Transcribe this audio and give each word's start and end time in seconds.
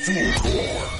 cbp.gov/careers. 0.00 0.99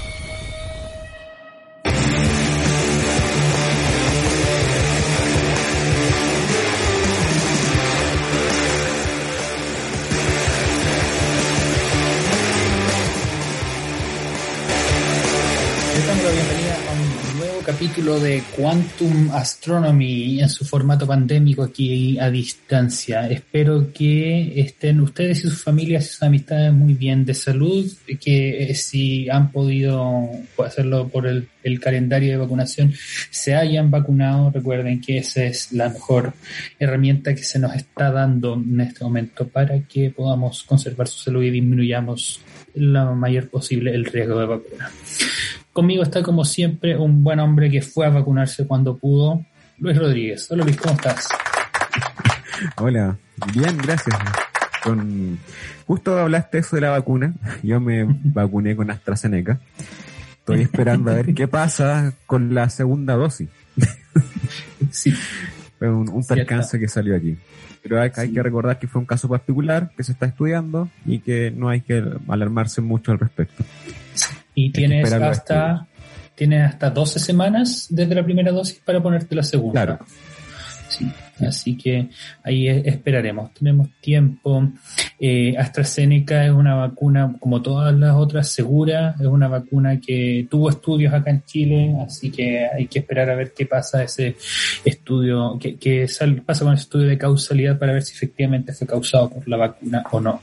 capítulo 17.63 18.19
de 18.19 18.41
Quantum 18.55 19.29
Astronomy 19.31 20.41
en 20.41 20.49
su 20.49 20.65
formato 20.65 21.05
pandémico 21.05 21.63
aquí 21.63 22.17
a 22.17 22.29
distancia. 22.31 23.29
Espero 23.29 23.91
que 23.93 24.59
estén 24.59 24.99
ustedes 24.99 25.39
y 25.39 25.41
sus 25.49 25.63
familias 25.63 26.05
y 26.05 26.07
sus 26.09 26.23
amistades 26.23 26.73
muy 26.73 26.93
bien 26.93 27.23
de 27.23 27.33
salud, 27.33 27.85
que 28.19 28.63
eh, 28.63 28.75
si 28.75 29.29
han 29.29 29.51
podido 29.51 30.29
hacerlo 30.65 31.07
por 31.07 31.27
el, 31.27 31.49
el 31.63 31.79
calendario 31.79 32.31
de 32.31 32.37
vacunación 32.37 32.93
se 33.29 33.53
hayan 33.53 33.91
vacunado. 33.91 34.49
Recuerden 34.49 34.99
que 34.99 35.19
esa 35.19 35.43
es 35.43 35.71
la 35.71 35.89
mejor 35.89 36.33
herramienta 36.79 37.35
que 37.35 37.43
se 37.43 37.59
nos 37.59 37.75
está 37.75 38.11
dando 38.11 38.55
en 38.55 38.81
este 38.81 39.03
momento 39.03 39.47
para 39.47 39.79
que 39.81 40.09
podamos 40.09 40.63
conservar 40.63 41.07
su 41.07 41.19
salud 41.19 41.43
y 41.43 41.51
disminuyamos 41.51 42.41
lo 42.73 43.15
mayor 43.15 43.49
posible 43.49 43.93
el 43.93 44.05
riesgo 44.05 44.39
de 44.39 44.45
vacuna. 44.45 44.91
Conmigo 45.73 46.03
está 46.03 46.21
como 46.21 46.43
siempre 46.43 46.97
un 46.97 47.23
buen 47.23 47.39
hombre 47.39 47.69
que 47.69 47.81
fue 47.81 48.05
a 48.05 48.09
vacunarse 48.09 48.67
cuando 48.67 48.97
pudo, 48.97 49.45
Luis 49.77 49.97
Rodríguez. 49.97 50.51
Hola 50.51 50.65
Luis, 50.65 50.75
¿cómo 50.75 50.95
estás? 50.95 51.29
Hola, 52.75 53.17
bien, 53.53 53.77
gracias. 53.77 54.15
Con... 54.83 55.39
Justo 55.87 56.17
hablaste 56.17 56.57
eso 56.57 56.75
de 56.75 56.81
la 56.81 56.89
vacuna. 56.89 57.33
Yo 57.63 57.79
me 57.79 58.05
vacuné 58.05 58.75
con 58.75 58.91
AstraZeneca. 58.91 59.59
Estoy 60.39 60.61
esperando 60.61 61.11
a 61.11 61.15
ver 61.15 61.33
qué 61.33 61.47
pasa 61.47 62.13
con 62.25 62.53
la 62.53 62.69
segunda 62.69 63.15
dosis. 63.15 63.47
Sí, 64.89 65.13
Fue 65.79 65.89
un, 65.89 66.09
un 66.09 66.25
percance 66.25 66.79
que 66.79 66.89
salió 66.89 67.15
aquí. 67.15 67.37
Pero 67.81 68.01
hay, 68.01 68.11
hay 68.15 68.33
que 68.33 68.43
recordar 68.43 68.77
que 68.77 68.87
fue 68.87 68.99
un 68.99 69.05
caso 69.05 69.29
particular, 69.29 69.91
que 69.95 70.03
se 70.03 70.11
está 70.11 70.25
estudiando 70.25 70.89
y 71.05 71.19
que 71.19 71.49
no 71.51 71.69
hay 71.69 71.79
que 71.79 72.03
alarmarse 72.27 72.81
mucho 72.81 73.13
al 73.13 73.19
respecto. 73.19 73.63
Y 74.55 74.71
tienes 74.71 75.11
hasta, 75.13 75.87
tienes 76.35 76.65
hasta 76.65 76.89
12 76.89 77.19
semanas 77.19 77.87
desde 77.89 78.15
la 78.15 78.23
primera 78.23 78.51
dosis 78.51 78.79
para 78.85 79.01
ponerte 79.01 79.35
la 79.35 79.43
segunda. 79.43 79.85
Claro. 79.85 80.05
Sí, 80.89 81.09
así 81.47 81.77
que 81.77 82.09
ahí 82.43 82.67
esperaremos. 82.67 83.53
Tenemos 83.53 83.87
tiempo. 84.01 84.67
Eh, 85.17 85.55
AstraZeneca 85.57 86.43
es 86.45 86.51
una 86.51 86.75
vacuna, 86.75 87.33
como 87.39 87.61
todas 87.61 87.95
las 87.95 88.13
otras, 88.13 88.49
segura. 88.49 89.15
Es 89.17 89.25
una 89.25 89.47
vacuna 89.47 90.01
que 90.01 90.45
tuvo 90.51 90.69
estudios 90.69 91.13
acá 91.13 91.31
en 91.31 91.43
Chile, 91.45 91.95
así 92.05 92.29
que 92.29 92.65
hay 92.67 92.87
que 92.87 92.99
esperar 92.99 93.29
a 93.29 93.35
ver 93.35 93.53
qué 93.55 93.65
pasa 93.65 94.03
ese 94.03 94.35
estudio, 94.83 95.57
qué, 95.61 95.77
qué 95.77 96.09
sal- 96.09 96.41
pasa 96.45 96.65
con 96.65 96.73
el 96.73 96.79
estudio 96.79 97.07
de 97.07 97.17
causalidad 97.17 97.79
para 97.79 97.93
ver 97.93 98.01
si 98.03 98.13
efectivamente 98.13 98.73
fue 98.73 98.85
causado 98.85 99.29
por 99.29 99.47
la 99.47 99.55
vacuna 99.55 100.03
o 100.11 100.19
no. 100.19 100.41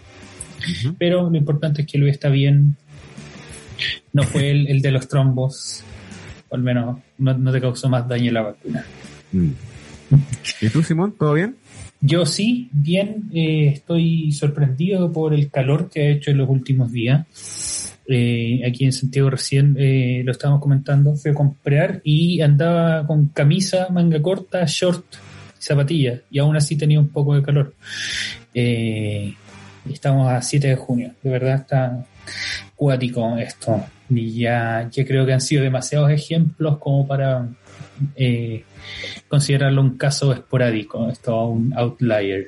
Pero 0.98 1.28
lo 1.28 1.36
importante 1.36 1.82
es 1.82 1.88
que 1.88 1.98
Luis 1.98 2.14
está 2.14 2.30
bien. 2.30 2.74
No 4.12 4.22
fue 4.22 4.50
el, 4.50 4.68
el 4.68 4.82
de 4.82 4.90
los 4.90 5.08
trombos. 5.08 5.82
O 6.48 6.56
al 6.56 6.62
menos 6.62 6.98
no, 7.18 7.34
no 7.34 7.52
te 7.52 7.60
causó 7.60 7.88
más 7.88 8.08
daño 8.08 8.32
la 8.32 8.42
vacuna. 8.42 8.84
Mm. 9.32 9.50
¿Y 10.60 10.68
tú, 10.70 10.82
Simón? 10.82 11.14
¿Todo 11.18 11.34
bien? 11.34 11.56
Yo 12.00 12.24
sí, 12.24 12.68
bien, 12.72 13.28
eh, 13.34 13.72
estoy 13.74 14.30
sorprendido 14.30 15.12
por 15.12 15.34
el 15.34 15.50
calor 15.50 15.90
que 15.90 16.00
ha 16.00 16.10
hecho 16.10 16.30
en 16.30 16.38
los 16.38 16.48
últimos 16.48 16.92
días. 16.92 17.96
Eh, 18.06 18.62
aquí 18.66 18.84
en 18.84 18.92
Santiago 18.92 19.30
recién 19.30 19.76
eh, 19.78 20.22
lo 20.24 20.32
estábamos 20.32 20.62
comentando, 20.62 21.14
fui 21.16 21.32
a 21.32 21.34
comprar 21.34 22.00
y 22.04 22.40
andaba 22.40 23.04
con 23.06 23.26
camisa, 23.28 23.88
manga 23.90 24.22
corta, 24.22 24.64
short, 24.64 25.04
zapatillas 25.58 26.20
y 26.30 26.38
aún 26.38 26.56
así 26.56 26.76
tenía 26.76 27.00
un 27.00 27.08
poco 27.08 27.34
de 27.34 27.42
calor. 27.42 27.74
Estamos 28.54 30.30
a 30.30 30.40
7 30.40 30.68
de 30.68 30.76
junio, 30.76 31.14
de 31.22 31.30
verdad 31.30 31.56
está 31.56 32.06
cuático 32.78 33.36
esto. 33.36 33.84
Y 34.08 34.40
ya, 34.40 34.88
ya 34.90 35.04
creo 35.04 35.26
que 35.26 35.34
han 35.34 35.40
sido 35.40 35.64
demasiados 35.64 36.10
ejemplos 36.10 36.78
como 36.78 37.06
para 37.06 37.46
eh, 38.14 38.64
considerarlo 39.26 39.82
un 39.82 39.98
caso 39.98 40.32
esporádico, 40.32 41.10
esto 41.10 41.48
un 41.48 41.74
outlier. 41.76 42.46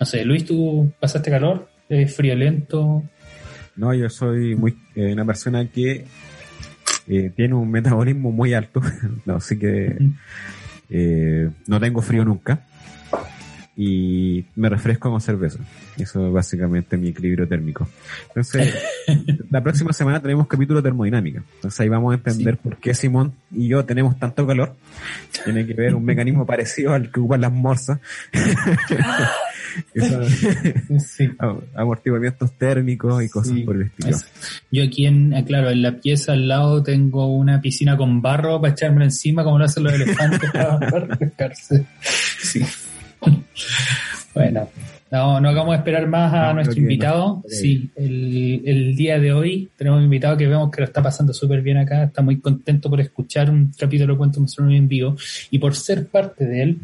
No 0.00 0.06
sé, 0.06 0.24
Luis, 0.24 0.46
¿tú 0.46 0.90
pasaste 0.98 1.30
calor? 1.30 1.68
¿Eres 1.88 2.16
friolento? 2.16 3.04
No, 3.76 3.94
yo 3.94 4.08
soy 4.08 4.56
muy 4.56 4.74
eh, 4.94 5.12
una 5.12 5.24
persona 5.24 5.68
que 5.70 6.06
eh, 7.06 7.32
tiene 7.36 7.54
un 7.54 7.70
metabolismo 7.70 8.32
muy 8.32 8.54
alto, 8.54 8.80
no, 9.26 9.36
así 9.36 9.58
que 9.58 9.96
eh, 10.88 11.50
no 11.66 11.78
tengo 11.78 12.00
frío 12.00 12.24
nunca 12.24 12.66
y 13.78 14.44
me 14.54 14.70
refresco 14.70 15.10
con 15.10 15.20
cerveza. 15.20 15.58
Eso 15.98 16.26
es 16.26 16.32
básicamente 16.32 16.96
mi 16.96 17.08
equilibrio 17.08 17.46
térmico. 17.46 17.86
Entonces, 18.28 18.74
la 19.50 19.62
próxima 19.62 19.92
semana 19.92 20.20
tenemos 20.20 20.46
capítulo 20.46 20.82
termodinámica. 20.82 21.42
Entonces 21.56 21.78
ahí 21.80 21.88
vamos 21.88 22.12
a 22.12 22.16
entender 22.16 22.54
Sí. 22.54 22.60
por 22.62 22.78
qué 22.78 22.94
Simón 22.94 23.34
y 23.52 23.68
yo 23.68 23.84
tenemos 23.84 24.18
tanto 24.18 24.46
calor. 24.46 24.74
Tiene 25.44 25.66
que 25.66 25.74
ver 25.74 25.94
un 25.94 26.04
mecanismo 26.04 26.46
parecido 26.46 26.94
al 26.94 27.10
que 27.10 27.20
ocupan 27.20 27.40
las 27.42 27.52
morsas. 27.52 27.98
Sí. 30.98 31.28
amortiguamientos 31.74 32.52
térmicos 32.52 33.22
y 33.22 33.28
cosas 33.28 33.52
Sí, 33.54 33.60
por 33.62 33.76
el 33.76 33.82
estilo. 33.82 34.16
Yo 34.70 34.82
aquí 34.84 35.04
en, 35.06 35.34
ah, 35.34 35.44
claro, 35.44 35.68
en 35.70 35.82
la 35.82 36.00
pieza 36.00 36.32
al 36.32 36.48
lado 36.48 36.82
tengo 36.82 37.26
una 37.36 37.60
piscina 37.60 37.94
con 37.96 38.22
barro 38.22 38.58
para 38.58 38.72
echármelo 38.72 39.04
encima 39.04 39.44
como 39.44 39.58
lo 39.58 39.66
hacen 39.66 39.84
los 39.84 39.92
elefantes 39.92 40.50
para, 40.50 40.78
para 40.78 41.00
refrescarse. 41.00 41.84
Sí. 42.00 42.64
Bueno, 44.34 44.68
no, 45.10 45.40
no 45.40 45.48
hagamos 45.48 45.74
esperar 45.76 46.06
más 46.08 46.30
a 46.34 46.48
No, 46.48 46.54
nuestro 46.56 46.78
invitado. 46.78 47.26
no. 47.36 47.42
Sí, 47.48 47.88
el, 47.96 48.60
el 48.66 48.94
día 48.94 49.18
de 49.18 49.32
hoy 49.32 49.70
tenemos 49.74 49.96
un 49.98 50.04
invitado 50.04 50.36
que 50.36 50.46
vemos 50.46 50.70
que 50.70 50.82
lo 50.82 50.86
está 50.86 51.02
pasando 51.02 51.32
súper 51.32 51.62
bien 51.62 51.78
acá. 51.78 52.04
Está 52.04 52.20
muy 52.20 52.38
contento 52.38 52.90
por 52.90 53.00
escuchar 53.00 53.48
un 53.50 53.72
capítulo 53.78 54.12
de 54.12 54.18
Cuento 54.18 54.42
Astronomía 54.44 54.76
en 54.78 54.88
vivo 54.88 55.16
y 55.50 55.58
por 55.58 55.74
ser 55.74 56.06
parte 56.08 56.44
de 56.44 56.62
él. 56.62 56.78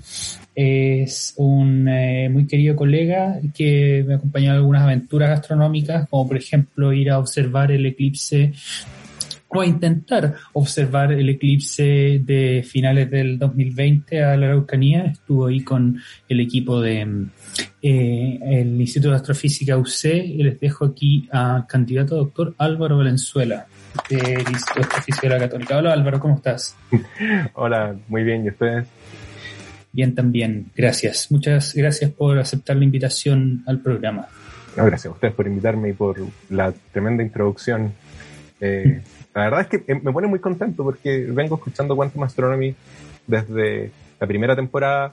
Es 0.54 1.34
un 1.36 1.86
eh, 1.88 2.30
muy 2.30 2.46
querido 2.46 2.74
colega 2.74 3.38
que 3.54 4.02
me 4.06 4.14
ha 4.14 4.16
acompañado 4.16 4.54
en 4.56 4.60
algunas 4.60 4.82
aventuras 4.84 5.38
astronómicas, 5.38 6.08
como 6.08 6.26
por 6.28 6.38
ejemplo 6.38 6.92
ir 6.94 7.10
a 7.10 7.18
observar 7.18 7.70
el 7.70 7.84
eclipse 7.84 8.52
o 9.54 9.60
a 9.60 9.66
intentar 9.66 10.34
observar 10.54 11.12
el 11.12 11.28
eclipse 11.28 12.20
de 12.24 12.64
finales 12.66 13.10
del 13.10 13.38
2020 13.38 14.22
a 14.22 14.36
la 14.36 14.46
Araucanía. 14.46 15.04
Estuvo 15.04 15.46
ahí 15.46 15.62
con 15.62 16.00
el 16.28 16.40
equipo 16.40 16.80
de 16.80 17.26
eh, 17.82 18.38
el 18.42 18.80
Instituto 18.80 19.10
de 19.10 19.16
Astrofísica 19.16 19.76
UC 19.76 20.04
y 20.06 20.42
les 20.42 20.58
dejo 20.58 20.86
aquí 20.86 21.28
al 21.30 21.66
candidato 21.66 22.16
doctor 22.16 22.54
Álvaro 22.56 22.96
Valenzuela 22.96 23.66
del 24.08 24.40
Instituto 24.40 24.80
de 24.80 24.86
Astrofísica 24.86 25.28
de 25.28 25.34
la 25.34 25.40
Católica. 25.40 25.76
Hola 25.76 25.92
Álvaro, 25.92 26.18
¿cómo 26.18 26.36
estás? 26.36 26.74
Hola, 27.54 27.94
muy 28.08 28.24
bien, 28.24 28.46
¿y 28.46 28.48
ustedes? 28.48 28.86
Bien 29.92 30.14
también, 30.14 30.70
gracias. 30.74 31.30
Muchas 31.30 31.74
gracias 31.74 32.10
por 32.10 32.38
aceptar 32.38 32.76
la 32.76 32.84
invitación 32.84 33.62
al 33.66 33.80
programa. 33.80 34.28
No, 34.78 34.86
gracias 34.86 35.10
a 35.10 35.14
ustedes 35.14 35.34
por 35.34 35.46
invitarme 35.46 35.90
y 35.90 35.92
por 35.92 36.16
la 36.48 36.72
tremenda 36.90 37.22
introducción. 37.22 37.92
Eh, 38.58 39.02
la 39.34 39.42
verdad 39.44 39.60
es 39.62 39.66
que 39.68 39.92
eh, 39.92 40.00
me 40.02 40.12
pone 40.12 40.26
muy 40.28 40.38
contento 40.38 40.82
porque 40.84 41.26
vengo 41.30 41.56
escuchando 41.56 41.96
Quantum 41.96 42.22
Astronomy 42.24 42.74
desde 43.26 43.90
la 44.20 44.26
primera 44.26 44.54
temporada 44.56 45.12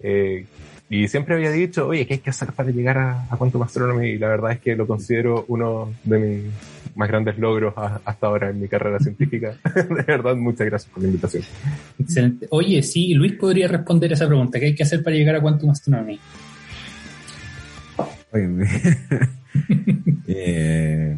eh, 0.00 0.44
y 0.88 1.06
siempre 1.06 1.36
había 1.36 1.50
dicho, 1.52 1.86
oye, 1.86 2.04
¿qué 2.06 2.14
hay 2.14 2.20
que 2.20 2.30
hacer 2.30 2.52
para 2.52 2.70
llegar 2.70 2.98
a, 2.98 3.26
a 3.30 3.36
Quantum 3.36 3.62
Astronomy? 3.62 4.08
Y 4.08 4.18
la 4.18 4.26
verdad 4.28 4.52
es 4.52 4.58
que 4.60 4.74
lo 4.74 4.86
considero 4.88 5.44
uno 5.46 5.92
de 6.02 6.18
mis 6.18 6.44
más 6.96 7.08
grandes 7.08 7.38
logros 7.38 7.74
a- 7.76 8.00
hasta 8.04 8.26
ahora 8.26 8.50
en 8.50 8.60
mi 8.60 8.66
carrera 8.66 8.98
científica. 8.98 9.54
de 9.74 10.02
verdad, 10.02 10.34
muchas 10.34 10.66
gracias 10.66 10.90
por 10.92 11.02
la 11.02 11.08
invitación. 11.08 11.44
Excelente. 11.98 12.48
Oye, 12.50 12.82
sí, 12.82 13.14
Luis 13.14 13.34
podría 13.34 13.68
responder 13.68 14.12
esa 14.12 14.26
pregunta. 14.26 14.58
¿Qué 14.58 14.66
hay 14.66 14.74
que 14.74 14.82
hacer 14.82 15.00
para 15.04 15.14
llegar 15.14 15.36
a 15.36 15.40
Quantum 15.40 15.70
Astronomy? 15.70 16.18
Oye, 18.32 18.48
eh, 20.26 21.16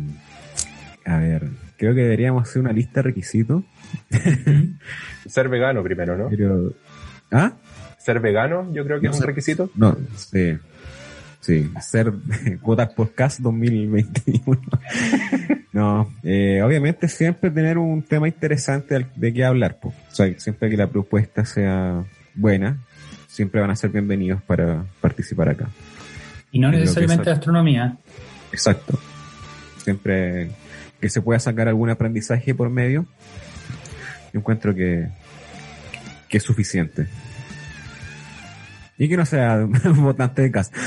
creo 1.82 1.96
que 1.96 2.02
deberíamos 2.02 2.48
hacer 2.48 2.62
una 2.62 2.72
lista 2.72 3.00
de 3.00 3.02
requisitos. 3.02 3.64
Ser 5.26 5.48
vegano 5.48 5.82
primero, 5.82 6.16
¿no? 6.16 6.28
Pero, 6.28 6.72
¿Ah? 7.32 7.54
Ser 7.98 8.20
vegano, 8.20 8.72
yo 8.72 8.84
creo 8.84 9.00
que 9.00 9.08
No 9.08 9.12
es 9.12 9.18
un 9.20 9.26
requisito. 9.26 9.68
No, 9.74 9.96
sí. 10.14 10.56
Sí, 11.40 11.68
ser 11.80 12.12
Votar 12.60 12.94
Podcast 12.94 13.40
2021. 13.40 14.60
no, 15.72 16.14
eh, 16.22 16.62
obviamente 16.62 17.08
siempre 17.08 17.50
tener 17.50 17.78
un 17.78 18.02
tema 18.04 18.28
interesante 18.28 19.08
de 19.16 19.32
qué 19.32 19.44
hablar. 19.44 19.80
po. 19.80 19.88
O 19.88 20.14
sea, 20.14 20.32
siempre 20.38 20.70
que 20.70 20.76
la 20.76 20.86
propuesta 20.86 21.44
sea 21.44 22.04
buena, 22.36 22.78
siempre 23.26 23.60
van 23.60 23.70
a 23.70 23.76
ser 23.76 23.90
bienvenidos 23.90 24.40
para 24.42 24.84
participar 25.00 25.48
acá. 25.48 25.68
Y 26.52 26.60
no 26.60 26.70
que 26.70 26.76
necesariamente 26.76 27.24
sa- 27.24 27.32
astronomía. 27.32 27.96
Exacto. 28.52 28.96
Siempre 29.78 30.50
que 31.02 31.10
se 31.10 31.20
pueda 31.20 31.38
sacar 31.40 31.68
algún 31.68 31.90
aprendizaje 31.90 32.54
por 32.54 32.70
medio, 32.70 33.04
yo 34.32 34.38
encuentro 34.40 34.74
que, 34.74 35.08
que 36.28 36.36
es 36.38 36.42
suficiente. 36.42 37.06
Y 38.96 39.08
que 39.08 39.16
no 39.16 39.26
sea 39.26 39.56
un 39.84 40.02
votante 40.04 40.42
de 40.42 40.50
casa. 40.52 40.70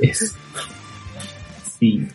Es. 0.00 0.34
Sí. 1.78 2.08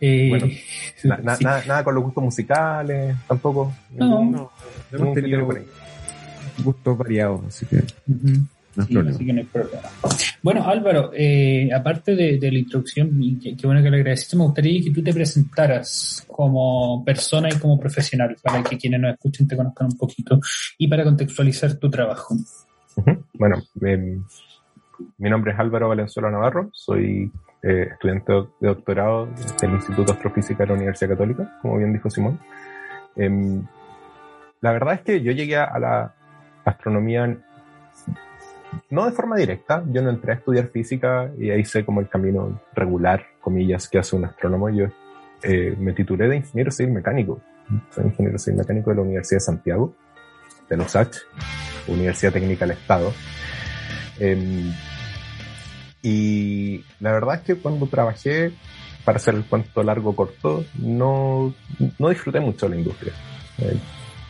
Eh, 0.00 0.28
Bueno, 0.30 0.46
Na- 1.04 1.16
na- 1.18 1.36
sí. 1.36 1.44
nada, 1.44 1.62
nada 1.66 1.84
con 1.84 1.94
los 1.94 2.02
gustos 2.04 2.24
musicales, 2.24 3.16
tampoco. 3.28 3.74
No. 3.92 4.50
Por 4.90 5.58
ahí. 5.58 5.66
gustos 6.64 6.98
variados, 6.98 7.42
así 7.46 7.66
que. 7.66 7.82
No 8.78 8.82
hay 8.84 8.88
Sí, 8.88 8.94
problema. 8.94 9.16
así 9.16 9.26
que 9.26 9.32
no 9.32 9.38
hay 9.40 9.44
problema. 9.46 9.82
Bueno, 10.42 10.68
Álvaro, 10.68 11.10
eh, 11.14 11.68
aparte 11.74 12.14
de, 12.14 12.38
de 12.38 12.52
la 12.52 12.58
introducción, 12.58 13.10
y 13.22 13.38
qué, 13.38 13.56
qué 13.56 13.66
bueno 13.66 13.82
que 13.82 13.90
le 13.90 13.96
agradeciste, 13.98 14.36
me 14.36 14.44
gustaría 14.44 14.82
que 14.82 14.90
tú 14.90 15.02
te 15.02 15.12
presentaras 15.12 16.24
como 16.28 17.04
persona 17.04 17.48
y 17.48 17.58
como 17.58 17.78
profesional, 17.78 18.36
para 18.42 18.62
que 18.62 18.78
quienes 18.78 19.00
nos 19.00 19.12
escuchen 19.14 19.48
te 19.48 19.56
conozcan 19.56 19.88
un 19.88 19.98
poquito 19.98 20.40
y 20.78 20.86
para 20.88 21.04
contextualizar 21.04 21.74
tu 21.74 21.90
trabajo. 21.90 22.34
Bueno, 23.34 23.56
em, 23.80 24.22
mi 25.18 25.30
nombre 25.30 25.52
es 25.52 25.58
Álvaro 25.58 25.88
Valenzuela 25.88 26.30
Navarro, 26.30 26.70
soy 26.72 27.30
eh, 27.62 27.88
estudiante 27.92 28.32
de 28.60 28.68
doctorado 28.68 29.28
del 29.60 29.72
Instituto 29.72 30.04
de 30.04 30.12
Astrofísica 30.12 30.62
de 30.64 30.68
la 30.68 30.74
Universidad 30.74 31.10
Católica, 31.10 31.58
como 31.62 31.78
bien 31.78 31.92
dijo 31.92 32.08
Simón. 32.10 32.38
Em, 33.16 33.64
la 34.60 34.72
verdad 34.72 34.94
es 34.94 35.00
que 35.00 35.20
yo 35.22 35.32
llegué 35.32 35.56
a 35.56 35.78
la 35.78 36.14
astronomía 36.64 37.36
no 38.90 39.06
de 39.06 39.12
forma 39.12 39.36
directa, 39.36 39.82
yo 39.88 40.02
no 40.02 40.10
entré 40.10 40.32
a 40.32 40.34
estudiar 40.36 40.68
física 40.68 41.30
y 41.38 41.50
ahí 41.50 41.64
sé 41.64 41.84
como 41.84 42.00
el 42.00 42.08
camino 42.08 42.60
regular, 42.74 43.24
comillas, 43.40 43.88
que 43.88 43.98
hace 43.98 44.16
un 44.16 44.24
astrónomo. 44.24 44.68
Yo 44.70 44.86
eh, 45.42 45.74
me 45.78 45.92
titulé 45.92 46.28
de 46.28 46.36
ingeniero 46.36 46.70
civil 46.70 46.92
mecánico, 46.92 47.40
soy 47.90 48.06
ingeniero 48.06 48.38
civil 48.38 48.58
mecánico 48.58 48.90
de 48.90 48.96
la 48.96 49.02
Universidad 49.02 49.36
de 49.36 49.44
Santiago, 49.44 49.94
de 50.68 50.76
los 50.76 50.86
USACH, 50.86 51.16
Universidad 51.88 52.32
Técnica 52.32 52.66
del 52.66 52.76
Estado. 52.76 53.12
Em, 54.18 54.72
y 56.02 56.84
la 57.00 57.12
verdad 57.12 57.36
es 57.36 57.40
que 57.42 57.54
cuando 57.56 57.86
trabajé, 57.86 58.52
para 59.04 59.16
hacer 59.16 59.34
el 59.34 59.44
cuento 59.44 59.82
largo 59.82 60.14
corto, 60.14 60.64
no, 60.78 61.54
no 61.98 62.08
disfruté 62.08 62.40
mucho 62.40 62.66
de 62.66 62.74
la 62.74 62.80
industria. 62.80 63.12
Eh, 63.58 63.78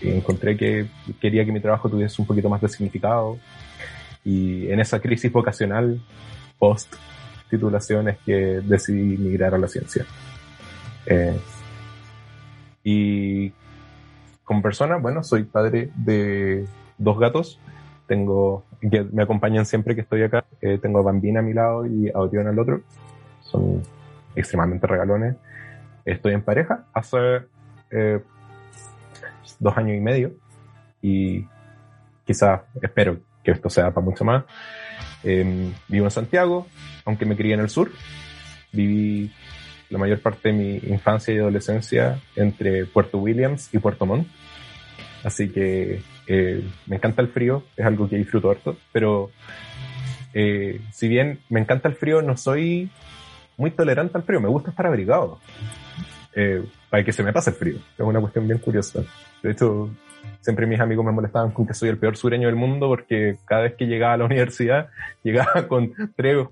encontré 0.00 0.56
que 0.56 0.88
quería 1.20 1.44
que 1.44 1.52
mi 1.52 1.60
trabajo 1.60 1.88
tuviese 1.88 2.22
un 2.22 2.28
poquito 2.28 2.48
más 2.48 2.60
de 2.60 2.68
significado 2.68 3.38
y 4.28 4.70
en 4.70 4.78
esa 4.78 5.00
crisis 5.00 5.32
vocacional 5.32 6.02
post 6.58 6.94
titulación 7.48 8.10
es 8.10 8.18
que 8.18 8.60
decidí 8.62 9.16
migrar 9.16 9.54
a 9.54 9.58
la 9.58 9.68
ciencia. 9.68 10.04
Eh, 11.06 11.34
y 12.84 13.50
como 14.44 14.60
persona, 14.60 14.96
bueno, 14.96 15.24
soy 15.24 15.44
padre 15.44 15.90
de 15.96 16.66
dos 16.98 17.18
gatos. 17.18 17.58
Tengo, 18.06 18.64
que 18.82 19.02
me 19.02 19.22
acompañan 19.22 19.64
siempre 19.64 19.94
que 19.94 20.02
estoy 20.02 20.22
acá. 20.22 20.44
Eh, 20.60 20.76
tengo 20.76 20.98
a 20.98 21.02
Bambina 21.02 21.40
a 21.40 21.42
mi 21.42 21.54
lado 21.54 21.86
y 21.86 22.10
a 22.10 22.18
Orión 22.18 22.48
al 22.48 22.58
otro. 22.58 22.82
Son 23.40 23.82
extremadamente 24.36 24.86
regalones. 24.86 25.36
Estoy 26.04 26.34
en 26.34 26.42
pareja 26.42 26.84
hace 26.92 27.16
eh, 27.90 28.20
dos 29.58 29.74
años 29.78 29.96
y 29.96 30.00
medio. 30.00 30.32
Y 31.00 31.46
quizás 32.26 32.60
espero 32.82 33.26
que 33.42 33.52
esto 33.52 33.70
sea 33.70 33.90
para 33.90 34.04
mucho 34.04 34.24
más. 34.24 34.44
Eh, 35.24 35.72
vivo 35.88 36.04
en 36.04 36.10
Santiago, 36.10 36.66
aunque 37.04 37.26
me 37.26 37.36
crié 37.36 37.54
en 37.54 37.60
el 37.60 37.70
sur. 37.70 37.90
Viví 38.72 39.32
la 39.90 39.98
mayor 39.98 40.20
parte 40.20 40.48
de 40.48 40.54
mi 40.54 40.76
infancia 40.92 41.34
y 41.34 41.38
adolescencia 41.38 42.20
entre 42.36 42.84
Puerto 42.86 43.18
Williams 43.18 43.72
y 43.72 43.78
Puerto 43.78 44.06
Montt. 44.06 44.28
Así 45.24 45.48
que 45.48 46.02
eh, 46.26 46.64
me 46.86 46.96
encanta 46.96 47.22
el 47.22 47.28
frío, 47.28 47.64
es 47.76 47.84
algo 47.84 48.08
que 48.08 48.16
disfruto 48.16 48.50
harto, 48.50 48.76
pero 48.92 49.30
eh, 50.34 50.80
si 50.92 51.08
bien 51.08 51.40
me 51.48 51.60
encanta 51.60 51.88
el 51.88 51.94
frío, 51.94 52.22
no 52.22 52.36
soy 52.36 52.90
muy 53.56 53.70
tolerante 53.70 54.16
al 54.16 54.24
frío, 54.24 54.40
me 54.40 54.48
gusta 54.48 54.70
estar 54.70 54.86
abrigado 54.86 55.40
eh, 56.34 56.64
para 56.90 57.02
que 57.04 57.12
se 57.12 57.22
me 57.22 57.32
pase 57.32 57.50
el 57.50 57.56
frío. 57.56 57.76
Es 57.76 58.00
una 58.00 58.20
cuestión 58.20 58.46
bien 58.46 58.58
curiosa. 58.58 59.02
De 59.42 59.50
hecho, 59.50 59.90
siempre 60.48 60.66
mis 60.66 60.80
amigos 60.80 61.04
me 61.04 61.12
molestaban 61.12 61.50
con 61.50 61.66
que 61.66 61.74
soy 61.74 61.90
el 61.90 61.98
peor 61.98 62.16
sureño 62.16 62.46
del 62.46 62.56
mundo 62.56 62.88
porque 62.88 63.36
cada 63.44 63.64
vez 63.64 63.74
que 63.74 63.84
llegaba 63.86 64.14
a 64.14 64.16
la 64.16 64.24
universidad 64.32 64.88
llegaba 65.22 65.68
con 65.68 65.92
tres, 66.16 66.46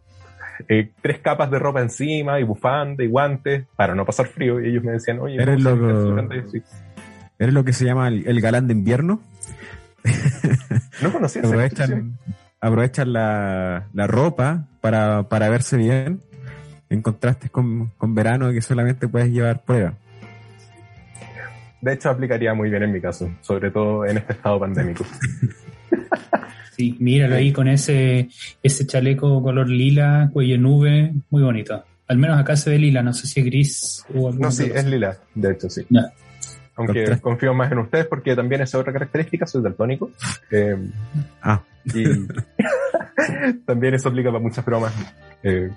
eh, 0.68 0.90
tres 1.00 1.20
capas 1.20 1.50
de 1.50 1.58
ropa 1.58 1.80
encima 1.80 2.38
y 2.38 2.42
bufanda 2.42 3.02
y 3.02 3.06
guantes 3.06 3.64
para 3.74 3.94
no 3.94 4.04
pasar 4.04 4.26
frío 4.26 4.60
y 4.60 4.68
ellos 4.68 4.84
me 4.84 4.92
decían, 4.92 5.18
oye, 5.20 5.40
Eres 5.40 5.64
¿cómo 5.64 5.76
loco. 5.76 5.88
soy 5.88 5.96
el 5.96 6.06
surente?" 6.08 6.50
Sí. 6.50 6.62
¿Eres 7.38 7.54
lo 7.54 7.64
que 7.64 7.72
se 7.72 7.86
llama 7.86 8.08
el, 8.08 8.28
el 8.28 8.38
galán 8.42 8.66
de 8.66 8.74
invierno? 8.74 9.20
No 11.02 11.12
conocía. 11.12 11.42
Aprovechan, 11.42 12.18
aprovechan 12.60 13.12
la, 13.12 13.86
la 13.92 14.06
ropa 14.06 14.66
para, 14.80 15.24
para 15.24 15.48
verse 15.50 15.76
bien, 15.76 16.20
en 16.88 17.02
contraste 17.02 17.48
con, 17.50 17.88
con 17.98 18.14
verano 18.14 18.50
que 18.52 18.62
solamente 18.62 19.08
puedes 19.08 19.30
llevar 19.30 19.62
prueba. 19.64 19.94
De 21.86 21.92
hecho, 21.92 22.10
aplicaría 22.10 22.52
muy 22.52 22.68
bien 22.68 22.82
en 22.82 22.90
mi 22.90 23.00
caso, 23.00 23.30
sobre 23.42 23.70
todo 23.70 24.04
en 24.04 24.16
este 24.16 24.32
estado 24.32 24.58
pandémico. 24.58 25.06
Sí, 26.72 26.94
míralo 27.00 27.36
ahí 27.36 27.54
con 27.54 27.68
ese, 27.68 28.28
ese 28.62 28.86
chaleco 28.86 29.42
color 29.42 29.66
lila, 29.66 30.28
cuello 30.30 30.58
nube, 30.58 31.10
muy 31.30 31.42
bonito. 31.42 31.82
Al 32.06 32.18
menos 32.18 32.38
acá 32.38 32.54
se 32.54 32.68
ve 32.68 32.78
lila, 32.78 33.02
no 33.02 33.14
sé 33.14 33.26
si 33.26 33.40
es 33.40 33.46
gris 33.46 34.04
o 34.14 34.28
algo 34.28 34.42
No, 34.42 34.50
sí, 34.50 34.70
es 34.74 34.84
lila, 34.84 35.16
de 35.34 35.52
hecho, 35.52 35.70
sí. 35.70 35.86
Aunque 36.74 37.18
confío 37.18 37.54
más 37.54 37.72
en 37.72 37.78
ustedes 37.78 38.04
porque 38.04 38.36
también 38.36 38.60
esa 38.60 38.76
es 38.76 38.80
otra 38.82 38.92
característica, 38.92 39.46
soy 39.46 39.62
daltónico. 39.62 40.10
Eh, 40.50 40.76
Ah, 41.40 41.62
y 41.86 42.04
también 43.64 43.94
eso 43.94 44.10
aplica 44.10 44.30
para 44.30 44.42
muchas 44.42 44.62
bromas. 44.62 44.92
Eh, 45.42 45.70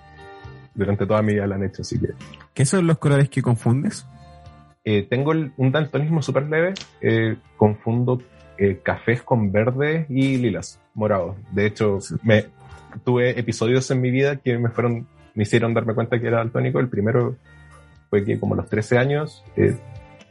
durante 0.74 1.06
toda 1.06 1.22
mi 1.22 1.36
vida 1.36 1.48
la 1.48 1.56
han 1.56 1.64
hecho, 1.64 1.84
así 1.84 1.98
que... 1.98 2.10
¿qué 2.54 2.66
son 2.66 2.88
los 2.88 2.98
colores 2.98 3.30
que 3.30 3.42
confundes? 3.42 4.06
Eh, 4.92 5.06
tengo 5.08 5.34
el- 5.34 5.52
un 5.58 5.72
daltonismo 5.72 6.24
súper 6.24 6.48
leve, 6.48 6.74
eh, 7.00 7.36
confundo 7.58 8.20
eh, 8.58 8.80
cafés 8.84 9.22
con 9.22 9.52
verdes 9.52 10.10
y 10.10 10.38
lilas, 10.38 10.80
morados. 10.96 11.36
De 11.52 11.68
hecho, 11.68 12.00
me, 12.24 12.46
tuve 13.06 13.40
episodios 13.40 13.92
en 13.92 14.02
mi 14.02 14.10
vida 14.10 14.38
que 14.38 14.58
me 14.58 14.70
fueron, 14.70 15.06
me 15.36 15.44
hicieron 15.44 15.76
darme 15.76 15.94
cuenta 15.94 16.20
que 16.20 16.26
era 16.26 16.38
daltónico. 16.40 16.80
El 16.80 16.90
primero 16.90 17.36
fue 18.10 18.26
que 18.26 18.40
como 18.40 18.56
a 18.56 18.58
los 18.58 18.68
13 18.68 18.98
años, 18.98 19.44
eh, 19.56 19.78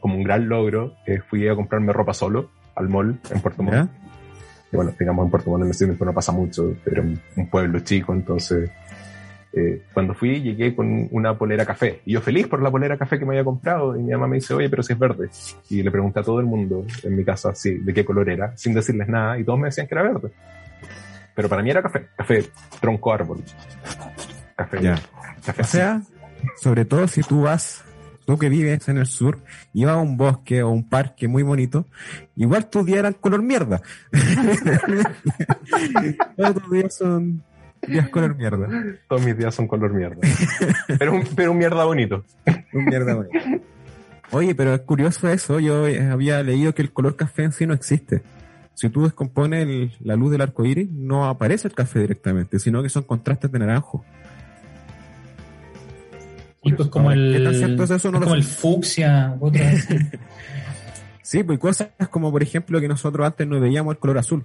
como 0.00 0.16
un 0.16 0.24
gran 0.24 0.48
logro, 0.48 0.94
eh, 1.06 1.20
fui 1.20 1.46
a 1.46 1.54
comprarme 1.54 1.92
ropa 1.92 2.12
solo 2.12 2.50
al 2.74 2.88
mall 2.88 3.20
en 3.30 3.40
Puerto 3.40 3.62
Montt. 3.62 3.88
Y 4.72 4.76
bueno, 4.76 4.92
digamos 4.98 5.24
en 5.24 5.30
Puerto 5.30 5.50
Montt 5.50 5.66
en 5.66 5.70
tiempo 5.70 6.04
no 6.04 6.12
pasa 6.12 6.32
mucho, 6.32 6.74
era 6.84 7.00
un, 7.00 7.16
un 7.36 7.48
pueblo 7.48 7.78
chico, 7.80 8.12
entonces 8.12 8.70
eh, 9.58 9.82
cuando 9.92 10.14
fui 10.14 10.40
llegué 10.40 10.74
con 10.74 11.08
una 11.10 11.36
polera 11.36 11.66
café 11.66 12.00
y 12.06 12.12
yo 12.12 12.20
feliz 12.20 12.46
por 12.46 12.62
la 12.62 12.70
polera 12.70 12.96
café 12.96 13.18
que 13.18 13.24
me 13.24 13.32
había 13.32 13.44
comprado 13.44 13.96
y 13.96 14.02
mi 14.02 14.12
mamá 14.12 14.28
me 14.28 14.36
dice, 14.36 14.54
oye, 14.54 14.70
pero 14.70 14.82
si 14.82 14.92
es 14.92 14.98
verde. 14.98 15.28
Y 15.70 15.82
le 15.82 15.90
pregunté 15.90 16.20
a 16.20 16.22
todo 16.22 16.40
el 16.40 16.46
mundo 16.46 16.86
en 17.02 17.16
mi 17.16 17.24
casa 17.24 17.54
sí, 17.54 17.78
de 17.78 17.92
qué 17.92 18.04
color 18.04 18.28
era, 18.30 18.56
sin 18.56 18.74
decirles 18.74 19.08
nada, 19.08 19.38
y 19.38 19.44
todos 19.44 19.58
me 19.58 19.66
decían 19.66 19.86
que 19.86 19.94
era 19.94 20.02
verde. 20.04 20.30
Pero 21.34 21.48
para 21.48 21.62
mí 21.62 21.70
era 21.70 21.82
café, 21.82 22.06
café 22.16 22.44
tronco 22.80 23.12
árbol. 23.12 23.42
Café, 24.56 24.82
Ya. 24.82 24.98
café 25.44 25.62
O 25.62 25.64
sea, 25.64 26.02
sobre 26.56 26.84
todo 26.84 27.06
si 27.08 27.22
tú 27.22 27.42
vas, 27.42 27.84
tú 28.26 28.38
que 28.38 28.48
vives 28.48 28.88
en 28.88 28.98
el 28.98 29.06
sur, 29.06 29.38
y 29.72 29.84
vas 29.84 29.94
a 29.94 29.98
un 29.98 30.16
bosque 30.16 30.62
o 30.62 30.70
un 30.70 30.88
parque 30.88 31.28
muy 31.28 31.42
bonito, 31.42 31.86
igual 32.36 32.68
tus 32.68 32.86
días 32.86 33.00
eran 33.00 33.14
color 33.14 33.42
mierda. 33.42 33.80
Todos 36.36 36.54
tus 36.54 36.70
días 36.70 36.96
son 36.96 37.42
días 37.86 38.08
color 38.08 38.36
mierda. 38.36 38.68
todos 39.08 39.24
mis 39.24 39.36
días 39.36 39.54
son 39.54 39.66
color 39.68 39.92
mierda. 39.94 40.18
pero, 40.98 41.12
un, 41.14 41.24
pero 41.36 41.52
un 41.52 41.58
mierda 41.58 41.84
bonito. 41.84 42.24
Un 42.72 42.84
mierda 42.84 43.14
bonito. 43.14 43.38
Oye, 44.30 44.54
pero 44.54 44.74
es 44.74 44.80
curioso 44.82 45.28
eso, 45.28 45.58
yo 45.60 45.86
eh, 45.86 46.02
había 46.10 46.42
leído 46.42 46.74
que 46.74 46.82
el 46.82 46.92
color 46.92 47.16
café 47.16 47.44
en 47.44 47.52
sí 47.52 47.66
no 47.66 47.74
existe. 47.74 48.22
Si 48.74 48.88
tú 48.90 49.02
descompones 49.04 49.62
el- 49.66 49.92
la 50.00 50.16
luz 50.16 50.30
del 50.30 50.40
arco 50.42 50.64
iris, 50.64 50.90
no 50.90 51.26
aparece 51.26 51.68
el 51.68 51.74
café 51.74 52.00
directamente, 52.00 52.58
sino 52.58 52.82
que 52.82 52.88
son 52.90 53.04
contrastes 53.04 53.50
de 53.50 53.58
naranjo. 53.58 54.04
Sí, 56.62 56.70
Y 56.70 56.72
pues 56.74 56.88
como 56.88 57.10
el, 57.10 57.34
¿qué 57.36 57.44
tan 57.44 57.54
cierto 57.54 57.84
es 57.84 57.90
eso? 57.90 58.10
No 58.10 58.18
es 58.18 58.20
lo 58.20 58.26
como 58.26 58.34
el 58.36 58.44
fucsia, 58.44 59.36
otra 59.40 59.64
vez. 59.64 59.88
Sí, 61.22 61.42
pues 61.42 61.58
cosas 61.58 61.90
como 62.10 62.30
por 62.32 62.42
ejemplo 62.42 62.80
que 62.80 62.88
nosotros 62.88 63.26
antes 63.26 63.46
no 63.46 63.60
veíamos 63.60 63.92
el 63.94 63.98
color 63.98 64.16
azul. 64.16 64.44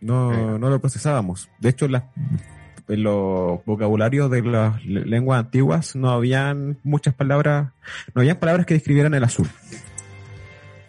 No, 0.00 0.58
no 0.58 0.70
lo 0.70 0.80
procesábamos. 0.80 1.48
De 1.58 1.70
hecho, 1.70 1.88
las- 1.88 2.04
en 2.88 3.02
los 3.02 3.64
vocabularios 3.64 4.30
de 4.30 4.42
las 4.42 4.84
le- 4.84 5.04
lenguas 5.06 5.40
antiguas 5.40 5.96
no 5.96 6.10
habían 6.10 6.78
muchas 6.84 7.14
palabras, 7.14 7.72
no 8.14 8.20
habían 8.20 8.36
palabras 8.36 8.66
que 8.66 8.74
describieran 8.74 9.14
el 9.14 9.24
azul. 9.24 9.48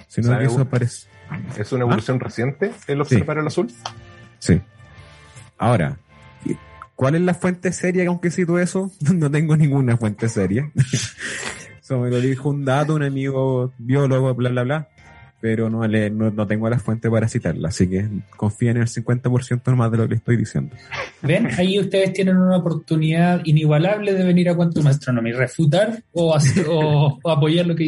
Sino 0.07 0.27
¿Sabe 0.27 0.45
que 0.45 0.51
eso 0.51 0.61
aparece. 0.61 1.07
¿Es 1.57 1.71
una 1.71 1.83
evolución 1.83 2.19
reciente 2.19 2.71
el 2.87 3.01
observar 3.01 3.37
el 3.39 3.47
azul? 3.47 3.71
Sí. 4.39 4.61
Ahora, 5.57 5.97
¿cuál 6.95 7.15
es 7.15 7.21
la 7.21 7.33
fuente 7.33 7.71
seria 7.73 8.05
que 8.21 8.31
cito 8.31 8.59
eso? 8.59 8.91
No 9.13 9.29
tengo 9.31 9.57
ninguna 9.57 9.97
fuente 9.97 10.29
seria. 10.29 10.71
Eso 11.81 11.99
me 11.99 12.09
lo 12.09 12.19
dijo 12.19 12.49
un 12.49 12.65
dato, 12.65 12.95
un 12.95 13.03
amigo 13.03 13.71
biólogo, 13.77 14.33
bla, 14.35 14.49
bla, 14.49 14.63
bla. 14.63 14.89
Pero 15.39 15.69
no, 15.69 15.87
le, 15.87 16.09
no, 16.09 16.31
no 16.31 16.47
tengo 16.47 16.67
la 16.67 16.79
fuente 16.79 17.11
para 17.11 17.27
citarla, 17.27 17.69
así 17.69 17.87
que 17.87 18.09
confía 18.35 18.71
en 18.71 18.77
el 18.77 18.87
50% 18.87 19.75
más 19.75 19.91
de 19.91 19.97
lo 19.97 20.07
que 20.07 20.15
estoy 20.15 20.35
diciendo. 20.35 20.75
¿Ven? 21.21 21.47
Ahí 21.57 21.79
ustedes 21.79 22.11
tienen 22.13 22.37
una 22.37 22.57
oportunidad 22.57 23.41
inigualable 23.45 24.13
de 24.13 24.23
venir 24.23 24.49
a 24.49 24.55
Quantum 24.55 24.87
Astronomy, 24.87 25.33
refutar 25.33 26.03
o, 26.11 26.35
hacer- 26.35 26.65
o- 26.67 27.19
o 27.21 27.29
apoyar 27.31 27.67
lo 27.67 27.75
que. 27.75 27.87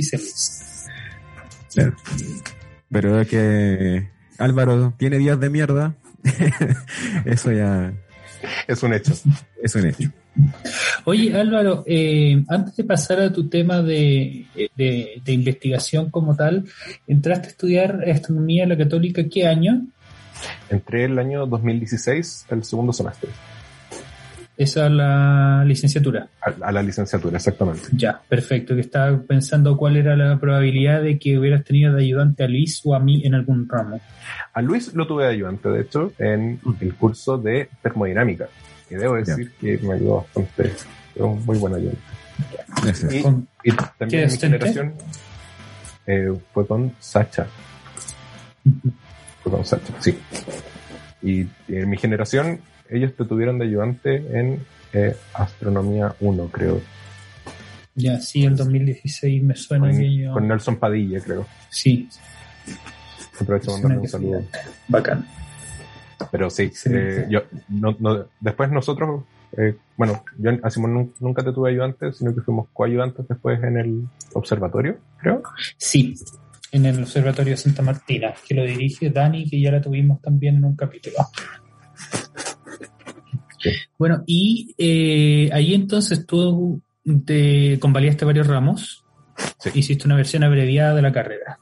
Claro. 1.73 1.95
Pero 2.91 3.19
es 3.21 3.27
que 3.27 4.09
Álvaro 4.37 4.93
tiene 4.97 5.17
días 5.17 5.39
de 5.39 5.49
mierda. 5.49 5.95
eso 7.25 7.51
ya 7.51 7.93
Es 8.67 8.83
un 8.83 8.93
hecho. 8.93 9.13
es 9.63 9.73
un 9.75 9.85
hecho. 9.87 10.09
Oye, 11.05 11.33
Álvaro, 11.35 11.83
eh, 11.87 12.43
antes 12.47 12.75
de 12.75 12.83
pasar 12.83 13.19
a 13.21 13.31
tu 13.33 13.47
tema 13.49 13.81
de, 13.81 14.45
de- 14.75 15.21
de 15.23 15.33
investigación 15.33 16.09
como 16.09 16.35
tal, 16.35 16.65
¿entraste 17.07 17.47
a 17.47 17.49
estudiar 17.51 18.03
astronomía 18.09 18.63
en 18.63 18.69
la 18.69 18.77
católica 18.77 19.23
qué 19.29 19.47
año? 19.47 19.81
Entré 20.69 21.05
el 21.05 21.17
año 21.19 21.45
2016, 21.45 22.45
el 22.51 22.63
segundo 22.63 22.93
semestre, 22.93 23.29
Esa 24.55 24.85
es 24.87 24.91
la 24.91 25.63
licenciatura. 25.65 26.27
a, 26.41 26.67
a 26.67 26.71
la 26.71 26.81
licenciatura, 26.83 27.37
exactamente. 27.37 27.83
Ya, 27.93 28.21
perfecto. 28.27 28.75
Que 28.75 28.81
estaba 28.81 29.17
pensando 29.21 29.75
cuál 29.77 29.97
era 29.97 30.15
la 30.15 30.37
probabilidad 30.39 31.01
de 31.01 31.17
que 31.17 31.37
hubieras 31.37 31.63
tenido 31.63 31.93
de 31.93 32.03
ayudante 32.03 32.43
a 32.43 32.47
Luis 32.47 32.81
o 32.85 32.93
a 32.95 32.99
mí 32.99 33.21
en 33.25 33.35
algún 33.35 33.67
ramo. 33.67 33.99
A 34.53 34.61
Luis 34.61 34.93
lo 34.93 35.07
tuve 35.07 35.23
de 35.25 35.31
ayudante, 35.31 35.69
de 35.69 35.81
hecho, 35.81 36.13
en 36.19 36.59
el 36.81 36.93
curso 36.95 37.37
de 37.37 37.69
termodinámica. 37.81 38.47
Y 38.89 38.95
debo 38.95 39.15
decir 39.15 39.51
que 39.59 39.77
me 39.79 39.93
ayudó 39.95 40.17
bastante. 40.17 40.73
Fue 41.15 41.25
un 41.25 41.45
muy 41.45 41.57
buen 41.57 41.75
ayudante. 41.75 41.99
Y, 43.11 43.21
Con- 43.21 43.47
y 43.63 43.71
¿Qué 43.71 43.77
también 43.97 44.23
en 44.23 44.31
mi 44.31 44.37
generación 44.37 44.93
eh, 46.07 46.33
fue 46.53 46.65
con 46.65 46.93
Sacha. 46.99 47.47
Fue 49.43 49.51
con 49.51 49.65
Sacha, 49.65 49.93
sí. 49.99 50.17
Y 51.21 51.45
en 51.67 51.89
mi 51.89 51.97
generación, 51.97 52.61
ellos 52.89 53.13
te 53.15 53.25
tuvieron 53.25 53.59
de 53.59 53.65
ayudante 53.65 54.15
en 54.15 54.65
eh, 54.93 55.15
Astronomía 55.33 56.15
1, 56.19 56.47
creo. 56.49 56.81
Ya, 57.95 58.19
sí, 58.21 58.45
el 58.45 58.55
2016 58.55 59.43
me 59.43 59.55
suena 59.55 59.91
que 59.91 60.15
yo... 60.15 60.31
Con, 60.31 60.41
con 60.41 60.47
Nelson 60.47 60.77
Padilla, 60.77 61.19
creo. 61.19 61.45
Sí, 61.69 62.07
Aprovecho 63.39 63.71
mandarle 63.71 63.95
que 63.97 64.01
un 64.01 64.07
saludo. 64.07 64.43
Bacán. 64.87 65.25
Pero 66.31 66.49
sí, 66.49 66.71
eh, 66.85 67.25
yo, 67.29 67.41
no, 67.69 67.95
no- 67.99 68.25
después 68.39 68.71
nosotros, 68.71 69.23
eh, 69.57 69.75
bueno, 69.97 70.23
yo 70.37 70.51
Simón 70.69 70.93
nun- 70.93 71.13
nunca 71.19 71.43
te 71.43 71.51
tuve 71.53 71.71
ayudante, 71.71 72.11
sino 72.13 72.33
que 72.35 72.41
fuimos 72.41 72.67
coayudantes 72.73 73.27
después 73.27 73.61
en 73.63 73.77
el 73.77 74.03
observatorio, 74.33 74.97
creo. 75.17 75.41
Sí, 75.77 76.15
en 76.71 76.85
el 76.85 76.99
Observatorio 77.01 77.51
de 77.53 77.57
Santa 77.57 77.81
Martina, 77.81 78.33
que 78.47 78.53
lo 78.53 78.63
dirige 78.63 79.09
Dani, 79.09 79.49
que 79.49 79.59
ya 79.59 79.71
la 79.71 79.81
tuvimos 79.81 80.21
también 80.21 80.57
en 80.57 80.65
un 80.65 80.75
capítulo. 80.75 81.15
Sí. 83.61 83.71
Bueno, 83.97 84.23
y 84.25 84.73
eh, 84.77 85.49
ahí 85.51 85.73
entonces 85.73 86.25
tú 86.25 86.81
te 87.25 87.77
convalidaste 87.79 88.23
varios 88.25 88.47
ramos, 88.47 89.03
Sí. 89.59 89.71
hiciste 89.73 90.05
una 90.05 90.15
versión 90.15 90.43
abreviada 90.43 90.93
de 90.95 91.01
la 91.01 91.11
carrera. 91.11 91.59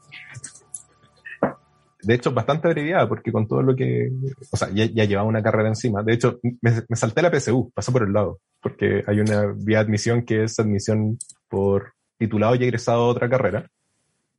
De 2.07 2.13
hecho, 2.13 2.31
bastante 2.31 2.69
abreviada, 2.69 3.09
porque 3.09 3.33
con 3.33 3.49
todo 3.49 3.61
lo 3.61 3.75
que, 3.75 4.09
o 4.49 4.55
sea, 4.55 4.69
ya, 4.73 4.85
ya 4.85 5.03
llevaba 5.03 5.27
una 5.27 5.43
carrera 5.43 5.67
encima. 5.67 6.03
De 6.03 6.13
hecho, 6.13 6.39
me, 6.61 6.71
me 6.87 6.95
salté 6.95 7.21
la 7.21 7.29
PSU, 7.29 7.69
pasé 7.75 7.91
por 7.91 8.03
el 8.03 8.13
lado, 8.13 8.39
porque 8.61 9.03
hay 9.05 9.19
una 9.19 9.47
vía 9.57 9.79
de 9.79 9.83
admisión 9.83 10.23
que 10.23 10.45
es 10.45 10.57
admisión 10.57 11.17
por 11.49 11.91
titulado 12.17 12.55
y 12.55 12.63
egresado 12.63 13.01
a 13.01 13.07
otra 13.07 13.27
carrera, 13.29 13.69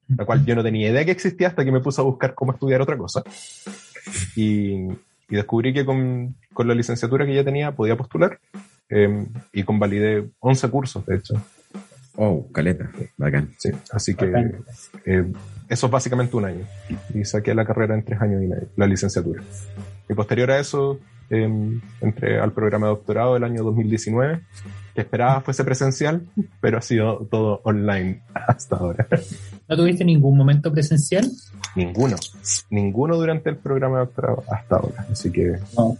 la 0.08 0.24
cual 0.24 0.46
yo 0.46 0.56
no 0.56 0.62
tenía 0.62 0.88
idea 0.88 1.04
que 1.04 1.10
existía 1.10 1.48
hasta 1.48 1.62
que 1.62 1.70
me 1.70 1.80
puse 1.80 2.00
a 2.00 2.04
buscar 2.04 2.34
cómo 2.34 2.52
estudiar 2.52 2.80
otra 2.80 2.96
cosa. 2.96 3.22
Y, 4.34 4.88
y 5.28 5.36
descubrí 5.36 5.74
que 5.74 5.84
con, 5.84 6.36
con 6.54 6.68
la 6.68 6.74
licenciatura 6.74 7.26
que 7.26 7.34
ya 7.34 7.44
tenía 7.44 7.76
podía 7.76 7.98
postular 7.98 8.40
eh, 8.88 9.26
y 9.52 9.62
convalidé 9.62 10.30
11 10.38 10.70
cursos, 10.70 11.04
de 11.04 11.16
hecho. 11.16 11.34
Oh, 12.16 12.50
caleta. 12.50 12.90
Bacán. 13.18 13.52
Sí, 13.58 13.70
así 13.92 14.14
que 14.14 14.32
eh, 15.04 15.30
eso 15.68 15.86
es 15.86 15.92
básicamente 15.92 16.36
un 16.36 16.44
año. 16.44 16.66
Y 17.14 17.24
saqué 17.24 17.54
la 17.54 17.64
carrera 17.64 17.94
en 17.94 18.04
tres 18.04 18.20
años 18.20 18.42
y 18.42 18.46
medio, 18.46 18.68
la 18.76 18.86
licenciatura. 18.86 19.42
Y 20.08 20.14
posterior 20.14 20.50
a 20.50 20.58
eso, 20.58 20.98
eh, 21.30 21.80
entré 22.00 22.40
al 22.40 22.52
programa 22.52 22.86
de 22.86 22.94
doctorado 22.94 23.34
del 23.34 23.44
año 23.44 23.62
2019, 23.62 24.40
que 24.94 25.00
esperaba 25.02 25.40
fuese 25.42 25.62
presencial, 25.64 26.26
pero 26.60 26.78
ha 26.78 26.82
sido 26.82 27.26
todo 27.30 27.60
online 27.64 28.22
hasta 28.34 28.76
ahora. 28.76 29.06
¿No 29.68 29.76
tuviste 29.76 30.04
ningún 30.04 30.36
momento 30.36 30.72
presencial? 30.72 31.30
Ninguno. 31.76 32.16
Ninguno 32.70 33.16
durante 33.16 33.50
el 33.50 33.56
programa 33.56 33.98
de 33.98 34.06
doctorado 34.06 34.44
hasta 34.50 34.76
ahora. 34.76 35.06
Así 35.12 35.30
que 35.30 35.58
No, 35.76 35.98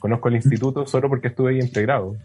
conozco 0.00 0.28
el 0.28 0.34
instituto 0.34 0.84
solo 0.86 1.08
porque 1.08 1.28
estuve 1.28 1.52
ahí 1.52 1.60
en 1.60 1.70
pregrado. 1.70 2.16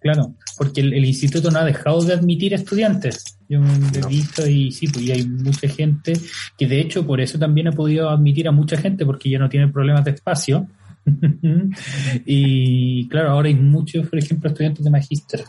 claro, 0.00 0.34
porque 0.58 0.80
el, 0.80 0.94
el 0.94 1.04
instituto 1.04 1.50
no 1.52 1.60
ha 1.60 1.64
dejado 1.64 2.02
de 2.02 2.14
admitir 2.14 2.54
estudiantes. 2.54 3.38
Yo 3.48 3.60
lo 3.60 3.66
he 3.66 4.08
visto 4.08 4.44
y 4.46 4.72
sí, 4.72 4.88
pues 4.88 5.04
y 5.04 5.12
hay 5.12 5.24
mucha 5.24 5.68
gente 5.68 6.14
que 6.58 6.66
de 6.66 6.80
hecho 6.80 7.06
por 7.06 7.20
eso 7.20 7.38
también 7.38 7.68
ha 7.68 7.72
podido 7.72 8.10
admitir 8.10 8.48
a 8.48 8.52
mucha 8.52 8.76
gente 8.76 9.06
porque 9.06 9.30
ya 9.30 9.38
no 9.38 9.48
tiene 9.48 9.68
problemas 9.68 10.04
de 10.04 10.10
espacio. 10.10 10.66
y 12.24 13.08
claro, 13.08 13.30
ahora 13.30 13.48
hay 13.48 13.54
muchos, 13.54 14.08
por 14.08 14.18
ejemplo, 14.18 14.50
estudiantes 14.50 14.84
de 14.84 14.90
magíster. 14.90 15.44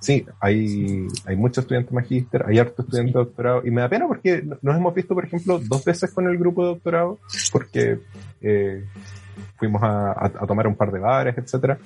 Sí, 0.00 0.24
hay, 0.40 1.06
hay 1.26 1.36
muchos 1.36 1.64
estudiantes 1.64 1.92
magíster, 1.92 2.44
hay 2.46 2.58
hartos 2.58 2.84
estudiantes 2.84 3.14
de 3.14 3.20
doctorado, 3.20 3.62
y 3.66 3.70
me 3.70 3.80
da 3.80 3.88
pena 3.88 4.06
porque 4.06 4.42
nos 4.62 4.76
hemos 4.76 4.94
visto, 4.94 5.14
por 5.14 5.24
ejemplo, 5.24 5.60
dos 5.66 5.84
veces 5.84 6.12
con 6.12 6.28
el 6.28 6.38
grupo 6.38 6.62
de 6.62 6.68
doctorado, 6.68 7.18
porque 7.50 7.98
eh, 8.40 8.84
fuimos 9.56 9.82
a, 9.82 10.12
a- 10.12 10.26
a 10.40 10.46
tomar 10.46 10.66
un 10.66 10.74
par 10.76 10.90
de 10.92 10.98
bares, 10.98 11.36
etcétera, 11.38 11.78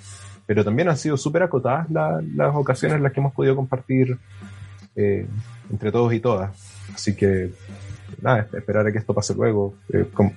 pero 0.47 0.65
también 0.65 0.89
han 0.89 0.97
sido 0.97 1.17
súper 1.17 1.43
acotadas 1.43 1.91
la- 1.91 2.23
las 2.35 2.55
ocasiones 2.55 2.97
en 2.97 3.03
las 3.03 3.13
que 3.13 3.21
hemos 3.21 3.33
podido 3.33 3.55
compartir 3.57 4.19
eh, 4.97 5.27
entre 5.71 5.91
todos 5.91 6.13
y 6.13 6.21
todas. 6.21 6.51
Así 6.95 7.15
que, 7.17 7.51
nada, 8.21 8.47
esperar 8.53 8.87
a 8.87 8.93
que 8.93 8.99
esto 8.99 9.15
pase 9.15 9.35
luego. 9.35 9.75
Eh, 9.93 10.07
como- 10.13 10.33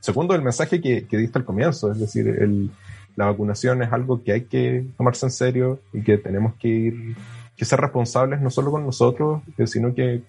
segundo, 0.00 0.34
el 0.34 0.42
mensaje 0.42 0.80
que, 0.80 1.06
que 1.06 1.16
diste 1.16 1.38
al 1.38 1.44
comienzo, 1.44 1.90
es 1.92 1.98
decir, 1.98 2.28
el, 2.28 2.70
la 3.16 3.26
vacunación 3.26 3.82
es 3.82 3.92
algo 3.92 4.22
que 4.22 4.32
hay 4.32 4.40
que 4.42 4.84
tomarse 4.96 5.26
en 5.26 5.32
serio 5.32 5.80
y 5.92 6.02
que 6.02 6.18
tenemos 6.18 6.54
que 6.56 6.68
ir, 6.68 7.16
que 7.56 7.64
ser 7.64 7.80
responsables 7.80 8.40
no 8.40 8.50
solo 8.50 8.70
con 8.70 8.84
nosotros, 8.84 9.42
eh, 9.58 9.66
sino 9.66 9.94
que 9.94 10.22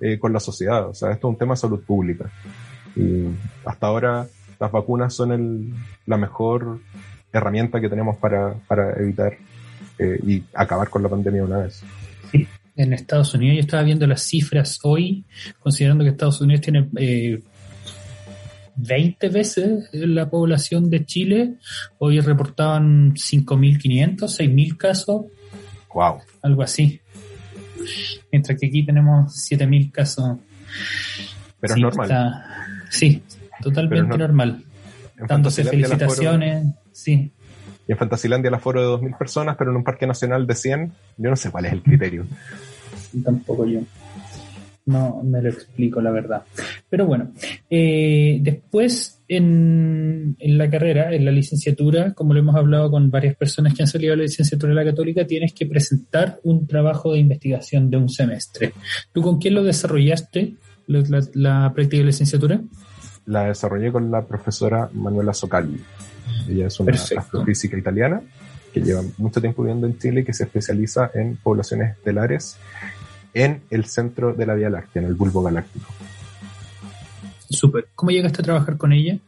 eh, 0.00 0.18
con 0.18 0.32
la 0.32 0.40
sociedad. 0.40 0.88
O 0.88 0.94
sea, 0.94 1.10
esto 1.12 1.28
es 1.28 1.32
un 1.32 1.38
tema 1.38 1.54
de 1.54 1.58
salud 1.60 1.80
pública. 1.84 2.26
Y 2.96 3.26
hasta 3.64 3.86
ahora 3.88 4.26
las 4.60 4.70
vacunas 4.72 5.14
son 5.14 5.32
el, 5.32 5.74
la 6.06 6.16
mejor 6.16 6.80
herramienta 7.32 7.80
que 7.80 7.88
tenemos 7.88 8.16
para, 8.18 8.54
para 8.68 8.92
evitar 9.00 9.32
eh, 9.98 10.18
y 10.26 10.42
acabar 10.54 10.88
con 10.88 11.02
la 11.02 11.08
pandemia 11.08 11.40
de 11.42 11.46
una 11.46 11.58
vez. 11.58 11.82
En 12.76 12.92
Estados 12.92 13.32
Unidos, 13.34 13.54
yo 13.56 13.60
estaba 13.60 13.82
viendo 13.84 14.06
las 14.06 14.22
cifras 14.22 14.80
hoy, 14.82 15.24
considerando 15.60 16.02
que 16.02 16.10
Estados 16.10 16.40
Unidos 16.40 16.60
tiene 16.62 16.88
eh, 16.96 17.40
20 18.76 19.28
veces 19.28 19.88
la 19.92 20.28
población 20.28 20.90
de 20.90 21.04
Chile, 21.04 21.54
hoy 21.98 22.18
reportaban 22.20 23.14
5.500, 23.14 24.16
6.000 24.18 24.76
casos, 24.76 25.26
¡Wow! 25.94 26.18
algo 26.42 26.62
así. 26.62 27.00
Mientras 28.32 28.58
que 28.58 28.66
aquí 28.66 28.84
tenemos 28.84 29.32
7.000 29.48 29.92
casos. 29.92 30.38
Pero 31.60 31.74
Sí, 31.74 31.80
es 31.80 31.82
normal. 31.84 32.06
está- 32.06 32.66
sí, 32.90 33.22
totalmente 33.64 34.08
no- 34.08 34.18
normal. 34.18 34.62
Dándose 35.28 35.62
aforo- 35.62 35.70
felicitaciones, 35.70 36.66
sí. 36.92 37.32
Y 37.86 37.92
en 37.92 37.98
Fantasilandia 37.98 38.48
el 38.48 38.54
aforo 38.54 38.80
de 38.80 38.86
2.000 39.06 39.18
personas, 39.18 39.56
pero 39.58 39.70
en 39.70 39.76
un 39.76 39.84
parque 39.84 40.06
nacional 40.06 40.46
de 40.46 40.54
100, 40.54 40.92
yo 41.18 41.30
no 41.30 41.36
sé 41.36 41.50
cuál 41.50 41.66
es 41.66 41.72
el 41.72 41.82
criterio. 41.82 42.26
Tampoco 43.22 43.66
yo. 43.66 43.80
no 44.86 45.22
me 45.22 45.40
lo 45.40 45.48
explico, 45.48 46.00
la 46.00 46.10
verdad. 46.10 46.42
Pero 46.90 47.06
bueno, 47.06 47.30
eh, 47.70 48.38
después 48.42 49.22
en, 49.28 50.36
en, 50.38 50.58
la 50.58 50.68
carrera, 50.68 51.14
en 51.14 51.24
la 51.24 51.30
licenciatura, 51.30 52.12
como 52.12 52.34
lo 52.34 52.40
hemos 52.40 52.56
hablado 52.56 52.90
con 52.90 53.10
varias 53.10 53.34
personas 53.36 53.72
que 53.74 53.82
han 53.82 53.86
salido 53.86 54.10
de 54.12 54.18
la 54.18 54.22
licenciatura 54.24 54.74
de 54.74 54.84
la 54.84 54.90
católica, 54.90 55.26
tienes 55.26 55.52
que 55.54 55.66
presentar 55.66 56.38
un 56.42 56.66
trabajo 56.66 57.12
de 57.12 57.18
investigación 57.20 57.88
de 57.90 57.96
un 57.98 58.08
semestre. 58.08 58.72
¿Tú 59.12 59.22
con 59.22 59.38
quién 59.38 59.54
lo 59.54 59.62
desarrollaste, 59.62 60.54
la, 60.86 61.02
la 61.34 61.72
práctica 61.74 61.98
de 62.00 62.04
licenciatura? 62.06 62.60
La 63.26 63.44
desarrollé 63.44 63.90
con 63.90 64.10
la 64.10 64.22
profesora 64.22 64.88
Manuela 64.92 65.32
Socali. 65.32 65.82
Ella 66.48 66.66
es 66.66 66.80
una 66.80 66.92
astrofísica 66.92 67.76
italiana 67.76 68.22
que 68.72 68.80
lleva 68.80 69.02
mucho 69.18 69.40
tiempo 69.40 69.62
viviendo 69.62 69.86
en 69.86 69.98
Chile 69.98 70.20
y 70.22 70.24
que 70.24 70.34
se 70.34 70.44
especializa 70.44 71.10
en 71.14 71.36
poblaciones 71.36 71.92
estelares 71.92 72.58
en 73.32 73.62
el 73.70 73.84
centro 73.84 74.34
de 74.34 74.46
la 74.46 74.54
Vía 74.54 74.68
Láctea, 74.68 75.02
en 75.02 75.08
el 75.08 75.14
bulbo 75.14 75.42
galáctico. 75.42 75.86
Súper. 77.48 77.88
¿Cómo 77.94 78.10
llegaste 78.10 78.42
a 78.42 78.44
trabajar 78.44 78.76
con 78.76 78.92
ella? 78.92 79.18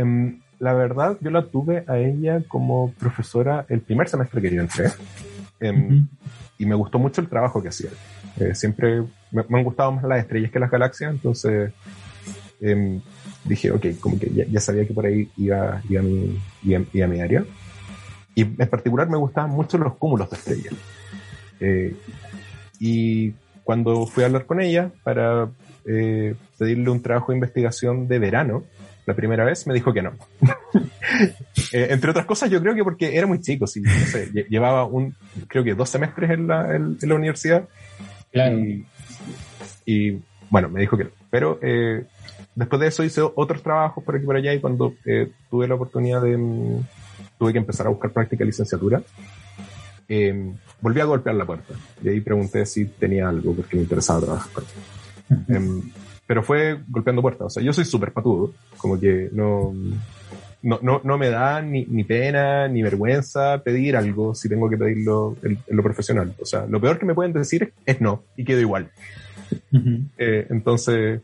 Um, 0.00 0.40
la 0.58 0.72
verdad, 0.72 1.16
yo 1.20 1.30
la 1.30 1.46
tuve 1.46 1.84
a 1.86 1.98
ella 1.98 2.42
como 2.46 2.92
profesora 2.92 3.66
el 3.68 3.80
primer 3.80 4.08
semestre 4.08 4.40
que 4.40 4.54
yo 4.54 4.60
entré. 4.60 4.86
Um, 5.60 5.68
uh 5.68 5.72
-huh. 5.72 6.06
Y 6.58 6.66
me 6.66 6.74
gustó 6.74 6.98
mucho 6.98 7.20
el 7.20 7.28
trabajo 7.28 7.62
que 7.62 7.68
hacía. 7.68 7.90
Eh, 8.38 8.54
siempre 8.54 9.02
me, 9.30 9.44
me, 9.48 9.58
han 9.58 9.64
gustado 9.64 9.92
más 9.92 10.04
las 10.04 10.20
estrellas 10.20 10.50
que 10.50 10.58
las 10.58 10.70
galaxias, 10.70 11.10
entonces 11.10 11.72
um, 12.60 13.00
dije, 13.44 13.70
ok, 13.70 13.86
como 14.00 14.18
que 14.18 14.30
ya, 14.30 14.44
ya, 14.46 14.60
sabía 14.60 14.86
que 14.86 14.94
por 14.94 15.06
ahí 15.06 15.28
iba, 15.36 15.82
iba, 15.88 16.02
mi, 16.02 16.38
iba, 16.64 16.84
iba 16.92 17.06
mi 17.06 17.20
área. 17.20 17.44
Y 18.34 18.42
en 18.42 18.68
particular 18.68 19.08
me 19.08 19.16
gustaban 19.16 19.50
mucho 19.50 19.78
los 19.78 19.96
cúmulos 19.96 20.28
de 20.30 20.36
estrellas. 20.36 20.74
Eh, 21.60 21.94
y 22.78 23.32
cuando 23.64 24.06
fui 24.06 24.22
a 24.22 24.26
hablar 24.26 24.44
con 24.44 24.60
ella 24.60 24.90
para 25.02 25.48
eh, 25.86 26.34
pedirle 26.58 26.90
un 26.90 27.02
trabajo 27.02 27.32
de 27.32 27.38
investigación 27.38 28.06
de 28.08 28.18
verano, 28.18 28.64
la 29.06 29.14
primera 29.14 29.44
vez 29.44 29.66
me 29.66 29.74
dijo 29.74 29.92
que 29.92 30.02
no. 30.02 30.12
eh, 31.72 31.88
entre 31.90 32.10
otras 32.10 32.26
cosas, 32.26 32.50
yo 32.50 32.60
creo 32.60 32.74
que 32.74 32.84
porque 32.84 33.16
era 33.16 33.26
muy 33.26 33.40
chico, 33.40 33.66
sí, 33.66 33.80
no 33.80 33.90
sé, 33.90 34.30
llevaba 34.50 34.84
un, 34.84 35.14
creo 35.48 35.64
que 35.64 35.74
dos 35.74 35.88
semestres 35.88 36.30
en 36.30 36.46
la, 36.48 36.74
en, 36.74 36.98
en 37.00 37.08
la 37.08 37.14
universidad. 37.14 37.68
Claro. 38.32 38.58
Y, 38.58 38.84
y, 39.86 40.22
bueno, 40.50 40.68
me 40.68 40.80
dijo 40.80 40.96
que 40.96 41.04
no. 41.04 41.10
Pero 41.30 41.58
eh, 41.62 42.04
después 42.56 42.80
de 42.80 42.88
eso 42.88 43.04
hice 43.04 43.20
otros 43.22 43.62
trabajos 43.62 44.02
por 44.02 44.16
aquí 44.16 44.24
y 44.24 44.26
por 44.26 44.36
allá 44.36 44.52
y 44.52 44.60
cuando 44.60 44.94
eh, 45.04 45.30
tuve 45.48 45.68
la 45.68 45.76
oportunidad 45.76 46.22
de, 46.22 46.36
mm, 46.36 46.80
tuve 47.38 47.52
que 47.52 47.58
empezar 47.58 47.86
a 47.86 47.90
buscar 47.90 48.10
práctica 48.10 48.40
de 48.40 48.46
licenciatura, 48.46 49.02
eh, 50.08 50.52
volví 50.80 51.00
a 51.00 51.04
golpear 51.04 51.36
la 51.36 51.44
puerta 51.44 51.74
y 52.02 52.08
ahí 52.08 52.20
pregunté 52.20 52.66
si 52.66 52.86
tenía 52.86 53.28
algo 53.28 53.54
porque 53.54 53.76
me 53.76 53.82
interesaba 53.82 54.20
trabajar 54.20 54.52
con 54.52 54.64
uh 54.64 55.42
-huh. 55.42 55.84
eh, 55.86 55.92
pero 56.26 56.42
fue 56.42 56.80
golpeando 56.88 57.22
puertas. 57.22 57.46
O 57.46 57.50
sea, 57.50 57.62
yo 57.62 57.72
soy 57.72 57.84
súper 57.84 58.12
patudo, 58.12 58.52
como 58.78 58.98
que 58.98 59.28
no, 59.32 59.72
no, 60.62 60.78
no, 60.82 61.00
no 61.04 61.18
me 61.18 61.30
da 61.30 61.62
ni, 61.62 61.84
ni, 61.84 62.02
pena 62.02 62.66
ni 62.66 62.82
vergüenza 62.82 63.62
pedir 63.62 63.96
algo 63.96 64.34
si 64.34 64.48
tengo 64.48 64.68
que 64.68 64.76
pedirlo 64.76 65.36
en, 65.42 65.58
en, 65.66 65.76
lo 65.76 65.82
profesional. 65.82 66.34
O 66.40 66.44
sea, 66.44 66.66
lo 66.66 66.80
peor 66.80 66.98
que 66.98 67.06
me 67.06 67.14
pueden 67.14 67.32
decir 67.32 67.72
es 67.84 68.00
no 68.00 68.24
y 68.36 68.44
quedo 68.44 68.60
igual. 68.60 68.90
Uh 69.72 69.76
-huh. 69.76 70.04
eh, 70.18 70.46
entonces, 70.50 71.20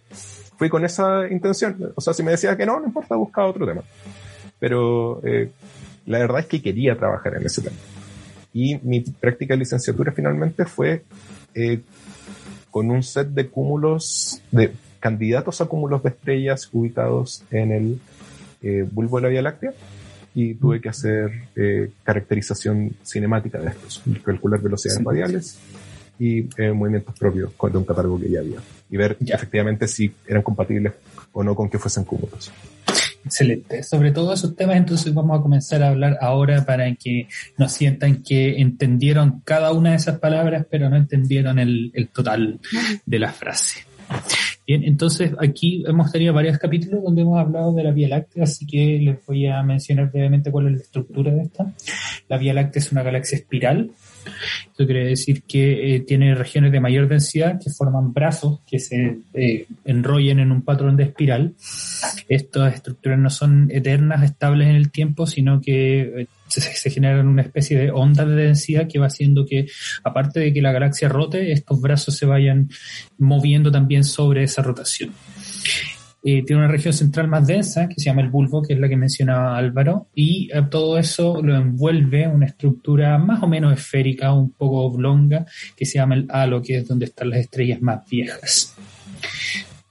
fui 0.63 0.69
con 0.69 0.85
esa 0.85 1.27
intención. 1.29 1.93
O 1.97 2.01
sea, 2.01 2.15
si 2.15 2.23
me 2.23 2.31
decía 2.31 2.57
que 2.57 2.65
no, 2.65 2.79
no 2.79 2.87
importa, 2.87 3.17
buscaba 3.17 3.49
otro 3.49 3.67
tema. 3.67 3.83
Pero 4.61 5.21
eh, 5.27 5.51
la 6.07 6.21
verdad 6.21 6.39
es 6.39 6.47
que 6.47 6.63
quería 6.63 6.97
trabajar 6.97 7.35
en 7.35 7.45
ese 7.45 7.63
tema. 7.63 7.75
Y 8.55 8.79
mi 8.85 9.01
práctica 9.01 9.55
de 9.55 9.59
licenciatura 9.59 10.13
finalmente 10.13 10.65
fue 10.65 11.03
eh, 11.57 11.81
con 12.71 12.93
un 12.93 13.03
set 13.03 13.27
de 13.31 13.49
cúmulos, 13.49 14.41
de 14.53 14.73
candidatos 15.01 15.61
a 15.61 15.67
cúmulos 15.67 16.01
de 16.05 16.11
estrellas 16.11 16.69
ubicados 16.73 17.43
en 17.51 17.73
el 17.73 18.01
eh, 18.63 18.87
bulbo 18.89 19.17
de 19.17 19.23
la 19.23 19.29
Vía 19.31 19.43
Láctea. 19.43 19.73
Y 20.33 20.55
tuve 20.55 20.81
que 20.81 20.91
hacer 20.91 21.33
eh, 21.57 21.91
caracterización 22.05 22.95
cinemática 23.03 23.59
de 23.59 23.71
estos, 23.71 24.01
calcular 24.23 24.61
velocidades 24.61 25.01
sí. 25.01 25.05
radiales 25.05 25.59
y 26.19 26.49
eh, 26.57 26.73
movimientos 26.73 27.15
propios 27.19 27.51
de 27.61 27.79
un 27.79 27.85
catálogo 27.85 28.21
que 28.21 28.31
ya 28.31 28.41
había. 28.41 28.59
Y 28.91 28.97
ver 28.97 29.17
ya. 29.21 29.35
efectivamente 29.35 29.89
si 29.89 30.13
eran 30.27 30.43
compatibles 30.43 30.93
o 31.33 31.43
no 31.43 31.55
con 31.55 31.69
que 31.69 31.79
fuesen 31.79 32.05
cúmulos. 32.05 32.53
Excelente. 33.25 33.83
Sobre 33.83 34.11
todos 34.11 34.39
esos 34.39 34.57
temas, 34.57 34.77
entonces 34.77 35.15
vamos 35.15 35.39
a 35.39 35.43
comenzar 35.43 35.83
a 35.83 35.89
hablar 35.89 36.19
ahora 36.21 36.65
para 36.65 36.93
que 36.97 37.29
nos 37.57 37.73
sientan 37.73 38.23
que 38.23 38.61
entendieron 38.61 39.43
cada 39.45 39.73
una 39.73 39.91
de 39.91 39.97
esas 39.97 40.19
palabras, 40.19 40.67
pero 40.69 40.91
no 40.91 40.97
entendieron 40.97 41.59
el, 41.59 41.93
el 41.95 42.09
total 42.09 42.59
de 43.07 43.19
la 43.19 43.33
frase. 43.33 43.87
Bien, 44.67 44.85
entonces 44.85 45.33
aquí 45.39 45.85
hemos 45.87 46.13
tenido 46.13 46.33
varios 46.35 46.59
capítulos 46.59 47.03
donde 47.03 47.23
hemos 47.23 47.39
hablado 47.39 47.73
de 47.73 47.83
la 47.83 47.91
Vía 47.91 48.09
Láctea, 48.09 48.45
así 48.45 48.67
que 48.67 48.99
les 48.99 49.27
voy 49.27 49.47
a 49.47 49.63
mencionar 49.63 50.11
brevemente 50.11 50.51
cuál 50.51 50.67
es 50.69 50.73
la 50.73 50.79
estructura 50.79 51.33
de 51.33 51.43
esta. 51.43 51.73
La 52.29 52.39
Vía 52.39 52.55
Láctea 52.55 52.81
es 52.81 52.93
una 52.93 53.03
galaxia 53.03 53.39
espiral. 53.39 53.91
Esto 54.67 54.87
quiere 54.87 55.07
decir 55.07 55.43
que 55.43 55.97
eh, 55.97 56.01
tiene 56.01 56.35
regiones 56.35 56.73
de 56.73 56.81
mayor 56.81 57.09
densidad 57.09 57.61
que 57.63 57.71
forman 57.71 58.13
brazos 58.13 58.61
que 58.67 58.79
se 58.79 59.19
eh, 59.35 59.67
enrollan 59.85 60.41
en 60.41 60.53
un 60.53 60.63
patrón 60.63 60.97
de 60.97 61.05
espiral. 61.05 61.55
Estas 62.29 62.75
estructuras 62.75 63.19
no 63.19 63.31
son 63.31 63.71
eternas, 63.71 64.23
estables 64.23 64.69
en 64.69 64.77
el 64.77 64.91
tiempo, 64.91 65.27
sino 65.27 65.61
que 65.61 66.01
eh, 66.01 66.27
se, 66.49 66.61
se, 66.61 66.91
generan 66.91 67.29
una 67.29 67.43
especie 67.43 67.79
de 67.79 67.91
onda 67.91 68.25
de 68.25 68.35
densidad 68.35 68.89
que 68.89 68.99
va 68.99 69.07
haciendo 69.07 69.47
que, 69.47 69.67
aparte 70.05 70.41
de 70.41 70.53
que 70.53 70.63
la 70.63 70.73
galaxia 70.73 71.09
rote, 71.09 71.53
estos 71.53 71.81
brazos 71.81 72.17
se 72.17 72.27
vayan 72.27 72.69
moviendo 73.19 73.71
también 73.71 74.05
sobre 74.05 74.45
esa 74.45 74.63
rotación. 74.63 75.13
Tiene 76.23 76.57
una 76.57 76.69
región 76.69 76.95
central 76.95 77.27
más 77.27 77.47
densa 77.47 77.89
que 77.89 77.97
se 77.97 78.05
llama 78.05 78.23
el 78.23 78.31
bulbo, 78.31 78.63
que 78.63 78.75
es 78.75 78.79
la 78.79 78.89
que 78.89 78.97
mencionaba 78.97 79.57
Álvaro, 79.57 80.07
y 80.15 80.49
eh, 80.53 80.63
todo 80.71 80.97
eso 80.97 81.43
lo 81.43 81.57
envuelve 81.57 82.29
una 82.29 82.47
estructura 82.47 83.19
más 83.19 83.43
o 83.43 83.49
menos 83.49 83.73
esférica, 83.73 84.33
un 84.33 84.53
poco 84.53 84.83
oblonga, 84.83 85.47
que 85.77 85.85
se 85.85 85.99
llama 85.99 86.15
el 86.15 86.27
halo, 86.31 86.63
que 86.63 86.79
es 86.79 86.87
donde 86.87 87.07
están 87.07 87.31
las 87.31 87.41
estrellas 87.41 87.83
más 87.83 88.09
viejas. 88.09 88.75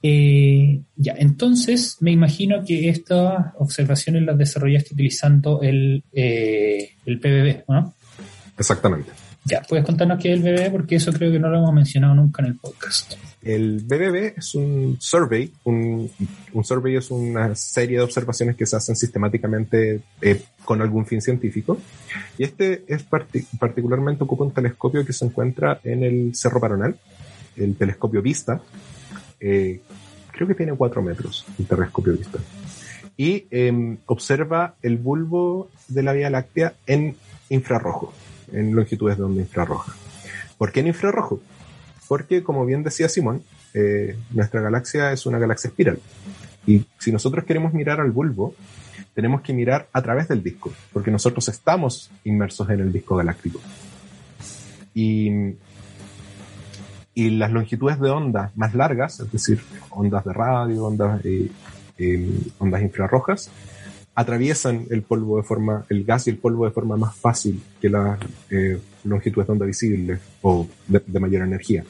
Eh, 0.03 0.81
ya, 0.95 1.13
entonces 1.17 1.97
me 1.99 2.11
imagino 2.11 2.63
que 2.65 2.89
estas 2.89 3.53
observaciones 3.57 4.23
las 4.23 4.37
desarrollaste 4.37 4.93
utilizando 4.93 5.61
el, 5.61 6.03
eh, 6.13 6.93
el 7.05 7.19
PBB, 7.19 7.65
¿no? 7.67 7.93
Exactamente. 8.57 9.11
Ya, 9.43 9.61
¿puedes 9.67 9.85
contarnos 9.85 10.21
qué 10.21 10.33
es 10.33 10.39
el 10.39 10.43
BBB? 10.43 10.71
Porque 10.71 10.95
eso 10.95 11.11
creo 11.11 11.31
que 11.31 11.39
no 11.39 11.49
lo 11.49 11.57
hemos 11.57 11.73
mencionado 11.73 12.13
nunca 12.13 12.43
en 12.43 12.49
el 12.49 12.55
podcast. 12.57 13.13
El 13.41 13.79
BBB 13.79 14.37
es 14.37 14.53
un 14.53 14.97
survey, 14.99 15.51
un, 15.63 16.09
un 16.53 16.63
survey 16.63 16.95
es 16.95 17.09
una 17.09 17.55
serie 17.55 17.97
de 17.97 18.03
observaciones 18.03 18.55
que 18.55 18.67
se 18.67 18.75
hacen 18.75 18.95
sistemáticamente 18.95 20.01
eh, 20.21 20.43
con 20.63 20.81
algún 20.81 21.07
fin 21.07 21.21
científico. 21.21 21.79
Y 22.37 22.43
este 22.43 22.83
es 22.87 23.01
partic 23.01 23.47
particularmente 23.59 24.23
ocupa 24.23 24.43
un 24.43 24.53
telescopio 24.53 25.03
que 25.03 25.13
se 25.13 25.25
encuentra 25.25 25.79
en 25.83 26.03
el 26.03 26.35
Cerro 26.35 26.61
Paronal, 26.61 26.95
el 27.57 27.75
telescopio 27.75 28.21
Vista. 28.21 28.61
Eh, 29.39 29.81
creo 30.31 30.47
que 30.47 30.55
tiene 30.55 30.73
cuatro 30.73 31.01
metros 31.01 31.45
el 31.57 31.65
telescopio 31.65 32.13
Vista. 32.13 32.37
Y 33.17 33.45
eh, 33.49 33.97
observa 34.05 34.75
el 34.83 34.97
bulbo 34.97 35.69
de 35.87 36.03
la 36.03 36.13
Vía 36.13 36.29
Láctea 36.29 36.73
en 36.85 37.15
infrarrojo, 37.49 38.13
en 38.51 38.75
longitudes 38.75 39.17
de 39.17 39.23
onda 39.23 39.41
infrarroja. 39.41 39.93
¿Por 40.57 40.71
qué 40.71 40.81
en 40.81 40.87
infrarrojo? 40.87 41.41
Porque, 42.07 42.43
como 42.43 42.65
bien 42.65 42.83
decía 42.83 43.09
Simón, 43.09 43.43
eh, 43.73 44.17
nuestra 44.31 44.61
galaxia 44.61 45.11
es 45.11 45.25
una 45.25 45.39
galaxia 45.39 45.69
espiral. 45.69 45.99
Y 46.67 46.85
si 46.99 47.11
nosotros 47.11 47.45
queremos 47.45 47.73
mirar 47.73 47.99
al 47.99 48.11
bulbo, 48.11 48.53
tenemos 49.13 49.41
que 49.41 49.53
mirar 49.53 49.87
a 49.93 50.01
través 50.01 50.27
del 50.27 50.43
disco, 50.43 50.71
porque 50.93 51.11
nosotros 51.11 51.47
estamos 51.49 52.11
inmersos 52.23 52.69
en 52.69 52.79
el 52.79 52.91
disco 52.91 53.15
galáctico. 53.15 53.59
Y, 54.93 55.55
y 57.13 57.29
las 57.31 57.51
longitudes 57.51 57.99
de 57.99 58.09
onda 58.09 58.51
más 58.55 58.73
largas, 58.73 59.19
es 59.19 59.31
decir, 59.31 59.61
ondas 59.89 60.23
de 60.25 60.33
radio, 60.33 60.85
ondas, 60.85 61.25
eh, 61.25 61.49
eh, 61.97 62.39
ondas 62.59 62.81
infrarrojas, 62.81 63.49
atraviesan 64.13 64.85
el 64.89 65.03
polvo 65.03 65.37
de 65.37 65.43
forma, 65.43 65.85
el 65.89 66.03
gas 66.03 66.27
y 66.27 66.31
el 66.31 66.37
polvo 66.37 66.65
de 66.65 66.71
forma 66.71 66.97
más 66.97 67.15
fácil 67.15 67.61
que 67.79 67.89
las 67.89 68.19
eh, 68.49 68.77
longitudes 69.03 69.47
de 69.47 69.53
onda 69.53 69.65
visibles 69.65 70.19
o 70.41 70.67
de, 70.87 71.01
de, 71.05 71.19
mayor 71.19 71.43
energía. 71.43 71.83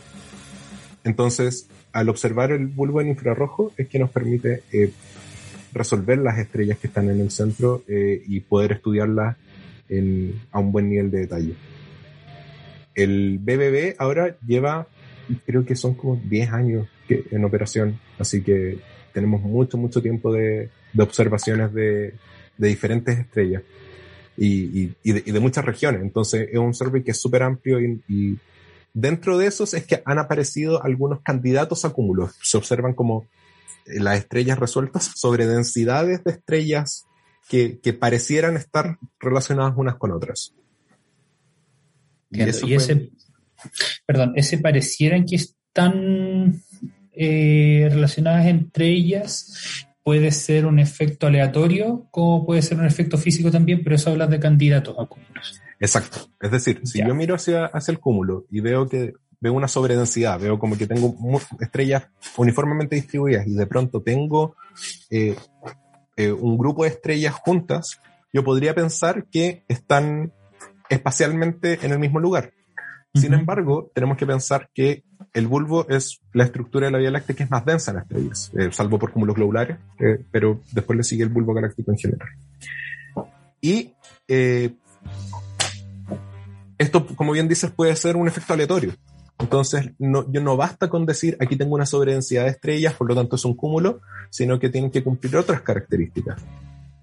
Entonces, 1.04 1.68
al 1.94 2.10
observar 2.10 2.52
el 2.52 2.68
bulbo 2.68 3.02
en 3.02 3.10
infrarrojo 3.10 3.74
es 3.78 3.88
que 3.88 4.00
nos 4.00 4.12
permite 4.12 4.64
eh, 4.72 4.92
resolver 5.74 6.20
las 6.20 6.38
estrellas 6.38 6.78
que 6.78 6.88
están 6.88 7.10
en 7.10 7.20
el 7.20 7.32
centro 7.32 7.84
eh, 7.88 8.22
y 8.28 8.40
poder 8.42 8.74
estudiarlas 8.74 9.38
en, 9.90 10.42
a 10.52 10.60
un 10.60 10.72
buen 10.72 10.90
nivel 10.90 11.12
de 11.12 11.20
detalle. 11.20 11.56
El 12.94 13.40
BBB 13.40 13.96
ahora 13.98 14.38
lleva, 14.46 14.88
creo 15.46 15.66
que 15.66 15.76
son 15.76 15.96
como 15.96 16.18
10 16.18 16.52
años 16.52 16.88
que, 17.08 17.26
en 17.32 17.46
operación, 17.46 18.00
así 18.20 18.42
que 18.42 18.80
tenemos 19.14 19.42
mucho, 19.42 19.78
mucho 19.78 20.02
tiempo 20.02 20.32
de, 20.34 20.70
de 20.94 21.04
observaciones 21.04 21.74
de, 21.74 22.14
de, 22.58 22.68
diferentes 22.68 23.18
estrellas 23.18 23.64
y, 24.38 24.48
y, 24.48 24.96
y, 25.04 25.12
de, 25.14 25.24
y, 25.26 25.32
de, 25.32 25.40
muchas 25.40 25.66
regiones. 25.66 26.02
Entonces 26.02 26.50
es 26.52 26.58
un 26.60 26.74
survey 26.74 27.04
que 27.04 27.12
es 27.12 27.22
súper 27.22 27.44
amplio 27.44 27.80
y, 27.80 28.38
dentro 28.94 29.38
de 29.38 29.48
esos 29.48 29.74
es 29.74 29.86
que 29.86 30.02
han 30.06 30.20
aparecido 30.20 30.84
algunos 30.84 31.22
candidatos 31.22 31.86
a 31.86 31.92
cúmulos. 31.92 32.36
Se 32.42 32.58
observan 32.58 32.94
como 32.94 33.28
eh, 33.86 34.00
las 34.00 34.20
estrellas 34.20 34.60
resueltas 34.60 35.12
sobre 35.16 35.46
densidades 35.46 36.24
de 36.24 36.32
estrellas 36.32 37.06
que, 37.50 37.80
que 37.80 37.94
parecieran 37.94 38.58
estar 38.58 38.98
relacionadas 39.20 39.74
unas 39.78 39.96
con 39.96 40.12
otras. 40.12 40.54
Y, 42.32 42.42
ese, 42.74 43.12
perdón, 44.06 44.34
ese 44.36 44.58
parecieran 44.58 45.26
que 45.26 45.36
están 45.36 46.62
eh, 47.12 47.90
relacionadas 47.92 48.46
entre 48.46 48.88
ellas 48.88 49.86
puede 50.04 50.32
ser 50.32 50.66
un 50.66 50.80
efecto 50.80 51.28
aleatorio, 51.28 52.08
como 52.12 52.46
puede 52.46 52.62
ser 52.62 52.80
un 52.80 52.86
efecto 52.86 53.18
físico 53.18 53.52
también, 53.52 53.84
pero 53.84 53.96
eso 53.96 54.10
habla 54.10 54.28
de 54.28 54.40
candidatos 54.40 54.96
a 54.98 55.06
cúmulos. 55.06 55.62
Exacto. 55.80 56.30
Es 56.40 56.52
decir, 56.52 56.82
si 56.84 57.00
yo 57.00 57.14
miro 57.16 57.36
hacia, 57.36 57.66
hacia 57.66 57.92
el 57.92 58.00
cúmulo 58.00 58.46
y 58.52 58.62
veo 58.62 58.88
que 58.88 59.14
veo 59.40 59.54
una 59.54 59.68
sobredensidad, 59.68 60.40
veo 60.40 60.60
como 60.60 60.78
que 60.78 60.86
tengo 60.86 61.16
estrellas 61.60 62.08
uniformemente 62.38 62.96
distribuidas 62.96 63.48
y 63.48 63.56
de 63.56 63.66
pronto 63.66 64.02
tengo 64.04 64.56
eh, 65.10 65.36
eh, 66.16 66.32
un 66.32 66.58
grupo 66.58 66.84
de 66.84 66.90
estrellas 66.90 67.34
juntas, 67.34 68.00
yo 68.32 68.44
podría 68.44 68.76
pensar 68.76 69.26
que 69.26 69.64
están 69.68 70.32
espacialmente 70.90 71.80
en 71.82 71.92
el 71.92 72.00
mismo 72.00 72.20
lugar. 72.20 72.54
Sin 73.14 73.34
embargo, 73.34 73.92
tenemos 73.94 74.18
que 74.18 74.26
pensar 74.26 74.70
que 74.74 75.04
el 75.34 75.48
bulbo 75.48 75.88
es 75.90 76.22
la 76.32 76.46
estructura 76.46 76.86
de 76.86 76.92
la 76.92 76.98
Vía 76.98 77.12
Láctea 77.12 77.36
que 77.36 77.44
es 77.44 77.52
más 77.52 77.66
densa 77.66 77.92
en 77.92 77.98
las 77.98 78.06
estrellas, 78.06 78.52
eh, 78.58 78.70
salvo 78.72 78.98
por 78.98 79.12
cúmulos 79.12 79.36
globulares, 79.36 79.78
eh, 80.00 80.24
pero 80.32 80.62
después 80.72 80.96
le 80.96 81.04
sigue 81.04 81.24
el 81.24 81.30
bulbo 81.30 81.54
galáctico 81.54 81.92
en 81.92 81.98
general. 81.98 82.30
Y 83.60 83.94
eh, 84.28 84.74
esto, 86.78 87.06
como 87.16 87.34
bien 87.34 87.50
dices, 87.50 87.70
puede 87.72 87.96
ser 87.96 88.16
un 88.16 88.28
efecto 88.28 88.54
aleatorio. 88.54 88.94
Entonces, 89.40 89.92
no, 90.00 90.32
yo 90.32 90.40
no 90.40 90.56
basta 90.56 90.88
con 90.88 91.06
decir 91.06 91.36
aquí 91.40 91.56
tengo 91.58 91.76
una 91.76 91.86
sobredensidad 91.86 92.44
de 92.46 92.52
estrellas, 92.52 92.94
por 92.94 93.10
lo 93.10 93.16
tanto 93.16 93.36
es 93.36 93.44
un 93.44 93.56
cúmulo, 93.56 94.00
sino 94.30 94.60
que 94.60 94.70
tienen 94.70 94.92
que 94.92 95.04
cumplir 95.04 95.36
otras 95.36 95.62
características. 95.62 96.42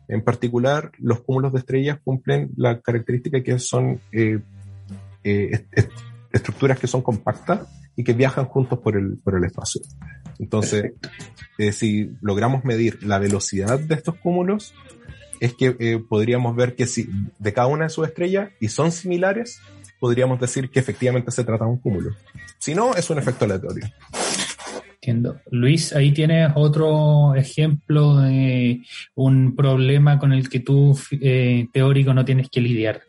En 0.09 0.23
particular, 0.23 0.91
los 0.99 1.21
cúmulos 1.21 1.53
de 1.53 1.59
estrellas 1.59 1.99
cumplen 2.03 2.51
la 2.57 2.81
característica 2.81 3.43
que 3.43 3.59
son 3.59 4.01
eh, 4.11 4.41
estructuras 6.33 6.79
que 6.79 6.87
son 6.87 7.03
compactas 7.03 7.69
y 7.97 8.05
que 8.05 8.13
viajan 8.13 8.45
juntos 8.45 8.79
por 8.79 8.97
el, 8.97 9.19
por 9.19 9.37
el 9.37 9.45
espacio. 9.45 9.81
Entonces, 10.39 10.93
eh, 11.59 11.73
si 11.73 12.11
logramos 12.21 12.65
medir 12.65 13.03
la 13.03 13.19
velocidad 13.19 13.79
de 13.81 13.95
estos 13.95 14.15
cúmulos, 14.17 14.73
es 15.41 15.55
que 15.55 15.77
eh, 15.79 15.99
podríamos 16.09 16.55
ver 16.55 16.77
que 16.77 16.87
si 16.87 17.09
de 17.39 17.53
cada 17.53 17.67
una 17.69 17.85
de 17.85 17.91
sus 17.91 18.07
estrellas 18.07 18.51
y 18.61 18.69
son 18.69 18.93
similares, 18.93 19.61
podríamos 19.99 20.41
decir 20.41 20.71
que 20.71 20.79
efectivamente 20.79 21.31
se 21.33 21.45
trata 21.45 21.65
de 21.65 21.71
un 21.73 21.79
cúmulo. 21.79 22.11
Si 22.59 22.75
no, 22.75 22.95
es 22.95 23.11
un 23.11 23.19
efecto 23.19 23.45
aleatorio. 23.45 23.87
Entiendo. 24.95 25.41
Luis, 25.51 25.93
ahí 25.93 26.13
tienes 26.13 26.53
otro 26.55 27.35
ejemplo 27.35 28.19
de 28.19 28.83
un 29.15 29.57
problema 29.57 30.19
con 30.19 30.33
el 30.33 30.49
que 30.49 30.61
tú, 30.61 30.97
teórico, 31.73 32.15
no 32.15 32.25
tienes 32.25 32.49
que 32.49 32.61
lidiar. 32.61 33.03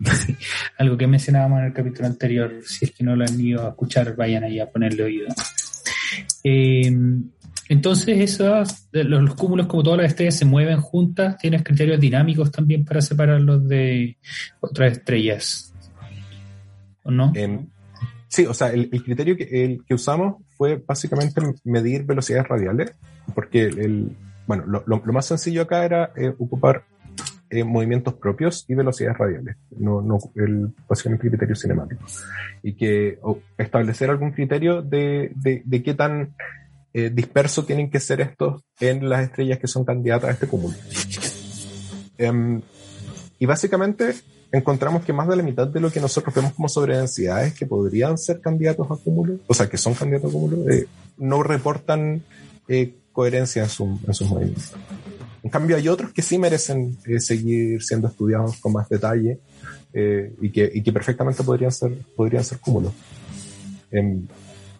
Algo 0.78 0.96
que 0.96 1.06
mencionábamos 1.06 1.60
en 1.60 1.64
el 1.66 1.72
capítulo 1.72 2.06
anterior, 2.06 2.60
si 2.64 2.84
es 2.86 2.90
que 2.92 3.04
no 3.04 3.16
lo 3.16 3.24
han 3.24 3.40
ido 3.40 3.66
a 3.66 3.70
escuchar, 3.70 4.14
vayan 4.16 4.44
ahí 4.44 4.60
a 4.60 4.70
ponerle 4.70 5.02
oído. 5.02 5.28
Eh, 6.44 6.92
entonces, 7.68 8.18
esos, 8.18 8.88
los, 8.92 9.34
cúmulos, 9.34 9.66
como 9.66 9.82
todas 9.82 9.98
las 9.98 10.10
estrellas, 10.10 10.36
se 10.36 10.44
mueven 10.44 10.80
juntas. 10.80 11.36
Tienes 11.38 11.64
criterios 11.64 12.00
dinámicos 12.00 12.52
también 12.52 12.84
para 12.84 13.00
separarlos 13.00 13.66
de 13.66 14.16
otras 14.60 14.92
estrellas. 14.92 15.72
¿O 17.02 17.10
no? 17.10 17.32
Em, 17.34 17.66
sí, 18.28 18.46
o 18.46 18.54
sea, 18.54 18.70
el, 18.70 18.88
criterio 18.90 19.36
que, 19.36 19.78
usamos 19.90 20.42
fue 20.56 20.76
básicamente 20.76 21.40
medir 21.64 22.04
velocidades 22.04 22.46
radiales, 22.48 22.92
porque 23.34 23.62
el, 23.64 24.16
bueno, 24.46 24.64
lo, 24.66 25.02
más 25.12 25.26
sencillo 25.26 25.62
acá 25.62 25.84
era 25.84 26.12
eh, 26.16 26.32
ocupar 26.38 26.84
eh, 27.48 27.62
movimientos 27.62 28.14
propios 28.14 28.64
y 28.68 28.74
velocidades 28.74 29.18
radiales, 29.18 29.56
no, 29.78 30.02
no 30.02 30.18
el, 30.34 30.74
básicamente 30.88 31.28
criterio 31.28 31.54
cinemático. 31.54 32.04
Y 32.62 32.74
que 32.74 33.18
establecer 33.56 34.10
algún 34.10 34.32
criterio 34.32 34.82
de, 34.82 35.30
de, 35.36 35.62
de 35.64 35.82
qué 35.82 35.94
tan 35.94 36.34
eh, 36.92 37.10
disperso 37.12 37.64
tienen 37.64 37.90
que 37.90 38.00
ser 38.00 38.20
estos 38.20 38.62
en 38.80 39.08
las 39.08 39.22
estrellas 39.22 39.58
que 39.58 39.68
son 39.68 39.84
candidatas 39.84 40.30
a 40.30 40.32
este 40.32 40.46
cúmulo. 40.46 40.74
Em, 42.18 42.62
y 43.38 43.46
básicamente 43.46 44.14
encontramos 44.50 45.04
que 45.04 45.12
más 45.12 45.28
de 45.28 45.36
la 45.36 45.42
mitad 45.42 45.68
de 45.68 45.78
lo 45.78 45.92
que 45.92 46.00
nosotros 46.00 46.34
vemos 46.34 46.54
como 46.54 46.68
sobredensidades 46.68 47.52
que 47.52 47.66
podrían 47.66 48.16
ser 48.16 48.40
candidatos 48.40 48.90
a 48.90 48.96
cúmulo, 48.96 49.38
o 49.46 49.52
sea, 49.52 49.68
que 49.68 49.76
son 49.76 49.94
candidatos 49.94 50.30
a 50.30 50.32
cúmulo, 50.32 50.70
eh, 50.70 50.86
no 51.18 51.42
reportan 51.42 52.22
coherencia 53.12 53.62
en, 53.62 53.68
su, 53.68 54.00
en 54.06 54.14
sus 54.14 54.28
movimientos. 54.28 54.72
En 55.46 55.50
cambio, 55.50 55.76
hay 55.76 55.86
otros 55.86 56.12
que 56.12 56.22
sí 56.22 56.38
merecen 56.38 56.98
eh, 57.06 57.20
seguir 57.20 57.80
siendo 57.80 58.08
estudiados 58.08 58.56
con 58.56 58.72
más 58.72 58.88
detalle 58.88 59.38
eh, 59.92 60.34
y, 60.40 60.50
que, 60.50 60.68
y, 60.74 60.82
que, 60.82 60.92
perfectamente 60.92 61.44
podrían 61.44 61.70
ser, 61.70 61.92
podrían 62.16 62.42
ser 62.42 62.58
cúmulos. 62.58 62.92
Em, 63.92 64.26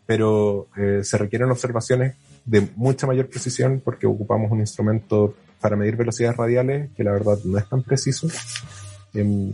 pero 0.05 0.67
eh, 0.77 1.05
se 1.05 1.19
requieren 1.19 1.53
observaciones 1.53 2.17
de 2.45 2.67
mucha 2.75 3.07
mayor 3.07 3.29
precisión 3.29 3.81
porque 3.85 4.09
ocupamos 4.09 4.51
un 4.51 4.59
instrumento 4.59 5.37
para 5.61 5.77
medir 5.77 5.95
velocidades 5.95 6.37
radiales 6.37 6.91
que 6.97 7.05
la 7.05 7.13
verdad 7.13 7.39
no 7.45 7.59
es 7.59 7.69
tan 7.69 7.85
preciso. 7.85 8.27
Em, 9.15 9.53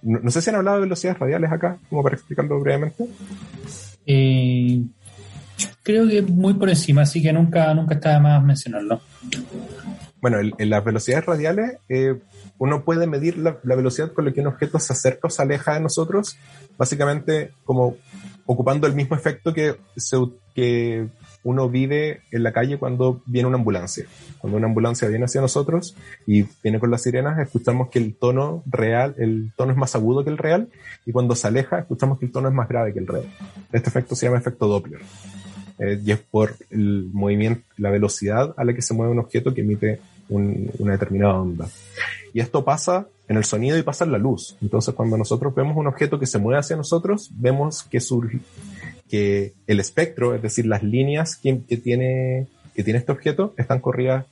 no, 0.00 0.30
sé 0.30 0.40
si 0.40 0.48
han 0.48 0.56
hablado 0.56 0.78
de 0.78 0.84
velocidades 0.84 1.18
radiales 1.18 1.52
acá, 1.52 1.76
como 1.90 2.02
para 2.02 2.16
explicarlo 2.16 2.58
brevemente. 2.58 3.06
creo 5.82 6.08
que 6.08 6.22
muy 6.22 6.54
por 6.54 6.70
encima, 6.70 7.02
así 7.02 7.20
que 7.20 7.34
nunca, 7.34 7.74
nunca 7.74 7.96
está 7.96 8.14
de 8.14 8.20
más 8.20 8.42
mencionarlo 8.42 9.02
bueno, 10.20 10.38
en, 10.40 10.70
las 10.70 10.84
velocidades 10.84 11.26
radiales, 11.26 11.78
eh, 11.88 12.18
uno 12.58 12.84
puede 12.84 13.06
medir 13.06 13.38
la, 13.38 13.58
velocidad 13.62 14.12
con 14.12 14.24
la 14.24 14.32
que 14.32 14.40
un 14.40 14.48
objeto 14.48 14.78
se 14.78 14.92
acerca 14.92 15.28
o 15.28 15.30
se 15.30 15.42
aleja 15.42 15.74
de 15.74 15.80
nosotros, 15.80 16.36
básicamente 16.76 17.52
como 17.64 17.96
ocupando 18.46 18.86
el 18.86 18.94
mismo 18.94 19.14
efecto 19.14 19.52
que, 19.52 19.76
que 20.54 21.08
uno 21.44 21.68
vive 21.68 22.22
en 22.30 22.42
la 22.42 22.52
calle 22.52 22.78
cuando 22.78 23.22
viene 23.26 23.46
una 23.46 23.58
ambulancia. 23.58 24.06
Cuando 24.38 24.56
una 24.56 24.66
ambulancia 24.66 25.08
viene 25.08 25.26
hacia 25.26 25.40
nosotros 25.40 25.94
y 26.26 26.44
viene 26.62 26.80
con 26.80 26.90
las 26.90 27.02
sirenas, 27.02 27.38
escuchamos 27.38 27.88
que 27.90 27.98
el 27.98 28.16
tono 28.16 28.62
real, 28.66 29.14
el 29.18 29.52
tono 29.56 29.72
es 29.72 29.78
más 29.78 29.94
agudo 29.94 30.24
que 30.24 30.30
el 30.30 30.38
real, 30.38 30.68
y 31.06 31.12
cuando 31.12 31.34
se 31.34 31.46
aleja, 31.46 31.78
escuchamos 31.78 32.18
que 32.18 32.26
el 32.26 32.32
tono 32.32 32.48
es 32.48 32.54
más 32.54 32.68
grave 32.68 32.92
que 32.92 32.98
el 32.98 33.06
real. 33.06 33.24
Este 33.72 33.88
efecto 33.88 34.16
se 34.16 34.26
llama 34.26 34.38
efecto 34.38 34.66
Doppler. 34.66 35.00
Eh, 35.78 36.00
y 36.04 36.12
es 36.12 36.18
por 36.18 36.56
el 36.70 37.08
movimiento, 37.12 37.62
la 37.76 37.90
velocidad 37.90 38.54
a 38.56 38.64
la 38.64 38.74
que 38.74 38.82
se 38.82 38.94
mueve 38.94 39.12
un 39.12 39.20
objeto 39.20 39.54
que 39.54 39.60
emite 39.60 40.00
una 40.28 40.92
determinada 40.92 41.40
onda. 41.40 41.68
Y 42.34 42.40
esto 42.40 42.64
pasa 42.64 43.06
en 43.28 43.36
el 43.36 43.44
sonido 43.44 43.78
y 43.78 43.82
pasa 43.82 44.04
en 44.04 44.12
la 44.12 44.18
luz. 44.18 44.56
Entonces, 44.60 44.94
cuando 44.94 45.16
nosotros 45.16 45.54
vemos 45.54 45.76
un 45.76 45.86
objeto 45.86 46.18
que 46.18 46.26
se 46.26 46.38
mueve 46.38 46.60
hacia 46.60 46.76
nosotros, 46.76 47.30
vemos 47.34 47.82
que 47.82 48.00
surge, 48.00 48.40
que 49.08 49.54
el 49.66 49.80
espectro, 49.80 50.34
es 50.34 50.42
decir, 50.42 50.66
las 50.66 50.82
líneas 50.82 51.36
que, 51.36 51.54
tiene, 51.54 52.46
que 52.74 52.82
tiene 52.82 52.98
este 52.98 53.12
objeto, 53.12 53.54
están 53.56 53.80
corridas 53.80 54.26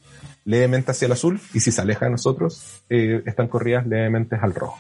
levemente 0.45 0.93
hacia 0.93 1.07
el 1.07 1.13
azul 1.13 1.41
y 1.55 1.61
si 1.61 1.73
se 1.73 1.81
aleja 1.81 2.07
de 2.07 2.13
nosotros, 2.13 2.83
eh, 2.89 3.23
están 3.27 3.49
corridas 3.49 3.87
levemente 3.87 4.37
al 4.37 4.55
rojo. 4.55 4.79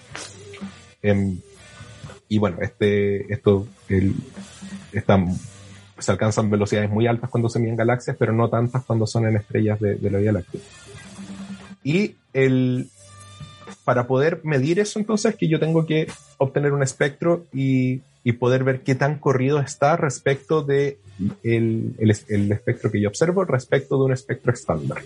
Em, 1.02 1.38
y 2.28 2.38
bueno, 2.38 2.58
este, 2.60 3.32
esto, 3.32 3.66
el, 3.88 4.14
se 5.98 6.12
alcanzan 6.12 6.50
velocidades 6.50 6.90
muy 6.90 7.06
altas 7.06 7.30
cuando 7.30 7.48
se 7.48 7.58
miden 7.58 7.76
galaxias, 7.76 8.16
pero 8.18 8.32
no 8.32 8.48
tantas 8.48 8.84
cuando 8.84 9.06
son 9.06 9.26
en 9.26 9.36
estrellas 9.36 9.80
de, 9.80 9.98
la 10.10 10.18
Vía 10.18 10.32
Láctea. 10.32 10.60
Y 11.82 12.16
el, 12.32 12.88
para 13.84 14.06
poder 14.06 14.40
medir 14.44 14.78
eso, 14.78 14.98
entonces, 14.98 15.36
que 15.36 15.48
yo 15.48 15.58
tengo 15.58 15.86
que 15.86 16.08
obtener 16.38 16.72
un 16.72 16.82
espectro 16.82 17.46
y, 17.52 18.02
y 18.24 18.32
poder 18.32 18.64
ver 18.64 18.82
qué 18.82 18.94
tan 18.94 19.18
corrido 19.18 19.60
está 19.60 19.96
respecto 19.96 20.62
de 20.62 20.98
el, 21.42 21.94
el, 21.98 22.52
espectro 22.52 22.90
que 22.90 23.00
yo 23.00 23.08
observo 23.08 23.44
respecto 23.44 23.96
de 23.96 24.04
un 24.04 24.12
espectro 24.12 24.52
estándar. 24.52 24.98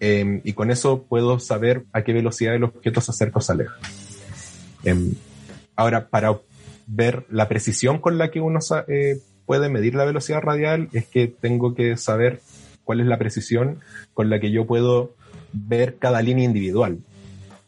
Em, 0.00 0.40
y 0.44 0.52
con 0.52 0.70
eso 0.70 1.02
puedo 1.02 1.38
saber 1.38 1.84
a 1.92 2.02
qué 2.02 2.12
velocidad 2.12 2.54
el 2.54 2.64
objeto 2.64 3.00
se 3.00 3.10
acerca 3.10 3.38
o 3.38 3.42
se 3.42 3.52
aleja. 3.52 3.76
Em, 4.84 5.12
ahora, 5.76 6.08
para 6.08 6.38
ver 6.88 7.26
la 7.28 7.48
precisión 7.48 8.00
con 8.00 8.18
la 8.18 8.30
que 8.30 8.40
uno 8.40 8.58
eh, 8.88 9.18
puede 9.46 9.68
medir 9.68 9.94
la 9.94 10.04
velocidad 10.04 10.40
radial 10.40 10.88
es 10.92 11.06
que 11.06 11.28
tengo 11.28 11.74
que 11.74 11.96
saber 11.96 12.40
cuál 12.82 13.00
es 13.00 13.06
la 13.06 13.18
precisión 13.18 13.80
con 14.14 14.30
la 14.30 14.40
que 14.40 14.50
yo 14.50 14.66
puedo 14.66 15.14
ver 15.52 15.96
cada 15.98 16.22
línea 16.22 16.44
individual. 16.44 16.98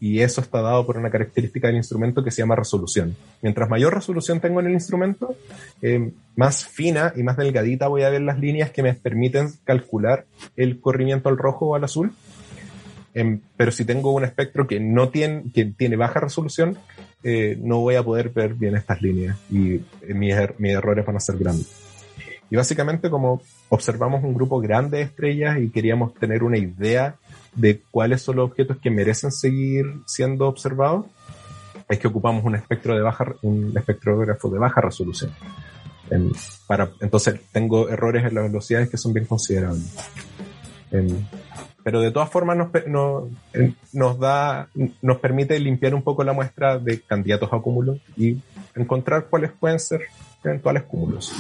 Y 0.02 0.20
eso 0.20 0.40
está 0.40 0.62
dado 0.62 0.86
por 0.86 0.96
una 0.96 1.10
característica 1.10 1.68
del 1.68 1.76
instrumento 1.76 2.24
que 2.24 2.30
se 2.30 2.40
llama 2.40 2.56
resolución. 2.56 3.14
Mientras 3.42 3.68
mayor 3.68 3.94
resolución 3.94 4.40
tengo 4.40 4.60
en 4.60 4.68
el 4.68 4.72
instrumento, 4.72 5.36
eh, 5.82 6.12
más 6.36 6.64
fina 6.64 7.12
y 7.14 7.22
más 7.22 7.36
delgadita 7.36 7.86
voy 7.86 8.02
a 8.02 8.08
ver 8.08 8.22
las 8.22 8.38
líneas 8.38 8.70
que 8.70 8.82
me 8.82 8.94
permiten 8.94 9.50
calcular 9.64 10.24
el 10.56 10.80
corrimiento 10.80 11.28
al 11.28 11.36
rojo 11.36 11.66
o 11.66 11.74
al 11.74 11.84
azul. 11.84 12.12
Em, 13.12 13.40
pero 13.58 13.72
si 13.72 13.84
tengo 13.84 14.14
un 14.14 14.24
espectro 14.24 14.66
que 14.66 14.80
no 14.80 15.10
tiene, 15.10 15.44
que 15.52 15.66
tiene 15.66 15.96
baja 15.96 16.20
resolución, 16.20 16.78
eh, 17.22 17.58
no 17.60 17.78
voy 17.80 17.96
a 17.96 18.02
poder 18.02 18.30
ver 18.30 18.54
bien 18.54 18.76
estas 18.76 19.00
líneas 19.02 19.36
y 19.50 19.74
eh, 19.74 19.82
mis, 20.14 20.34
er- 20.34 20.54
mis 20.58 20.72
errores 20.72 21.04
van 21.04 21.16
a 21.16 21.20
ser 21.20 21.36
grandes. 21.36 21.68
Y 22.50 22.56
básicamente 22.56 23.10
como 23.10 23.40
observamos 23.68 24.24
un 24.24 24.34
grupo 24.34 24.60
grande 24.60 24.98
de 24.98 25.04
estrellas 25.04 25.58
y 25.60 25.70
queríamos 25.70 26.14
tener 26.14 26.42
una 26.42 26.58
idea 26.58 27.14
de 27.54 27.80
cuáles 27.90 28.22
son 28.22 28.36
los 28.36 28.50
objetos 28.50 28.78
que 28.78 28.90
merecen 28.90 29.30
seguir 29.30 29.86
siendo 30.06 30.48
observados, 30.48 31.06
es 31.88 31.98
que 31.98 32.08
ocupamos 32.08 32.44
un 32.44 32.54
espectro 32.56 32.94
de 32.94 33.02
baja, 33.02 33.26
un 33.42 33.72
espectrógrafo 33.76 34.48
de 34.48 34.58
baja 34.58 34.80
resolución. 34.80 35.30
Em, 36.10 36.32
para, 36.66 36.90
entonces 37.00 37.40
tengo 37.52 37.88
errores 37.88 38.24
en 38.24 38.34
las 38.34 38.44
velocidades 38.44 38.88
que 38.88 38.96
son 38.96 39.12
bien 39.12 39.26
considerables. 39.26 39.94
Pero 41.82 42.00
de 42.00 42.10
todas 42.10 42.30
formas 42.30 42.56
nos, 42.56 42.70
pe- 42.70 42.84
no- 42.86 43.28
em, 43.52 43.74
nos 43.92 44.18
da, 44.18 44.68
nos 45.02 45.18
permite 45.18 45.58
limpiar 45.58 45.94
un 45.94 46.02
poco 46.02 46.24
la 46.24 46.32
muestra 46.32 46.78
de 46.78 47.00
candidatos 47.00 47.50
a 47.52 47.58
cúmulos 47.58 47.98
y 48.16 48.36
encontrar 48.74 49.26
cuáles 49.30 49.50
pueden 49.52 49.78
ser 49.78 50.02
eventuales 50.44 50.82
cúmulos. 50.84 51.32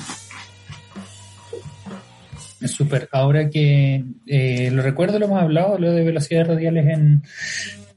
Súper. 2.66 3.08
Ahora 3.12 3.48
que 3.48 4.04
eh, 4.26 4.70
lo 4.70 4.82
recuerdo, 4.82 5.18
lo 5.18 5.26
hemos 5.26 5.42
hablado, 5.42 5.78
lo 5.78 5.92
de 5.92 6.04
velocidades 6.04 6.48
radiales 6.48 6.86
en 6.88 7.22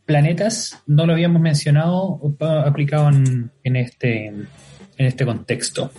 planetas, 0.05 0.81
no 0.87 1.05
lo 1.05 1.13
habíamos 1.13 1.41
mencionado 1.41 2.19
aplicado 2.65 3.09
en, 3.09 3.51
en 3.63 3.75
este, 3.75 4.27
en 4.27 4.47
este 4.97 5.25
contexto. 5.25 5.91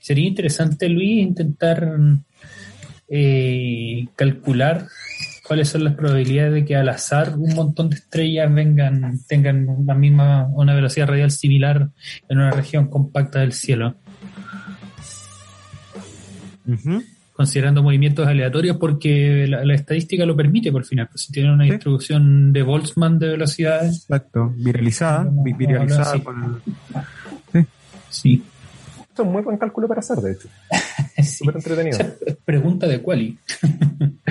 Sería 0.00 0.26
interesante, 0.28 0.88
Luis, 0.88 1.22
intentar 1.22 1.88
eh, 3.08 4.06
calcular 4.16 4.86
cuáles 5.52 5.68
son 5.68 5.84
las 5.84 5.92
probabilidades 5.94 6.54
de 6.54 6.64
que 6.64 6.76
al 6.76 6.88
azar 6.88 7.34
un 7.36 7.54
montón 7.54 7.90
de 7.90 7.96
estrellas 7.96 8.50
vengan, 8.54 9.18
tengan 9.28 9.84
la 9.86 9.94
misma, 9.94 10.46
una 10.54 10.74
velocidad 10.74 11.06
radial 11.08 11.30
similar 11.30 11.90
en 12.26 12.38
una 12.38 12.50
región 12.52 12.86
compacta 12.88 13.40
del 13.40 13.52
cielo 13.52 13.94
considerando 17.34 17.82
movimientos 17.82 18.26
aleatorios 18.26 18.78
porque 18.78 19.46
la, 19.46 19.62
la 19.64 19.74
estadística 19.74 20.24
lo 20.24 20.34
permite 20.34 20.72
por 20.72 20.84
final. 20.86 21.08
Pues 21.08 21.22
si 21.24 21.32
tiene 21.32 21.52
una 21.52 21.64
Sí. 21.64 21.70
distribución 21.72 22.52
de 22.54 22.62
Boltzmann 22.62 23.18
de 23.18 23.28
velocidades, 23.28 24.04
Exacto. 24.04 24.54
Viralizada. 24.56 25.28
Vi- 25.44 25.52
Viralizada 25.52 26.18
con 26.22 26.62
el- 27.54 27.66
sí. 28.08 28.42
Esto 29.00 29.22
es 29.22 29.26
un 29.26 29.32
muy 29.34 29.42
buen 29.42 29.58
cálculo 29.58 29.86
para 29.88 29.98
hacer, 30.00 30.16
de 30.18 30.32
hecho. 30.32 30.48
sí. 31.16 31.22
Súper 31.24 31.56
entretenido. 31.56 31.98
Pregunta 32.46 32.86
de 32.86 33.02
Quali. 33.02 33.36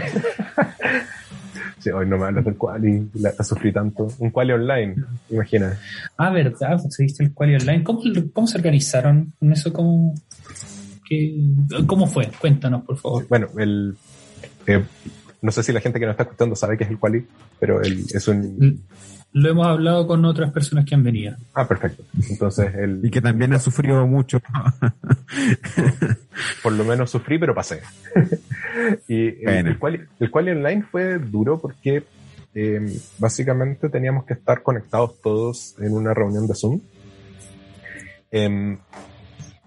Sí, 1.82 1.89
hoy 1.89 2.06
no 2.08 2.17
me 2.17 2.26
hablas 2.26 2.46
del 2.46 2.56
quali, 2.58 3.10
la, 3.15 3.34
la 3.38 3.44
sufrí 3.44 3.74
tanto. 3.74 4.08
Un 4.20 4.30
quali 4.30 4.52
online, 4.54 4.96
imagina. 5.30 5.78
Ah, 6.17 6.30
verdad, 6.30 6.80
pues 6.82 6.94
se 6.94 7.04
viste 7.04 7.24
el 7.24 7.34
Quali 7.34 7.56
Online. 7.56 7.84
¿Cómo, 7.84 8.02
¿Cómo 8.34 8.46
se 8.48 8.58
organizaron 8.58 9.34
con 9.39 9.52
eso? 9.52 9.74
¿Cómo, 9.74 10.13
qué- 11.10 11.36
¿Cómo 11.88 12.06
fue? 12.06 12.30
Cuéntanos, 12.39 12.84
por 12.84 12.98
favor. 12.98 13.28
Bueno, 13.28 13.48
el, 13.58 13.96
eh, 14.67 14.84
no 15.41 15.52
sé 15.52 15.63
si 15.63 15.72
la 15.74 15.82
gente 15.82 16.00
que 16.00 16.06
nos 16.06 16.13
está 16.13 16.24
escuchando 16.24 16.56
sabe 16.56 16.78
qué 16.78 16.84
es 16.84 16.91
el 16.91 17.00
quali, 17.00 17.26
pero 17.60 17.82
el, 17.82 18.02
es 18.13 18.28
un... 18.28 18.82
Lo 19.34 19.50
hemos 19.50 19.65
hablado 19.65 20.08
con 20.08 20.26
otras 20.26 20.52
personas 20.52 20.86
que 20.86 20.94
han 20.94 21.04
venido. 21.04 21.36
Ah, 21.54 21.65
perfecto. 21.65 22.04
Entonces, 22.30 22.74
el, 22.76 23.00
Y 23.04 23.10
que 23.10 23.22
también 23.22 23.54
ha 23.54 23.60
sufrido 23.60 24.06
mucho. 24.06 24.41
por 26.63 26.74
lo 26.74 26.84
menos 26.84 27.10
sufrí, 27.12 27.39
pero 27.39 27.56
pasé. 27.56 27.82
y 29.08 29.28
el, 29.28 29.44
Bueno. 29.44 29.70
el, 29.70 29.80
quali, 29.80 30.00
el 30.20 30.32
quali 30.32 30.52
online 30.52 30.84
fue 30.84 31.17
duro 31.17 31.60
porque 31.60 32.04
eh, 32.54 33.00
básicamente 33.17 33.88
teníamos 33.88 34.26
que 34.26 34.34
estar 34.34 34.62
conectados 34.63 35.22
todos 35.22 35.76
en 35.80 35.94
una 35.94 36.13
reunión 36.13 36.46
de 36.48 36.56
Zoom. 36.56 36.82
Em, 38.32 38.80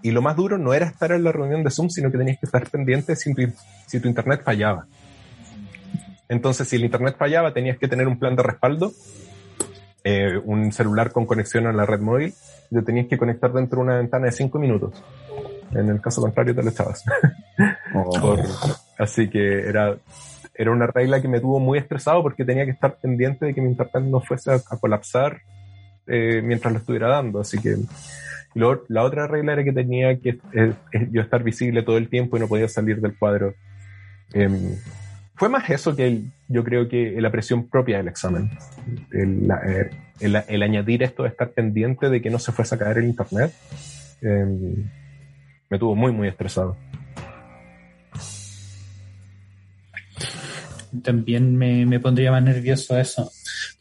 y 0.03 0.11
lo 0.11 0.21
más 0.21 0.35
duro 0.35 0.59
no 0.59 0.75
era 0.75 0.85
estar 0.85 1.11
en 1.11 1.23
la 1.23 1.31
reunión 1.31 1.63
de 1.63 1.71
Zoom, 1.71 1.89
sino 1.89 2.11
que 2.11 2.19
tenías 2.19 2.37
que 2.39 2.45
estar 2.45 2.69
pendiente 2.69 3.15
si 3.15 3.33
tu, 3.33 3.41
si 3.87 3.99
tu 3.99 4.07
internet 4.07 4.41
fallaba. 4.43 4.85
Entonces, 6.29 6.67
si 6.67 6.75
el 6.75 6.85
internet 6.85 7.15
fallaba, 7.17 7.53
tenías 7.53 7.77
que 7.79 7.87
tener 7.87 8.07
un 8.07 8.19
plan 8.19 8.35
de 8.35 8.43
respaldo, 8.43 8.93
eh, 10.05 10.37
un 10.45 10.71
celular 10.71 11.11
con 11.11 11.25
conexión 11.25 11.65
a 11.65 11.73
la 11.73 11.85
red 11.85 11.99
móvil, 11.99 12.33
te 12.71 12.81
tenías 12.83 13.07
que 13.07 13.17
conectar 13.17 13.51
dentro 13.51 13.79
de 13.79 13.83
una 13.85 13.97
ventana 13.97 14.27
de 14.27 14.31
5 14.31 14.59
minutos. 14.59 15.03
En 15.71 15.89
el 15.89 15.99
caso 15.99 16.21
contrario, 16.21 16.53
te 16.55 16.61
lo 16.63 16.69
echabas. 16.69 17.03
Por- 18.21 18.39
así 18.99 19.27
que 19.29 19.67
era, 19.67 19.97
era 20.53 20.71
una 20.71 20.85
regla 20.87 21.21
que 21.21 21.27
me 21.27 21.39
tuvo 21.39 21.59
muy 21.59 21.79
estresado 21.79 22.21
porque 22.21 22.45
tenía 22.45 22.65
que 22.65 22.71
estar 22.71 22.95
pendiente 22.97 23.47
de 23.47 23.53
que 23.55 23.61
mi 23.61 23.69
internet 23.69 24.03
no 24.03 24.21
fuese 24.21 24.51
a, 24.51 24.55
a 24.69 24.77
colapsar 24.77 25.41
eh, 26.05 26.41
mientras 26.43 26.71
lo 26.71 26.79
estuviera 26.79 27.07
dando. 27.09 27.39
Así 27.39 27.59
que 27.59 27.75
luego, 28.53 28.83
la 28.89 29.03
otra 29.03 29.25
regla 29.25 29.53
era 29.53 29.63
que 29.63 29.73
tenía 29.73 30.15
que 30.19 30.37
eh, 30.53 30.73
eh, 30.93 31.07
yo 31.11 31.21
estar 31.21 31.41
visible 31.41 31.81
todo 31.81 31.97
el 31.97 32.09
tiempo 32.09 32.37
y 32.37 32.41
no 32.41 32.47
podía 32.47 32.67
salir 32.67 33.01
del 33.01 33.17
cuadro. 33.17 33.55
Em, 34.33 34.75
fue 35.35 35.49
más 35.49 35.69
eso 35.69 35.95
que 35.95 36.07
el- 36.07 36.31
yo 36.47 36.63
creo 36.63 36.87
que 36.87 37.19
la 37.19 37.31
presión 37.31 37.67
propia 37.67 37.97
del 37.97 38.07
examen. 38.07 38.49
El, 39.11 39.49
eh, 39.67 40.63
añadir 40.63 41.03
esto 41.03 41.23
de 41.23 41.29
estar 41.29 41.49
pendiente 41.49 42.09
de 42.09 42.21
que 42.21 42.29
no 42.29 42.39
se 42.39 42.51
fuese 42.51 42.75
a 42.75 42.77
caer 42.77 42.99
el 42.99 43.05
internet 43.05 43.53
em, 44.21 44.89
me 45.69 45.77
tuvo 45.79 45.95
muy, 45.95 46.11
muy 46.11 46.27
estresado. 46.27 46.77
También 51.03 51.57
me, 51.57 51.85
me 51.85 51.99
pondría 51.99 52.31
más 52.31 52.43
nervioso 52.43 52.97
eso. 52.97 53.29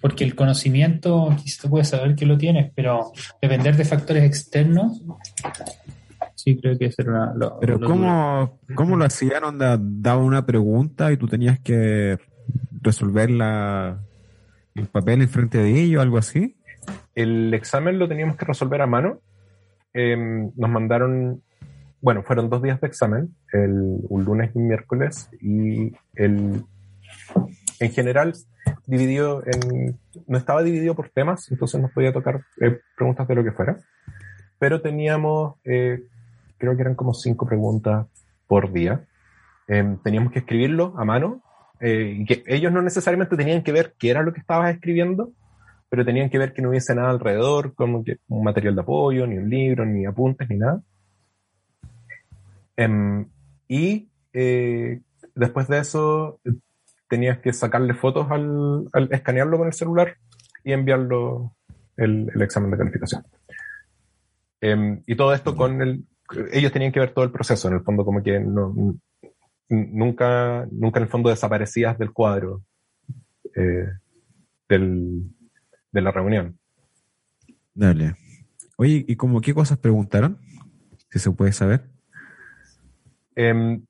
Porque 0.00 0.24
el 0.24 0.34
conocimiento, 0.34 1.34
quizás 1.42 1.58
tú 1.60 1.70
puedes 1.70 1.88
saber 1.88 2.16
que 2.16 2.26
lo 2.26 2.36
tienes, 2.36 2.72
pero 2.74 3.12
depender 3.40 3.76
de 3.76 3.84
factores 3.84 4.24
externos, 4.24 5.00
sí 6.44 6.60
creo 6.60 6.78
que 6.78 6.86
eso 6.86 7.02
era 7.02 7.32
lo, 7.34 7.58
Pero 7.58 7.78
lo 7.78 7.78
duro. 7.78 7.90
¿cómo, 7.90 8.60
¿cómo 8.74 8.96
lo 8.96 9.04
hacían? 9.04 9.44
Onda, 9.44 9.78
daba 9.80 10.22
una 10.22 10.44
pregunta 10.44 11.10
y 11.10 11.16
tú 11.16 11.26
tenías 11.26 11.58
que 11.60 12.18
resolverla 12.82 13.98
en 14.74 14.86
papel 14.86 15.22
enfrente 15.22 15.58
de 15.58 15.80
ellos, 15.80 16.02
algo 16.02 16.18
así. 16.18 16.56
El 17.14 17.54
examen 17.54 17.98
lo 17.98 18.08
teníamos 18.08 18.36
que 18.36 18.44
resolver 18.44 18.82
a 18.82 18.86
mano. 18.86 19.20
Em, 19.94 20.50
nos 20.56 20.70
mandaron, 20.70 21.42
bueno, 22.00 22.22
fueron 22.22 22.50
dos 22.50 22.62
días 22.62 22.80
de 22.80 22.88
examen, 22.88 23.34
el, 23.52 23.98
un 24.08 24.24
lunes 24.24 24.50
y 24.54 24.58
un 24.58 24.66
miércoles, 24.66 25.30
y 25.40 25.92
el, 26.16 26.64
en 27.80 27.92
general 27.92 28.34
dividido 28.86 29.42
en, 29.46 29.98
no 30.26 30.36
estaba 30.36 30.62
dividido 30.62 30.94
por 30.94 31.08
temas, 31.10 31.50
entonces 31.50 31.80
nos 31.80 31.92
podía 31.92 32.12
tocar 32.12 32.42
eh, 32.60 32.80
preguntas 32.96 33.28
de 33.28 33.34
lo 33.34 33.44
que 33.44 33.52
fuera, 33.52 33.78
pero 34.58 34.82
teníamos, 34.82 35.54
eh, 35.64 36.02
creo 36.64 36.76
que 36.76 36.82
eran 36.82 36.94
como 36.94 37.14
cinco 37.14 37.46
preguntas 37.46 38.06
por 38.46 38.72
día. 38.72 39.04
Em, 39.68 39.98
teníamos 39.98 40.32
que 40.32 40.40
escribirlo 40.40 40.94
a 40.96 41.04
mano, 41.04 41.42
eh, 41.80 42.24
que 42.26 42.42
ellos 42.46 42.72
no 42.72 42.82
necesariamente 42.82 43.36
tenían 43.36 43.62
que 43.62 43.72
ver 43.72 43.94
qué 43.98 44.10
era 44.10 44.22
lo 44.22 44.32
que 44.32 44.40
estabas 44.40 44.74
escribiendo, 44.74 45.32
pero 45.88 46.04
tenían 46.04 46.30
que 46.30 46.38
ver 46.38 46.52
que 46.52 46.62
no 46.62 46.70
hubiese 46.70 46.94
nada 46.94 47.10
alrededor, 47.10 47.74
como 47.74 48.04
un 48.28 48.44
material 48.44 48.74
de 48.74 48.80
apoyo, 48.80 49.26
ni 49.26 49.38
un 49.38 49.48
libro, 49.48 49.84
ni 49.84 50.06
apuntes, 50.06 50.48
ni 50.48 50.56
nada. 50.56 50.82
Em, 52.76 53.26
y 53.68 54.08
eh, 54.32 55.00
después 55.34 55.68
de 55.68 55.78
eso 55.78 56.40
tenías 57.08 57.38
que 57.38 57.52
sacarle 57.52 57.94
fotos 57.94 58.26
al, 58.30 58.88
escanearlo 59.10 59.58
con 59.58 59.68
el 59.68 59.72
celular 59.72 60.16
y 60.64 60.72
enviarlo 60.72 61.54
el, 61.96 62.30
el 62.34 62.42
examen 62.42 62.70
de 62.70 62.78
calificación. 62.78 63.24
Em, 64.64 65.02
y 65.06 65.14
todo 65.14 65.34
esto 65.34 65.54
con 65.54 65.82
el... 65.82 66.06
Ellos 66.52 66.72
tenían 66.72 66.92
que 66.92 67.00
ver 67.00 67.12
todo 67.12 67.24
el 67.24 67.30
proceso, 67.32 67.68
en 67.68 67.74
el 67.74 67.82
fondo 67.82 68.04
como 68.04 68.22
que 68.22 68.40
no, 68.40 68.72
nunca, 69.68 70.66
nunca 70.70 70.98
en 70.98 71.04
el 71.04 71.08
fondo 71.10 71.28
desaparecías 71.30 71.98
del 71.98 72.12
cuadro 72.12 72.62
eh, 73.54 73.86
del, 74.68 75.22
de 75.92 76.00
la 76.00 76.10
reunión. 76.10 76.58
Dale. 77.74 78.16
Oye, 78.76 79.04
¿y 79.06 79.16
como 79.16 79.40
qué 79.40 79.52
cosas 79.54 79.78
preguntaron? 79.78 80.38
Si 81.10 81.18
se 81.18 81.30
puede 81.30 81.52
saber. 81.52 81.84
Em, 83.36 83.84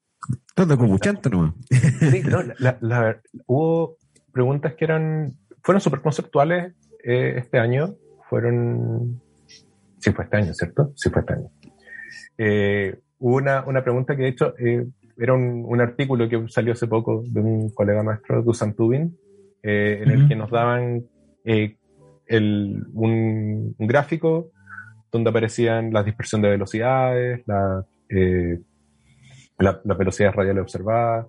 Todo 0.54 0.76
como 0.78 0.98
chanta 0.98 1.28
nomás. 1.30 1.54
Sí, 2.10 2.22
no, 2.22 2.42
la- 2.42 2.54
la- 2.58 2.78
la- 2.80 3.20
hubo 3.46 3.96
preguntas 4.32 4.74
que 4.74 4.84
eran, 4.84 5.32
fueron 5.62 5.80
súper 5.80 6.00
conceptuales 6.00 6.74
eh, 7.04 7.34
este 7.38 7.58
año. 7.58 7.94
Fueron, 8.28 9.20
sí 9.98 10.10
fue 10.12 10.24
este 10.24 10.36
año, 10.38 10.52
¿cierto? 10.54 10.92
Sí 10.96 11.10
fue 11.10 11.20
este 11.20 11.34
año. 11.34 11.50
Eh, 12.38 12.98
hubo 13.18 13.36
una, 13.36 13.64
una 13.66 13.82
pregunta 13.82 14.16
que 14.16 14.22
de 14.22 14.28
hecho 14.28 14.54
eh, 14.58 14.86
era 15.16 15.34
un, 15.34 15.64
un 15.66 15.80
artículo 15.80 16.28
que 16.28 16.44
salió 16.48 16.72
hace 16.72 16.86
poco 16.86 17.22
de 17.26 17.40
un 17.40 17.70
colega 17.70 18.02
maestro, 18.02 18.42
Dusan 18.42 18.74
Tubin, 18.74 19.16
eh, 19.62 20.00
en 20.02 20.10
el 20.10 20.28
que 20.28 20.36
nos 20.36 20.50
daban 20.50 21.04
eh, 21.44 21.76
el, 22.26 22.84
un, 22.92 23.74
un 23.78 23.86
gráfico 23.86 24.50
donde 25.10 25.30
aparecían 25.30 25.92
la 25.92 26.02
dispersión 26.02 26.42
de 26.42 26.50
velocidades, 26.50 27.42
la, 27.46 27.84
eh, 28.08 28.58
la, 29.58 29.80
las 29.84 29.98
velocidades 29.98 30.34
radiales 30.34 30.62
observadas, 30.62 31.26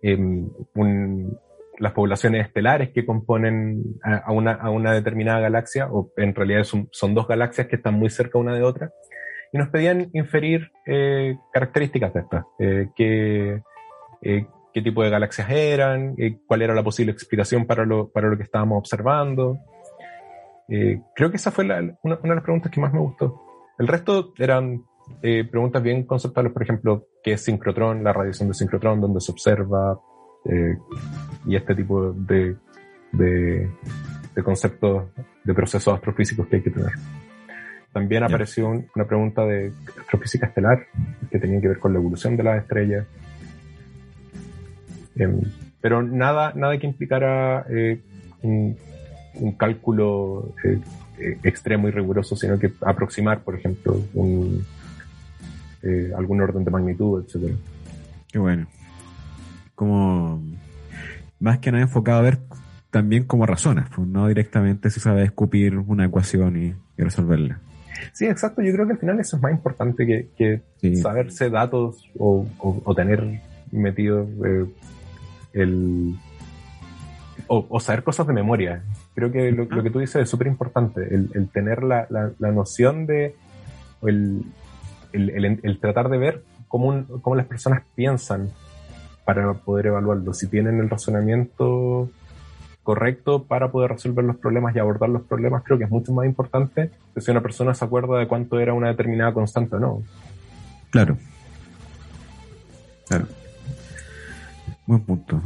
em, 0.00 0.48
un- 0.74 1.38
las 1.78 1.92
poblaciones 1.92 2.46
estelares 2.46 2.90
que 2.90 3.04
componen 3.04 3.82
a, 4.02 4.30
una, 4.32 4.52
a 4.52 4.70
una, 4.70 4.92
determinada 4.92 5.40
galaxia, 5.40 5.88
o 5.90 6.12
en 6.16 6.34
realidad 6.34 6.64
son, 6.64 6.88
son, 6.92 7.14
dos 7.14 7.26
galaxias 7.26 7.66
que 7.66 7.76
están 7.76 7.94
muy 7.94 8.08
cerca 8.08 8.38
una 8.38 8.54
de 8.54 8.62
otra, 8.62 8.92
y 9.52 9.58
nos 9.58 9.68
pedían 9.68 10.08
inferir 10.14 10.72
eh, 10.86 11.36
características 11.52 12.14
de 12.14 12.20
estas, 12.20 12.44
eh, 12.58 12.88
qué, 12.96 13.62
eh, 14.22 14.46
qué 14.72 14.82
tipo 14.82 15.02
de 15.02 15.10
galaxias 15.10 15.50
eran, 15.50 16.16
cuál 16.46 16.62
era 16.62 16.74
la 16.74 16.82
posible 16.82 17.12
explicación 17.12 17.66
para 17.66 17.84
lo, 17.84 18.08
para 18.10 18.28
lo 18.28 18.36
que 18.36 18.44
estábamos 18.44 18.78
observando. 18.78 19.58
Creo 21.14 21.30
que 21.30 21.36
esa 21.36 21.50
fue 21.50 21.66
una, 21.66 22.16
de 22.16 22.34
las 22.34 22.42
preguntas 22.42 22.72
que 22.72 22.80
más 22.80 22.94
me 22.94 23.00
gustó. 23.00 23.42
El 23.78 23.88
resto 23.88 24.32
eran 24.38 24.82
preguntas 25.20 25.82
bien 25.82 26.06
conceptuales, 26.06 26.50
por 26.50 26.62
ejemplo, 26.62 27.08
qué 27.22 27.32
es 27.32 27.44
sincrotrón, 27.44 28.02
la 28.02 28.14
radiación 28.14 28.48
de 28.48 28.54
sincrotrón, 28.54 29.02
dónde 29.02 29.20
se 29.20 29.32
observa, 29.32 30.00
y 31.46 31.56
este 31.56 31.74
tipo 31.74 32.12
de, 32.12 32.56
de, 33.12 33.68
conceptos 34.42 35.10
de 35.44 35.52
procesos 35.52 35.94
astrofísicos 35.94 36.46
que 36.46 36.56
hay 36.56 36.62
que 36.62 36.70
tener. 36.70 36.92
También 37.92 38.22
apareció 38.22 38.68
una 38.68 39.04
pregunta 39.06 39.44
de 39.44 39.72
astrofísica 40.00 40.46
estelar 40.46 40.86
que 41.30 41.38
tenía 41.38 41.60
que 41.60 41.68
ver 41.68 41.78
con 41.78 41.92
la 41.92 41.98
evolución 41.98 42.36
de 42.36 42.42
las 42.42 42.62
estrellas. 42.62 43.06
Eh, 45.16 45.28
pero 45.80 46.02
nada, 46.02 46.52
nada 46.54 46.78
que 46.78 46.86
implicara 46.86 47.66
eh, 47.68 48.00
un, 48.42 48.76
un, 49.34 49.52
cálculo 49.52 50.54
eh, 50.64 50.80
extremo 51.42 51.88
y 51.88 51.90
riguroso, 51.90 52.34
sino 52.34 52.58
que 52.58 52.72
aproximar, 52.80 53.40
por 53.40 53.56
ejemplo, 53.56 54.00
un, 54.14 54.64
algún 56.16 56.40
orden 56.40 56.64
de 56.64 56.70
magnitud, 56.70 57.24
etcétera. 57.24 57.54
Qué 58.30 58.38
bueno 58.38 58.66
como 59.82 60.40
más 61.40 61.58
que 61.58 61.72
nada 61.72 61.82
enfocado 61.82 62.20
a 62.20 62.22
ver 62.22 62.38
también 62.90 63.24
como 63.24 63.46
razones, 63.46 63.86
pues, 63.94 64.06
no 64.06 64.28
directamente 64.28 64.90
si 64.90 65.00
sabe 65.00 65.24
escupir 65.24 65.76
una 65.76 66.04
ecuación 66.04 66.56
y, 66.56 66.74
resolverla. 66.96 67.58
Sí, 68.12 68.26
exacto. 68.26 68.62
Yo 68.62 68.72
creo 68.72 68.86
que 68.86 68.92
al 68.92 68.98
final 68.98 69.20
eso 69.20 69.36
es 69.36 69.42
más 69.42 69.52
importante 69.52 70.06
que, 70.06 70.28
que 70.36 70.96
saberse 70.96 71.50
datos 71.50 72.08
o, 72.18 72.46
o, 72.58 72.94
tener 72.94 73.40
metido 73.70 74.26
eh, 74.44 74.66
el. 75.52 76.14
O, 77.46 77.80
saber 77.80 78.02
cosas 78.02 78.26
de 78.26 78.32
memoria. 78.32 78.82
Creo 79.14 79.30
que 79.30 79.52
lo, 79.52 79.68
que 79.82 79.90
tú 79.90 79.98
dices 79.98 80.22
es 80.22 80.28
súper 80.28 80.46
importante. 80.46 81.02
El, 81.14 81.48
tener 81.50 81.82
la, 81.82 82.06
la, 82.10 82.50
noción 82.50 83.06
de. 83.06 83.34
El, 84.02 84.44
el, 85.12 85.78
tratar 85.80 86.08
de 86.08 86.18
ver 86.18 86.42
cómo, 86.68 87.04
cómo 87.20 87.36
las 87.36 87.46
personas 87.46 87.82
piensan 87.94 88.50
para 89.24 89.52
poder 89.54 89.86
evaluarlo. 89.86 90.32
Si 90.32 90.48
tienen 90.48 90.78
el 90.80 90.88
razonamiento 90.88 92.10
correcto 92.82 93.44
para 93.44 93.70
poder 93.70 93.92
resolver 93.92 94.24
los 94.24 94.36
problemas 94.36 94.74
y 94.74 94.78
abordar 94.78 95.08
los 95.08 95.22
problemas, 95.22 95.62
creo 95.62 95.78
que 95.78 95.84
es 95.84 95.90
mucho 95.90 96.12
más 96.12 96.26
importante 96.26 96.90
que 97.14 97.20
si 97.20 97.30
una 97.30 97.40
persona 97.40 97.74
se 97.74 97.84
acuerda 97.84 98.18
de 98.18 98.26
cuánto 98.26 98.58
era 98.58 98.74
una 98.74 98.88
determinada 98.88 99.32
constante 99.32 99.76
o 99.76 99.80
no. 99.80 100.02
Claro. 100.90 101.16
Claro. 103.08 103.26
Buen 104.86 105.00
punto. 105.02 105.40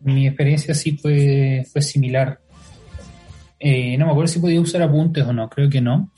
Mi 0.00 0.26
experiencia 0.26 0.74
sí 0.74 0.96
fue, 0.96 1.66
fue 1.70 1.82
similar. 1.82 2.40
Eh, 3.58 3.96
no 3.96 4.06
me 4.06 4.12
acuerdo 4.12 4.28
si 4.28 4.38
podía 4.38 4.60
usar 4.60 4.82
apuntes 4.82 5.24
o 5.24 5.32
no, 5.32 5.48
creo 5.48 5.70
que 5.70 5.80
no. 5.80 6.10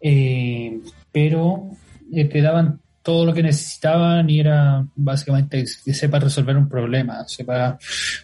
Eh, 0.00 0.80
pero 1.10 1.70
eh, 2.12 2.24
te 2.26 2.40
daban 2.40 2.80
todo 3.06 3.24
lo 3.24 3.32
que 3.32 3.40
necesitaban 3.44 4.28
y 4.28 4.40
era 4.40 4.84
básicamente 4.96 5.64
que 5.84 5.94
sepa 5.94 6.18
resolver 6.18 6.56
un 6.56 6.68
problema, 6.68 7.22
sepa 7.28 7.78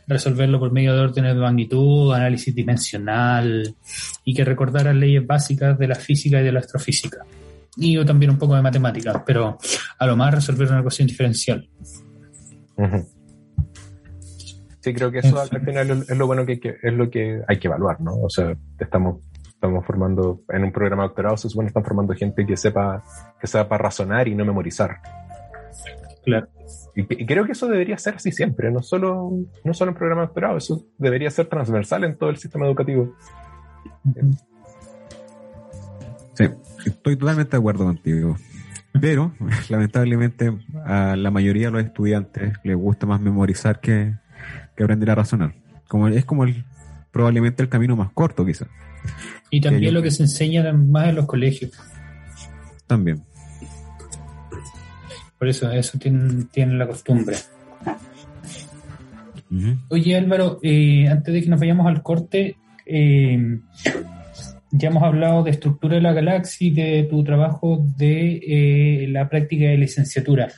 resolverlo 0.08 0.58
por 0.58 0.72
medio 0.72 0.92
de 0.92 1.02
órdenes 1.02 1.36
de 1.36 1.40
magnitud, 1.40 2.12
análisis 2.12 2.52
dimensional 2.52 3.76
y 4.24 4.34
que 4.34 4.44
recordara 4.44 4.92
leyes 4.92 5.24
básicas 5.24 5.78
de 5.78 5.86
la 5.86 5.94
física 5.94 6.40
y 6.40 6.44
de 6.44 6.50
la 6.50 6.58
astrofísica. 6.58 7.24
Y 7.76 7.92
yo 7.92 8.04
también 8.04 8.32
un 8.32 8.38
poco 8.38 8.56
de 8.56 8.62
matemáticas, 8.62 9.22
pero 9.24 9.56
a 10.00 10.04
lo 10.04 10.16
más 10.16 10.34
resolver 10.34 10.68
una 10.68 10.80
ecuación 10.80 11.06
diferencial. 11.06 11.68
Sí, 14.80 14.92
creo 14.92 15.12
que 15.12 15.20
eso 15.20 15.40
al 15.40 15.64
final 15.64 16.04
es 16.08 16.18
lo 16.18 16.26
bueno 16.26 16.44
que, 16.44 16.58
es 16.82 16.92
lo 16.92 17.08
que 17.08 17.40
hay 17.46 17.58
que 17.60 17.68
evaluar, 17.68 18.00
¿no? 18.00 18.16
O 18.16 18.28
sea, 18.28 18.52
estamos 18.80 19.20
estamos 19.62 19.86
formando, 19.86 20.42
en 20.48 20.64
un 20.64 20.72
programa 20.72 21.04
de 21.04 21.08
doctorado 21.10 21.36
se 21.36 21.48
supone 21.48 21.66
que 21.66 21.70
están 21.70 21.84
formando 21.84 22.14
gente 22.14 22.44
que 22.44 22.56
sepa, 22.56 23.04
que 23.40 23.46
sepa 23.46 23.78
razonar 23.78 24.26
y 24.26 24.34
no 24.34 24.44
memorizar. 24.44 24.98
Claro. 26.24 26.48
Y, 26.96 27.04
creo 27.26 27.46
que 27.46 27.52
eso 27.52 27.68
debería 27.68 27.96
ser 27.96 28.16
así 28.16 28.32
siempre, 28.32 28.72
no 28.72 28.82
solo, 28.82 29.30
no 29.62 29.72
solo 29.72 29.92
en 29.92 29.96
programa 29.96 30.22
de 30.22 30.26
doctorado, 30.26 30.56
eso 30.56 30.84
debería 30.98 31.30
ser 31.30 31.46
transversal 31.46 32.02
en 32.02 32.18
todo 32.18 32.30
el 32.30 32.38
sistema 32.38 32.66
educativo. 32.66 33.14
Sí, 36.34 36.48
estoy 36.84 37.16
totalmente 37.16 37.52
de 37.52 37.58
acuerdo 37.58 37.84
contigo. 37.84 38.36
Pero, 39.00 39.32
lamentablemente, 39.70 40.52
a 40.84 41.14
la 41.14 41.30
mayoría 41.30 41.66
de 41.66 41.72
los 41.72 41.84
estudiantes 41.84 42.54
les 42.64 42.76
gusta 42.76 43.06
más 43.06 43.20
memorizar 43.20 43.78
que, 43.78 44.14
que 44.76 44.82
aprender 44.82 45.08
a 45.10 45.14
razonar. 45.14 45.54
Como, 45.86 46.08
es 46.08 46.24
como 46.24 46.44
el, 46.44 46.64
probablemente 47.12 47.62
el 47.62 47.68
camino 47.68 47.94
más 47.94 48.10
corto, 48.12 48.44
quizás. 48.44 48.68
Y 49.50 49.60
también 49.60 49.94
lo 49.94 50.02
que 50.02 50.10
se 50.10 50.24
enseña 50.24 50.72
más 50.72 51.08
en 51.10 51.16
los 51.16 51.26
colegios. 51.26 51.72
También. 52.86 53.22
Por 55.38 55.48
eso, 55.48 55.70
eso 55.70 55.98
tienen, 55.98 56.78
la 56.78 56.86
costumbre. 56.86 57.36
Oye 59.88 60.16
Álvaro, 60.16 60.58
eh, 60.62 61.06
antes 61.08 61.34
de 61.34 61.42
que 61.42 61.48
nos 61.48 61.60
vayamos 61.60 61.86
al 61.86 62.02
corte, 62.02 62.56
eh, 62.86 63.58
ya 64.70 64.88
hemos 64.88 65.02
hablado 65.02 65.42
de 65.42 65.50
estructura 65.50 65.96
de 65.96 66.02
la 66.02 66.14
galaxia 66.14 66.66
y 66.66 66.70
de 66.70 67.06
tu 67.10 67.22
trabajo 67.22 67.84
de 67.98 68.40
eh, 68.46 69.06
la 69.08 69.28
práctica 69.28 69.66
de 69.66 69.76
licenciatura. 69.76 70.48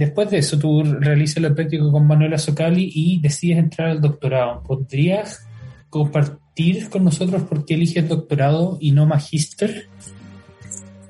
Después 0.00 0.30
de 0.30 0.38
eso, 0.38 0.58
tú 0.58 0.82
realizas 0.82 1.42
la 1.42 1.54
práctica 1.54 1.84
con 1.92 2.06
Manuela 2.06 2.38
Socali 2.38 2.90
y 2.90 3.20
decides 3.20 3.58
entrar 3.58 3.88
al 3.90 4.00
doctorado. 4.00 4.62
¿Podrías 4.62 5.46
compartir 5.90 6.88
con 6.88 7.04
nosotros 7.04 7.42
por 7.42 7.66
qué 7.66 7.74
eliges 7.74 8.08
doctorado 8.08 8.78
y 8.80 8.92
no 8.92 9.04
magíster? 9.04 9.90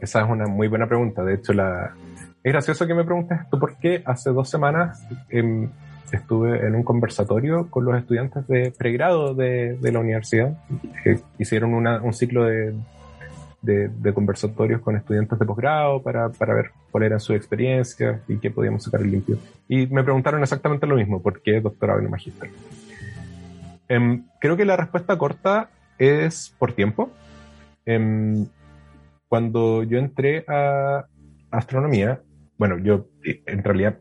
Esa 0.00 0.22
es 0.22 0.28
una 0.28 0.48
muy 0.48 0.66
buena 0.66 0.88
pregunta. 0.88 1.22
De 1.22 1.34
hecho, 1.34 1.52
la... 1.52 1.94
es 2.42 2.52
gracioso 2.52 2.84
que 2.84 2.94
me 2.94 3.04
preguntes 3.04 3.38
esto 3.40 3.60
porque 3.60 4.02
hace 4.04 4.30
dos 4.30 4.50
semanas 4.50 5.06
em, 5.28 5.70
estuve 6.10 6.66
en 6.66 6.74
un 6.74 6.82
conversatorio 6.82 7.70
con 7.70 7.84
los 7.84 7.96
estudiantes 7.96 8.44
de 8.48 8.72
pregrado 8.76 9.34
de, 9.36 9.78
de 9.80 9.92
la 9.92 10.00
universidad. 10.00 10.58
que 11.04 11.20
hicieron 11.38 11.74
un 11.74 12.12
ciclo 12.12 12.46
de, 12.46 12.74
de, 13.62 14.14
conversatorios 14.14 14.80
con 14.80 14.96
estudiantes 14.96 15.38
de 15.38 15.44
posgrado 15.44 16.02
para, 16.02 16.30
para, 16.30 16.54
ver 16.54 16.70
cuál 16.90 17.04
era 17.04 17.18
su 17.18 17.34
experiencia 17.34 18.22
y 18.26 18.38
qué 18.38 18.50
podíamos 18.50 18.84
sacar 18.84 19.02
limpio. 19.02 19.38
Y 19.68 19.86
me 19.86 20.02
preguntaron 20.02 20.42
exactamente 20.42 20.86
lo 20.86 20.96
mismo, 20.96 21.22
¿por 21.22 21.42
qué 21.42 21.60
doctorado 21.60 22.00
y 22.00 22.04
no 22.04 22.10
magíster? 22.10 22.50
Em, 23.88 24.24
creo 24.40 24.56
que 24.56 24.64
la 24.64 24.76
respuesta 24.76 25.18
corta 25.18 25.70
es 25.98 26.54
por 26.58 26.72
tiempo. 26.72 27.10
Em, 27.84 28.46
cuando 29.28 29.82
yo 29.82 29.98
entré 29.98 30.44
a 30.48 31.06
astronomía, 31.50 32.22
bueno, 32.56 32.78
yo 32.78 33.08
en 33.24 33.64
realidad 33.64 33.98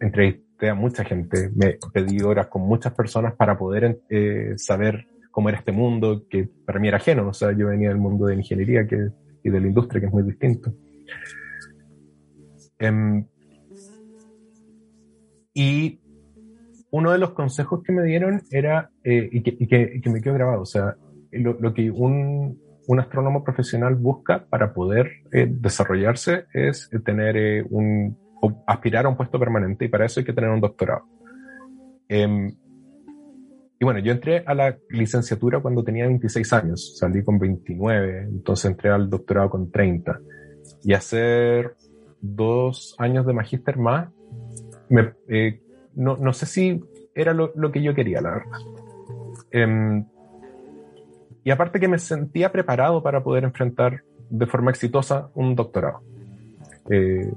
entrevisté 0.00 0.68
a 0.68 0.74
mucha 0.74 1.04
gente, 1.04 1.50
me 1.54 1.78
pedí 1.92 2.22
horas 2.22 2.48
con 2.48 2.62
muchas 2.62 2.92
personas 2.94 3.34
para 3.34 3.56
poder 3.56 4.00
eh, 4.08 4.54
saber 4.56 5.06
cómo 5.34 5.48
era 5.48 5.58
este 5.58 5.72
mundo, 5.72 6.26
que 6.30 6.48
para 6.64 6.78
mí 6.78 6.86
era 6.86 6.98
ajeno, 6.98 7.28
o 7.28 7.32
sea, 7.32 7.50
yo 7.50 7.66
venía 7.66 7.88
del 7.88 7.98
mundo 7.98 8.26
de 8.26 8.36
ingeniería 8.36 8.86
y 9.42 9.50
de 9.50 9.60
la 9.60 9.66
industria, 9.66 10.00
que 10.00 10.06
es 10.06 10.12
muy 10.12 10.22
distinto. 10.22 10.72
Em, 12.78 13.26
y 15.52 16.00
uno 16.90 17.10
de 17.10 17.18
los 17.18 17.30
consejos 17.30 17.82
que 17.82 17.92
me 17.92 18.04
dieron 18.04 18.42
era, 18.52 18.90
eh, 19.02 19.28
y, 19.32 19.42
que, 19.42 20.00
me 20.08 20.20
quedó 20.20 20.34
grabado, 20.34 20.62
o 20.62 20.66
sea, 20.66 20.94
lo, 21.32 21.74
que 21.74 21.90
un, 21.90 22.60
un, 22.86 23.00
astrónomo 23.00 23.42
profesional 23.42 23.96
busca 23.96 24.46
para 24.48 24.72
poder 24.72 25.10
eh, 25.32 25.48
desarrollarse 25.50 26.44
es 26.52 26.88
tener 27.04 27.36
eh, 27.36 27.66
un, 27.70 28.16
aspirar 28.68 29.06
a 29.06 29.08
un 29.08 29.16
puesto 29.16 29.40
permanente 29.40 29.86
y 29.86 29.88
para 29.88 30.06
eso 30.06 30.20
hay 30.20 30.26
que 30.26 30.32
tener 30.32 30.50
un 30.50 30.60
doctorado. 30.60 31.02
Em, 32.08 32.54
y 33.78 33.84
bueno, 33.84 34.00
yo 34.00 34.12
entré 34.12 34.44
a 34.46 34.54
la 34.54 34.76
licenciatura 34.88 35.60
cuando 35.60 35.82
tenía 35.82 36.06
26 36.06 36.52
años, 36.52 36.96
salí 36.98 37.22
con 37.24 37.38
29, 37.38 38.28
entonces 38.30 38.70
entré 38.70 38.90
al 38.90 39.10
doctorado 39.10 39.50
con 39.50 39.70
30. 39.70 40.20
Y 40.84 40.92
hacer 40.92 41.74
dos 42.20 42.94
años 42.98 43.26
de 43.26 43.32
magíster 43.32 43.76
más 43.76 44.08
me, 44.88 45.14
no, 45.94 46.16
no 46.16 46.32
sé 46.32 46.46
si 46.46 46.80
era 47.14 47.32
lo, 47.32 47.52
que 47.72 47.82
yo 47.82 47.94
quería, 47.94 48.20
la 48.20 48.30
verdad. 48.30 48.58
Em, 49.50 50.04
y 51.42 51.50
aparte 51.50 51.80
que 51.80 51.88
me 51.88 51.98
sentía 51.98 52.50
preparado 52.50 53.02
para 53.02 53.22
poder 53.22 53.44
enfrentar 53.44 54.02
de 54.30 54.46
forma 54.46 54.70
exitosa 54.70 55.30
un 55.34 55.54
doctorado. 55.54 56.00
Eh, 56.90 57.30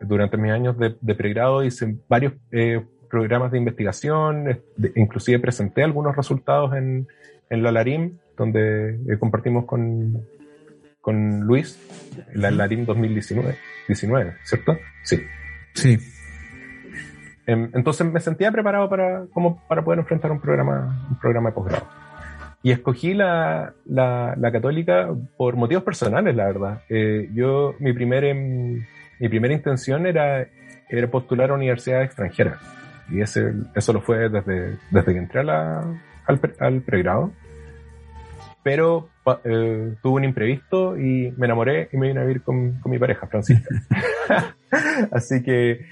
durante 0.00 0.36
mis 0.36 0.52
años 0.52 0.76
de, 0.78 1.14
pregrado 1.14 1.64
hice 1.64 1.96
varios 2.08 2.34
eh, 2.50 2.84
programas 3.08 3.52
de 3.52 3.58
investigación, 3.58 4.60
inclusive 4.94 5.38
presenté 5.38 5.82
algunos 5.82 6.16
resultados 6.16 6.74
en, 6.74 7.06
en 7.50 7.62
la 7.62 7.72
LARIM, 7.72 8.18
donde 8.36 8.94
eh, 9.08 9.18
compartimos 9.18 9.64
con, 9.64 10.22
con 11.00 11.40
Luis, 11.40 11.78
la 12.34 12.50
LARIM 12.50 12.84
2019, 12.84 13.56
19, 13.88 14.34
¿cierto? 14.44 14.76
Sí. 15.02 15.22
Sí. 15.74 15.98
Em, 17.46 17.70
entonces 17.74 18.10
me 18.10 18.20
sentía 18.20 18.50
preparado 18.50 18.88
para, 18.88 19.26
como 19.32 19.62
para 19.68 19.84
poder 19.84 20.00
enfrentar 20.00 20.32
un 20.32 20.40
programa, 20.40 21.06
un 21.08 21.18
programa 21.18 21.50
de 21.50 21.54
posgrado. 21.54 21.86
Y 22.62 22.72
escogí 22.72 23.14
la, 23.14 23.74
la, 23.84 24.34
la, 24.36 24.50
católica 24.50 25.08
por 25.36 25.54
motivos 25.54 25.84
personales, 25.84 26.34
la 26.34 26.46
verdad. 26.46 26.82
Eh, 26.88 27.28
yo, 27.32 27.74
mi, 27.78 27.92
primer, 27.92 28.24
em, 28.24 28.84
mi 29.20 29.28
primera 29.28 29.54
intención 29.54 30.06
era, 30.06 30.48
era 30.88 31.08
postular 31.08 31.50
a 31.50 31.54
universidades 31.54 32.06
extranjeras. 32.06 32.58
Y 33.10 33.20
ese, 33.20 33.52
eso 33.74 33.92
lo 33.92 34.00
fue 34.00 34.28
desde, 34.28 34.78
desde 34.90 35.12
que 35.12 35.18
entré 35.18 35.40
a 35.40 35.44
la, 35.44 36.00
al, 36.26 36.40
al 36.58 36.80
pregrado. 36.82 37.32
Pero 38.62 39.08
eh, 39.44 39.94
tuve 40.02 40.14
un 40.14 40.24
imprevisto 40.24 40.98
y 40.98 41.32
me 41.36 41.46
enamoré 41.46 41.88
y 41.92 41.96
me 41.96 42.08
vine 42.08 42.20
a 42.20 42.24
vivir 42.24 42.42
con, 42.42 42.80
con 42.80 42.90
mi 42.90 42.98
pareja, 42.98 43.26
Francisca. 43.26 43.68
Así 45.12 45.42
que 45.42 45.86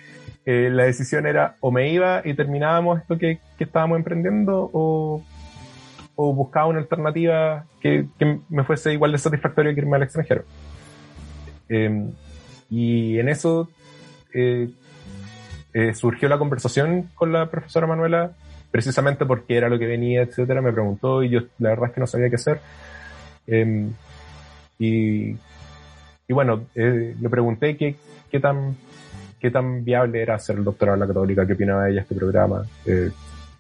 eh, 0.46 0.68
la 0.70 0.84
decisión 0.84 1.26
era 1.26 1.56
o 1.60 1.70
me 1.70 1.90
iba 1.90 2.20
y 2.24 2.34
terminábamos 2.34 3.00
esto 3.00 3.16
que, 3.16 3.38
que 3.56 3.64
estábamos 3.64 3.96
emprendiendo 3.96 4.68
o, 4.72 5.24
o, 6.16 6.34
buscaba 6.34 6.66
una 6.66 6.80
alternativa 6.80 7.64
que, 7.80 8.08
que, 8.18 8.40
me 8.50 8.64
fuese 8.64 8.92
igual 8.92 9.12
de 9.12 9.18
satisfactorio 9.18 9.72
que 9.72 9.80
irme 9.80 9.96
al 9.96 10.02
extranjero. 10.02 10.44
Eh, 11.68 12.10
y 12.68 13.18
en 13.18 13.28
eso 13.28 13.70
eh, 14.34 14.68
eh, 15.74 15.92
surgió 15.92 16.28
la 16.28 16.38
conversación 16.38 17.10
con 17.16 17.32
la 17.32 17.50
profesora 17.50 17.88
Manuela, 17.88 18.30
precisamente 18.70 19.26
porque 19.26 19.56
era 19.56 19.68
lo 19.68 19.76
que 19.76 19.88
venía, 19.88 20.22
etcétera, 20.22 20.62
me 20.62 20.72
preguntó 20.72 21.24
y 21.24 21.30
yo 21.30 21.40
la 21.58 21.70
verdad 21.70 21.88
es 21.88 21.94
que 21.94 22.00
no 22.00 22.06
sabía 22.06 22.30
qué 22.30 22.36
hacer. 22.36 22.60
Em, 23.48 23.90
y, 24.78 25.30
y, 25.30 26.32
bueno, 26.32 26.66
eh, 26.76 27.16
le 27.20 27.28
pregunté 27.28 27.76
qué, 27.76 27.96
qué, 28.30 28.38
tan, 28.38 28.76
qué 29.40 29.50
tan 29.50 29.84
viable 29.84 30.22
era 30.22 30.36
hacer 30.36 30.56
el 30.56 30.64
doctorado 30.64 30.94
en 30.94 31.00
la 31.00 31.06
católica, 31.08 31.44
qué 31.44 31.54
opinaba 31.54 31.90
ella 31.90 32.02
este 32.02 32.14
programa. 32.14 32.62
Eh, 32.86 33.10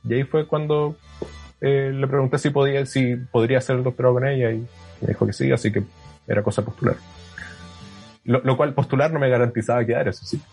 y 0.08 0.14
ahí 0.14 0.22
fue 0.22 0.46
cuando 0.46 0.96
le 1.60 2.06
pregunté 2.06 2.38
si 2.38 2.50
podía, 2.50 2.84
si 2.84 3.16
podría 3.16 3.58
hacer 3.58 3.76
el 3.76 3.82
doctorado 3.82 4.16
con 4.16 4.28
ella 4.28 4.50
y 4.52 4.58
me 5.00 5.08
dijo 5.08 5.26
que 5.26 5.32
sí, 5.32 5.50
así 5.50 5.72
que 5.72 5.82
era 6.28 6.42
cosa 6.42 6.62
postular. 6.62 6.96
Lo, 8.24 8.40
lo 8.40 8.56
cual 8.56 8.72
postular 8.72 9.12
no 9.12 9.18
me 9.18 9.30
garantizaba 9.30 9.84
quedar, 9.84 10.08
eso 10.08 10.24
sí. 10.24 10.40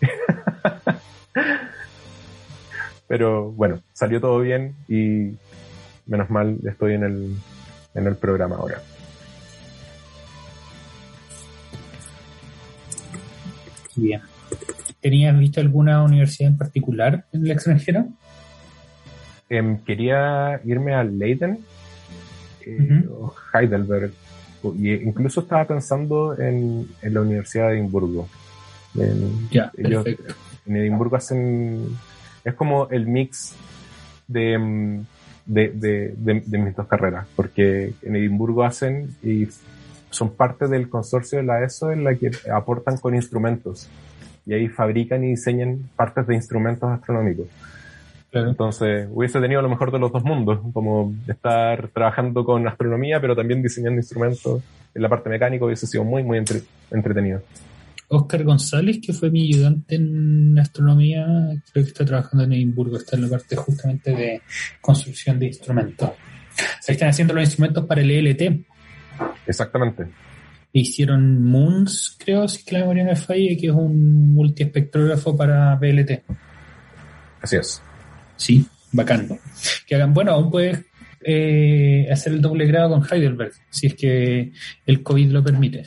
Pero 3.08 3.52
bueno, 3.52 3.82
salió 3.92 4.20
todo 4.20 4.40
bien 4.40 4.74
y 4.88 5.32
menos 6.06 6.30
mal 6.30 6.58
estoy 6.64 6.94
en 6.94 7.04
el, 7.04 7.34
en 7.94 8.06
el 8.06 8.16
programa 8.16 8.56
ahora. 8.56 8.80
Bien. 13.94 14.22
¿Tenías 15.00 15.38
visto 15.38 15.60
alguna 15.60 16.02
universidad 16.02 16.50
en 16.52 16.58
particular 16.58 17.26
en 17.32 17.44
el 17.44 17.50
extranjero? 17.50 18.06
Eh, 19.50 19.78
quería 19.84 20.60
irme 20.64 20.94
a 20.94 21.04
Leiden 21.04 21.58
eh, 22.64 22.78
uh 22.78 22.82
-huh. 22.82 23.10
o 23.10 23.34
Heidelberg. 23.52 24.12
Y 24.78 24.92
incluso 24.92 25.40
estaba 25.40 25.66
pensando 25.66 26.38
en, 26.38 26.88
en 27.02 27.14
la 27.14 27.20
Universidad 27.20 27.68
de 27.68 27.74
Edimburgo. 27.74 28.28
En, 28.94 29.50
ya, 29.50 29.72
ellos, 29.76 30.04
perfecto 30.04 30.34
en 30.66 30.76
Edimburgo 30.76 31.16
hacen. 31.16 31.88
Es 32.44 32.54
como 32.54 32.88
el 32.90 33.06
mix 33.06 33.54
de, 34.26 35.02
de, 35.46 35.68
de, 35.70 36.14
de, 36.16 36.42
de 36.44 36.58
mis 36.58 36.74
dos 36.74 36.86
carreras, 36.86 37.26
porque 37.36 37.94
en 38.02 38.16
Edimburgo 38.16 38.64
hacen 38.64 39.14
y 39.22 39.48
son 40.10 40.30
parte 40.34 40.68
del 40.68 40.88
consorcio 40.88 41.38
de 41.38 41.44
la 41.44 41.64
ESO 41.64 41.90
en 41.92 42.04
la 42.04 42.14
que 42.14 42.30
aportan 42.52 42.98
con 42.98 43.14
instrumentos 43.14 43.88
y 44.44 44.54
ahí 44.54 44.68
fabrican 44.68 45.24
y 45.24 45.28
diseñan 45.28 45.78
partes 45.96 46.26
de 46.26 46.34
instrumentos 46.34 46.90
astronómicos. 46.90 47.46
Claro. 48.30 48.48
Entonces, 48.48 49.08
hubiese 49.12 49.40
tenido 49.40 49.60
lo 49.60 49.68
mejor 49.68 49.92
de 49.92 49.98
los 49.98 50.10
dos 50.10 50.24
mundos, 50.24 50.60
como 50.72 51.12
estar 51.28 51.88
trabajando 51.88 52.44
con 52.44 52.66
astronomía, 52.66 53.20
pero 53.20 53.36
también 53.36 53.62
diseñando 53.62 53.98
instrumentos 54.00 54.62
en 54.94 55.02
la 55.02 55.08
parte 55.08 55.28
mecánica 55.28 55.64
hubiese 55.64 55.86
sido 55.86 56.04
muy, 56.04 56.22
muy 56.22 56.38
entre, 56.38 56.60
entretenido. 56.90 57.42
Oscar 58.12 58.44
González, 58.44 58.98
que 59.04 59.12
fue 59.14 59.30
mi 59.30 59.48
ayudante 59.48 59.94
en 59.94 60.58
astronomía, 60.58 61.24
creo 61.72 61.84
que 61.84 61.90
está 61.90 62.04
trabajando 62.04 62.44
en 62.44 62.52
Edimburgo, 62.52 62.98
está 62.98 63.16
en 63.16 63.22
la 63.22 63.28
parte 63.28 63.56
justamente 63.56 64.10
de 64.10 64.42
construcción 64.80 65.38
de 65.38 65.46
instrumentos. 65.46 66.10
Se 66.80 66.92
están 66.92 67.08
haciendo 67.08 67.32
los 67.32 67.44
instrumentos 67.44 67.86
para 67.86 68.02
el 68.02 68.10
ELT. 68.10 68.66
Exactamente. 69.46 70.06
Hicieron 70.74 71.42
Moons, 71.42 72.16
creo, 72.18 72.46
si 72.48 72.64
que 72.64 72.74
la 72.74 72.80
memoria 72.80 73.04
me 73.04 73.16
falla, 73.16 73.56
que 73.58 73.66
es 73.66 73.72
un 73.72 74.34
multiespectrógrafo 74.34 75.34
para 75.34 75.74
BLT. 75.76 76.22
Así 77.40 77.56
es. 77.56 77.82
Sí, 78.36 78.66
bacán. 78.92 79.38
Que 79.86 79.94
hagan, 79.94 80.12
bueno, 80.12 80.32
aún 80.32 80.50
puedes 80.50 80.84
eh, 81.22 82.08
hacer 82.12 82.34
el 82.34 82.42
doble 82.42 82.66
grado 82.66 82.90
con 82.90 83.06
Heidelberg, 83.10 83.52
si 83.70 83.86
es 83.86 83.94
que 83.94 84.52
el 84.84 85.02
COVID 85.02 85.30
lo 85.30 85.42
permite. 85.42 85.84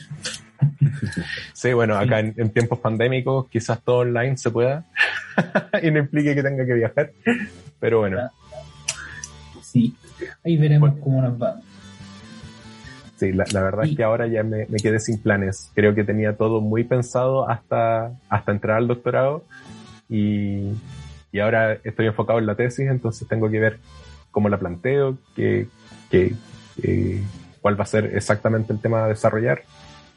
Sí, 1.52 1.72
bueno, 1.72 1.96
acá 1.96 2.20
en, 2.20 2.34
en, 2.36 2.50
tiempos 2.50 2.78
pandémicos 2.78 3.48
quizás 3.48 3.82
todo 3.82 3.98
online 3.98 4.36
se 4.36 4.50
pueda 4.50 4.84
y 5.82 5.90
no 5.90 5.98
implique 6.00 6.34
que 6.34 6.42
tenga 6.42 6.64
que 6.64 6.74
viajar, 6.74 7.12
pero 7.80 8.00
bueno. 8.00 8.30
Sí, 9.62 9.94
ahí 10.44 10.56
veremos 10.56 10.90
bueno. 10.90 11.04
cómo 11.04 11.22
nos 11.22 11.40
va. 11.40 11.60
Sí, 13.16 13.32
la, 13.32 13.44
la 13.52 13.62
verdad 13.62 13.84
y... 13.84 13.90
es 13.90 13.96
que 13.96 14.04
ahora 14.04 14.26
ya 14.26 14.42
me, 14.42 14.66
me, 14.66 14.78
quedé 14.78 15.00
sin 15.00 15.20
planes. 15.20 15.70
Creo 15.74 15.94
que 15.94 16.04
tenía 16.04 16.36
todo 16.36 16.60
muy 16.60 16.84
pensado 16.84 17.48
hasta, 17.48 18.12
hasta 18.28 18.52
entrar 18.52 18.76
al 18.76 18.88
doctorado 18.88 19.44
y, 20.08 20.72
y 21.32 21.40
ahora 21.40 21.78
estoy 21.84 22.06
enfocado 22.06 22.38
en 22.38 22.46
la 22.46 22.54
tesis, 22.54 22.88
entonces 22.88 23.26
tengo 23.26 23.50
que 23.50 23.60
ver 23.60 23.78
cómo 24.30 24.48
la 24.48 24.58
planteo, 24.58 25.18
qué, 25.34 25.66
qué, 26.10 26.34
qué, 26.80 27.22
cuál 27.60 27.78
va 27.78 27.84
a 27.84 27.86
ser 27.86 28.16
exactamente 28.16 28.72
el 28.72 28.80
tema 28.80 29.04
a 29.04 29.08
desarrollar. 29.08 29.62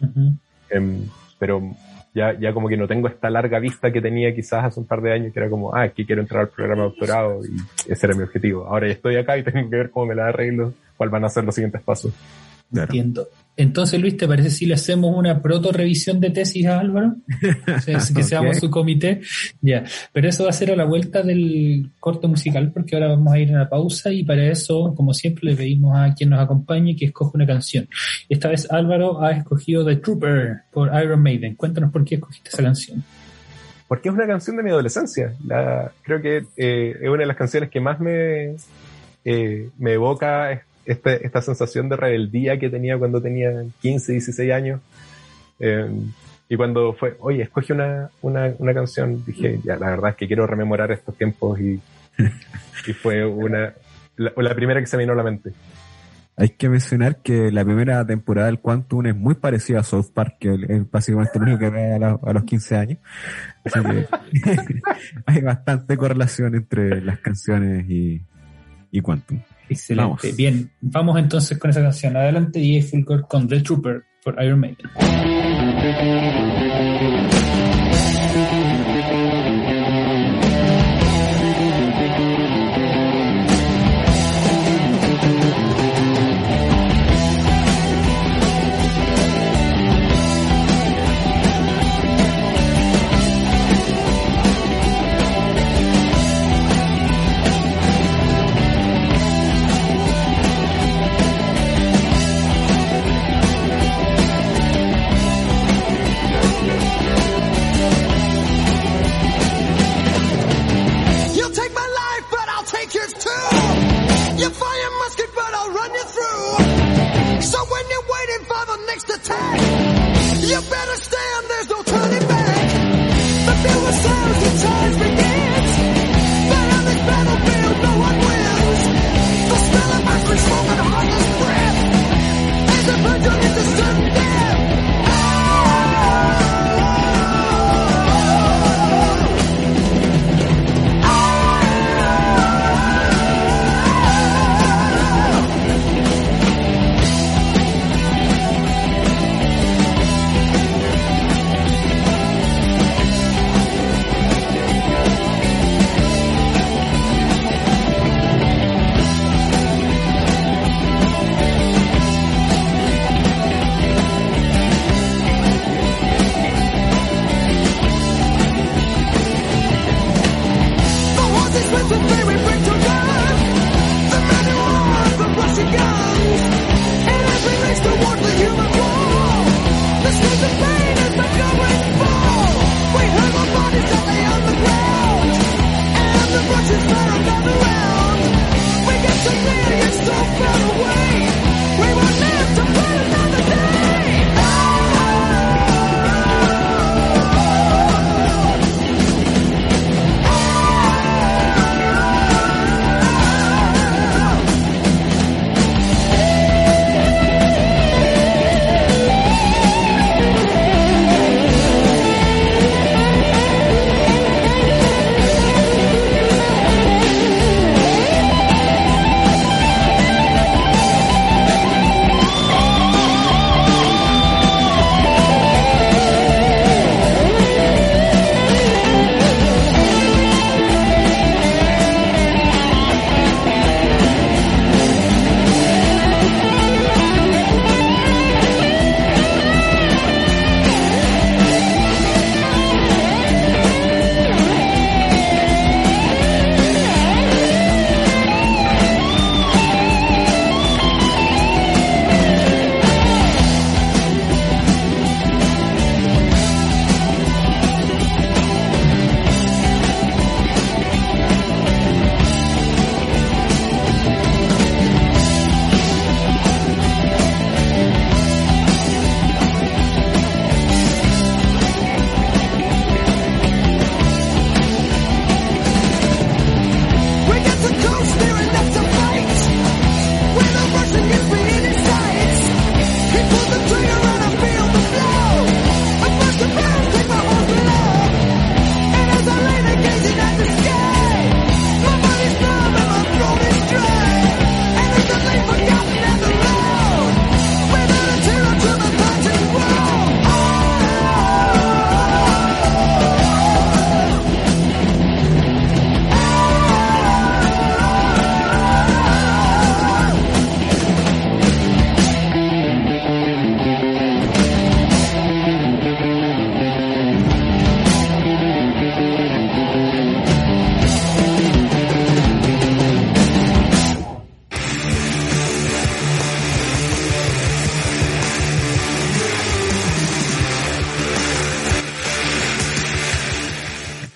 Uh 0.02 0.06
-huh. 0.06 0.38
eh, 0.70 1.08
pero 1.38 1.76
ya, 2.14 2.38
ya 2.40 2.54
como 2.54 2.68
que 2.68 2.78
no 2.78 2.88
tengo 2.88 3.08
esta 3.08 3.30
larga 3.30 3.60
vista 3.60 3.92
que 3.92 4.02
tenía 4.02 4.34
quizás 4.34 4.66
hace 4.66 4.80
un 4.80 4.88
par 4.88 5.02
de 5.02 5.14
años, 5.14 5.34
que 5.34 5.40
era 5.40 5.50
como, 5.50 5.76
ah, 5.76 5.84
aquí 5.84 6.06
quiero 6.06 6.22
entrar 6.22 6.42
al 6.42 6.50
programa 6.50 6.84
de 6.84 6.90
doctorado 6.90 7.42
y 7.46 7.92
ese 7.92 8.06
era 8.08 8.16
mi 8.16 8.24
objetivo. 8.24 8.66
Ahora 8.66 8.88
ya 8.88 8.94
estoy 8.94 9.16
acá 9.16 9.38
y 9.38 9.44
tengo 9.44 9.70
que 9.70 9.76
ver 9.76 9.90
cómo 9.90 10.08
me 10.08 10.16
la 10.16 10.28
arreglo, 10.28 10.74
cuáles 10.98 11.12
van 11.12 11.26
a 11.26 11.30
ser 11.30 11.44
los 11.44 11.56
siguientes 11.56 11.82
pasos. 11.82 12.14
Claro. 12.72 12.86
Entiendo. 12.86 13.28
Entonces, 13.60 14.00
Luis, 14.00 14.16
¿te 14.16 14.26
parece 14.26 14.52
si 14.52 14.66
le 14.66 14.76
hacemos 14.76 15.14
una 15.14 15.42
proto 15.42 15.74
revisión 15.74 16.22
de 16.22 16.30
tesis 16.30 16.66
a 16.66 16.80
Álvaro? 16.80 17.18
O 17.68 17.82
sea, 17.82 18.00
que 18.16 18.24
seamos 18.24 18.52
okay. 18.52 18.62
su 18.62 18.70
comité. 18.70 19.20
Ya. 19.60 19.84
Pero 20.14 20.30
eso 20.30 20.46
va 20.46 20.52
a 20.52 20.54
ser 20.54 20.72
a 20.72 20.78
la 20.78 20.86
vuelta 20.86 21.24
del 21.24 21.92
corto 22.00 22.30
musical, 22.30 22.72
porque 22.74 22.96
ahora 22.96 23.10
vamos 23.10 23.34
a 23.34 23.38
ir 23.38 23.50
a 23.50 23.56
una 23.56 23.70
pausa 23.70 24.14
y 24.14 24.24
para 24.24 24.46
eso, 24.46 24.94
como 24.96 25.14
siempre, 25.14 25.50
le 25.50 25.58
pedimos 25.58 25.94
a 25.98 26.14
quien 26.14 26.30
nos 26.30 26.40
acompañe 26.40 26.96
que 26.96 27.08
escoja 27.08 27.32
una 27.34 27.46
canción. 27.46 27.90
Esta 28.30 28.48
vez 28.48 28.66
Álvaro 28.72 29.22
ha 29.22 29.32
escogido 29.32 29.86
The 29.86 29.98
Trooper 29.98 30.62
por 30.72 30.90
Iron 31.04 31.22
Maiden. 31.22 31.56
Cuéntanos 31.56 31.92
por 31.92 32.06
qué 32.06 32.16
escogiste 32.16 32.48
esa 32.48 32.64
canción. 32.64 33.04
Porque 33.90 34.08
es 34.08 34.16
una 34.16 34.26
canción 34.26 34.56
de 34.56 34.64
mi 34.64 34.70
adolescencia. 34.70 35.34
La, 35.46 35.92
creo 36.04 36.22
que 36.22 36.46
eh, 36.56 36.96
es 37.02 37.10
una 37.10 37.24
de 37.24 37.26
las 37.26 37.36
canciones 37.36 37.70
que 37.70 37.82
más 37.82 38.00
me, 38.00 38.56
eh, 39.26 39.70
me 39.78 39.94
evoca 39.96 40.64
este, 40.86 41.26
esta 41.26 41.42
sensación 41.42 41.90
de 41.90 41.96
rebeldía 41.96 42.58
que 42.58 42.70
tenía 42.70 42.98
cuando 42.98 43.22
tenía 43.22 43.52
15, 43.82 44.14
16 44.14 44.52
años. 44.52 44.82
Eh, 45.60 45.90
y 46.48 46.56
cuando 46.56 46.94
fue, 46.94 47.16
oye, 47.20 47.44
escogí 47.44 47.74
una, 47.74 48.10
una, 48.22 48.54
una, 48.58 48.74
canción, 48.74 49.24
dije, 49.24 49.60
ya, 49.64 49.78
la 49.78 49.92
verdad 49.92 50.12
es 50.12 50.16
que 50.16 50.28
quiero 50.28 50.48
rememorar 50.48 50.92
estos 50.92 51.16
tiempos 51.16 51.60
y, 51.60 51.80
y 52.88 52.94
fue 52.94 53.24
una, 53.24 53.74
la, 54.18 54.34
la, 54.36 54.56
primera 54.56 54.80
que 54.80 54.88
se 54.88 54.98
me 54.98 55.04
vino 55.04 55.14
a 55.14 55.16
la 55.16 55.24
mente. 55.24 55.52
Hay 56.36 56.50
que 56.52 56.70
mencionar 56.70 57.18
que 57.18 57.52
la 57.52 57.66
primera 57.66 58.04
temporada 58.08 58.48
del 58.48 58.62
Quantum 58.62 59.06
es 59.06 59.16
muy 59.16 59.36
parecida 59.36 59.82
a 59.82 59.84
South 59.84 60.12
Park, 60.14 60.38
que 60.40 60.56
es 60.70 60.90
básicamente 60.90 61.38
lo 61.38 61.44
único 61.44 61.60
que 61.60 61.70
ve 61.70 61.94
a, 61.96 62.34
los 62.34 62.44
15 62.46 62.76
años. 62.78 63.00
Hay 65.26 65.42
bastante 65.42 65.98
correlación 65.98 66.56
entre 66.56 67.02
las 67.02 67.20
canciones 67.20 67.88
y, 67.90 68.22
y 68.90 69.02
Quantum. 69.02 69.42
Excelente. 69.70 70.04
Vamos. 70.04 70.36
Bien, 70.36 70.72
vamos 70.82 71.20
entonces 71.20 71.58
con 71.58 71.70
esa 71.70 71.82
canción. 71.82 72.18
Adelante, 72.18 72.60
DJ 72.60 72.84
Fulgor 72.84 73.28
con 73.28 73.48
The 73.48 73.62
Trooper 73.62 74.04
por 74.24 74.44
Iron 74.44 74.60
Maiden. 74.60 74.90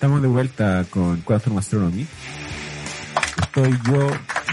Estamos 0.04 0.20
de 0.20 0.28
vuelta 0.28 0.84
con 0.90 1.22
Quantum 1.22 1.56
Astronomy. 1.56 2.06
Estoy 3.40 3.70
yo 3.88 4.10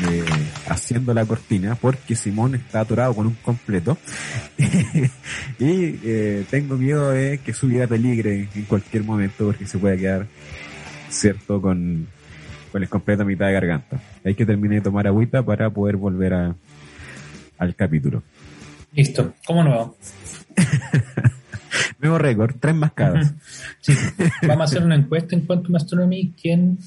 eh, 0.09 0.23
haciendo 0.69 1.13
la 1.13 1.25
cortina 1.25 1.75
porque 1.75 2.15
Simón 2.15 2.55
está 2.55 2.79
atorado 2.79 3.13
con 3.13 3.27
un 3.27 3.33
completo 3.33 3.97
y 5.59 5.99
eh, 6.05 6.45
tengo 6.49 6.77
miedo 6.77 7.11
de 7.11 7.39
que 7.39 7.51
su 7.51 7.67
vida 7.67 7.85
peligre 7.85 8.47
en 8.55 8.63
cualquier 8.63 9.03
momento 9.03 9.47
porque 9.47 9.67
se 9.67 9.77
puede 9.77 9.97
quedar 9.97 10.27
cierto 11.09 11.61
con, 11.61 12.07
con 12.71 12.81
el 12.81 12.87
completo 12.87 13.23
a 13.23 13.25
mitad 13.25 13.47
de 13.47 13.51
garganta. 13.51 13.99
Hay 14.23 14.35
que 14.35 14.45
terminar 14.45 14.75
de 14.75 14.81
tomar 14.83 15.05
agüita 15.05 15.43
para 15.43 15.69
poder 15.69 15.97
volver 15.97 16.33
a, 16.33 16.55
al 17.57 17.75
capítulo. 17.75 18.23
Listo, 18.93 19.33
¿cómo 19.45 19.65
nuevo? 19.65 19.97
Nuevo 22.01 22.17
récord, 22.17 22.55
tres 22.59 22.75
mascadas. 22.75 23.33
Sí, 23.79 23.93
vamos 24.43 24.61
a 24.61 24.63
hacer 24.65 24.83
una 24.83 24.95
encuesta 24.95 25.35
en 25.35 25.41
Quantum 25.41 25.75
Astronomy. 25.75 26.33
¿Quién, 26.41 26.77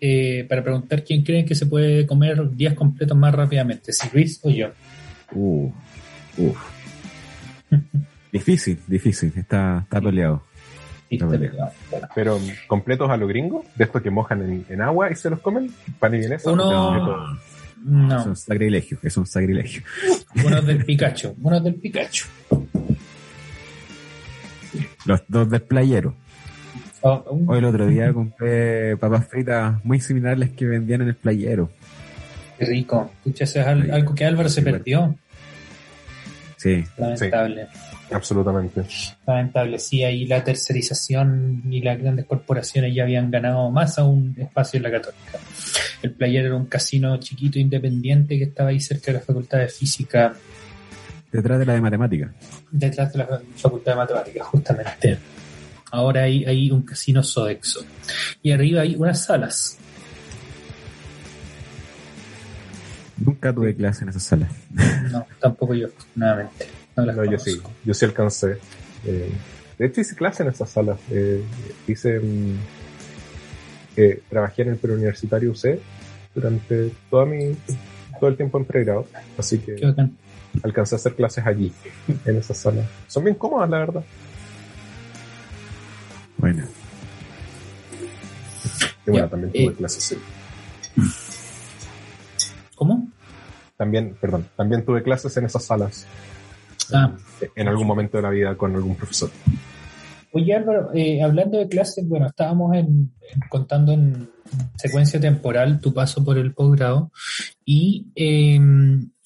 eh, 0.00 0.46
para 0.48 0.62
preguntar 0.62 1.04
quién 1.04 1.22
creen 1.24 1.44
que 1.46 1.54
se 1.54 1.66
puede 1.66 2.06
comer 2.06 2.50
días 2.56 2.74
completos 2.74 3.16
más 3.16 3.34
rápidamente, 3.34 3.92
si 3.92 4.08
Luis 4.12 4.40
o 4.42 4.50
yo. 4.50 4.68
Uh, 5.32 5.72
uf. 6.38 6.58
difícil, 8.32 8.78
difícil, 8.86 9.32
está, 9.36 9.80
está 9.82 10.00
peleado. 10.00 10.42
Pero 12.14 12.38
completos 12.66 13.10
a 13.10 13.16
lo 13.18 13.26
gringo, 13.26 13.64
de 13.76 13.84
estos 13.84 14.00
que 14.00 14.10
mojan 14.10 14.42
en, 14.42 14.64
en 14.68 14.80
agua 14.80 15.10
y 15.12 15.14
se 15.14 15.28
los 15.30 15.40
comen, 15.40 15.70
pan 15.98 16.14
y 16.14 16.18
vienesa. 16.18 16.50
Uno- 16.50 16.64
completo. 16.70 17.26
Es 17.84 17.84
No, 17.84 18.24
un 18.26 18.36
sacrilegio, 18.36 18.98
es 19.02 19.16
un 19.16 19.26
sacrilegio. 19.26 19.82
buenos 20.42 20.64
del 20.66 20.84
Pikachu, 20.84 21.34
buenos 21.36 21.64
del 21.64 21.74
Pikachu. 21.74 22.24
Los 25.04 25.22
dos 25.28 25.48
del 25.50 25.62
playero. 25.62 26.14
Oh, 27.00 27.24
un- 27.30 27.48
Hoy 27.50 27.58
el 27.58 27.64
otro 27.64 27.86
día 27.86 28.12
compré 28.12 28.96
papas 28.96 29.26
fritas 29.28 29.84
muy 29.84 30.00
similares 30.00 30.36
a 30.36 30.46
las 30.46 30.50
que 30.56 30.66
vendían 30.66 31.02
en 31.02 31.08
el 31.08 31.16
playero. 31.16 31.70
qué 32.58 32.66
rico. 32.66 33.10
Eso 33.24 33.42
es 33.60 33.66
al- 33.66 33.90
algo 33.90 34.14
que 34.14 34.24
Álvaro 34.24 34.48
se 34.48 34.62
perdió. 34.62 35.16
Sí, 36.56 36.84
Lamentable. 36.96 37.66
Absolutamente. 38.12 38.82
Lamentable, 39.26 39.78
sí, 39.80 40.04
ahí 40.04 40.26
la 40.26 40.44
tercerización 40.44 41.62
y 41.68 41.80
las 41.82 41.98
grandes 41.98 42.26
corporaciones 42.26 42.94
ya 42.94 43.02
habían 43.02 43.30
ganado 43.32 43.68
más 43.70 43.98
a 43.98 44.04
un 44.04 44.36
espacio 44.38 44.76
en 44.76 44.82
la 44.84 44.90
católica. 44.92 45.38
El 46.02 46.12
player 46.12 46.44
era 46.46 46.54
un 46.54 46.66
casino 46.66 47.16
chiquito 47.18 47.58
independiente 47.58 48.38
que 48.38 48.44
estaba 48.44 48.68
ahí 48.68 48.78
cerca 48.80 49.06
de 49.12 49.14
la 49.18 49.24
Facultad 49.24 49.58
de 49.58 49.68
Física 49.68 50.34
Detrás 51.32 51.58
de 51.58 51.66
la 51.66 51.74
de 51.74 51.80
matemáticas. 51.80 52.30
detrás 52.70 53.12
de 53.12 53.18
la 53.18 53.40
Facultad 53.56 53.92
de 53.92 53.96
Matemáticas, 53.96 54.46
justamente. 54.48 55.18
Ahora 55.90 56.22
hay, 56.24 56.44
hay 56.44 56.70
un 56.70 56.82
casino 56.82 57.22
Sodexo. 57.22 57.84
Y 58.42 58.52
arriba 58.52 58.82
hay 58.82 58.94
unas 58.96 59.24
salas. 59.24 59.78
Nunca 63.18 63.52
tuve 63.52 63.74
clase 63.74 64.04
en 64.04 64.10
esa 64.10 64.20
sala. 64.20 64.48
No, 65.10 65.26
tampoco 65.40 65.74
yo, 65.74 65.86
afortunadamente. 65.86 66.66
No 66.96 67.06
las 67.06 67.16
No, 67.16 67.24
yo 67.24 67.38
sí, 67.38 67.60
yo 67.84 67.94
sí 67.94 68.04
alcancé. 68.04 68.58
Eh, 69.04 69.30
de 69.78 69.86
hecho, 69.86 70.00
hice 70.00 70.14
clase 70.14 70.42
en 70.42 70.50
esas 70.50 70.70
salas. 70.70 70.98
Eh, 71.10 71.42
hice. 71.86 72.18
mm, 72.20 72.56
eh, 73.96 74.22
trabajé 74.28 74.62
en 74.62 74.68
el 74.68 74.76
preuniversitario 74.76 75.50
UC 75.50 75.78
durante 76.34 76.90
toda 77.10 77.26
mi, 77.26 77.54
todo 78.18 78.30
el 78.30 78.36
tiempo 78.36 78.58
en 78.58 78.64
pregrado. 78.64 79.06
Así 79.36 79.58
que 79.58 79.74
Qué 79.74 79.86
bacán. 79.86 80.16
Alcancé 80.62 80.94
a 80.94 80.96
hacer 80.96 81.14
clases 81.14 81.46
allí, 81.46 81.72
en 82.24 82.36
esas 82.36 82.56
salas. 82.56 82.86
Son 83.08 83.24
bien 83.24 83.36
cómodas, 83.36 83.68
la 83.70 83.78
verdad. 83.78 84.04
Bueno, 86.38 86.64
Y 89.06 89.10
bueno, 89.10 89.26
Ya, 89.26 89.30
también 89.30 89.50
eh. 89.54 89.64
tuve 89.66 89.74
clases, 89.76 90.04
sí. 90.04 90.16
¿Cómo? 92.74 93.08
También, 93.76 94.16
perdón, 94.20 94.48
también 94.56 94.84
tuve 94.84 95.02
clases 95.02 95.36
en 95.36 95.46
esas 95.46 95.64
salas 95.64 96.06
Ah, 96.94 97.12
en 97.54 97.68
algún 97.68 97.86
momento 97.86 98.18
de 98.18 98.22
la 98.22 98.30
vida 98.30 98.54
con 98.56 98.74
algún 98.74 98.96
profesor. 98.96 99.30
Oye 100.32 100.54
Álvaro, 100.54 100.90
eh, 100.94 101.22
hablando 101.22 101.58
de 101.58 101.68
clases, 101.68 102.06
bueno, 102.08 102.26
estábamos 102.26 102.74
en, 102.74 102.86
en- 102.86 103.40
contando 103.48 103.92
en 103.92 104.28
secuencia 104.76 105.18
temporal 105.20 105.80
tu 105.80 105.94
paso 105.94 106.24
por 106.24 106.36
el 106.38 106.52
posgrado 106.54 107.10
y 107.64 108.06
eh, 108.14 108.58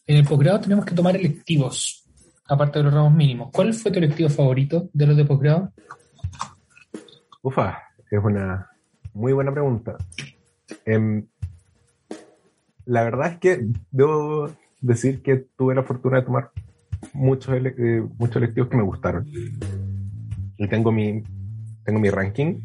en 0.07 0.17
el 0.17 0.25
posgrado 0.25 0.61
tenemos 0.61 0.85
que 0.85 0.95
tomar 0.95 1.17
electivos, 1.17 2.05
aparte 2.47 2.79
de 2.79 2.85
los 2.85 2.95
ramos 2.95 3.13
mínimos. 3.13 3.51
¿Cuál 3.53 3.75
fue 3.75 3.91
tu 3.91 3.99
electivo 3.99 4.29
favorito 4.29 4.89
de 4.93 5.07
los 5.07 5.17
de 5.17 5.25
posgrado? 5.25 5.73
Ufa, 7.43 7.79
es 8.11 8.23
una 8.23 8.71
muy 9.15 9.33
buena 9.33 9.53
pregunta. 9.53 9.97
Em, 10.85 11.27
la 12.85 13.03
verdad 13.03 13.33
es 13.33 13.39
que 13.39 13.67
debo 13.91 14.51
decir 14.81 15.23
que 15.23 15.47
tuve 15.57 15.75
la 15.75 15.83
fortuna 15.83 16.19
de 16.19 16.23
tomar 16.27 16.51
muchos, 17.13 17.55
eh, 17.55 18.05
muchos 18.19 18.37
electivos 18.37 18.69
que 18.69 18.77
me 18.77 18.83
gustaron. 18.83 19.27
Y 20.59 20.69
tengo 20.69 20.93
mi, 20.93 21.23
tengo 21.85 21.99
mi 21.99 22.11
ranking 22.11 22.61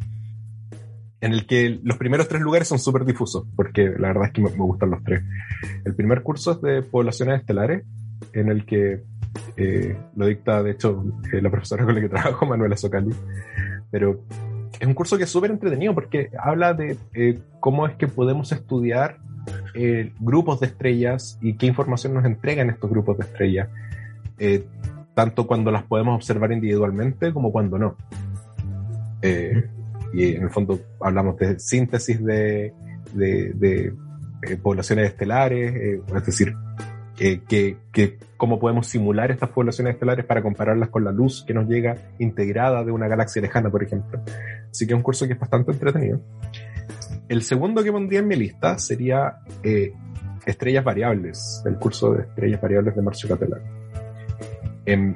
en 1.22 1.34
el 1.34 1.46
que 1.46 1.80
los 1.84 1.98
primeros 1.98 2.28
tres 2.28 2.42
lugares 2.42 2.68
son 2.68 2.80
súper 2.80 3.06
difusos, 3.06 3.46
porque 3.56 3.90
la 3.98 4.10
verdad 4.10 4.26
es 4.26 4.32
que 4.32 4.42
me, 4.42 4.50
me 4.50 4.58
gustan 4.58 4.92
los 4.92 5.04
tres. 5.04 5.24
El 5.86 5.96
primer 5.96 6.24
curso 6.24 6.52
es 6.52 6.62
de 6.62 6.82
poblaciones 6.82 7.40
estelares, 7.40 7.84
en 8.34 8.50
el 8.50 8.66
que 8.66 9.04
eh, 9.56 9.98
lo 10.16 10.26
dicta, 10.26 10.62
de 10.64 10.72
hecho, 10.72 11.04
eh, 11.32 11.42
la 11.42 11.50
profesora 11.50 11.86
con 11.86 11.96
la 11.96 12.02
que 12.02 12.10
trabajo, 12.10 12.46
Manuela 12.46 12.76
Socali. 12.76 13.14
Pero 13.90 14.24
es 14.80 14.88
un 14.88 14.94
curso 14.94 15.18
que 15.18 15.26
es 15.26 15.30
súper 15.30 15.52
entretenido 15.52 15.94
porque 15.94 16.32
habla 16.40 16.74
de 16.74 16.98
eh, 17.14 17.40
cómo 17.60 17.86
es 17.88 17.96
que 17.96 18.08
podemos 18.08 18.52
estudiar 18.52 19.20
eh, 19.74 20.12
grupos 20.20 20.60
de 20.60 20.68
estrellas 20.68 21.38
y 21.42 21.54
qué 21.54 21.66
información 21.66 22.14
nos 22.14 22.26
entregan 22.26 22.70
estos 22.70 22.90
grupos 22.90 23.18
de 23.18 23.24
estrellas, 23.24 23.70
eh, 24.38 24.66
tanto 25.14 25.48
cuando 25.48 25.72
las 25.72 25.84
podemos 25.84 26.16
observar 26.16 26.52
individualmente 26.52 27.34
como 27.34 27.52
cuando 27.52 27.78
no. 27.78 27.96
Eh, 29.22 29.70
y 30.14 30.36
en 30.36 30.44
el 30.44 30.50
fondo 30.50 30.80
hablamos 31.00 31.38
de 31.38 31.60
síntesis 31.60 32.24
de, 32.24 32.74
de- 33.14 33.52
de, 33.56 33.94
eh, 34.44 34.58
poblaciones 34.58 35.08
estelares, 35.10 35.74
eh, 35.76 36.02
es 36.16 36.26
decir, 36.26 36.54
eh, 37.20 37.42
que, 37.48 37.78
que 37.92 38.18
cómo 38.38 38.60
podemos 38.60 38.88
simular 38.88 39.30
estas 39.30 39.50
poblaciones 39.50 39.94
estelares 39.94 40.26
para 40.26 40.42
compararlas 40.42 40.90
con 40.90 41.04
la 41.04 41.12
luz 41.12 41.44
que 41.46 41.54
nos 41.54 41.68
llega 41.68 41.96
integrada 42.18 42.84
de 42.84 42.92
una 42.92 43.08
galaxia 43.08 43.42
lejana, 43.42 43.70
por 43.70 43.84
ejemplo. 43.84 44.20
Así 44.72 44.88
que 44.88 44.94
es 44.94 44.98
un 44.98 45.04
curso 45.04 45.28
que 45.28 45.34
es 45.34 45.40
bastante 45.40 45.72
entretenido. 45.72 46.20
El 47.30 47.44
segundo 47.44 47.84
que 47.84 47.92
pondría 47.92 48.20
en 48.20 48.28
mi 48.28 48.36
lista 48.36 48.78
sería 48.80 49.36
eh, 49.62 49.94
Estrellas 50.46 50.84
Variables, 50.84 51.62
el 51.66 51.76
curso 51.76 52.14
de 52.14 52.24
Estrellas 52.24 52.60
Variables 52.60 52.96
de 52.96 53.02
Marcio 53.04 53.30
Capelán. 53.30 53.62
Em, 54.86 55.16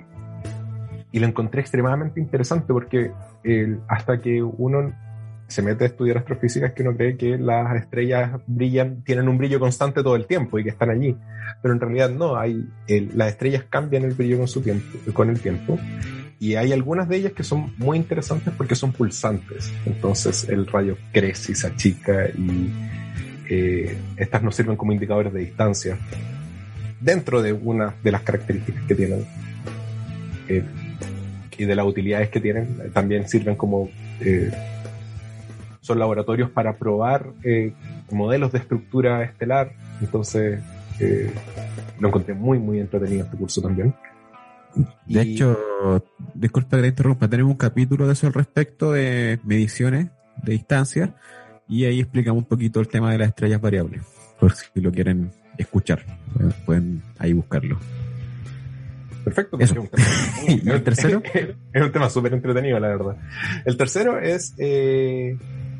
y 1.11 1.19
lo 1.19 1.25
encontré 1.27 1.61
extremadamente 1.61 2.19
interesante 2.19 2.71
porque 2.71 3.11
el- 3.45 3.79
hasta 3.87 4.21
que 4.21 4.41
uno 4.41 4.93
se 5.47 5.61
mete 5.61 5.83
a 5.83 5.87
estudiar 5.87 6.17
astrofísica 6.17 6.65
es 6.67 6.73
que 6.73 6.81
uno 6.81 6.97
cree 6.97 7.17
que 7.17 7.37
las 7.37 7.75
estrellas 7.75 8.41
brillan, 8.47 9.03
tienen 9.03 9.27
un 9.27 9.37
brillo 9.37 9.59
constante 9.59 10.01
todo 10.01 10.15
el 10.15 10.25
tiempo 10.25 10.57
y 10.57 10.63
que 10.63 10.71
están 10.71 10.89
allí. 10.89 11.15
Pero 11.61 11.73
en 11.73 11.79
realidad 11.79 12.09
no, 12.09 12.35
hay, 12.35 12.67
el- 12.87 13.11
las 13.15 13.29
estrellas 13.29 13.63
cambian 13.69 14.03
el 14.03 14.13
brillo 14.13 14.37
con, 14.39 14.47
su 14.47 14.61
tiempo, 14.61 14.97
con 15.13 15.29
el 15.29 15.39
tiempo. 15.39 15.77
Y 16.39 16.55
hay 16.55 16.73
algunas 16.73 17.07
de 17.07 17.17
ellas 17.17 17.33
que 17.33 17.43
son 17.43 17.73
muy 17.77 17.97
interesantes 17.97 18.53
porque 18.57 18.75
son 18.75 18.91
pulsantes. 18.91 19.71
Entonces 19.85 20.49
el 20.49 20.65
rayo 20.67 20.97
crece 21.13 21.51
y 21.51 21.55
se 21.55 21.67
achica 21.67 22.27
y 22.29 22.71
eh, 23.49 23.97
estas 24.17 24.41
nos 24.41 24.55
sirven 24.55 24.75
como 24.75 24.91
indicadores 24.91 25.31
de 25.31 25.41
distancia 25.41 25.97
dentro 26.99 27.41
de 27.43 27.53
una 27.53 27.93
de 28.03 28.11
las 28.11 28.21
características 28.23 28.83
que 28.85 28.95
tienen 28.95 29.25
eh, 30.47 30.63
y 31.57 31.65
de 31.65 31.75
las 31.75 31.85
utilidades 31.85 32.29
que 32.29 32.39
tienen. 32.39 32.77
eh, 32.83 32.89
También 32.93 33.27
sirven 33.27 33.55
como 33.55 33.89
eh, 34.21 34.51
son 35.81 35.99
laboratorios 35.99 36.49
para 36.49 36.77
probar 36.77 37.27
eh, 37.43 37.73
modelos 38.11 38.51
de 38.51 38.59
estructura 38.59 39.23
estelar. 39.23 39.71
Entonces 40.01 40.59
eh, 40.99 41.31
lo 41.99 42.07
encontré 42.07 42.33
muy 42.33 42.59
muy 42.59 42.79
entretenido 42.79 43.25
este 43.25 43.37
curso 43.37 43.61
también. 43.61 43.93
de 45.05 45.23
Y- 45.23 45.33
hecho, 45.33 45.57
disculpa 46.33 46.77
que 46.77 46.81
te 46.83 46.87
interrumpa, 46.89 47.27
tenemos 47.27 47.51
un 47.51 47.57
capítulo 47.57 48.07
de 48.07 48.13
eso 48.13 48.27
al 48.27 48.33
respecto 48.33 48.91
de 48.93 49.39
mediciones 49.43 50.07
de 50.43 50.51
distancia 50.53 51.15
y 51.67 51.85
ahí 51.85 51.99
explicamos 52.01 52.43
un 52.43 52.47
poquito 52.49 52.79
el 52.79 52.87
tema 52.87 53.11
de 53.11 53.17
las 53.19 53.29
estrellas 53.29 53.61
variables, 53.61 54.01
por 54.39 54.53
si 54.53 54.81
lo 54.81 54.91
quieren 54.91 55.31
escuchar, 55.57 56.03
pueden 56.65 57.01
ahí 57.17 57.31
buscarlo. 57.33 57.77
Perfecto. 59.25 59.57
Es 59.59 59.71
un 59.71 59.87
tema- 59.87 60.03
¿Y 60.47 60.69
el 60.69 60.83
tercero? 60.83 61.21
es 61.73 61.81
un 61.81 61.91
tema 61.91 62.09
súper 62.09 62.33
entretenido, 62.33 62.79
la 62.79 62.87
verdad. 62.87 63.17
El 63.65 63.75
tercero 63.75 64.19
es 64.19 64.53
eh, 64.57 65.35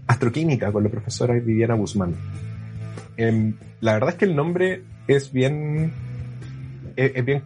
astroquímica 0.07 0.71
con 0.73 0.83
la 0.83 0.89
profesora 0.89 1.33
Viviana 1.35 1.75
Guzmán. 1.75 2.13
Em, 3.15 3.53
la 3.79 3.93
verdad 3.93 4.09
es 4.09 4.15
que 4.15 4.25
el 4.25 4.35
nombre 4.35 4.81
es 5.07 5.31
bien. 5.31 5.93
Es, 6.97 7.11
es 7.15 7.23
bien. 7.25 7.43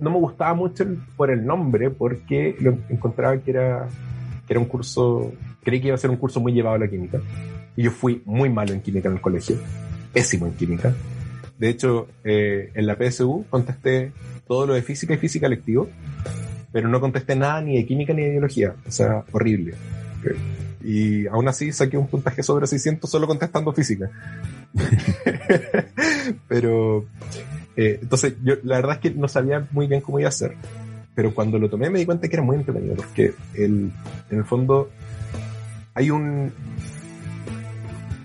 No 0.00 0.10
me 0.10 0.16
gustaba 0.18 0.54
mucho 0.54 0.84
el- 0.84 0.98
por 1.16 1.30
el 1.30 1.44
nombre 1.44 1.90
porque 1.90 2.56
lo 2.60 2.78
encontraba 2.88 3.36
que 3.38 3.50
era, 3.50 3.88
que 4.46 4.52
era 4.54 4.60
un 4.60 4.66
curso. 4.66 5.32
Creí 5.64 5.80
que 5.80 5.88
iba 5.88 5.94
a 5.96 5.98
ser 5.98 6.10
un 6.10 6.16
curso 6.16 6.40
muy 6.40 6.52
llevado 6.52 6.76
a 6.76 6.78
la 6.78 6.88
química. 6.88 7.20
Y 7.76 7.82
yo 7.84 7.90
fui 7.90 8.22
muy 8.24 8.48
malo 8.48 8.72
en 8.72 8.80
química 8.80 9.08
en 9.08 9.14
el 9.16 9.20
colegio. 9.20 9.56
Pésimo 10.12 10.46
en 10.46 10.52
química. 10.54 10.92
De 11.58 11.68
hecho, 11.68 12.08
eh, 12.24 12.70
en 12.74 12.86
la 12.86 12.96
PSU 12.96 13.44
contesté 13.48 14.10
todo 14.46 14.66
lo 14.66 14.74
de 14.74 14.82
física 14.82 15.14
y 15.14 15.18
física 15.18 15.48
lectivo, 15.48 15.88
pero 16.72 16.88
no 16.88 17.00
contesté 17.00 17.36
nada 17.36 17.60
ni 17.60 17.76
de 17.76 17.86
química 17.86 18.12
ni 18.12 18.22
de 18.22 18.30
biología. 18.30 18.74
O 18.86 18.90
sea, 18.90 19.24
horrible. 19.32 19.74
Y 20.84 21.26
aún 21.26 21.46
así 21.48 21.72
saqué 21.72 21.96
un 21.96 22.08
puntaje 22.08 22.42
sobre 22.42 22.66
600 22.66 23.08
solo 23.08 23.26
contestando 23.26 23.72
física. 23.72 24.10
pero, 26.48 27.06
eh, 27.76 27.98
entonces, 28.02 28.34
yo 28.42 28.54
la 28.64 28.76
verdad 28.76 28.96
es 28.96 29.00
que 29.00 29.10
no 29.10 29.28
sabía 29.28 29.66
muy 29.70 29.86
bien 29.86 30.00
cómo 30.00 30.18
iba 30.18 30.28
a 30.28 30.32
ser. 30.32 30.56
Pero 31.14 31.34
cuando 31.34 31.58
lo 31.58 31.68
tomé 31.68 31.90
me 31.90 31.98
di 31.98 32.06
cuenta 32.06 32.28
que 32.28 32.36
era 32.36 32.42
muy 32.42 32.56
entretenido, 32.56 32.96
porque 32.96 33.34
el, 33.54 33.92
en 34.30 34.38
el 34.38 34.44
fondo 34.44 34.90
hay 35.94 36.10
un... 36.10 36.52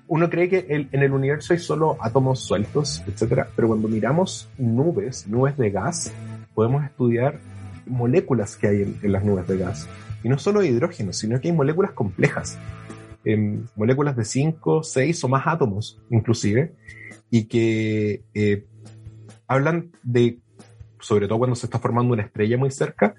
Uno 0.07 0.29
cree 0.29 0.47
que 0.49 0.65
en 0.69 1.03
el 1.03 1.11
universo 1.11 1.53
hay 1.53 1.59
solo 1.59 1.97
átomos 1.99 2.39
sueltos, 2.39 3.03
etcétera, 3.07 3.49
pero 3.55 3.67
cuando 3.67 3.87
miramos 3.87 4.49
nubes, 4.57 5.27
nubes 5.27 5.57
de 5.57 5.69
gas, 5.69 6.13
podemos 6.53 6.83
estudiar 6.85 7.39
moléculas 7.85 8.55
que 8.55 8.67
hay 8.67 8.81
en, 9.01 9.11
las 9.11 9.23
nubes 9.23 9.47
de 9.47 9.57
gas. 9.57 9.87
Y 10.23 10.29
no 10.29 10.37
solo 10.39 10.63
hidrógeno, 10.63 11.13
sino 11.13 11.39
que 11.39 11.49
hay 11.49 11.53
moléculas 11.53 11.91
complejas. 11.91 12.57
Em, 13.25 13.65
moléculas 13.75 14.15
de 14.15 14.23
5, 14.25 14.83
6 14.83 15.23
o 15.23 15.27
más 15.27 15.45
átomos, 15.45 16.01
inclusive, 16.09 16.73
y 17.29 17.45
que 17.45 18.23
eh, 18.33 18.65
hablan 19.47 19.91
de, 20.03 20.39
sobre 20.99 21.27
todo 21.27 21.37
cuando 21.39 21.55
se 21.55 21.65
está 21.65 21.79
formando 21.79 22.13
una 22.13 22.23
estrella 22.23 22.57
muy 22.57 22.71
cerca, 22.71 23.15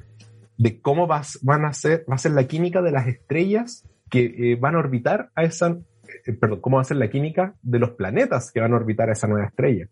de 0.57 0.81
cómo 0.81 1.07
vas- 1.07 1.39
van 1.43 1.65
a 1.65 1.73
ser, 1.73 2.05
va 2.11 2.15
a 2.15 2.19
ser 2.19 2.33
la 2.33 2.47
química 2.47 2.83
de 2.83 2.91
las 2.93 3.07
estrellas 3.07 3.85
que 4.11 4.53
eh, 4.53 4.57
van 4.57 4.75
a 4.75 4.79
orbitar 4.79 5.31
a 5.35 5.45
esa, 5.45 5.79
eh, 6.27 6.33
perdón, 6.33 6.61
cómo 6.61 6.77
va 6.77 6.83
a 6.83 6.85
ser 6.85 6.97
la 6.97 7.11
química 7.11 7.55
de 7.63 7.79
los 7.79 7.91
planetas 7.91 8.51
que 8.53 8.61
van 8.61 8.73
a 8.73 8.77
orbitar 8.77 9.09
a 9.09 9.13
esa 9.13 9.27
nueva 9.29 9.47
estrella. 9.47 9.87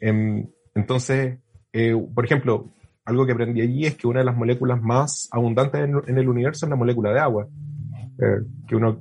Em, 0.00 0.46
entonces, 0.74 1.38
eh, 1.72 1.94
por 2.14 2.24
ejemplo, 2.24 2.70
algo 3.04 3.24
que 3.26 3.32
aprendí 3.32 3.60
allí 3.60 3.86
es 3.86 3.96
que 3.96 4.06
una 4.06 4.20
de 4.20 4.26
las 4.26 4.36
moléculas 4.36 4.80
más 4.82 5.28
abundantes 5.32 5.80
en, 5.82 5.94
en 6.06 6.18
el 6.18 6.28
universo 6.28 6.66
es 6.66 6.70
la 6.70 6.76
molécula 6.76 7.12
de 7.12 7.20
agua. 7.20 7.46
Eh, 8.18 8.42
que 8.66 8.76
uno, 8.76 9.00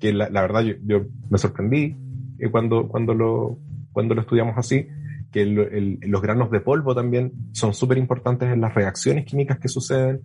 que 0.00 0.12
la, 0.12 0.28
la 0.30 0.42
verdad 0.42 0.62
yo, 0.62 0.74
yo 0.84 1.06
me 1.30 1.38
sorprendí 1.38 1.96
eh, 2.38 2.50
cuando, 2.50 2.88
cuando, 2.88 3.14
lo, 3.14 3.58
cuando 3.92 4.14
lo 4.14 4.22
estudiamos 4.22 4.56
así, 4.58 4.86
que 5.30 5.42
el- 5.42 5.58
el- 5.58 5.98
los 6.10 6.22
granos 6.22 6.50
de 6.50 6.60
polvo 6.60 6.94
también 6.94 7.32
son 7.52 7.74
súper 7.74 7.98
importantes 7.98 8.50
en 8.52 8.60
las 8.60 8.74
reacciones 8.74 9.24
químicas 9.24 9.58
que 9.58 9.68
suceden, 9.68 10.20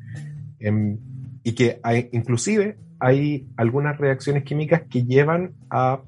em, 0.60 0.98
y 1.44 1.54
que 1.54 1.80
hay, 1.84 2.10
inclusive 2.12 2.78
hay 3.00 3.48
algunas 3.58 3.98
reacciones 3.98 4.44
químicas 4.44 4.84
que 4.89 5.04
llevan 5.04 5.54
a 5.70 6.02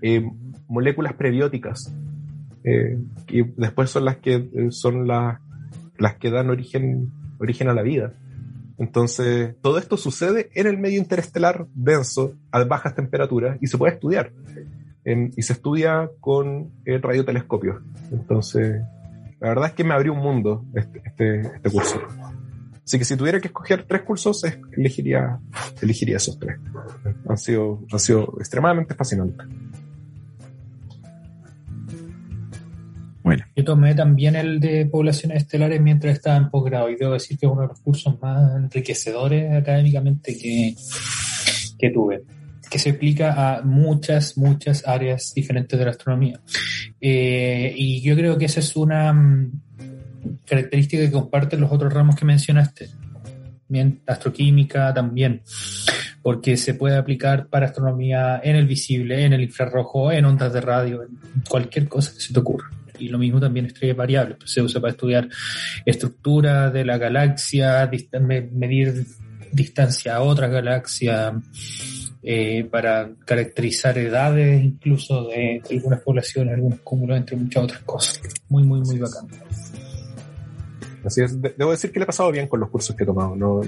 eh, 0.00 0.22
moléculas 0.68 1.12
prebióticas, 1.14 1.92
eh, 2.64 2.98
y 3.28 3.42
después 3.56 3.90
son 3.90 4.04
las 4.04 4.16
que 4.16 4.34
eh, 4.34 4.66
son 4.70 5.06
las, 5.06 5.38
las 5.98 6.14
que 6.16 6.30
dan 6.30 6.50
origen, 6.50 7.10
origen 7.38 7.68
a 7.68 7.74
la 7.74 7.82
vida. 7.82 8.14
Entonces, 8.78 9.54
todo 9.60 9.76
esto 9.78 9.98
sucede 9.98 10.48
en 10.54 10.66
el 10.66 10.78
medio 10.78 10.98
interestelar 10.98 11.66
denso, 11.74 12.34
a 12.50 12.64
bajas 12.64 12.94
temperaturas, 12.94 13.58
y 13.60 13.66
se 13.66 13.76
puede 13.76 13.92
estudiar. 13.94 14.32
En- 15.04 15.32
y 15.36 15.42
se 15.42 15.52
estudia 15.54 16.10
con 16.20 16.70
eh, 16.86 16.98
radiotelescopios. 16.98 17.82
Entonces, 18.10 18.80
la 19.40 19.48
verdad 19.48 19.66
es 19.68 19.72
que 19.74 19.84
me 19.84 19.92
abrió 19.94 20.12
un 20.14 20.20
mundo 20.20 20.64
este, 20.74 21.02
este, 21.04 21.40
este 21.40 21.70
curso. 21.70 22.00
Así 22.84 22.98
que 22.98 23.04
si 23.04 23.16
tuviera 23.16 23.40
que 23.40 23.48
escoger 23.48 23.84
tres 23.84 24.02
cursos, 24.02 24.42
elegiría, 24.76 25.38
elegiría 25.80 26.16
esos 26.16 26.38
tres. 26.38 26.58
Han 27.28 27.38
sido, 27.38 27.84
han 27.92 27.98
sido 27.98 28.34
extremadamente 28.38 28.94
fascinantes. 28.94 29.46
Bueno, 33.22 33.44
Yo 33.54 33.64
tomé 33.64 33.94
también 33.94 34.34
el 34.34 34.60
de 34.60 34.86
poblaciones 34.86 35.42
estelares 35.42 35.80
mientras 35.80 36.14
estaba 36.14 36.36
en 36.36 36.50
posgrado 36.50 36.88
y 36.88 36.96
debo 36.96 37.12
decir 37.12 37.38
que 37.38 37.46
es 37.46 37.52
uno 37.52 37.62
de 37.62 37.68
los 37.68 37.80
cursos 37.80 38.20
más 38.20 38.56
enriquecedores 38.56 39.52
académicamente 39.52 40.36
que, 40.36 40.74
que 41.78 41.90
tuve, 41.90 42.22
que 42.70 42.78
se 42.78 42.90
aplica 42.90 43.58
a 43.58 43.62
muchas, 43.62 44.38
muchas 44.38 44.86
áreas 44.88 45.32
diferentes 45.34 45.78
de 45.78 45.84
la 45.84 45.90
astronomía. 45.90 46.40
Eh, 47.00 47.72
y 47.76 48.00
yo 48.00 48.16
creo 48.16 48.38
que 48.38 48.46
esa 48.46 48.60
es 48.60 48.74
una 48.74 49.12
característica 50.46 51.02
que 51.04 51.10
comparten 51.12 51.60
los 51.60 51.72
otros 51.72 51.92
ramos 51.92 52.16
que 52.16 52.24
mencionaste. 52.24 52.88
Bien, 53.68 54.00
astroquímica 54.06 54.92
también, 54.92 55.42
porque 56.22 56.56
se 56.56 56.74
puede 56.74 56.96
aplicar 56.96 57.46
para 57.46 57.66
astronomía 57.66 58.40
en 58.42 58.56
el 58.56 58.66
visible, 58.66 59.24
en 59.24 59.32
el 59.32 59.42
infrarrojo, 59.42 60.10
en 60.10 60.24
ondas 60.24 60.52
de 60.52 60.60
radio, 60.60 61.02
en 61.04 61.10
cualquier 61.48 61.86
cosa 61.88 62.12
que 62.12 62.20
se 62.20 62.32
te 62.32 62.40
ocurra 62.40 62.68
y 62.98 63.08
lo 63.08 63.16
mismo 63.18 63.40
también 63.40 63.64
estrellas 63.66 63.96
variables. 63.96 64.36
pues 64.38 64.50
se 64.52 64.60
usa 64.60 64.80
para 64.80 64.90
estudiar 64.90 65.28
estructura 65.86 66.70
de 66.70 66.84
la 66.84 66.98
galaxia, 66.98 67.90
dist- 67.90 68.20
me- 68.20 68.42
medir 68.42 69.06
distancia 69.52 70.16
a 70.16 70.22
otra 70.22 70.48
galaxia, 70.48 71.32
eh, 72.22 72.64
para 72.70 73.08
caracterizar 73.24 73.96
edades 73.96 74.62
incluso 74.62 75.28
de 75.28 75.62
algunas 75.70 76.00
poblaciones, 76.02 76.54
algunos 76.54 76.80
cúmulos, 76.80 77.16
entre 77.16 77.36
muchas 77.36 77.64
otras 77.64 77.80
cosas. 77.84 78.20
Muy, 78.48 78.64
muy, 78.64 78.80
muy 78.80 78.98
bacán. 78.98 79.26
Así 81.04 81.22
es, 81.22 81.40
de- 81.40 81.54
debo 81.56 81.70
decir 81.70 81.90
que 81.92 81.98
le 81.98 82.04
he 82.04 82.06
pasado 82.06 82.30
bien 82.30 82.46
con 82.46 82.60
los 82.60 82.68
cursos 82.70 82.94
que 82.94 83.04
he 83.04 83.06
tomado. 83.06 83.34
No, 83.36 83.60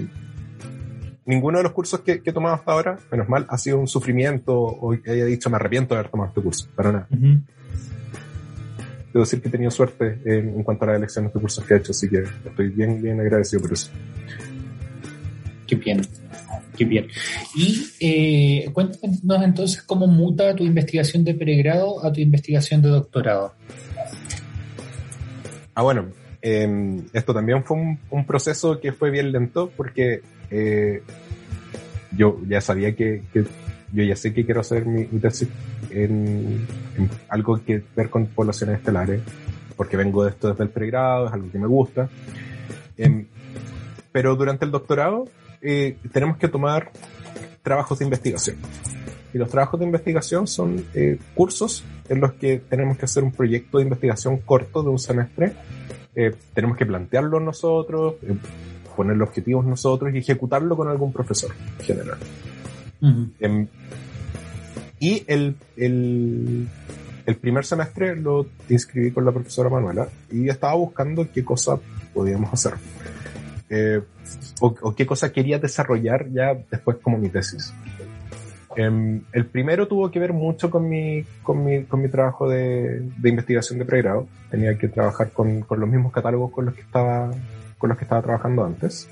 ninguno 1.25 1.57
de 1.57 1.63
los 1.63 1.73
cursos 1.73 2.01
que, 2.01 2.21
que 2.21 2.29
he 2.29 2.33
tomado 2.33 2.55
hasta 2.55 2.71
ahora, 2.71 2.99
menos 3.11 3.27
mal, 3.29 3.45
ha 3.49 3.57
sido 3.57 3.79
un 3.79 3.87
sufrimiento 3.87 4.55
o 4.59 4.91
que 5.01 5.11
haya 5.11 5.25
dicho 5.25 5.49
me 5.49 5.55
arrepiento 5.55 5.93
de 5.95 5.99
haber 5.99 6.11
tomado 6.11 6.29
este 6.29 6.41
curso. 6.41 6.67
Para 6.75 6.91
nada. 6.91 7.07
Debo 7.11 9.23
decir 9.25 9.41
que 9.41 9.47
he 9.47 9.51
tenido 9.51 9.69
suerte 9.71 10.19
en, 10.25 10.49
en 10.49 10.63
cuanto 10.63 10.85
a 10.85 10.87
las 10.87 10.97
elecciones 10.97 11.31
de 11.33 11.39
cursos 11.39 11.63
que 11.65 11.73
he 11.75 11.77
hecho, 11.77 11.91
así 11.91 12.09
que 12.09 12.23
estoy 12.45 12.69
bien, 12.69 13.01
bien 13.01 13.19
agradecido 13.19 13.61
por 13.61 13.73
eso. 13.73 13.91
Qué 15.67 15.75
bien, 15.75 16.01
qué 16.75 16.85
bien. 16.85 17.07
Y 17.55 17.85
eh, 17.99 18.69
cuéntanos 18.73 19.43
entonces 19.43 19.83
cómo 19.83 20.07
muta 20.07 20.55
tu 20.55 20.63
investigación 20.63 21.23
de 21.23 21.35
pregrado 21.35 22.03
a 22.03 22.11
tu 22.11 22.21
investigación 22.21 22.81
de 22.81 22.89
doctorado. 22.89 23.53
Ah, 25.75 25.83
bueno, 25.83 26.07
eh, 26.43 27.01
esto 27.13 27.33
también 27.33 27.63
fue 27.63 27.77
un, 27.77 27.99
un 28.11 28.25
proceso 28.25 28.79
que 28.79 28.91
fue 28.91 29.09
bien 29.09 29.31
lento 29.31 29.71
porque 29.75 30.21
eh, 30.51 31.01
yo 32.15 32.39
ya 32.47 32.61
sabía 32.61 32.95
que, 32.95 33.23
que- 33.33 33.45
yo 33.91 34.03
ya 34.03 34.15
sé 34.15 34.33
que 34.33 34.43
quiero 34.43 34.61
hacer 34.61 34.85
mi, 34.87 35.07
mi 35.11 35.19
tesis 35.19 35.47
en, 35.91 36.65
en 36.97 37.09
algo 37.29 37.59
que 37.63 37.83
ver 37.95 38.09
con 38.09 38.25
poblaciones 38.25 38.77
estelares, 38.79 39.21
porque 39.77 39.97
vengo 39.97 40.23
de 40.23 40.31
esto 40.31 40.49
desde 40.49 40.63
el 40.63 40.69
pregrado, 40.71 41.27
es 41.27 41.33
algo 41.33 41.51
que 41.51 41.59
me 41.59 41.67
gusta. 41.67 42.09
Em, 42.97 43.27
pero 44.11 44.35
durante 44.35 44.65
el 44.65 44.71
doctorado 44.71 45.25
eh, 45.61 45.97
tenemos 46.11 46.37
que 46.37 46.47
tomar 46.47 46.91
trabajos 47.61 47.99
de 47.99 48.05
investigación. 48.05 48.57
Y 49.31 49.37
los 49.37 49.49
trabajos 49.49 49.79
de 49.79 49.85
investigación 49.85 50.47
son 50.47 50.83
eh, 50.95 51.19
cursos 51.35 51.83
en 52.09 52.19
los 52.19 52.33
que 52.33 52.57
tenemos 52.67 52.97
que 52.97 53.05
hacer 53.05 53.23
un 53.23 53.31
proyecto 53.31 53.77
de 53.77 53.83
investigación 53.83 54.37
corto 54.39 54.81
de 54.81 54.89
un 54.89 54.97
semestre. 54.99 55.53
Eh, 56.15 56.35
tenemos 56.53 56.77
que 56.77 56.85
plantearlo 56.85 57.39
nosotros, 57.39 58.15
eh, 58.21 58.35
poner 58.95 59.17
los 59.17 59.29
objetivos 59.29 59.65
nosotros 59.65 60.13
y 60.13 60.19
ejecutarlo 60.19 60.75
con 60.77 60.87
algún 60.87 61.11
profesor 61.11 61.51
en 61.79 61.85
general. 61.85 62.17
Em, 63.39 63.67
y 64.99 65.23
el, 65.27 65.55
el, 65.75 66.67
el 67.25 67.35
primer 67.35 67.65
semestre 67.65 68.15
lo 68.15 68.45
inscribí 68.69 69.11
con 69.11 69.25
la 69.25 69.31
profesora 69.31 69.69
Manuela 69.69 70.07
y 70.31 70.47
estaba 70.47 70.75
buscando 70.75 71.27
qué 71.31 71.43
cosa 71.43 71.77
podíamos 72.13 72.53
hacer. 72.53 72.73
Eh, 73.69 74.01
o, 74.61 74.75
o 74.81 74.95
qué 74.95 75.05
cosa 75.05 75.31
quería 75.31 75.59
desarrollar 75.59 76.29
ya 76.31 76.53
después 76.69 76.97
como 77.01 77.17
mi 77.17 77.29
tesis. 77.29 77.73
Em, 78.75 79.21
el 79.31 79.45
primero 79.45 79.87
tuvo 79.87 80.09
que 80.11 80.19
ver 80.19 80.33
mucho 80.33 80.69
con 80.69 80.89
mi, 80.89 81.23
con 81.41 81.63
mi, 81.63 81.83
con 81.83 82.01
mi 82.01 82.09
trabajo 82.09 82.49
de, 82.49 83.01
de 83.17 83.29
investigación 83.29 83.79
de 83.79 83.85
pregrado. 83.85 84.27
Tenía 84.49 84.77
que 84.77 84.87
trabajar 84.87 85.31
con, 85.31 85.61
con 85.61 85.79
los 85.79 85.89
mismos 85.89 86.11
catálogos 86.11 86.51
con 86.51 86.65
los 86.65 86.75
que 86.75 86.81
estaba, 86.81 87.31
con 87.77 87.89
los 87.89 87.97
que 87.97 88.05
estaba 88.05 88.21
trabajando 88.21 88.65
antes. 88.65 89.09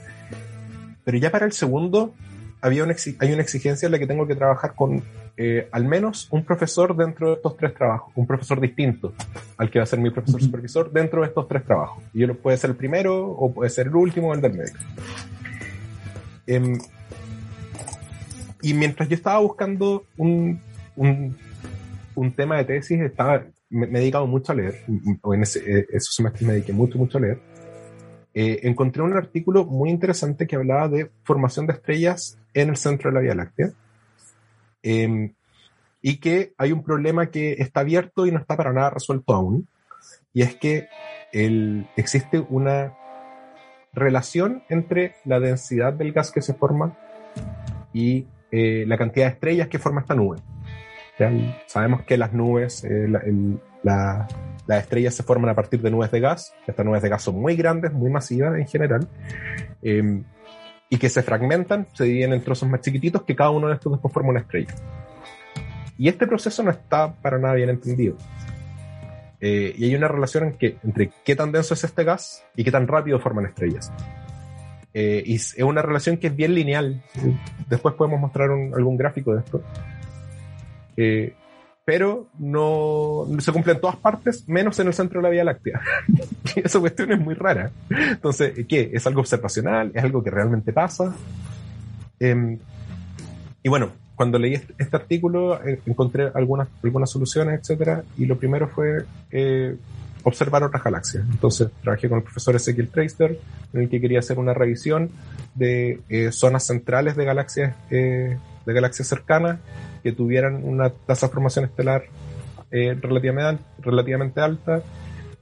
Pero 1.03 1.17
ya 1.17 1.31
para 1.31 1.45
el 1.45 1.51
segundo 1.51 2.13
había 2.61 2.83
una 2.83 2.95
hay 3.19 3.33
una 3.33 3.41
exigencia 3.41 3.87
en 3.87 3.91
la 3.91 3.99
que 3.99 4.07
tengo 4.07 4.27
que 4.27 4.35
trabajar 4.35 4.75
con 4.75 5.03
eh, 5.37 5.67
al 5.71 5.85
menos 5.85 6.27
un 6.31 6.43
profesor 6.45 6.95
dentro 6.95 7.29
de 7.29 7.33
estos 7.35 7.57
tres 7.57 7.73
trabajos, 7.73 8.13
un 8.15 8.27
profesor 8.27 8.59
distinto 8.61 9.13
al 9.57 9.71
que 9.71 9.79
va 9.79 9.83
a 9.83 9.85
ser 9.87 9.99
mi 9.99 10.11
profesor 10.11 10.41
supervisor 10.41 10.91
dentro 10.91 11.21
de 11.21 11.29
estos 11.29 11.47
tres 11.47 11.65
trabajos. 11.65 12.03
Y 12.13 12.23
él 12.23 12.35
puede 12.35 12.57
ser 12.57 12.71
el 12.71 12.75
primero 12.75 13.27
o 13.27 13.51
puede 13.51 13.69
ser 13.69 13.87
el 13.87 13.95
último 13.95 14.29
o 14.29 14.33
el 14.33 14.41
del 14.41 14.53
medio. 14.53 14.73
Em, 16.45 16.77
y 18.61 18.73
mientras 18.73 19.09
yo 19.09 19.15
estaba 19.15 19.39
buscando 19.39 20.05
un, 20.17 20.59
un, 20.95 22.31
tema 22.35 22.57
de 22.57 22.65
tesis, 22.65 22.99
estaba, 23.01 23.45
me, 23.69 23.87
me 23.87 23.99
he 23.99 24.01
dedicado 24.01 24.27
mucho 24.27 24.51
a 24.51 24.55
leer, 24.55 24.83
o 25.21 25.33
en 25.33 25.43
ese, 25.43 25.59
eh, 25.59 25.87
esos 25.91 26.13
semestres 26.15 26.43
me 26.47 26.53
dediqué 26.53 26.73
mucho, 26.73 26.97
mucho 26.97 27.17
a 27.17 27.21
leer. 27.21 27.39
Eh, 28.33 28.61
encontré 28.63 29.01
un 29.01 29.13
artículo 29.13 29.65
muy 29.65 29.89
interesante 29.89 30.47
que 30.47 30.55
hablaba 30.55 30.87
de 30.87 31.11
formación 31.23 31.67
de 31.67 31.73
estrellas 31.73 32.37
en 32.53 32.69
el 32.69 32.77
centro 32.77 33.09
de 33.09 33.15
la 33.15 33.21
Vía 33.21 33.35
Láctea. 33.35 33.71
Em, 34.83 35.33
y 36.01 36.17
que 36.17 36.53
hay 36.57 36.71
un 36.71 36.83
problema 36.83 37.29
que 37.29 37.53
está 37.53 37.81
abierto 37.81 38.25
y 38.25 38.31
no 38.31 38.39
está 38.39 38.55
para 38.57 38.73
nada 38.73 38.91
resuelto 38.91 39.33
aún. 39.33 39.67
Y 40.33 40.41
es 40.43 40.55
que 40.55 40.87
existe 41.95 42.39
una 42.49 42.93
relación 43.93 44.63
entre 44.69 45.15
la 45.25 45.39
densidad 45.39 45.93
del 45.93 46.13
gas 46.13 46.31
que 46.31 46.41
se 46.41 46.53
forma 46.53 46.97
y 47.93 48.25
eh, 48.51 48.83
la 48.85 48.97
cantidad 48.97 49.27
de 49.27 49.31
estrellas 49.31 49.67
que 49.69 49.79
forma 49.79 50.01
esta 50.01 50.13
nube. 50.13 50.37
Sabemos 51.67 52.01
que 52.01 52.17
las 52.17 52.33
nubes, 52.33 52.83
eh, 52.83 53.07
las 53.83 54.27
estrellas 54.67 55.13
se 55.13 55.23
forman 55.23 55.49
a 55.49 55.55
partir 55.55 55.81
de 55.81 55.91
nubes 55.91 56.11
de 56.11 56.19
gas. 56.19 56.53
Estas 56.67 56.85
nubes 56.85 57.01
de 57.01 57.09
gas 57.09 57.21
son 57.21 57.39
muy 57.39 57.55
grandes, 57.55 57.93
muy 57.93 58.09
masivas 58.09 58.57
en 58.57 58.67
general, 58.67 59.07
eh, 59.83 60.23
y 60.89 60.97
que 60.97 61.09
se 61.09 61.21
fragmentan, 61.21 61.87
se 61.93 62.05
dividen 62.05 62.33
en 62.33 62.43
trozos 62.43 62.67
más 62.67 62.81
chiquititos, 62.81 63.23
que 63.23 63.35
cada 63.35 63.51
uno 63.51 63.67
de 63.67 63.75
estos 63.75 63.93
después 63.93 64.13
forma 64.13 64.29
una 64.29 64.39
estrella. 64.41 64.73
Y 65.97 66.09
este 66.09 66.27
proceso 66.27 66.63
no 66.63 66.71
está 66.71 67.13
para 67.13 67.37
nada 67.37 67.53
bien 67.53 67.69
entendido. 67.69 68.17
Y 69.39 69.85
hay 69.85 69.95
una 69.95 70.07
relación 70.07 70.45
en 70.45 70.53
que, 70.53 70.77
entre 70.83 71.11
qué 71.23 71.35
tan 71.35 71.51
denso 71.51 71.73
es 71.73 71.83
este 71.83 72.03
gas 72.03 72.45
y 72.55 72.63
qué 72.63 72.71
tan 72.71 72.87
rápido 72.87 73.19
forman 73.19 73.45
estrellas. 73.45 73.91
Eh, 74.93 75.23
y 75.25 75.35
es 75.35 75.55
una 75.59 75.81
relación 75.81 76.17
que 76.17 76.27
es 76.27 76.35
bien 76.35 76.53
lineal. 76.53 77.03
Después 77.69 77.95
podemos 77.95 78.19
mostrar 78.19 78.49
algún 78.49 78.97
gráfico 78.97 79.33
de 79.33 79.39
esto. 79.39 79.63
Eh, 80.97 81.33
pero 81.83 82.27
no 82.37 83.27
se 83.39 83.51
cumple 83.51 83.73
en 83.73 83.81
todas 83.81 83.95
partes, 83.95 84.47
menos 84.47 84.79
en 84.79 84.87
el 84.87 84.93
centro 84.93 85.19
de 85.19 85.23
la 85.23 85.29
Vía 85.29 85.43
Láctea. 85.43 85.81
esa 86.55 86.79
cuestión 86.79 87.11
es 87.11 87.19
muy 87.19 87.33
rara. 87.33 87.71
Entonces, 87.89 88.65
¿qué? 88.67 88.91
¿Es 88.93 89.07
algo 89.07 89.21
observacional? 89.21 89.91
¿Es 89.93 90.03
algo 90.03 90.23
que 90.23 90.29
realmente 90.29 90.73
pasa? 90.73 91.15
Em, 92.19 92.59
y 93.63 93.69
bueno, 93.69 93.91
cuando 94.15 94.37
leí 94.37 94.53
este, 94.53 94.73
este 94.77 94.95
artículo 94.95 95.65
eh, 95.65 95.81
encontré 95.87 96.29
algunas, 96.35 96.67
algunas 96.83 97.09
soluciones, 97.09 97.59
etcétera, 97.59 98.03
y 98.17 98.25
lo 98.25 98.37
primero 98.37 98.67
fue 98.67 99.05
eh, 99.31 99.75
observar 100.23 100.63
otras 100.63 100.83
galaxias. 100.83 101.23
Entonces 101.29 101.69
trabajé 101.81 102.09
con 102.09 102.19
el 102.19 102.23
profesor 102.23 102.55
Ezequiel 102.55 102.89
Treister, 102.89 103.39
en 103.73 103.81
el 103.81 103.89
que 103.89 104.01
quería 104.01 104.19
hacer 104.19 104.39
una 104.39 104.53
revisión 104.53 105.09
de 105.55 105.99
eh, 106.09 106.31
zonas 106.31 106.65
centrales 106.65 107.15
de 107.15 107.25
galaxias, 107.25 107.75
eh, 107.89 108.37
de 108.65 108.73
galaxias 108.73 109.07
cercanas 109.07 109.59
que 110.03 110.11
tuvieran 110.11 110.63
una 110.63 110.89
tasa 110.89 111.27
de 111.27 111.33
formación 111.33 111.65
estelar 111.65 112.03
eh, 112.71 112.97
relativamente, 112.99 113.63
relativamente 113.79 114.39
alta 114.39 114.81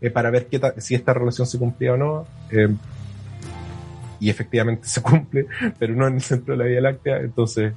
eh, 0.01 0.09
para 0.09 0.31
ver 0.31 0.47
qué 0.47 0.59
si 0.77 0.95
esta 0.95 1.13
relación 1.13 1.45
se 1.45 1.59
cumplía 1.59 1.93
o 1.93 1.97
no. 1.97 2.27
eh, 2.51 2.69
y 4.21 4.29
efectivamente 4.29 4.85
se 4.87 5.01
cumple, 5.01 5.45
pero 5.77 5.93
no 5.95 6.07
en 6.07 6.15
el 6.15 6.21
centro 6.21 6.53
de 6.53 6.57
la 6.57 6.65
Vía 6.65 6.81
Láctea. 6.81 7.19
Entonces, 7.19 7.73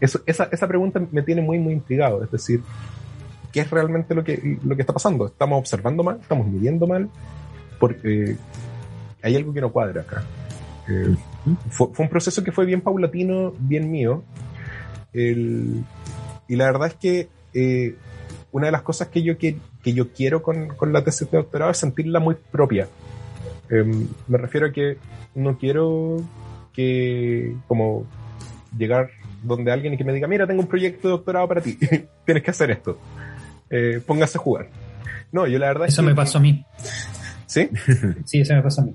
eso, 0.00 0.20
esa, 0.26 0.48
esa 0.50 0.66
pregunta 0.66 1.00
me 1.12 1.22
tiene 1.22 1.42
muy, 1.42 1.60
muy 1.60 1.74
intrigado. 1.74 2.24
Es 2.24 2.30
decir, 2.30 2.60
¿qué 3.56 3.62
es 3.62 3.70
realmente 3.70 4.14
lo 4.14 4.22
que, 4.22 4.58
lo 4.62 4.76
que 4.76 4.82
está 4.82 4.92
pasando? 4.92 5.24
¿Estamos 5.28 5.58
observando 5.58 6.02
mal? 6.02 6.18
¿Estamos 6.20 6.46
midiendo 6.46 6.86
mal? 6.86 7.08
Porque 7.80 8.36
hay 9.22 9.34
algo 9.34 9.54
que 9.54 9.62
no 9.62 9.72
cuadra 9.72 10.02
acá. 10.02 10.22
Eh, 10.86 11.16
fue, 11.70 11.88
un 11.96 12.10
proceso 12.10 12.44
que 12.44 12.52
fue 12.52 12.66
bien 12.66 12.82
paulatino, 12.82 13.54
bien 13.58 13.90
mío. 13.90 14.22
El- 15.14 15.82
y 16.46 16.56
la 16.56 16.66
verdad 16.66 16.88
es 16.88 16.94
que 16.96 17.28
eh, 17.54 17.94
una 18.52 18.66
de 18.66 18.72
las 18.72 18.82
cosas 18.82 19.08
que 19.08 19.22
yo, 19.22 19.38
que, 19.38 19.56
yo 19.84 20.12
quiero 20.12 20.42
con, 20.42 20.68
con 20.76 20.92
la 20.92 21.02
tesis 21.02 21.30
de 21.30 21.38
doctorado 21.38 21.70
es 21.70 21.78
sentirla 21.78 22.20
muy 22.20 22.34
propia. 22.34 22.88
Em, 23.70 24.06
me 24.28 24.36
refiero 24.36 24.66
a 24.66 24.72
que 24.72 24.98
no 25.34 25.56
quiero 25.56 26.18
que 26.74 27.56
como 27.68 28.04
llegar 28.76 29.08
donde 29.42 29.72
alguien 29.72 29.96
que 29.96 30.04
me 30.04 30.12
diga, 30.12 30.28
mira, 30.28 30.46
tengo 30.46 30.60
un 30.60 30.68
proyecto 30.68 31.08
de 31.08 31.12
doctorado 31.12 31.48
para 31.48 31.62
ti, 31.62 31.78
tienes 32.26 32.42
que 32.42 32.50
hacer 32.50 32.70
esto, 32.70 32.98
Eh, 33.70 34.00
póngase 34.06 34.38
a 34.38 34.40
jugar. 34.40 34.68
No, 35.32 35.46
yo 35.46 35.58
la 35.58 35.66
verdad 35.68 35.86
es 35.88 35.94
Eso 35.94 36.02
que- 36.02 36.08
me 36.08 36.14
pasó 36.14 36.38
a 36.38 36.40
mí. 36.40 36.64
¿Sí? 37.46 37.68
Sí, 38.24 38.40
eso 38.40 38.54
me 38.54 38.62
pasó 38.62 38.82
a 38.82 38.84
mí. 38.84 38.94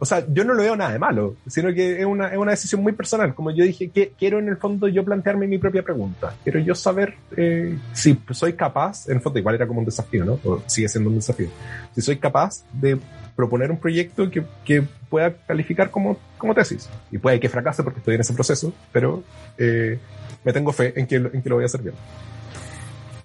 O 0.00 0.06
sea, 0.06 0.24
yo 0.32 0.44
no 0.44 0.54
lo 0.54 0.62
veo 0.62 0.76
nada 0.76 0.92
de 0.92 0.98
malo, 1.00 1.34
sino 1.48 1.74
que 1.74 1.98
es 1.98 2.06
una, 2.06 2.28
es 2.28 2.38
una 2.38 2.52
decisión 2.52 2.80
muy 2.84 2.92
personal. 2.92 3.34
Como 3.34 3.50
yo 3.50 3.64
dije, 3.64 3.88
que 3.90 4.12
quiero 4.16 4.38
en 4.38 4.48
el 4.48 4.56
fondo 4.56 4.86
yo 4.86 5.04
plantearme 5.04 5.48
mi 5.48 5.58
propia 5.58 5.82
pregunta. 5.82 6.34
Quiero 6.44 6.60
yo 6.60 6.76
saber 6.76 7.14
eh, 7.36 7.76
si 7.92 8.16
soy 8.30 8.52
capaz, 8.52 9.08
en 9.08 9.16
el 9.16 9.20
fondo 9.20 9.40
igual 9.40 9.56
era 9.56 9.66
como 9.66 9.80
un 9.80 9.86
desafío, 9.86 10.24
¿no? 10.24 10.38
O 10.44 10.62
sigue 10.66 10.88
siendo 10.88 11.10
un 11.10 11.16
desafío. 11.16 11.48
Si 11.96 12.00
soy 12.00 12.16
capaz 12.18 12.62
de 12.72 12.96
proponer 13.34 13.72
un 13.72 13.78
proyecto 13.80 14.30
que, 14.30 14.44
que 14.64 14.82
pueda 15.08 15.32
calificar 15.34 15.90
como, 15.90 16.16
como 16.38 16.54
tesis. 16.54 16.88
Y 17.10 17.18
puede 17.18 17.40
que 17.40 17.48
fracase 17.48 17.82
porque 17.82 17.98
estoy 17.98 18.14
en 18.14 18.20
ese 18.20 18.34
proceso, 18.34 18.72
pero 18.92 19.24
eh, 19.58 19.98
me 20.44 20.52
tengo 20.52 20.72
fe 20.72 20.92
en 20.94 21.08
que, 21.08 21.16
en 21.16 21.42
que 21.42 21.48
lo 21.48 21.56
voy 21.56 21.64
a 21.64 21.66
hacer 21.66 21.82
bien. 21.82 21.94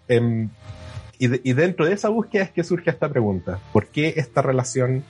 Em, 0.08 0.50
y, 1.20 1.28
de- 1.28 1.42
y 1.44 1.54
dentro 1.54 1.86
de 1.86 1.94
esa 1.94 2.10
búsqueda 2.10 2.44
es 2.44 2.52
que 2.52 2.64
surge 2.64 2.90
esta 2.90 3.10
pregunta. 3.10 3.60
¿Por 3.72 3.88
qué 3.88 4.14
esta 4.18 4.42
relación 4.42 5.04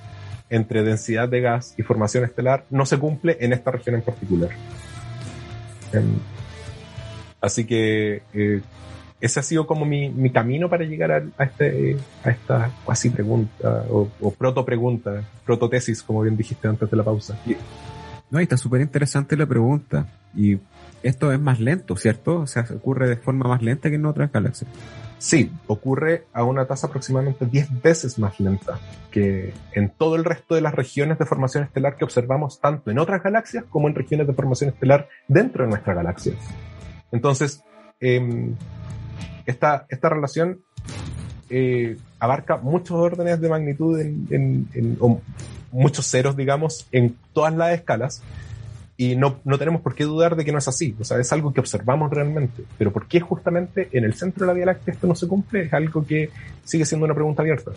entre 0.50 0.84
densidad 0.84 1.28
de 1.30 1.42
gas 1.42 1.74
y 1.78 1.84
formación 1.84 2.24
estelar 2.26 2.66
no 2.70 2.86
se 2.86 2.98
cumple 3.00 3.38
en 3.40 3.54
esta 3.54 3.72
región 3.72 3.96
en 3.96 4.02
particular? 4.02 4.50
Em, 5.94 6.16
así 7.42 7.66
que 7.66 8.22
eh, 8.34 8.62
ese 9.22 9.40
ha 9.40 9.44
sido 9.44 9.66
como 9.66 9.86
mi, 9.86 10.10
mi 10.10 10.30
camino 10.32 10.70
para 10.70 10.84
llegar 10.84 11.12
a, 11.12 11.24
a 11.38 11.44
este, 11.46 11.98
a 12.24 12.30
esta 12.30 12.72
cuasi 12.84 13.10
pregunta 13.10 13.86
o, 13.90 14.10
o 14.22 14.32
proto 14.32 14.66
pregunta, 14.66 15.24
prototesis, 15.46 16.04
como 16.04 16.22
bien 16.22 16.36
dijiste 16.36 16.68
antes 16.68 16.90
de 16.90 16.98
la 16.98 17.04
pausa. 17.04 17.38
No, 18.30 18.40
está 18.40 18.58
súper 18.58 18.82
interesante 18.82 19.38
la 19.38 19.46
pregunta. 19.46 20.08
Y 20.36 20.58
esto 21.04 21.32
es 21.32 21.40
más 21.40 21.60
lento, 21.60 21.96
¿cierto? 21.96 22.40
O 22.42 22.48
sea, 22.48 22.66
ocurre 22.76 23.08
de 23.10 23.18
forma 23.18 23.48
más 23.48 23.62
lenta 23.62 23.90
que 23.90 23.96
en 23.96 24.06
otras 24.06 24.32
galaxias. 24.32 24.70
Sí, 25.20 25.52
ocurre 25.68 26.26
a 26.34 26.44
una 26.44 26.66
tasa 26.66 26.88
aproximadamente 26.88 27.46
10 27.46 27.82
veces 27.82 28.20
más 28.20 28.40
lenta 28.42 28.80
que 29.12 29.54
en 29.74 29.90
todo 29.90 30.16
el 30.18 30.26
resto 30.26 30.56
de 30.56 30.62
las 30.62 30.74
regiones 30.76 31.18
de 31.18 31.26
formación 31.26 31.64
estelar 31.64 31.96
que 31.96 32.04
observamos 32.04 32.60
tanto 32.60 32.92
en 32.92 33.00
otras 33.00 33.24
galaxias 33.24 33.64
como 33.70 33.88
en 33.88 33.96
regiones 33.96 34.28
de 34.28 34.34
formación 34.34 34.72
estelar 34.72 35.08
dentro 35.28 35.64
de 35.64 35.70
nuestra 35.70 35.94
galaxia. 35.94 36.34
Entonces, 37.12 37.64
em, 38.02 38.56
esta, 39.46 39.86
esta 39.90 40.10
relación 40.10 40.60
eh, 41.50 41.98
abarca 42.20 42.58
muchos 42.58 42.98
órdenes 42.98 43.40
de 43.40 43.48
magnitud 43.50 44.00
en- 44.00 44.68
en- 44.74 44.98
o 45.00 45.22
muchos 45.72 46.06
ceros, 46.10 46.36
digamos, 46.36 46.88
en 46.92 47.16
todas 47.34 47.54
las 47.56 47.74
escalas. 47.74 48.24
Y 48.96 49.16
no, 49.16 49.40
no 49.44 49.58
tenemos 49.58 49.82
por 49.82 49.96
qué 49.96 50.04
dudar 50.04 50.36
de 50.36 50.46
que 50.46 50.52
no 50.52 50.60
es 50.60 50.68
así. 50.68 50.96
O 51.00 51.04
sea, 51.04 51.20
es 51.20 51.32
algo 51.34 51.52
que 51.52 51.60
observamos 51.60 52.12
realmente. 52.12 52.64
Pero 52.78 52.94
¿por 52.94 53.08
qué 53.08 53.20
justamente 53.20 53.90
en 53.92 54.04
el 54.04 54.14
centro 54.14 54.46
de 54.46 54.48
la 54.48 54.54
Vía 54.54 54.66
Láctea 54.68 54.94
esto 54.94 55.08
no 55.08 55.16
se 55.16 55.28
cumple? 55.28 55.64
Es 55.64 55.74
algo 55.74 56.06
que 56.06 56.30
sigue 56.64 56.86
siendo 56.86 57.06
una 57.06 57.16
pregunta 57.16 57.42
abierta. 57.42 57.72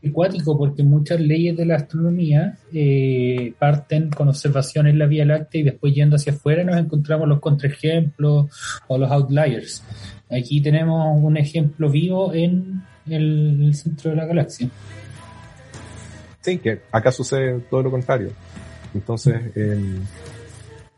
Es 0.00 0.12
cuático 0.12 0.56
porque 0.56 0.84
muchas 0.84 1.20
leyes 1.20 1.56
de 1.56 1.66
la 1.66 1.76
astronomía 1.76 2.56
eh, 2.72 3.54
parten 3.58 4.10
con 4.10 4.28
observaciones 4.28 4.92
en 4.92 5.00
la 5.00 5.06
Vía 5.06 5.24
Láctea 5.24 5.60
y 5.62 5.64
después 5.64 5.94
yendo 5.94 6.14
hacia 6.14 6.32
afuera 6.32 6.62
nos 6.62 6.76
encontramos 6.76 7.26
los 7.26 7.40
contraejemplos 7.40 8.46
o 8.86 8.98
los 8.98 9.10
outliers. 9.10 9.82
Aquí 10.30 10.60
tenemos 10.60 11.20
un 11.20 11.36
ejemplo 11.36 11.90
vivo 11.90 12.32
en 12.32 12.82
el, 13.08 13.64
el 13.64 13.74
centro 13.74 14.10
de 14.10 14.16
la 14.16 14.26
galaxia. 14.26 14.68
Sí, 16.40 16.58
que 16.58 16.82
acá 16.92 17.10
sucede 17.10 17.58
todo 17.68 17.82
lo 17.82 17.90
contrario. 17.90 18.30
Entonces, 18.94 19.36
eh, 19.56 19.98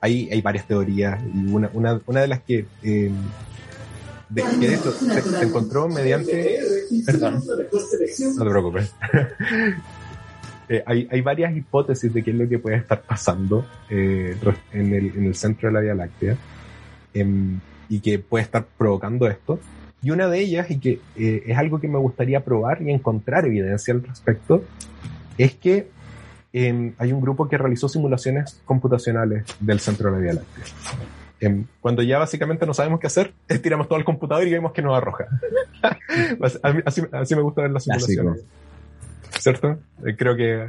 hay, 0.01 0.29
hay 0.31 0.41
varias 0.41 0.67
teorías 0.67 1.21
y 1.35 1.47
una, 1.53 1.71
una, 1.73 2.01
una 2.07 2.21
de 2.21 2.29
las 2.29 2.41
que, 2.41 2.67
eh, 2.83 3.11
de, 4.29 4.43
que 4.43 4.69
de 4.69 4.75
hecho 4.75 4.93
se, 4.93 5.23
se 5.23 5.45
encontró 5.45 5.89
mediante... 5.89 6.61
Perdón. 7.05 7.43
No 7.47 8.45
te 8.45 8.51
preocupes. 8.51 8.95
Eh, 10.71 10.83
hay, 10.85 11.09
hay 11.11 11.23
varias 11.23 11.57
hipótesis 11.57 12.13
de 12.13 12.23
qué 12.23 12.31
es 12.31 12.37
lo 12.37 12.47
que 12.47 12.59
puede 12.59 12.77
estar 12.77 13.01
pasando 13.01 13.65
eh, 13.89 14.37
en, 14.73 14.93
el, 14.93 15.07
en 15.17 15.25
el 15.25 15.35
centro 15.35 15.69
de 15.69 15.73
la 15.73 15.81
Vía 15.81 15.95
Láctea 15.95 16.37
em, 17.15 17.59
y 17.89 18.01
que 18.01 18.19
puede 18.19 18.45
estar 18.45 18.67
provocando 18.77 19.27
esto. 19.29 19.59
Y 20.03 20.11
una 20.11 20.29
de 20.29 20.41
ellas, 20.41 20.71
y 20.71 20.79
que 20.79 21.01
eh, 21.17 21.43
es 21.47 21.57
algo 21.57 21.81
que 21.81 21.89
me 21.89 21.99
gustaría 21.99 22.45
probar 22.45 22.83
y 22.83 22.91
encontrar 22.91 23.47
evidencia 23.47 23.95
al 23.95 24.03
respecto, 24.03 24.63
es 25.39 25.55
que 25.55 25.89
hay 26.53 27.13
un 27.13 27.21
grupo 27.21 27.49
que 27.49 27.59
realizó 27.59 27.89
simulaciones 27.89 28.61
computacionales 28.65 29.45
del 29.61 29.81
centro 29.81 30.11
de 30.11 30.17
la 30.17 30.23
Vía 30.23 30.33
Láctea. 30.35 30.65
Em, 31.41 31.65
cuando 31.81 32.03
ya 32.03 32.19
básicamente 32.19 32.67
no 32.67 32.75
sabemos 32.75 32.99
qué 33.01 33.07
hacer, 33.07 33.33
tiramos 33.63 33.89
todo 33.89 33.99
al 33.99 34.05
computador 34.05 34.47
y 34.47 34.51
vemos 34.51 34.73
que 34.73 34.83
nos 34.83 34.97
arroja. 34.97 35.27
así, 36.85 37.35
me 37.35 37.43
gusta 37.43 37.63
ver 37.63 37.71
las 37.71 37.85
Clásico. 37.85 38.09
simulaciones. 38.09 38.45
¿Cierto? 39.39 39.79
Eh, 40.05 40.17
creo 40.17 40.35
que 40.37 40.67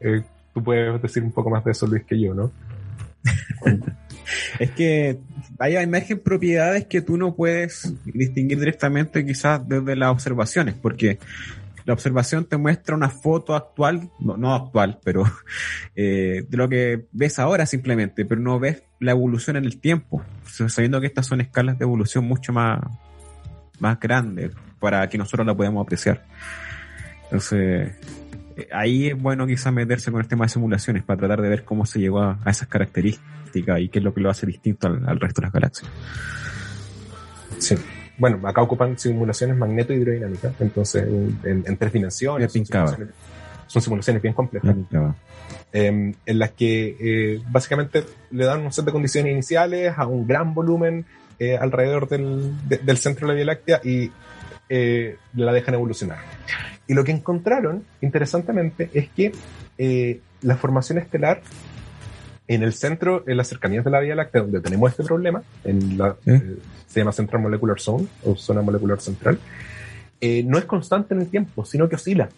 eh, 0.00 0.22
tú 0.52 0.62
puedes 0.62 1.00
decir 1.00 1.22
un 1.22 1.32
poco 1.32 1.48
más 1.48 1.64
de 1.64 1.70
eso, 1.70 1.86
Luis, 1.86 2.04
que 2.04 2.20
yo, 2.20 2.34
¿no? 2.34 2.50
Es 4.58 4.70
que 4.72 5.18
hay 5.58 5.76
emergen 5.76 6.20
propiedades 6.20 6.86
que 6.86 7.00
tú 7.02 7.16
no 7.16 7.34
puedes 7.34 7.92
distinguir 8.04 8.58
directamente 8.60 9.24
quizás 9.26 9.66
desde 9.68 9.96
las 9.96 10.10
observaciones, 10.10 10.74
porque 10.80 11.18
la 11.90 11.94
observación 11.94 12.44
te 12.44 12.56
muestra 12.56 12.94
una 12.94 13.10
foto 13.10 13.56
actual, 13.56 14.12
no, 14.20 14.54
actual, 14.54 15.00
pero 15.02 15.24
eh, 15.96 16.44
de 16.48 16.56
lo 16.56 16.68
que 16.68 17.06
ves 17.10 17.40
ahora 17.40 17.66
simplemente, 17.66 18.24
pero 18.24 18.40
no 18.40 18.60
ves 18.60 18.84
la 19.00 19.10
evolución 19.10 19.56
en 19.56 19.64
el 19.64 19.80
tiempo, 19.80 20.22
sabiendo 20.44 21.00
que 21.00 21.08
estas 21.08 21.26
son 21.26 21.40
escalas 21.40 21.80
de 21.80 21.84
evolución 21.84 22.26
mucho 22.26 22.52
más, 22.52 22.78
más 23.80 23.98
grandes 23.98 24.52
para 24.78 25.08
que 25.08 25.18
nosotros 25.18 25.44
la 25.44 25.56
podamos 25.56 25.84
apreciar. 25.84 26.24
Entonces, 27.24 27.92
eh, 28.56 28.68
ahí 28.72 29.08
es 29.08 29.20
bueno 29.20 29.44
quizás 29.48 29.72
meterse 29.72 30.12
con 30.12 30.20
el 30.20 30.28
tema 30.28 30.44
de 30.44 30.50
simulaciones 30.50 31.02
para 31.02 31.18
tratar 31.18 31.42
de 31.42 31.48
ver 31.48 31.64
cómo 31.64 31.86
se 31.86 31.98
llegó 31.98 32.22
a, 32.22 32.38
a 32.44 32.50
esas 32.52 32.68
características 32.68 33.80
y 33.80 33.88
qué 33.88 33.98
es 33.98 34.04
lo 34.04 34.14
que 34.14 34.20
lo 34.20 34.30
hace 34.30 34.46
distinto 34.46 34.86
al, 34.86 35.08
al 35.08 35.18
resto 35.18 35.40
de 35.40 35.46
las 35.46 35.52
galaxias. 35.52 35.90
Sí. 37.58 37.74
Bueno, 38.20 38.46
acá 38.46 38.60
ocupan 38.62 38.96
simulaciones 38.98 39.56
magneto-hidrodinámicas, 39.56 40.52
entonces 40.60 41.02
en, 41.04 41.64
en 41.66 41.76
tres 41.76 41.92
dimensiones. 41.92 42.52
Son 42.52 42.60
simulaciones, 42.92 43.14
son 43.66 43.82
simulaciones 43.82 44.22
bien 44.22 44.34
complejas. 44.34 44.76
Eh, 45.72 46.12
en 46.26 46.38
las 46.38 46.50
que 46.50 46.96
eh, 47.00 47.42
básicamente 47.50 48.04
le 48.30 48.44
dan 48.44 48.60
un 48.60 48.72
set 48.72 48.84
de 48.84 48.92
condiciones 48.92 49.32
iniciales 49.32 49.92
a 49.96 50.06
un 50.06 50.26
gran 50.26 50.52
volumen 50.52 51.06
eh, 51.38 51.56
alrededor 51.56 52.08
del, 52.08 52.52
de- 52.68 52.78
del 52.78 52.98
centro 52.98 53.26
de 53.26 53.32
la 53.32 53.36
Vía 53.36 53.44
Láctea 53.46 53.80
y 53.82 54.10
eh, 54.68 55.16
la 55.34 55.52
dejan 55.52 55.74
evolucionar. 55.74 56.18
Y 56.86 56.92
lo 56.94 57.02
que 57.04 57.12
encontraron, 57.12 57.84
interesantemente, 58.02 58.90
es 58.92 59.08
que 59.10 59.32
eh, 59.78 60.20
la 60.42 60.56
formación 60.56 60.98
estelar 60.98 61.40
en 62.54 62.62
el 62.62 62.72
centro, 62.72 63.22
en 63.26 63.36
las 63.36 63.48
cercanías 63.48 63.84
de 63.84 63.90
la 63.90 64.00
Vía 64.00 64.14
Láctea, 64.16 64.42
donde 64.42 64.60
tenemos 64.60 64.90
este 64.90 65.04
problema, 65.04 65.42
en 65.64 65.96
la, 65.96 66.16
Sí. 66.24 66.30
eh, 66.32 66.56
se 66.88 67.00
llama 67.00 67.12
Central 67.12 67.40
Molecular 67.42 67.78
Zone 67.80 68.06
o 68.24 68.34
zona 68.34 68.60
molecular 68.62 69.00
central, 69.00 69.38
eh, 70.20 70.42
no 70.44 70.58
es 70.58 70.64
constante 70.64 71.14
en 71.14 71.20
el 71.20 71.28
tiempo, 71.28 71.64
sino 71.64 71.88
que 71.88 71.94
oscila 71.94 72.28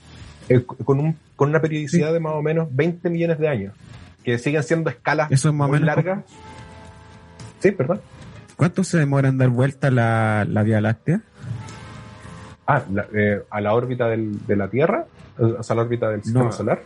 eh, 0.49 0.63
con, 0.65 1.01
un, 1.01 1.17
con 1.37 1.49
una 1.49 1.61
periodicidad 1.61 2.13
de 2.13 2.21
más 2.21 2.35
o 2.35 2.43
menos 2.43 2.69
20 2.71 3.09
millones 3.11 3.39
de 3.39 3.49
años, 3.49 3.75
que 4.23 4.39
siguen 4.39 4.63
siendo 4.63 4.91
escalas 4.91 5.31
Eso 5.33 5.49
es 5.49 5.55
más 5.55 5.69
muy 5.69 5.79
largas. 5.79 6.25
Sí, 7.61 7.71
perdón. 7.71 8.01
¿Cuánto 8.57 8.85
se 8.85 8.99
demora 8.99 9.29
en 9.29 9.39
dar 9.39 9.49
vuelta 9.49 9.91
la, 9.91 10.45
la 10.49 10.63
Vía 10.63 10.81
Láctea? 10.81 11.23
Ah, 12.67 12.83
la- 12.93 13.07
eh, 13.15 13.43
a 13.51 13.61
la 13.61 13.73
órbita 13.75 14.09
del- 14.09 14.45
de 14.47 14.57
la 14.57 14.69
Tierra, 14.69 15.07
o 15.39 15.63
sea, 15.63 15.75
a 15.75 15.77
la 15.77 15.83
órbita 15.83 16.11
del 16.11 16.23
sistema 16.23 16.45
No. 16.47 16.53
solar. 16.53 16.83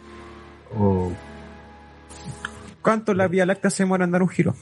O, 0.78 1.12
¿Cuánto 2.86 3.14
la 3.14 3.26
Vía 3.26 3.44
Láctea 3.44 3.68
se 3.68 3.82
demora 3.82 4.04
en 4.04 4.12
dar 4.12 4.22
un 4.22 4.28
giro? 4.28 4.54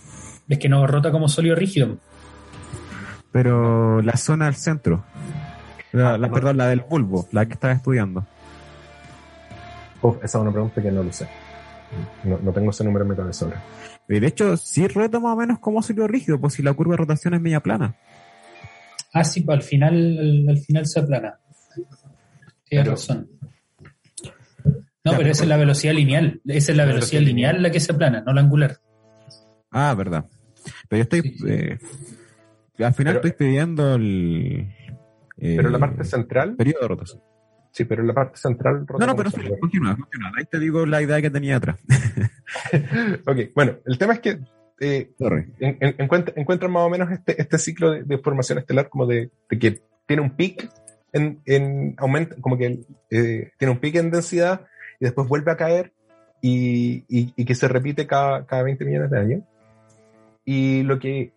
Es 0.48 0.58
que 0.58 0.66
no 0.66 0.86
rota 0.86 1.12
como 1.12 1.28
sólido 1.28 1.56
rígido. 1.56 1.98
Pero 3.30 4.00
la 4.00 4.16
zona 4.16 4.46
del 4.46 4.54
centro. 4.54 5.04
La, 5.92 6.16
perdón, 6.30 6.56
la 6.56 6.68
del 6.68 6.80
bulbo, 6.80 7.28
la 7.32 7.44
que 7.44 7.52
estaba 7.52 7.74
estudiando. 7.74 8.26
Uf, 10.00 10.16
esa 10.24 10.38
es 10.38 10.42
una 10.42 10.50
pregunta 10.52 10.80
que 10.80 10.90
no 10.90 11.02
lo 11.02 11.12
sé. 11.12 11.28
No, 12.24 12.38
no 12.38 12.50
tengo 12.50 12.70
ese 12.70 12.82
número 12.82 13.04
en 13.04 13.10
mi 13.10 13.14
cabeza 13.16 13.44
ahora. 13.44 13.62
Y 14.08 14.18
de 14.20 14.26
hecho, 14.26 14.56
sí 14.56 14.88
rota 14.88 15.20
más 15.20 15.34
o 15.34 15.36
menos 15.36 15.58
como 15.58 15.82
ciclo 15.82 16.08
rígido, 16.08 16.40
pues 16.40 16.54
si 16.54 16.62
la 16.62 16.72
curva 16.72 16.92
de 16.94 16.96
rotación 16.96 17.34
es 17.34 17.42
media 17.42 17.60
plana. 17.60 17.94
Ah, 19.12 19.22
sí, 19.24 19.42
pues 19.42 19.56
al 19.58 19.62
final, 19.62 19.94
al, 19.94 20.48
al 20.48 20.58
final 20.60 20.86
se 20.86 20.98
aplana. 20.98 21.38
Tienes 21.74 22.84
Pero- 22.86 22.90
razón. 22.92 23.28
No, 25.05 25.12
Ya, 25.12 25.18
pero 25.18 25.30
esa 25.30 25.42
es 25.42 25.48
la 25.48 25.57
velocidad 25.59 25.92
lineal. 25.94 26.40
Esa 26.46 26.72
es 26.72 26.76
la 26.76 26.84
La 26.86 26.92
velocidad 26.92 27.20
velocidad 27.20 27.20
lineal 27.20 27.52
lineal. 27.57 27.62
la 27.62 27.70
que 27.70 27.80
se 27.80 27.92
aplana, 27.92 28.22
no 28.22 28.32
la 28.32 28.40
angular. 28.40 28.78
Ah, 29.70 29.94
verdad. 29.96 30.24
Pero 30.88 30.98
yo 30.98 31.02
estoy. 31.02 31.22
Sí, 31.22 31.38
sí. 31.38 31.44
eh, 31.48 31.78
al 32.84 32.94
final 32.94 33.14
Pero- 33.20 33.28
estoy 33.28 33.46
pidiendo 33.46 33.94
el. 33.96 34.68
eh, 35.38 35.55
Pero 35.57 35.68
la 35.70 35.78
parte 35.78 36.05
central, 36.05 36.57
periodo 36.57 36.80
de 36.82 36.88
rotación. 36.88 37.22
sí, 37.70 37.84
pero 37.84 38.02
la 38.02 38.14
parte 38.14 38.38
central. 38.38 38.86
No, 38.98 39.07
no, 39.07 39.14
pero 39.16 39.30
sí, 39.30 39.40
continúa, 39.61 39.96
continúa. 39.96 40.32
Ahí 40.38 40.44
te 40.46 40.59
digo 40.59 40.86
la 40.86 41.02
idea 41.02 41.20
que 41.20 41.30
tenía 41.30 41.57
atrás. 41.57 41.78
Ok, 43.26 43.38
bueno, 43.55 43.76
el 43.86 43.98
tema 43.98 44.14
es 44.14 44.20
que 44.20 44.38
eh, 44.80 45.11
en- 45.61 45.76
en- 45.80 45.94
encuentra- 45.98 46.34
encuentran 46.36 46.70
más 46.70 46.82
o 46.84 46.90
menos 46.90 47.11
este, 47.11 47.40
este 47.40 47.59
ciclo 47.59 47.90
de, 47.90 48.02
de 48.05 48.18
formación 48.18 48.59
estelar 48.59 48.88
como 48.88 49.07
de, 49.07 49.30
de 49.50 49.59
que 49.59 49.82
tiene 50.07 50.22
un 50.22 50.36
pic 50.36 50.68
en, 51.12 51.40
en 51.46 51.94
aumento, 51.98 52.36
como 52.40 52.57
que 52.59 52.80
eh, 53.11 53.50
tiene 53.59 53.72
un 53.72 53.78
pic 53.80 53.94
en 53.96 54.11
densidad 54.11 54.66
y 55.05 55.07
después 55.07 55.28
vuelve 55.28 55.52
a 55.52 55.57
caer 55.59 55.92
y, 56.40 57.05
y- 57.09 57.34
y 57.36 57.44
que 57.44 57.55
se 57.55 57.68
repite 57.68 58.07
cada, 58.07 58.46
cada 58.46 58.62
20 58.62 58.84
millones 58.86 59.11
de 59.11 59.18
años. 59.20 59.42
Y 60.46 60.82
lo 60.82 60.98
que 60.98 61.32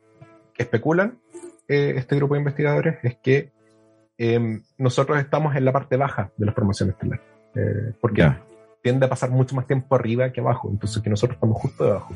especulan 0.58 1.18
eh, 1.68 1.96
este 1.98 2.16
grupo 2.16 2.34
de 2.36 2.40
investigadores 2.40 2.98
es 3.04 3.18
que 3.18 3.52
em, 4.18 4.64
nosotros 4.78 5.20
estamos 5.20 5.54
en 5.58 5.66
la 5.66 5.74
parte 5.74 5.98
baja 5.98 6.32
de 6.38 6.46
la 6.46 6.54
formación 6.54 6.90
estelar. 6.90 7.22
Eh, 7.56 7.92
porque 8.00 8.34
tiende 8.82 9.06
a 9.06 9.10
pasar 9.10 9.32
mucho 9.32 9.54
más 9.56 9.68
tiempo 9.68 9.96
arriba 9.96 10.32
que 10.32 10.40
abajo, 10.40 10.70
entonces 10.72 11.04
que 11.04 11.10
nosotros 11.10 11.36
estamos 11.36 11.58
justo 11.62 11.84
debajo. 11.84 12.16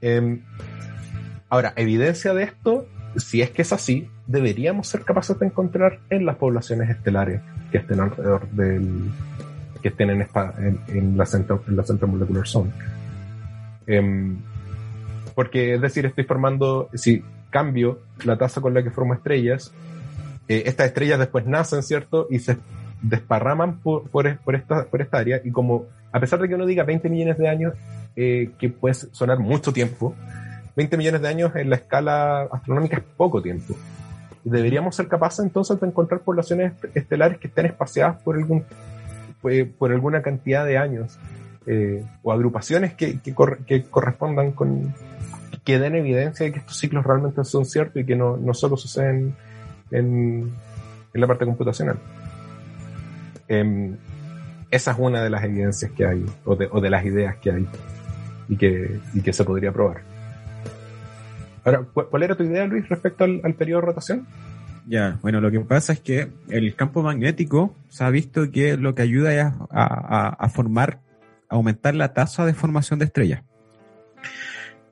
Em, 0.00 0.42
ahora, 1.48 1.72
evidencia 1.76 2.32
de 2.32 2.44
esto, 2.44 2.86
si 3.16 3.42
es 3.42 3.50
que 3.50 3.62
es 3.62 3.72
así, 3.72 4.08
deberíamos 4.28 4.86
ser 4.86 5.02
capaces 5.02 5.36
de 5.38 5.46
encontrar 5.46 5.98
en 6.10 6.26
las 6.26 6.36
poblaciones 6.36 6.90
estelares 6.90 7.40
que 7.72 7.78
estén 7.78 7.98
alrededor 8.00 8.48
del 8.50 9.10
que 9.84 9.88
estén 9.90 10.08
en, 10.08 10.22
esta, 10.22 10.54
en, 10.56 10.80
en 10.88 11.14
la, 11.18 11.26
centro, 11.26 11.62
en 11.68 11.76
la 11.76 11.84
Molecular 12.06 12.46
Zone. 12.48 12.70
Em, 13.86 14.38
porque, 15.34 15.74
es 15.74 15.80
decir, 15.82 16.06
estoy 16.06 16.24
formando, 16.24 16.88
si 16.94 17.22
cambio 17.50 17.98
la 18.24 18.38
tasa 18.38 18.62
con 18.62 18.72
la 18.72 18.82
que 18.82 18.90
formo 18.90 19.12
estrellas, 19.12 19.74
eh, 20.48 20.62
estas 20.64 20.86
estrellas 20.86 21.18
después 21.18 21.44
nacen, 21.44 21.82
¿cierto? 21.82 22.28
Y 22.30 22.38
se 22.38 22.56
desparraman 23.02 23.80
por, 23.80 24.08
por, 24.08 24.38
por 24.38 24.54
esta, 24.54 24.86
por 24.86 25.02
esta 25.02 25.18
área 25.18 25.42
y 25.44 25.50
como, 25.50 25.84
a 26.12 26.18
pesar 26.18 26.40
de 26.40 26.48
que 26.48 26.54
uno 26.54 26.64
diga 26.64 26.84
20 26.84 27.10
millones 27.10 27.36
de 27.36 27.46
años, 27.46 27.74
eh, 28.16 28.52
que 28.58 28.70
puede 28.70 28.94
sonar 28.94 29.38
mucho 29.38 29.70
tiempo, 29.70 30.14
20 30.76 30.96
millones 30.96 31.20
de 31.20 31.28
años 31.28 31.54
en 31.56 31.68
la 31.68 31.76
escala 31.76 32.48
astronómica 32.50 32.96
es 32.96 33.02
poco 33.18 33.42
tiempo. 33.42 33.74
Deberíamos 34.44 34.96
ser 34.96 35.08
capaces 35.08 35.44
entonces 35.44 35.78
de 35.78 35.86
encontrar 35.86 36.22
poblaciones 36.22 36.72
est- 36.72 36.96
estelares 36.96 37.36
que 37.36 37.48
estén 37.48 37.66
espaciadas 37.66 38.22
por, 38.22 38.36
algún, 38.36 38.64
eh, 39.48 39.64
por 39.66 39.92
alguna 39.92 40.22
cantidad 40.22 40.64
de 40.64 40.78
años 40.78 41.18
eh, 41.66 42.04
o 42.22 42.32
agrupaciones 42.32 42.94
que, 42.94 43.20
que, 43.20 43.34
cor- 43.34 43.58
que 43.66 43.82
correspondan 43.84 44.52
con 44.52 44.94
que 45.64 45.78
den 45.78 45.94
evidencia 45.94 46.44
de 46.46 46.52
que 46.52 46.58
estos 46.58 46.76
ciclos 46.78 47.04
realmente 47.04 47.42
son 47.44 47.64
ciertos 47.64 48.02
y 48.02 48.04
que 48.04 48.16
no, 48.16 48.36
no 48.36 48.52
solo 48.52 48.76
suceden 48.76 49.34
en, 49.90 50.52
en 51.14 51.20
la 51.20 51.26
parte 51.26 51.44
computacional. 51.46 51.98
Em, 53.48 53.96
esa 54.70 54.90
es 54.92 54.98
una 54.98 55.22
de 55.22 55.30
las 55.30 55.44
evidencias 55.44 55.90
que 55.92 56.04
hay, 56.06 56.24
o 56.44 56.56
de, 56.56 56.68
o 56.70 56.80
de 56.80 56.90
las 56.90 57.04
ideas 57.04 57.36
que 57.36 57.50
hay, 57.52 57.66
y 58.48 58.56
que, 58.56 59.00
y 59.14 59.20
que 59.22 59.32
se 59.32 59.44
podría 59.44 59.72
probar. 59.72 60.02
Ahora, 61.64 61.80
¿cu- 61.94 62.06
¿cuál 62.10 62.22
era 62.24 62.34
tu 62.34 62.42
idea, 62.42 62.66
Luis, 62.66 62.86
respecto 62.88 63.24
al, 63.24 63.40
al 63.44 63.54
periodo 63.54 63.80
de 63.82 63.86
rotación? 63.86 64.26
Ya, 64.86 65.18
bueno, 65.22 65.40
lo 65.40 65.50
que 65.50 65.60
pasa 65.60 65.94
es 65.94 66.00
que 66.00 66.30
el 66.48 66.74
campo 66.76 67.02
magnético 67.02 67.74
se 67.88 68.04
ha 68.04 68.10
visto 68.10 68.50
que 68.50 68.76
lo 68.76 68.94
que 68.94 69.02
ayuda 69.02 69.34
es 69.34 69.44
a, 69.44 69.54
a- 69.70 70.28
a 70.38 70.48
formar, 70.50 71.00
a 71.48 71.54
aumentar 71.54 71.94
la 71.94 72.12
tasa 72.12 72.44
de 72.44 72.52
formación 72.54 72.98
de 72.98 73.06
estrellas. 73.06 73.42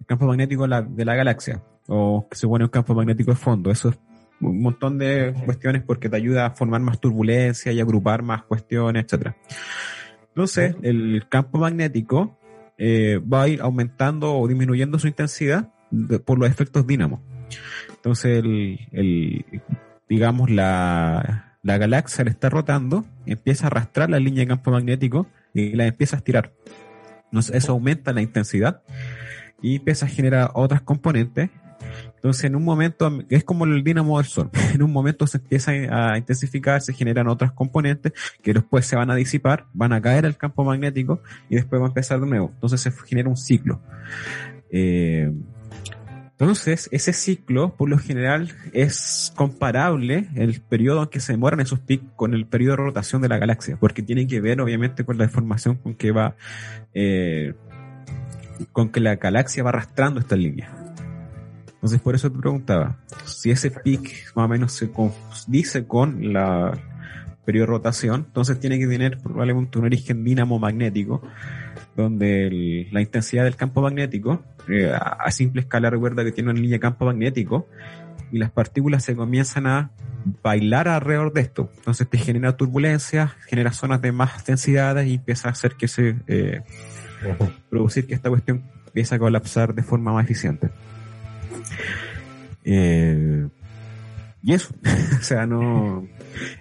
El 0.01 0.07
campo 0.07 0.26
magnético 0.26 0.62
de 0.66 1.05
la, 1.05 1.14
galaxia, 1.14 1.62
o 1.88 2.26
que 2.30 2.36
se 2.36 2.47
pone 2.49 2.64
un 2.64 2.70
campo 2.70 2.95
magnético 2.95 3.30
de 3.32 3.36
fondo, 3.36 3.70
eso 3.70 3.90
es 3.90 3.99
un 4.40 4.61
montón 4.62 4.99
de 4.99 5.34
cuestiones 5.45 5.82
porque 5.82 6.09
te 6.09 6.16
ayuda 6.16 6.47
a 6.47 6.51
formar 6.51 6.80
más 6.80 6.99
turbulencia 7.01 7.70
y 7.70 7.78
agrupar 7.80 8.22
más 8.22 8.43
cuestiones, 8.45 9.05
etcétera. 9.05 9.36
Entonces, 10.28 10.74
el 10.82 11.26
campo 11.28 11.59
magnético 11.59 12.38
eh, 12.78 13.20
va 13.30 13.43
a 13.43 13.49
ir 13.49 13.61
aumentando 13.61 14.34
o 14.34 14.49
disminuyendo 14.49 14.99
su 14.99 15.07
intensidad 15.07 15.70
de- 15.90 16.18
por 16.18 16.38
los 16.38 16.49
efectos 16.49 16.86
dínamo. 16.86 17.22
Entonces, 17.90 18.38
el, 18.38 18.80
el- 18.90 19.45
digamos, 20.09 20.50
la, 20.50 21.57
la 21.62 21.78
galaxia 21.78 22.24
le 22.24 22.30
está 22.30 22.50
rotando, 22.50 23.05
empieza 23.26 23.64
a 23.64 23.66
arrastrar 23.68 24.11
la 24.11 24.18
línea 24.18 24.40
de 24.40 24.48
campo 24.48 24.70
magnético 24.70 25.26
y 25.55 25.74
la 25.74 25.86
empieza 25.86 26.16
a 26.16 26.18
estirar. 26.18 26.53
Entonces, 27.26 27.55
eso 27.57 27.72
aumenta 27.72 28.12
la 28.12 28.20
intensidad 28.20 28.82
y 29.62 29.76
empieza 29.76 30.07
a 30.07 30.09
generar 30.09 30.50
otras 30.55 30.82
componentes. 30.82 31.50
Entonces, 32.16 32.44
en 32.44 32.57
un 32.57 32.64
momento, 32.64 33.11
es 33.30 33.44
como 33.44 33.64
el 33.64 33.82
dínamo 33.84 34.18
del 34.18 34.26
sol. 34.26 34.50
En 34.74 34.82
un 34.82 34.92
momento 34.92 35.26
se 35.26 35.38
empieza 35.38 35.72
a 35.72 36.18
intensificar, 36.18 36.80
se 36.80 36.92
generan 36.92 37.28
otras 37.28 37.53
componentes 37.53 38.12
que 38.42 38.53
después 38.53 38.84
se 38.86 38.96
van 38.96 39.11
a 39.11 39.14
disipar, 39.14 39.66
van 39.72 39.92
a 39.92 40.00
caer 40.03 40.26
al 40.26 40.36
campo 40.36 40.64
magnético 40.64 41.22
y 41.48 41.57
después 41.57 41.80
va 41.80 41.86
a 41.86 41.88
empezar 41.88 42.20
de 42.20 42.26
nuevo. 42.26 42.50
Entonces, 42.55 42.80
se 42.80 42.90
genera 43.07 43.28
un 43.28 43.36
ciclo. 43.36 43.80
Eh, 44.70 45.32
entonces, 46.43 46.88
ese 46.90 47.12
ciclo, 47.12 47.76
por 47.76 47.88
lo 47.88 47.99
general, 47.99 48.51
es 48.72 49.32
comparable 49.36 50.28
el 50.34 50.61
periodo 50.61 51.05
en 51.05 51.09
que 51.09 51.20
se 51.20 51.34
demoran 51.34 51.61
esos 51.61 51.78
picos 51.78 52.11
con 52.16 52.34
el 52.34 52.47
periodo 52.47 52.72
de 52.72 52.82
rotación 52.82 53.22
de 53.22 53.28
la 53.28 53.38
galaxia, 53.38 53.76
porque 53.78 54.03
tiene 54.03 54.26
que 54.26 54.40
ver, 54.40 54.61
obviamente, 54.61 55.05
con 55.05 55.18
la 55.18 55.26
deformación 55.26 55.76
con 55.76 55.95
que 55.95 56.11
va, 56.11 56.34
eh, 56.95 57.55
con 58.72 58.88
que 58.88 58.99
la 58.99 59.14
galaxia 59.14 59.62
va 59.62 59.70
arrastrando 59.70 60.18
esta 60.18 60.34
línea. 60.34 60.68
Entonces, 61.74 62.01
por 62.01 62.16
eso 62.16 62.28
te 62.32 62.38
preguntaba, 62.40 62.99
si 63.24 63.53
ese 63.53 63.70
pic 63.70 64.34
más 64.34 64.47
o 64.47 64.49
menos 64.49 64.72
se 64.72 64.90
dice 65.47 65.86
con 65.86 66.32
la 66.32 66.72
periodo 67.45 67.66
de 67.66 67.72
rotación, 67.72 68.24
entonces 68.28 68.59
tiene 68.61 68.78
que 68.78 68.86
tener 68.86 69.18
probablemente 69.18 69.78
un 69.78 69.84
origen 69.86 70.24
dínamo 70.24 70.59
magnético, 70.59 71.22
donde 71.97 72.47
el- 72.47 72.88
la 72.93 73.01
intensidad 73.01 73.45
del 73.45 73.57
campo 73.57 73.82
magnético, 73.82 74.43
eh, 74.68 74.93
a, 74.95 75.30
simple 75.30 75.62
escala 75.62 75.90
recuerda 75.90 76.24
que 76.24 76.32
tiene 76.32 76.51
una 76.51 76.61
línea 76.61 76.76
de 76.76 76.80
campo 76.80 77.05
magnético, 77.07 77.68
y 78.30 78.38
las 78.38 78.51
partículas 78.51 79.05
se 79.05 79.14
comienzan 79.14 79.66
a 79.66 79.90
bailar 80.43 80.88
alrededor 80.88 81.32
de 81.32 81.43
esto. 81.43 81.70
Entonces 81.78 82.09
te 82.09 82.16
genera 82.16 82.57
turbulencia, 82.57 83.34
genera 83.49 83.72
zonas 83.72 84.01
de 84.01 84.12
más 84.12 84.45
densidades 84.47 85.07
y 85.09 85.14
empieza 85.14 85.49
a 85.49 85.51
hacer 85.53 85.74
que 85.74 85.88
se, 85.88 86.16
eh, 86.28 86.62
producir 87.68 88.07
que 88.07 88.14
esta 88.14 88.30
cuestión 88.30 88.62
empiece 88.86 89.14
a 89.14 89.18
colapsar 89.18 89.74
de 89.74 89.82
forma 89.82 90.12
más 90.12 90.24
eficiente. 90.24 90.70
Eh, 92.64 93.49
y 94.43 94.53
eso, 94.55 94.74
o 95.20 95.22
sea, 95.22 95.47
no, 95.47 96.07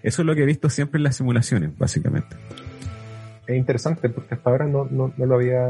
eso 0.04 0.22
es 0.22 0.26
lo 0.26 0.36
que 0.36 0.44
he 0.44 0.46
visto 0.46 0.70
siempre 0.70 0.98
en 0.98 1.04
las 1.04 1.16
simulaciones, 1.16 1.78
básicamente. 1.78 2.36
Es 3.48 3.58
interesante 3.58 4.10
porque 4.10 4.36
hasta 4.36 4.50
ahora 4.50 4.68
no, 4.68 4.88
no, 4.90 5.14
no 5.18 5.26
lo 5.26 5.36
había 5.36 5.68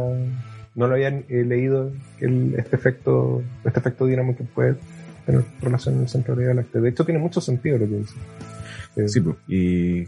no 0.74 0.88
lo 0.88 0.94
habían 0.94 1.26
eh, 1.28 1.44
leído 1.44 1.92
el, 2.20 2.56
este 2.58 2.78
efecto 2.78 3.44
este 3.66 3.80
efecto 3.80 4.06
dínamo 4.06 4.38
que 4.38 4.44
puede 4.44 4.78
tener 5.26 5.44
relación 5.62 5.96
en 5.96 6.02
el 6.02 6.10
centro 6.10 6.36
de 6.36 6.54
la. 6.54 6.64
De 6.64 6.90
hecho 6.90 7.06
tiene 7.06 7.20
mucho 7.20 7.42
sentido 7.42 7.78
lo 7.78 7.88
que 7.88 7.96
dice. 7.96 8.16
Eh, 8.96 9.08
Sí, 9.08 9.22
pues, 9.22 9.38
y 9.48 10.08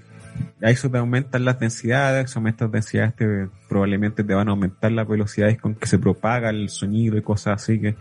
a 0.61 0.69
eso 0.69 0.89
te 0.89 0.97
aumentan 0.97 1.45
las 1.45 1.59
densidades, 1.59 2.35
aumentas 2.35 2.67
las 2.67 2.71
densidades, 2.71 3.15
te, 3.15 3.47
probablemente 3.69 4.23
te 4.23 4.33
van 4.33 4.47
a 4.47 4.51
aumentar 4.51 4.91
las 4.91 5.07
velocidades 5.07 5.59
con 5.59 5.75
que 5.75 5.87
se 5.87 5.99
propaga 5.99 6.49
el 6.49 6.69
sonido 6.69 7.17
y 7.17 7.21
cosas 7.21 7.61
así 7.61 7.79
que 7.79 7.95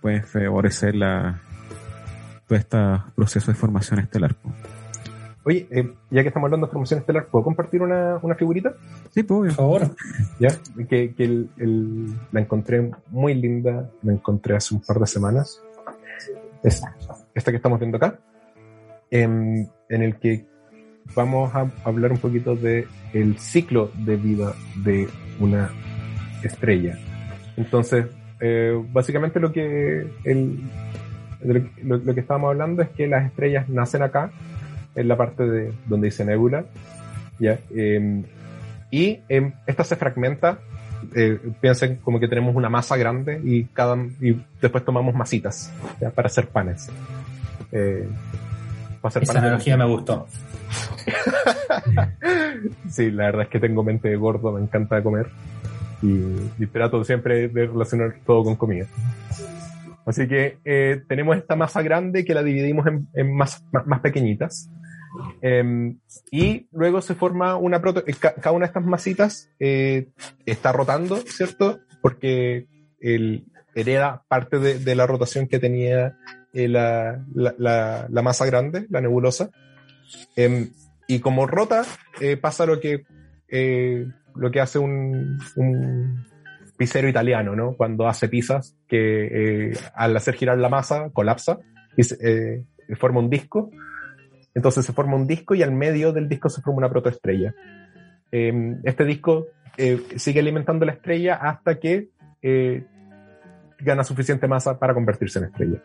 pueden 0.00 0.24
favorecer 0.24 0.94
la, 0.94 1.40
todo 2.46 2.58
este 2.58 2.78
proceso 3.14 3.50
de 3.50 3.56
formación 3.56 4.00
estelar. 4.00 4.34
pues. 4.34 4.54
Oye, 5.46 5.68
eh, 5.70 5.92
ya 6.10 6.22
que 6.22 6.28
estamos 6.28 6.48
hablando 6.48 6.66
de 6.66 6.72
formación 6.72 6.98
estelar, 7.00 7.26
¿puedo 7.28 7.44
compartir 7.44 7.80
una, 7.80 8.18
una 8.20 8.34
figurita? 8.34 8.74
Sí, 9.14 9.22
pues. 9.22 9.54
Por 9.54 9.64
favor. 9.78 9.96
¿Ya? 10.40 10.48
Que, 10.88 11.14
que 11.14 11.24
el- 11.24 11.48
el- 11.56 12.14
la 12.32 12.40
encontré 12.40 12.90
muy 13.10 13.32
linda, 13.34 13.88
la 14.02 14.12
encontré 14.12 14.56
hace 14.56 14.74
un 14.74 14.80
par 14.82 14.98
de 14.98 15.06
semanas. 15.06 15.62
Es 16.64 16.82
esta 17.32 17.52
que 17.52 17.58
estamos 17.58 17.78
viendo 17.78 17.96
acá, 17.96 18.18
en, 19.10 19.70
en 19.88 20.02
el 20.02 20.16
que 20.16 20.46
vamos 21.14 21.54
a 21.54 21.70
hablar 21.84 22.10
un 22.10 22.18
poquito 22.18 22.56
de 22.56 22.88
el 23.12 23.38
ciclo 23.38 23.92
de 24.04 24.16
vida 24.16 24.52
de 24.82 25.06
una 25.38 25.70
estrella. 26.42 26.98
Entonces, 27.56 28.06
eh, 28.40 28.82
básicamente 28.92 29.38
lo 29.38 29.52
que, 29.52 30.10
el, 30.24 30.60
lo- 31.84 31.98
lo 31.98 32.14
que 32.14 32.20
estábamos 32.20 32.48
hablando 32.50 32.82
es 32.82 32.88
que 32.90 33.06
las 33.06 33.26
estrellas 33.26 33.68
nacen 33.68 34.02
acá, 34.02 34.32
en 34.96 35.08
la 35.08 35.16
parte 35.16 35.44
de 35.44 35.72
donde 35.86 36.06
dice 36.06 36.24
nebula. 36.24 36.64
¿ya? 37.38 37.58
Eh, 37.70 38.24
y 38.90 39.20
eh, 39.28 39.52
esta 39.66 39.84
se 39.84 39.96
fragmenta. 39.96 40.58
eh, 41.14 41.38
piensen 41.60 41.96
como 41.96 42.18
que 42.18 42.26
tenemos 42.28 42.56
una 42.56 42.68
masa 42.68 42.96
grande 42.96 43.40
y 43.44 43.64
cada 43.66 43.96
y 44.20 44.42
después 44.60 44.84
tomamos 44.84 45.14
masitas 45.14 45.70
¿ya? 46.00 46.10
para 46.10 46.26
hacer 46.26 46.48
panes. 46.48 46.88
Eh, 47.72 48.08
para 49.00 49.08
hacer 49.10 49.22
Esa 49.22 49.32
panes 49.32 49.42
de 49.42 49.48
analogía 49.48 49.76
me 49.76 49.86
gustó. 49.86 50.26
Sí, 52.90 53.10
la 53.10 53.26
verdad 53.26 53.42
es 53.42 53.48
que 53.48 53.60
tengo 53.60 53.84
mente 53.84 54.08
de 54.08 54.16
gordo, 54.16 54.52
me 54.52 54.60
encanta 54.60 55.02
comer 55.02 55.28
y, 56.02 56.22
y 56.58 56.66
trato 56.66 57.04
siempre 57.04 57.48
de 57.48 57.66
relacionar 57.66 58.14
todo 58.24 58.44
con 58.44 58.56
comida. 58.56 58.86
Así 60.06 60.26
que 60.26 60.58
eh, 60.64 61.02
tenemos 61.08 61.36
esta 61.36 61.54
masa 61.56 61.82
grande 61.82 62.24
que 62.24 62.32
la 62.34 62.42
dividimos 62.42 62.86
en, 62.86 63.08
en 63.12 63.34
más, 63.34 63.62
más 63.72 64.00
pequeñitas. 64.00 64.70
Em, 65.40 65.98
y 66.30 66.68
luego 66.72 67.00
se 67.00 67.14
forma 67.14 67.56
una 67.56 67.80
proto... 67.80 68.02
eh, 68.06 68.14
ca- 68.18 68.34
Cada 68.34 68.52
una 68.52 68.64
de 68.66 68.68
estas 68.68 68.84
masitas 68.84 69.50
eh, 69.58 70.08
está 70.44 70.72
rotando, 70.72 71.16
¿cierto? 71.16 71.78
Porque 72.02 72.66
el, 73.00 73.44
hereda 73.74 74.24
parte 74.28 74.58
de, 74.58 74.78
de 74.78 74.94
la 74.94 75.06
rotación 75.06 75.46
que 75.48 75.58
tenía 75.58 76.16
eh, 76.52 76.68
la, 76.68 77.24
la, 77.34 77.54
la- 77.58 78.06
la 78.10 78.22
masa 78.22 78.46
grande, 78.46 78.86
la 78.90 79.00
nebulosa. 79.00 79.50
Em, 80.36 80.70
y 81.08 81.20
como 81.20 81.46
rota, 81.46 81.84
eh, 82.20 82.36
pasa 82.36 82.66
lo 82.66 82.80
que, 82.80 83.04
eh, 83.48 84.06
lo 84.34 84.50
que 84.50 84.60
hace 84.60 84.78
un, 84.78 85.38
un 85.56 86.24
pizzero 86.76 87.08
italiano, 87.08 87.54
¿no? 87.56 87.74
Cuando 87.76 88.06
hace 88.08 88.28
pizzas, 88.28 88.76
que 88.88 89.70
eh, 89.70 89.72
al 89.94 90.16
hacer 90.16 90.34
girar 90.34 90.58
la 90.58 90.68
masa 90.68 91.10
colapsa 91.12 91.58
y 91.96 92.02
eh, 92.20 92.64
forma 92.96 93.20
un 93.20 93.30
disco. 93.30 93.70
Entonces 94.56 94.86
se 94.86 94.92
forma 94.92 95.14
un 95.14 95.26
disco 95.26 95.54
y 95.54 95.62
al 95.62 95.70
medio 95.70 96.12
del 96.12 96.28
disco 96.28 96.48
se 96.48 96.62
forma 96.62 96.78
una 96.78 96.90
protoestrella. 96.90 97.54
Eh, 98.32 98.76
este 98.84 99.04
disco 99.04 99.46
eh, 99.76 100.02
sigue 100.16 100.40
alimentando 100.40 100.86
la 100.86 100.92
estrella 100.92 101.34
hasta 101.34 101.78
que 101.78 102.08
eh, 102.40 102.84
gana 103.78 104.02
suficiente 104.02 104.48
masa 104.48 104.78
para 104.78 104.94
convertirse 104.94 105.38
en 105.38 105.44
estrella. 105.46 105.82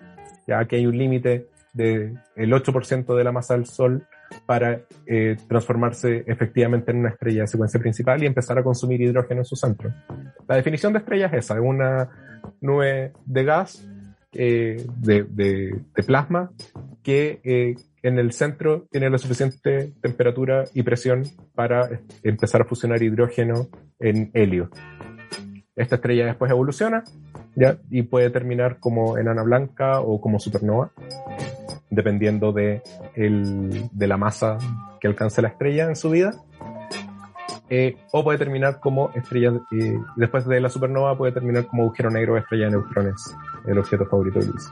Ya 0.48 0.64
que 0.66 0.78
hay 0.78 0.86
un 0.86 0.98
límite 0.98 1.48
del 1.74 2.18
8% 2.38 3.16
de 3.16 3.24
la 3.24 3.32
masa 3.34 3.56
del 3.56 3.66
Sol 3.66 4.08
para 4.46 4.82
eh, 5.06 5.36
transformarse 5.48 6.24
efectivamente 6.26 6.92
en 6.92 7.00
una 7.00 7.10
estrella 7.10 7.42
de 7.42 7.48
secuencia 7.48 7.80
principal 7.80 8.24
y 8.24 8.26
empezar 8.26 8.58
a 8.58 8.64
consumir 8.64 9.02
hidrógeno 9.02 9.42
en 9.42 9.46
su 9.46 9.58
centro. 9.58 9.94
La 10.48 10.56
definición 10.56 10.94
de 10.94 11.00
estrella 11.00 11.28
es 11.28 11.34
esa, 11.34 11.56
es 11.56 11.62
una 11.62 12.10
nube 12.62 13.12
de 13.26 13.44
gas, 13.44 13.86
de, 14.32 15.82
plasma, 16.06 16.52
que 17.04 17.76
en 18.04 18.20
el 18.20 18.32
centro 18.32 18.88
tiene 18.92 19.10
la 19.10 19.18
suficiente 19.18 19.94
temperatura 20.02 20.66
y 20.74 20.84
presión 20.84 21.24
para 21.54 21.90
empezar 22.24 22.62
a 22.62 22.66
fusionar 22.66 23.02
hidrógeno 23.02 23.68
en 24.00 24.32
helio. 24.34 24.70
Esta 25.76 25.96
estrella 25.96 26.26
después 26.26 26.52
evoluciona 26.52 27.04
y 27.90 28.04
puede 28.04 28.30
terminar 28.30 28.80
como 28.80 29.18
enana 29.18 29.44
blanca 29.44 30.02
o 30.02 30.20
como 30.20 30.40
supernova, 30.40 30.92
dependiendo 31.90 32.52
de 32.52 32.82
la 33.98 34.18
masa 34.18 34.58
que 35.00 35.08
alcance 35.08 35.42
la 35.42 35.50
estrella 35.50 35.88
en 35.88 35.96
su 35.96 36.10
vida. 36.10 36.32
Eh, 37.74 37.96
o 38.12 38.22
puede 38.22 38.38
terminar 38.38 38.82
como 38.82 39.12
estrella, 39.16 39.54
eh, 39.72 39.98
después 40.18 40.46
de 40.46 40.60
la 40.60 40.70
supernova 40.70 41.18
puede 41.18 41.32
terminar 41.32 41.68
como 41.68 41.84
agujero 41.84 42.10
negro 42.10 42.34
o 42.34 42.38
estrella 42.38 42.66
de 42.66 42.72
neutrones, 42.72 43.34
el 43.66 43.78
objeto 43.78 44.06
favorito 44.08 44.40
de 44.40 44.48
Luis. 44.48 44.70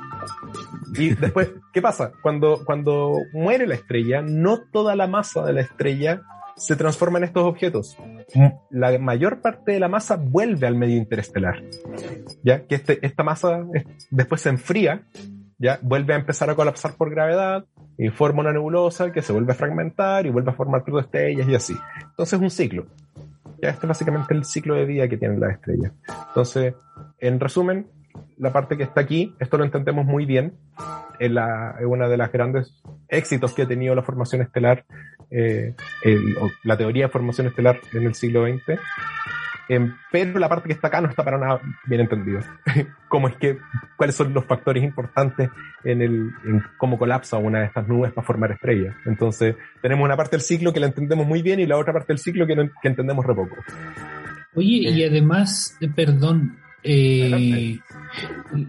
Y 0.97 1.15
después, 1.15 1.51
¿qué 1.73 1.81
pasa? 1.81 2.11
Cuando, 2.21 2.63
cuando 2.65 3.13
muere 3.33 3.67
la 3.67 3.75
estrella, 3.75 4.21
no 4.21 4.59
toda 4.71 4.95
la 4.95 5.07
masa 5.07 5.45
de 5.45 5.53
la 5.53 5.61
estrella 5.61 6.21
se 6.55 6.75
transforma 6.75 7.19
en 7.19 7.23
estos 7.25 7.43
objetos. 7.43 7.97
La 8.69 8.97
mayor 8.99 9.41
parte 9.41 9.71
de 9.73 9.79
la 9.79 9.87
masa 9.87 10.17
vuelve 10.17 10.67
al 10.67 10.75
medio 10.75 10.97
interestelar. 10.97 11.63
Ya 12.43 12.65
que 12.65 12.75
este, 12.75 13.05
esta 13.05 13.23
masa 13.23 13.65
es- 13.73 13.85
después 14.09 14.41
se 14.41 14.49
enfría, 14.49 15.03
ya 15.57 15.79
vuelve 15.81 16.13
a 16.13 16.17
empezar 16.17 16.49
a 16.49 16.55
colapsar 16.55 16.95
por 16.95 17.09
gravedad 17.11 17.65
y 17.97 18.09
forma 18.09 18.41
una 18.41 18.51
nebulosa 18.53 19.11
que 19.11 19.21
se 19.21 19.31
vuelve 19.33 19.51
a 19.53 19.55
fragmentar 19.55 20.25
y 20.25 20.29
vuelve 20.29 20.51
a 20.51 20.53
formar 20.53 20.83
protoestrellas 20.83 21.47
y 21.47 21.55
así. 21.55 21.75
Entonces 22.01 22.33
es 22.33 22.41
un 22.43 22.49
ciclo. 22.49 22.87
Ya 23.61 23.69
este 23.69 23.85
es 23.85 23.89
básicamente 23.89 24.33
el 24.33 24.45
ciclo 24.45 24.75
de 24.75 24.85
vida 24.85 25.07
que 25.09 25.17
tienen 25.17 25.39
las 25.39 25.51
estrellas. 25.53 25.91
Entonces, 26.29 26.73
en 27.19 27.39
resumen, 27.41 27.87
la 28.37 28.51
parte 28.53 28.77
que 28.77 28.83
está 28.83 29.01
aquí, 29.01 29.35
esto 29.39 29.57
lo 29.57 29.63
entendemos 29.65 30.05
muy 30.05 30.25
bien, 30.25 30.53
es, 31.19 31.31
una 31.85 32.07
de 32.07 32.17
las 32.17 32.31
grandes 32.31 32.81
éxitos 33.09 33.53
que 33.53 33.63
ha 33.63 33.67
tenido 33.67 33.93
la 33.95 34.03
formación 34.03 34.41
estelar, 34.41 34.85
eh, 35.31 35.75
el- 36.03 36.35
la 36.63 36.77
teoría 36.77 37.05
de 37.07 37.11
formación 37.11 37.47
estelar 37.47 37.79
en 37.93 38.03
el 38.03 38.13
siglo 38.15 38.45
XX. 38.45 38.79
Em, 39.71 39.93
pero 40.11 40.39
la 40.39 40.49
parte 40.49 40.67
que 40.67 40.73
está 40.73 40.87
acá 40.87 40.99
no 40.99 41.09
está 41.09 41.23
para 41.23 41.37
nada 41.37 41.61
bien 41.85 42.01
entendida. 42.01 42.39
¿Cómo 43.07 43.27
es 43.27 43.35
que, 43.35 43.59
cuáles 43.97 44.15
son 44.15 44.33
los 44.33 44.45
factores 44.45 44.83
importantes 44.83 45.51
en, 45.83 46.01
el, 46.01 46.31
en 46.43 46.63
cómo 46.79 46.97
colapsa 46.97 47.37
una 47.37 47.59
de 47.59 47.65
estas 47.65 47.87
nubes 47.87 48.11
para 48.11 48.25
formar 48.25 48.51
estrellas? 48.51 48.95
Entonces, 49.05 49.55
tenemos 49.81 50.05
una 50.05 50.17
parte 50.17 50.37
del 50.37 50.41
ciclo 50.41 50.73
que 50.73 50.79
la 50.79 50.87
entendemos 50.87 51.27
muy 51.27 51.43
bien 51.43 51.59
y 51.59 51.67
la 51.67 51.77
otra 51.77 51.93
parte 51.93 52.13
del 52.13 52.17
ciclo 52.17 52.47
que, 52.47 52.55
no- 52.55 52.69
que 52.81 52.87
entendemos 52.87 53.23
re 53.23 53.35
poco. 53.35 53.57
Oye, 54.55 54.89
y 54.89 55.03
además, 55.03 55.77
eh, 55.81 55.87
perdón, 55.95 56.57
eh, 56.83 57.77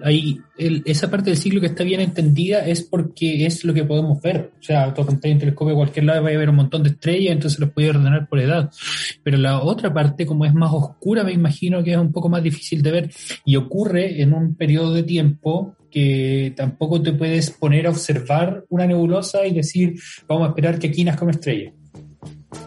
ahí, 0.04 0.40
el- 0.58 0.82
esa 0.84 1.11
parte 1.11 1.30
del 1.30 1.38
ciclo 1.38 1.61
que 1.61 1.68
está 1.68 1.84
bien 1.84 2.00
entendida 2.00 2.66
es 2.66 2.82
porque 2.82 3.46
es 3.46 3.64
lo 3.64 3.72
que 3.72 3.84
podemos 3.84 4.20
ver. 4.20 4.50
O 4.58 4.62
sea, 4.62 4.92
tú 4.92 5.02
un 5.02 5.20
telescopio 5.20 5.74
a 5.74 5.76
cualquier 5.78 6.04
lado 6.06 6.22
vais 6.22 6.36
a 6.36 6.38
ver 6.38 6.50
un 6.50 6.56
montón 6.56 6.82
de 6.82 6.90
estrellas, 6.90 7.32
entonces 7.32 7.58
los 7.61 7.70
podéis 7.70 7.94
ordenar 7.96 8.28
por 8.28 8.40
edad. 8.40 8.70
Pero 9.22 9.38
la 9.38 9.61
otra 9.62 9.92
parte, 9.92 10.26
como 10.26 10.44
es 10.44 10.54
más 10.54 10.72
oscura, 10.72 11.24
me 11.24 11.32
imagino 11.32 11.82
que 11.82 11.92
es 11.92 11.98
un 11.98 12.12
poco 12.12 12.28
más 12.28 12.42
difícil 12.42 12.82
de 12.82 12.90
ver 12.90 13.11
y 13.44 13.56
ocurre 13.56 14.20
en 14.20 14.34
un 14.34 14.54
periodo 14.54 14.92
de 14.94 15.02
tiempo 15.02 15.76
que 15.90 16.52
tampoco 16.56 17.02
te 17.02 17.12
puedes 17.12 17.50
poner 17.50 17.86
a 17.86 17.90
observar 17.90 18.64
una 18.68 18.86
nebulosa 18.86 19.44
y 19.46 19.52
decir, 19.52 19.94
vamos 20.28 20.46
a 20.46 20.48
esperar 20.50 20.78
que 20.78 20.88
aquí 20.88 21.02
nazca 21.02 21.24
una 21.24 21.32
estrella. 21.32 21.72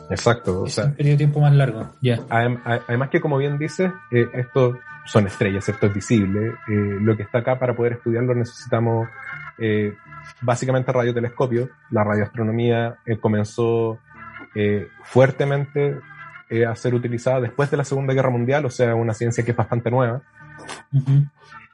Exacto. 0.09 0.61
O 0.61 0.65
es 0.65 0.73
sea, 0.73 0.85
un 0.85 0.95
periodo 0.95 1.13
de 1.13 1.17
tiempo 1.17 1.39
más 1.39 1.53
largo. 1.55 1.89
Ya. 2.01 2.19
Además 2.29 3.09
que, 3.09 3.21
como 3.21 3.37
bien 3.37 3.57
dices, 3.57 3.91
eh, 4.11 4.25
esto 4.33 4.77
son 5.05 5.27
estrellas, 5.27 5.67
esto 5.69 5.87
es 5.87 5.93
visible. 5.93 6.47
Eh, 6.67 6.97
lo 7.01 7.15
que 7.17 7.23
está 7.23 7.39
acá 7.39 7.59
para 7.59 7.73
poder 7.75 7.93
estudiarlo 7.93 8.33
necesitamos 8.35 9.07
eh, 9.57 9.93
básicamente 10.41 10.91
radiotelescopio. 10.91 11.69
La 11.91 12.03
radioastronomía 12.03 12.95
eh, 13.05 13.17
comenzó 13.17 13.99
eh, 14.55 14.87
fuertemente 15.03 15.97
a 16.69 16.75
ser 16.75 16.93
utilizada 16.93 17.41
después 17.41 17.71
de 17.71 17.77
la 17.77 17.83
Segunda 17.83 18.13
Guerra 18.13 18.29
Mundial, 18.29 18.63
o 18.65 18.69
sea, 18.69 18.93
una 18.93 19.13
ciencia 19.15 19.43
que 19.43 19.51
es 19.51 19.57
bastante 19.57 19.89
nueva. 19.89 20.21
Ujú. 20.91 21.25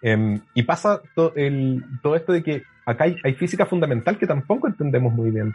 Em, 0.02 0.40
y 0.54 0.64
pasa 0.64 1.02
to- 1.14 1.34
el- 1.36 1.84
todo 2.02 2.16
esto 2.16 2.32
de 2.32 2.42
que 2.42 2.64
acá 2.86 3.04
hay, 3.04 3.18
hay 3.26 3.34
física 3.34 3.66
fundamental 3.66 4.18
que 4.18 4.26
tampoco 4.26 4.68
entendemos 4.68 5.12
muy 5.14 5.32
bien. 5.32 5.54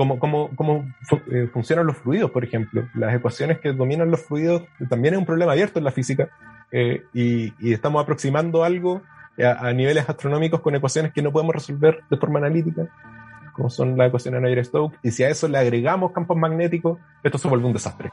Cómo, 0.00 0.18
cómo, 0.18 0.48
cómo 0.56 0.86
eh, 1.30 1.46
funcionan 1.52 1.86
los 1.86 1.98
fluidos, 1.98 2.30
por 2.30 2.42
ejemplo. 2.42 2.88
Las 2.94 3.14
ecuaciones 3.14 3.60
que 3.60 3.74
dominan 3.74 4.10
los 4.10 4.22
fluidos 4.22 4.62
también 4.88 5.12
es 5.12 5.20
un 5.20 5.26
problema 5.26 5.52
abierto 5.52 5.78
en 5.78 5.84
la 5.84 5.90
física. 5.90 6.30
eh, 6.72 7.02
y, 7.12 7.52
estamos 7.70 8.02
aproximando 8.02 8.64
algo 8.64 9.02
a, 9.38 9.70
niveles 9.74 10.08
astronómicos 10.08 10.60
con 10.60 10.74
ecuaciones 10.74 11.12
que 11.12 11.20
no 11.20 11.32
podemos 11.32 11.54
resolver 11.54 12.00
de 12.08 12.16
forma 12.16 12.38
analítica, 12.38 12.88
como 13.52 13.68
son 13.68 13.98
las 13.98 14.08
ecuaciones 14.08 14.40
de 14.40 14.48
Navier-Stokes. 14.48 14.98
Y 15.02 15.10
si 15.10 15.22
a 15.22 15.28
eso 15.28 15.48
le 15.48 15.58
agregamos 15.58 16.12
campos 16.12 16.38
magnéticos, 16.38 16.98
esto 17.22 17.36
se 17.36 17.48
vuelve 17.48 17.66
un 17.66 17.74
desastre. 17.74 18.10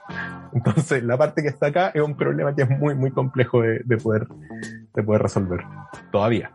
Entonces, 0.51 1.01
la 1.03 1.18
parte 1.18 1.41
que 1.41 1.47
está 1.47 1.68
acá 1.68 1.91
es 1.93 2.01
un 2.01 2.18
problema 2.18 2.53
que 2.53 2.64
es 2.64 2.69
muy, 2.69 2.95
muy 2.95 3.11
complejo 3.11 3.61
de, 3.61 3.80
de 3.85 3.95
poder, 3.95 4.27
de 4.93 5.03
poder 5.03 5.22
resolver. 5.22 5.61
Todavía. 6.11 6.51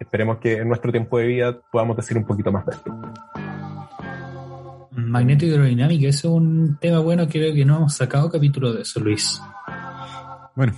Esperemos 0.00 0.38
que 0.38 0.56
en 0.56 0.68
nuestro 0.68 0.90
tiempo 0.90 1.18
de 1.18 1.26
vida 1.26 1.58
podamos 1.70 1.98
decir 1.98 2.16
un 2.16 2.24
poquito 2.24 2.50
más 2.50 2.64
de 2.64 2.72
esto. 2.72 2.90
Magnética 4.96 5.52
hidrodinámica, 5.52 6.08
ese 6.08 6.26
es 6.28 6.32
un 6.32 6.78
tema 6.80 7.00
bueno, 7.00 7.28
creo 7.28 7.54
que 7.54 7.64
no 7.64 7.76
hemos 7.76 7.94
sacado 7.94 8.30
capítulo 8.30 8.72
de 8.72 8.82
eso, 8.82 9.00
Luis. 9.00 9.40
Bueno, 10.54 10.72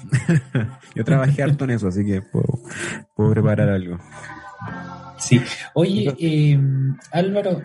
yo 0.95 1.05
trabajé 1.05 1.43
harto 1.43 1.65
en 1.65 1.71
eso, 1.71 1.89
así 1.89 2.05
que 2.05 2.23
puedo, 2.23 2.61
puedo 3.15 3.31
preparar 3.31 3.69
algo. 3.69 3.99
Sí. 5.19 5.41
Oye, 5.75 6.15
eh, 6.19 6.59
Álvaro, 7.13 7.63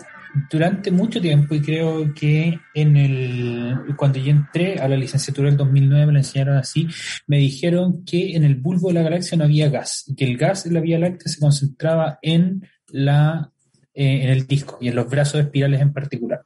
durante 0.50 0.92
mucho 0.92 1.22
tiempo, 1.22 1.56
y 1.56 1.62
creo 1.62 2.14
que 2.14 2.60
en 2.74 2.98
el 2.98 3.96
cuando 3.96 4.20
yo 4.20 4.32
entré 4.32 4.80
a 4.80 4.88
la 4.88 4.96
licenciatura 4.96 5.50
del 5.50 5.58
2009 5.58 6.06
me 6.06 6.14
la 6.14 6.20
enseñaron 6.20 6.58
así, 6.58 6.88
me 7.28 7.38
dijeron 7.38 8.04
que 8.06 8.36
en 8.36 8.44
el 8.44 8.56
bulbo 8.56 8.90
de 8.90 8.96
la 8.96 9.04
galaxia 9.04 9.38
no 9.38 9.46
había 9.46 9.70
gas, 9.70 10.06
y 10.08 10.16
que 10.16 10.26
el 10.26 10.38
gas 10.38 10.64
de 10.64 10.72
la 10.72 10.82
Vía 10.82 11.00
Láctea 11.00 11.32
se 11.32 11.40
concentraba 11.40 12.20
en 12.22 12.68
la 12.88 13.51
eh, 13.94 14.24
en 14.24 14.30
el 14.30 14.48
disco 14.48 14.78
y 14.82 14.88
en 14.88 14.96
los 14.96 15.10
brazos 15.10 15.42
espirales 15.42 15.82
en 15.82 15.94
particular. 15.94 16.42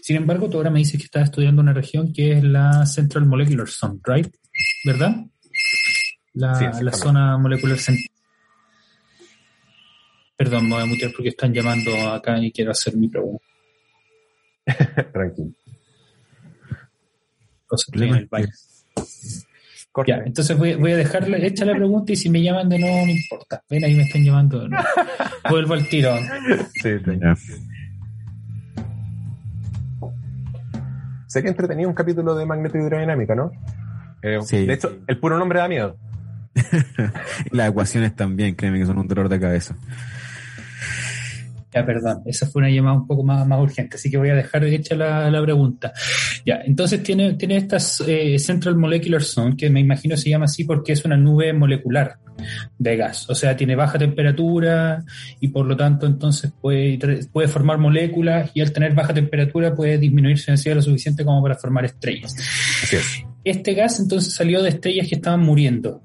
Sin 0.00 0.16
embargo, 0.16 0.48
tú 0.48 0.58
ahora 0.58 0.70
me 0.70 0.78
dices 0.78 0.98
que 0.98 1.04
estás 1.04 1.24
estudiando 1.24 1.60
una 1.60 1.72
región 1.72 2.12
que 2.12 2.32
es 2.32 2.44
la 2.44 2.86
Central 2.86 3.26
Molecular 3.26 3.68
Zone, 3.68 4.00
¿right? 4.04 4.32
¿Verdad? 4.84 5.16
La, 6.34 6.54
Sí, 6.54 6.84
la 6.84 6.92
zona 6.92 7.38
molecular 7.38 7.78
central. 7.78 8.10
Perdón, 10.36 10.64
me 10.68 10.74
voy 10.74 10.82
a 10.82 10.86
mutear 10.86 11.12
porque 11.12 11.30
están 11.30 11.52
llamando 11.52 11.90
acá 12.10 12.38
y 12.38 12.52
quiero 12.52 12.72
hacer 12.72 12.94
mi 12.94 13.08
pregunta. 13.08 13.44
Tranquilo. 15.12 15.52
El. 17.90 18.28
Ya, 20.06 20.16
entonces 20.24 20.56
voy, 20.58 20.74
voy 20.74 20.92
a 20.92 20.96
dejarle 20.96 21.46
hecha 21.46 21.64
la 21.64 21.74
pregunta 21.74 22.12
y 22.12 22.16
si 22.16 22.28
me 22.28 22.42
llaman 22.42 22.68
de 22.68 22.78
nuevo 22.78 23.06
no 23.06 23.12
importa. 23.12 23.62
Ven, 23.70 23.84
ahí 23.84 23.94
me 23.94 24.02
están 24.02 24.24
llamando. 24.24 24.60
de 24.60 24.68
nuevo. 24.68 24.84
Vuelvo 25.50 25.74
al 25.74 25.88
tiro. 25.88 26.14
Sí, 26.82 26.90
sí. 27.04 27.18
Ya. 27.20 27.34
Sería 31.26 31.50
entretenido 31.50 31.88
un 31.88 31.94
capítulo 31.94 32.34
de 32.34 32.46
magnetohidrodinámica, 32.46 33.34
¿no? 33.34 33.52
Eh, 34.22 34.38
Sí. 34.42 34.64
De 34.66 34.74
hecho, 34.74 34.98
el 35.06 35.18
puro 35.18 35.38
nombre 35.38 35.58
da 35.60 35.68
miedo. 35.68 35.96
Las 37.50 37.68
ecuaciones 37.70 38.14
también, 38.16 38.54
créeme 38.54 38.78
que 38.78 38.86
son 38.86 38.98
un 38.98 39.08
dolor 39.08 39.28
de 39.28 39.38
cabeza. 39.40 39.76
Ya, 41.76 41.84
perdón, 41.84 42.22
esa 42.24 42.46
fue 42.46 42.60
una 42.62 42.70
llamada 42.70 42.96
un 42.96 43.06
poco 43.06 43.22
más, 43.22 43.46
más 43.46 43.60
urgente, 43.60 43.96
así 43.96 44.10
que 44.10 44.16
voy 44.16 44.30
a 44.30 44.34
dejar 44.34 44.64
hecha 44.64 44.94
la, 44.94 45.30
la 45.30 45.42
pregunta. 45.42 45.92
Ya, 46.46 46.62
entonces 46.64 47.02
tiene, 47.02 47.34
tiene 47.34 47.58
estas 47.58 48.02
eh, 48.06 48.38
Central 48.38 48.76
Molecular 48.78 49.22
Zone, 49.22 49.56
que 49.58 49.68
me 49.68 49.80
imagino 49.80 50.16
se 50.16 50.30
llama 50.30 50.46
así 50.46 50.64
porque 50.64 50.92
es 50.92 51.04
una 51.04 51.18
nube 51.18 51.52
molecular 51.52 52.16
de 52.78 52.96
gas, 52.96 53.28
o 53.28 53.34
sea, 53.34 53.54
tiene 53.56 53.76
baja 53.76 53.98
temperatura 53.98 55.04
y 55.38 55.48
por 55.48 55.66
lo 55.66 55.76
tanto 55.76 56.06
entonces 56.06 56.50
puede, 56.60 56.98
puede 57.30 57.48
formar 57.48 57.76
moléculas 57.76 58.50
y 58.54 58.62
al 58.62 58.72
tener 58.72 58.94
baja 58.94 59.12
temperatura 59.12 59.74
puede 59.74 59.98
disminuir 59.98 60.38
su 60.38 60.50
densidad 60.50 60.76
lo 60.76 60.82
suficiente 60.82 61.26
como 61.26 61.42
para 61.42 61.56
formar 61.56 61.84
estrellas. 61.84 62.34
Así 62.82 62.96
es. 62.96 63.24
Este 63.44 63.74
gas 63.74 64.00
entonces 64.00 64.32
salió 64.32 64.62
de 64.62 64.70
estrellas 64.70 65.08
que 65.08 65.16
estaban 65.16 65.40
muriendo 65.40 66.02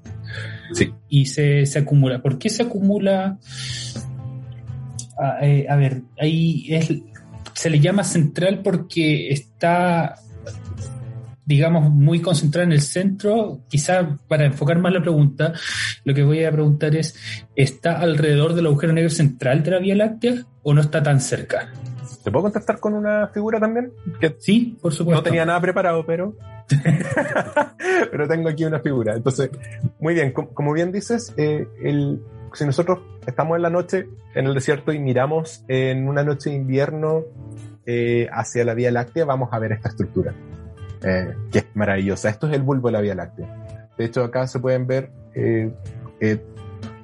Sí. 0.74 0.90
y 1.08 1.26
se, 1.26 1.66
se 1.66 1.78
acumula. 1.80 2.22
¿Por 2.22 2.38
qué 2.38 2.48
se 2.48 2.62
acumula? 2.62 3.38
A, 5.18 5.44
eh, 5.46 5.66
a 5.68 5.76
ver, 5.76 6.02
ahí 6.18 6.66
es, 6.68 6.92
se 7.54 7.70
le 7.70 7.80
llama 7.80 8.02
central 8.04 8.60
porque 8.62 9.28
está, 9.30 10.16
digamos, 11.44 11.90
muy 11.90 12.20
concentrada 12.20 12.64
en 12.66 12.72
el 12.72 12.80
centro. 12.80 13.60
Quizá 13.68 14.16
para 14.28 14.44
enfocar 14.46 14.78
más 14.78 14.92
la 14.92 15.00
pregunta, 15.02 15.52
lo 16.04 16.14
que 16.14 16.22
voy 16.22 16.44
a 16.44 16.52
preguntar 16.52 16.94
es, 16.96 17.14
¿está 17.56 17.98
alrededor 18.00 18.54
del 18.54 18.66
agujero 18.66 18.92
negro 18.92 19.10
central 19.10 19.62
de 19.62 19.70
la 19.70 19.78
Vía 19.78 19.94
Láctea 19.96 20.34
o 20.62 20.72
no 20.74 20.80
está 20.80 21.02
tan 21.02 21.20
cerca? 21.20 21.70
¿Te 22.24 22.30
puedo 22.30 22.44
contestar 22.44 22.78
con 22.78 22.94
una 22.94 23.28
figura 23.28 23.58
también? 23.58 23.92
Que 24.20 24.36
Sí, 24.38 24.78
por 24.80 24.92
supuesto. 24.94 25.20
no 25.20 25.24
tenía 25.24 25.44
nada 25.44 25.60
preparado, 25.60 26.06
pero. 26.06 26.36
pero 28.10 28.28
tengo 28.28 28.48
aquí 28.48 28.64
una 28.64 28.78
figura. 28.78 29.16
Entonces, 29.16 29.50
muy 30.00 30.14
bien, 30.14 30.32
com- 30.32 30.46
como 30.54 30.72
bien 30.72 30.92
dices, 30.92 31.34
eh, 31.36 31.66
el, 31.82 32.22
si 32.54 32.64
nosotros 32.64 33.00
estamos 33.26 33.56
en 33.56 33.62
la 33.62 33.70
noche 33.70 34.08
en 34.34 34.46
el 34.46 34.54
desierto 34.54 34.92
y 34.92 34.98
miramos 34.98 35.64
en 35.68 36.08
una 36.08 36.22
noche 36.24 36.50
de 36.50 36.56
invierno 36.56 37.22
eh, 37.86 38.28
hacia 38.32 38.64
la 38.64 38.74
Vía 38.74 38.90
Láctea, 38.90 39.24
vamos 39.24 39.48
a 39.52 39.58
ver 39.58 39.72
esta 39.72 39.88
estructura, 39.88 40.32
eh, 41.02 41.34
que 41.50 41.58
es 41.58 41.66
maravillosa. 41.74 42.28
Esto 42.28 42.46
es 42.48 42.54
el 42.54 42.62
bulbo 42.62 42.88
de 42.88 42.92
la 42.92 43.00
Vía 43.00 43.14
Láctea. 43.14 43.88
De 43.98 44.04
hecho, 44.04 44.24
acá 44.24 44.46
se 44.46 44.58
pueden 44.60 44.86
ver 44.86 45.10
eh, 45.34 45.72
eh, 46.20 46.44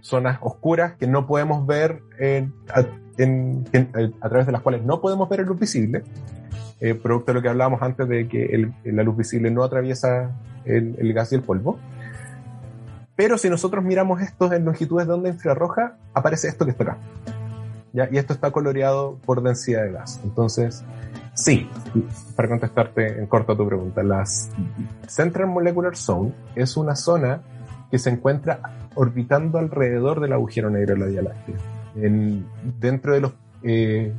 zonas 0.01 0.39
oscuras 0.43 0.95
que 0.95 1.07
no 1.07 1.27
podemos 1.27 1.67
ver 1.67 2.01
en- 2.19 2.55
a, 2.73 2.85
en- 3.19 3.65
en- 3.73 4.15
a 4.21 4.29
través 4.29 4.47
de 4.47 4.53
las 4.53 4.63
cuales 4.63 4.83
no 4.85 5.01
podemos 5.01 5.29
ver 5.29 5.41
el 5.41 5.47
luz 5.47 5.59
visible 5.59 6.03
eh, 6.81 6.95
producto 6.95 7.33
de 7.33 7.35
lo 7.35 7.43
que 7.43 7.49
hablábamos 7.49 7.83
antes 7.83 8.09
de 8.09 8.29
que 8.29 8.45
el- 8.47 8.73
la 8.85 9.03
luz 9.03 9.17
visible 9.17 9.51
no 9.51 9.65
atraviesa 9.65 10.31
el, 10.65 10.95
el 10.99 11.13
gas 11.13 11.33
y 11.33 11.35
el 11.35 11.43
polvo. 11.43 11.79
Pero 13.19 13.37
si 13.37 13.51
nosotros 13.51 13.83
miramos 13.85 14.23
estos 14.23 14.53
en 14.53 14.65
longitudes 14.65 15.09
de 15.09 15.13
onda 15.15 15.29
infrarroja, 15.29 15.97
aparece 16.15 16.47
esto 16.47 16.65
que 16.65 16.71
está 16.71 16.85
acá. 16.85 16.99
¿Ya? 17.93 18.09
Y 18.13 18.17
esto 18.17 18.33
está 18.33 18.53
coloreado 18.53 19.19
por 19.27 19.43
densidad 19.43 19.83
de 19.83 19.91
gas. 19.91 20.21
Entonces, 20.23 20.85
sí, 21.35 21.69
para 22.37 22.49
contestarte 22.49 23.19
en 23.19 23.27
corto 23.27 23.55
a 23.55 23.57
tu 23.57 23.67
pregunta, 23.67 24.05
las 24.05 24.51
Central 25.09 25.49
Molecular 25.49 25.97
Zone 25.97 26.33
es 26.55 26.77
una 26.77 26.95
zona 26.95 27.41
que 27.91 27.99
se 27.99 28.11
encuentra 28.11 28.61
orbitando 28.95 29.59
alrededor 29.59 30.21
del 30.21 30.35
agujero 30.35 30.71
negro 30.71 30.95
de 30.95 31.01
la 31.01 31.07
Vía 31.07 31.23
Láctea. 31.23 31.57
En- 31.97 32.47
dentro 32.79 33.15
de 33.15 33.21
los 33.21 33.33
eh, 33.65 34.13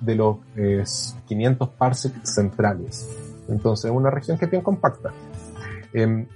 de 0.00 0.14
los 0.14 0.36
eh, 0.54 0.84
500 1.26 1.70
parsecs 1.70 2.34
centrales. 2.34 3.08
Entonces, 3.48 3.90
una 3.90 4.10
región 4.10 4.38
que 4.38 4.44
es 4.44 4.50
bien 4.52 4.62
compacta. 4.62 5.10
Eh, 5.92 6.26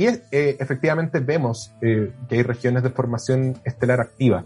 y 0.00 0.06
es- 0.06 0.22
eh, 0.32 0.56
efectivamente 0.58 1.20
vemos 1.20 1.72
eh, 1.82 2.10
que 2.28 2.36
hay 2.36 2.42
regiones 2.42 2.82
de 2.82 2.90
formación 2.90 3.58
estelar 3.64 4.00
activa, 4.00 4.44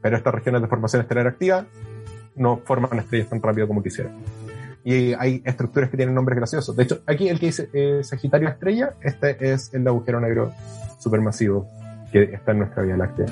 pero 0.00 0.16
estas 0.16 0.32
regiones 0.34 0.62
de 0.62 0.68
formación 0.68 1.02
estelar 1.02 1.26
activa 1.26 1.66
no 2.36 2.58
forman 2.64 2.98
estrellas 3.00 3.28
tan 3.28 3.42
rápido 3.42 3.66
como 3.66 3.82
quisieran. 3.82 4.12
Y 4.84 5.12
hay 5.14 5.42
estructuras 5.44 5.90
que 5.90 5.96
tienen 5.96 6.14
nombres 6.14 6.36
graciosos. 6.36 6.76
De 6.76 6.84
hecho, 6.84 7.00
aquí 7.06 7.28
el 7.28 7.40
que 7.40 7.46
dice 7.46 7.68
eh, 7.72 8.04
Sagitario 8.04 8.48
Estrella, 8.48 8.90
este 9.02 9.52
es 9.52 9.74
el 9.74 9.84
agujero 9.88 10.20
negro 10.20 10.52
supermasivo 11.00 11.66
que 12.12 12.22
está 12.34 12.52
en 12.52 12.58
nuestra 12.60 12.84
Vía 12.84 12.96
Láctea. 12.96 13.26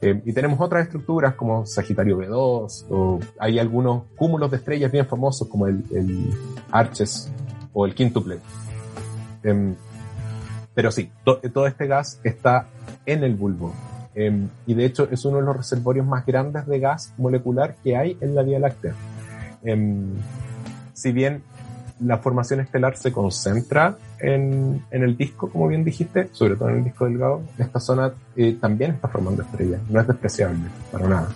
Eh, 0.00 0.22
y 0.24 0.32
tenemos 0.32 0.58
otras 0.60 0.84
estructuras 0.84 1.34
como 1.34 1.66
Sagitario 1.66 2.16
B2, 2.16 2.86
o 2.88 3.20
hay 3.38 3.58
algunos 3.58 4.04
cúmulos 4.16 4.50
de 4.50 4.56
estrellas 4.56 4.90
bien 4.90 5.06
famosos 5.06 5.48
como 5.48 5.66
el, 5.66 5.84
el 5.94 6.30
Arches 6.70 7.30
o 7.74 7.84
el 7.84 7.94
Quintuple. 7.94 8.38
Em, 9.42 9.74
pero 10.78 10.92
sí, 10.92 11.10
to- 11.24 11.40
todo 11.52 11.66
este 11.66 11.88
gas 11.88 12.20
está 12.22 12.66
en 13.04 13.24
el 13.24 13.34
bulbo. 13.34 13.74
Em, 14.14 14.48
y 14.64 14.74
de 14.74 14.84
hecho 14.84 15.08
es 15.10 15.24
uno 15.24 15.38
de 15.38 15.42
los 15.42 15.56
reservorios 15.56 16.06
más 16.06 16.24
grandes 16.24 16.68
de 16.68 16.78
gas 16.78 17.12
molecular 17.18 17.74
que 17.82 17.96
hay 17.96 18.16
en 18.20 18.36
la 18.36 18.42
Vía 18.44 18.60
Láctea. 18.60 18.92
Em, 19.64 20.04
si 20.92 21.10
bien 21.10 21.42
la 21.98 22.18
formación 22.18 22.60
estelar 22.60 22.96
se 22.96 23.10
concentra 23.10 23.96
en, 24.20 24.84
en 24.92 25.02
el 25.02 25.16
disco, 25.16 25.50
como 25.50 25.66
bien 25.66 25.82
dijiste, 25.82 26.28
sobre 26.30 26.54
todo 26.54 26.68
en 26.68 26.76
el 26.76 26.84
disco 26.84 27.06
delgado, 27.06 27.42
esta 27.58 27.80
zona 27.80 28.12
eh, 28.36 28.56
también 28.60 28.92
está 28.92 29.08
formando 29.08 29.42
estrellas, 29.42 29.80
no 29.90 30.00
es 30.00 30.06
despreciable, 30.06 30.60
para 30.92 31.08
nada. 31.08 31.28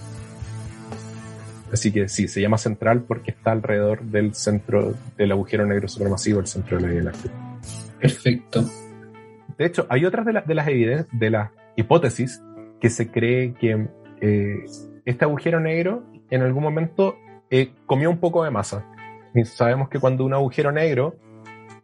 Así 1.73 1.91
que 1.91 2.09
sí, 2.09 2.29
se 2.29 2.41
llama 2.41 2.59
central 2.59 3.01
porque 3.01 3.33
está 3.33 3.51
alrededor 3.51 4.03
del 4.03 4.37
centro 4.37 4.95
del 5.19 5.33
agujero 5.33 5.67
negro 5.67 5.89
supermasivo, 5.89 6.39
el 6.39 6.47
centro 6.47 6.77
de 6.77 6.83
la 6.85 6.89
Vía 6.93 7.03
Láctea. 7.03 7.33
Perfecto. 8.01 8.65
De 9.63 9.69
hecho, 9.69 9.87
hay 9.89 10.05
otras 10.05 10.27
de, 10.27 10.33
las 10.33 10.45
de 10.45 10.57
las 10.57 10.67
evidencias, 10.67 11.07
de 11.13 11.31
las 11.31 11.51
hipótesis 11.77 12.43
que 12.81 12.91
se 12.91 13.13
cree 13.13 13.55
que 13.55 13.87
eh, 14.21 14.65
este 15.05 15.25
agujero 15.25 15.61
negro 15.61 16.03
en 16.31 16.43
algún 16.43 16.65
momento 16.65 17.15
eh, 17.49 17.71
comió 17.87 18.11
un 18.11 18.19
poco 18.19 18.43
de 18.43 18.51
masa. 18.51 18.85
Y 19.37 19.45
sabemos 19.45 19.89
que 19.89 20.01
cuando 20.01 20.25
un 20.25 20.35
agujero 20.35 20.73
negro 20.73 21.15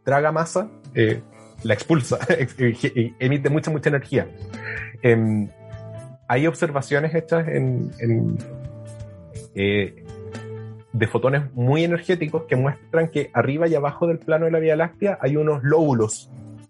traga 0.03 0.33
masa, 0.33 0.69
eh, 0.97 1.23
la 1.63 1.75
expulsa, 1.75 2.19
emite 3.21 3.49
mucha, 3.49 3.71
mucha 3.71 3.91
energía. 3.91 4.27
Em, 5.01 5.49
hay 6.27 6.49
observaciones 6.49 7.15
hechas 7.15 7.47
en, 7.47 7.93
de 9.55 11.07
fotones 11.07 11.55
muy 11.55 11.85
energéticos 11.85 12.43
que 12.49 12.57
muestran 12.57 13.07
que 13.07 13.31
arriba 13.35 13.69
y 13.69 13.77
abajo 13.77 14.09
del 14.09 14.19
plano 14.19 14.47
de 14.47 14.51
la 14.51 14.59
Vía 14.59 14.75
Láctea 14.75 15.17
hay 15.21 15.37
unos 15.37 15.63
lóbulos, 15.63 16.29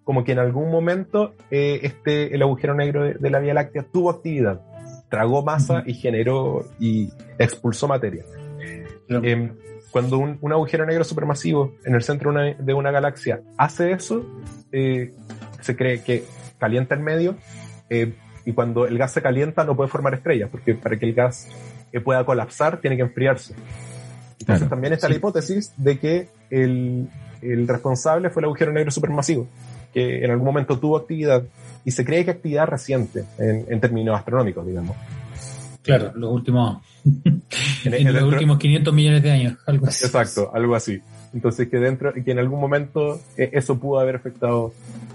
como 0.08 0.24
que 0.24 0.32
en 0.32 0.38
algún 0.38 0.70
momento 0.70 1.34
eh, 1.50 1.80
este, 1.82 2.34
el 2.34 2.40
agujero 2.40 2.72
negro 2.72 3.04
de, 3.04 3.12
de 3.20 3.28
la 3.28 3.40
Vía 3.40 3.52
Láctea 3.52 3.84
tuvo 3.92 4.08
actividad, 4.08 4.62
tragó 5.10 5.44
masa 5.44 5.82
y 5.84 5.92
generó 5.92 6.64
y 6.80 7.10
expulsó 7.38 7.88
materia. 7.88 8.24
Eh, 8.58 9.52
cuando 9.90 10.16
un, 10.16 10.38
un, 10.40 10.52
agujero 10.52 10.86
negro 10.86 11.04
supermasivo 11.04 11.74
en 11.84 11.94
el 11.94 12.02
centro 12.02 12.32
de 12.32 12.38
una, 12.38 12.54
de 12.54 12.72
una 12.72 12.90
galaxia 12.90 13.42
hace 13.58 13.92
eso, 13.92 14.24
eh, 14.72 15.12
se 15.60 15.76
cree 15.76 16.02
que 16.02 16.24
calienta 16.56 16.94
el 16.94 17.02
medio 17.02 17.36
eh, 17.90 18.14
y 18.46 18.54
cuando 18.54 18.86
el 18.86 18.96
gas 18.96 19.12
se 19.12 19.20
calienta 19.20 19.64
no 19.64 19.76
puede 19.76 19.90
formar 19.90 20.14
estrellas, 20.14 20.48
porque 20.50 20.72
para 20.72 20.98
que 20.98 21.04
el 21.04 21.12
gas 21.12 21.48
pueda 22.02 22.24
colapsar 22.24 22.80
tiene 22.80 22.96
que 22.96 23.02
enfriarse. 23.02 23.52
Entonces 24.40 24.46
claro, 24.46 24.68
también 24.70 24.94
está 24.94 25.08
sí. 25.08 25.12
la 25.12 25.18
hipótesis 25.18 25.74
de 25.76 25.98
que 25.98 26.28
el, 26.48 27.10
el, 27.42 27.68
responsable 27.68 28.30
fue 28.30 28.40
el 28.40 28.46
agujero 28.46 28.72
negro 28.72 28.90
supermasivo, 28.90 29.46
que 29.92 30.24
en 30.24 30.30
algún 30.30 30.46
momento 30.46 30.78
tuvo 30.78 30.96
actividad 30.96 31.42
y 31.84 31.90
se 31.90 32.04
cree 32.04 32.24
que 32.24 32.32
actividad 32.32 32.66
reciente 32.66 33.24
en, 33.38 33.66
en 33.68 33.80
términos 33.80 34.16
astronómicos, 34.16 34.66
digamos. 34.66 34.96
Claro, 35.82 36.12
los 36.14 36.32
últimos, 36.32 36.82
en, 37.84 37.94
en 37.94 38.12
los 38.12 38.22
últimos 38.24 38.58
500 38.58 38.92
millones 38.92 39.22
de 39.22 39.30
años, 39.30 39.58
algo 39.66 39.86
así. 39.86 40.04
Exacto, 40.04 40.50
algo 40.52 40.74
así. 40.74 41.00
Entonces 41.32 41.68
que 41.68 41.78
dentro, 41.78 42.12
que 42.12 42.30
en 42.30 42.38
algún 42.38 42.60
momento 42.60 43.20
eh, 43.36 43.50
eso 43.52 43.78
pudo 43.78 43.98
haber 44.00 44.16
afectado 44.16 44.72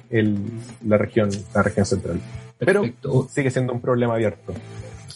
el, 0.09 0.37
la 0.85 0.97
región, 0.97 1.29
la 1.53 1.63
región 1.63 1.85
central. 1.85 2.19
Perfecto. 2.57 3.09
Pero 3.11 3.27
sigue 3.29 3.51
siendo 3.51 3.73
un 3.73 3.81
problema 3.81 4.15
abierto. 4.15 4.53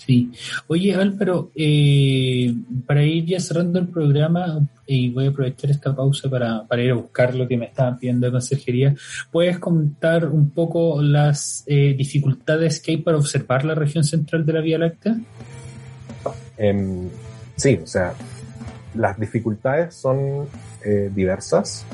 Sí. 0.07 0.31
Oye, 0.67 0.95
Álvaro, 0.95 1.51
eh, 1.53 2.55
para 2.85 3.03
ir 3.03 3.25
ya 3.25 3.41
cerrando 3.41 3.77
el 3.77 3.89
programa, 3.89 4.65
y 4.85 5.09
voy 5.09 5.25
a 5.25 5.29
aprovechar 5.31 5.69
esta 5.69 5.93
pausa 5.93 6.29
para, 6.29 6.65
ir 6.81 6.91
a 6.91 6.95
buscar 6.95 7.35
lo 7.35 7.45
que 7.45 7.57
me 7.57 7.65
estaban 7.65 7.99
pidiendo 7.99 8.25
de 8.25 8.31
consejería, 8.31 8.95
¿puedes 9.29 9.59
contar 9.59 10.29
un 10.29 10.51
poco 10.51 11.01
las 11.01 11.65
eh, 11.67 11.93
dificultades 11.97 12.79
que 12.79 12.91
hay 12.91 12.97
para 12.97 13.17
observar 13.17 13.65
la 13.65 13.75
región 13.75 14.05
central 14.05 14.45
de 14.45 14.53
la 14.53 14.61
Vía 14.61 14.77
Láctea? 14.77 15.17
Em, 16.57 17.09
sí, 17.57 17.77
o 17.83 17.85
sea, 17.87 18.13
las 18.95 19.19
dificultades 19.19 19.93
son 19.93 20.47
eh, 20.85 21.11
diversas. 21.13 21.85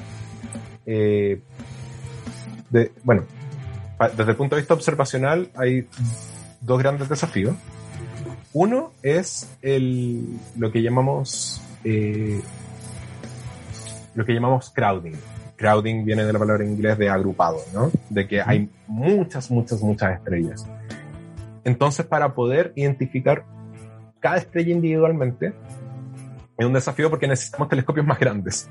Eh, 0.85 1.41
bueno, 3.03 3.23
desde 4.15 4.31
el 4.31 4.38
punto 4.38 4.56
de 4.56 4.61
vista 4.61 4.76
observacional 4.76 5.49
hay 5.56 5.88
dos 6.61 6.77
grandes 6.77 7.10
desafíos. 7.10 7.56
Uno 8.54 8.92
es 9.02 9.50
el, 9.62 10.38
lo 10.58 10.72
que 10.72 10.82
llamamos 10.82 11.62
eh, 11.84 12.42
lo 14.16 14.26
que 14.26 14.34
llamamos 14.34 14.70
crowding. 14.70 15.16
Crowding 15.56 16.06
viene 16.06 16.24
de 16.24 16.34
la 16.34 16.40
palabra 16.40 16.64
en 16.64 16.72
inglés 16.72 16.98
de 16.98 17.10
agrupado, 17.10 17.60
¿no? 17.74 17.92
De 18.10 18.28
que 18.28 18.42
hay 18.42 18.70
muchas, 18.88 19.50
muchas, 19.50 19.82
muchas 19.82 20.18
estrellas. 20.18 20.68
Entonces, 21.64 22.06
para 22.06 22.34
poder 22.34 22.74
identificar 22.76 23.46
cada 24.20 24.38
estrella 24.38 24.72
individualmente, 24.72 25.54
es 26.58 26.66
un 26.66 26.74
desafío 26.74 27.10
porque 27.10 27.28
necesitamos 27.28 27.70
telescopios 27.70 28.06
más 28.06 28.20
grandes. 28.20 28.70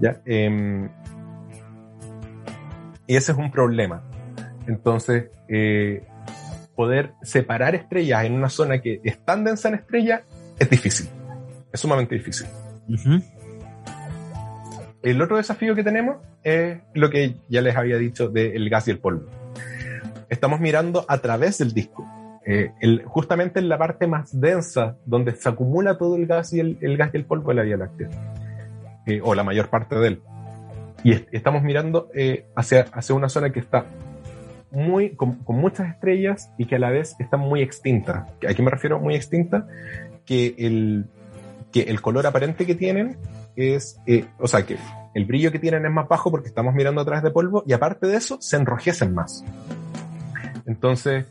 ¿Ya? 0.00 0.20
Em, 0.24 0.88
y 3.06 3.16
ese 3.16 3.32
es 3.32 3.38
un 3.38 3.50
problema. 3.50 4.02
Entonces, 4.66 5.30
eh, 5.48 6.06
poder 6.78 7.14
separar 7.22 7.74
estrellas 7.74 8.24
en 8.24 8.34
una 8.34 8.48
zona 8.48 8.80
que 8.80 9.00
es 9.02 9.18
tan 9.24 9.42
densa 9.42 9.68
en 9.68 9.74
estrellas 9.74 10.20
es 10.60 10.70
difícil. 10.70 11.08
Es 11.72 11.80
sumamente 11.80 12.14
difícil. 12.14 12.46
El 15.02 15.20
otro 15.20 15.38
desafío 15.38 15.74
que 15.74 15.82
tenemos 15.82 16.18
es 16.44 16.78
lo 16.94 17.10
que 17.10 17.34
ya 17.48 17.62
les 17.62 17.76
había 17.76 17.96
dicho 17.98 18.28
del 18.28 18.70
gas 18.70 18.86
y 18.86 18.92
el 18.92 19.00
polvo. 19.00 19.26
Estamos 20.28 20.60
mirando 20.60 21.04
a 21.08 21.18
través 21.18 21.58
del 21.58 21.72
disco. 21.72 22.06
Eh, 22.46 22.70
el- 22.80 23.02
justamente 23.04 23.58
en 23.58 23.68
la 23.68 23.76
parte 23.76 24.06
más 24.06 24.40
densa, 24.40 24.96
donde 25.04 25.32
se 25.32 25.48
acumula 25.48 25.98
todo 25.98 26.14
el 26.14 26.26
gas 26.28 26.52
y 26.52 26.60
el, 26.60 26.78
el 26.80 26.96
gas 26.96 27.10
y 27.12 27.16
el 27.16 27.24
polvo 27.24 27.48
de 27.48 27.54
la 27.56 27.62
Vía 27.62 27.76
Láctea. 27.76 28.08
Eh, 29.04 29.20
o 29.22 29.34
la 29.34 29.42
mayor 29.42 29.68
parte 29.68 29.96
de 29.96 30.06
él. 30.08 30.22
Y 31.02 31.10
est- 31.12 31.28
estamos 31.32 31.64
mirando 31.64 32.08
eh, 32.14 32.46
hacia, 32.54 32.86
hacia 32.92 33.16
una 33.16 33.28
zona 33.28 33.50
que 33.50 33.58
está 33.58 33.84
muy, 34.70 35.10
con, 35.10 35.38
muchas 35.46 35.88
estrellas 35.88 36.50
y 36.58 36.66
que 36.66 36.76
a 36.76 36.78
la 36.78 36.90
vez 36.90 37.16
está 37.18 37.36
muy 37.36 37.62
extinta. 37.62 38.26
¿A 38.48 38.54
qué 38.54 38.62
me 38.62 38.70
refiero 38.70 38.98
muy 38.98 39.14
extinta? 39.14 39.66
Que 40.24 40.54
el, 40.58 41.06
que 41.72 41.82
el 41.82 42.00
color 42.00 42.26
aparente 42.26 42.66
que 42.66 42.74
tienen 42.74 43.16
es, 43.56 44.00
eh, 44.06 44.26
o 44.38 44.46
sea, 44.46 44.64
que 44.64 44.76
el 45.14 45.24
brillo 45.24 45.50
que 45.50 45.58
tienen 45.58 45.84
es 45.84 45.92
más 45.92 46.08
bajo 46.08 46.30
porque 46.30 46.48
estamos 46.48 46.74
mirando 46.74 47.00
a 47.00 47.04
través 47.04 47.22
de 47.22 47.30
polvo 47.30 47.64
y 47.66 47.72
aparte 47.72 48.06
de 48.06 48.16
eso 48.16 48.38
se 48.40 48.56
enrojecen 48.56 49.14
más. 49.14 49.44
Entonces, 50.66 51.26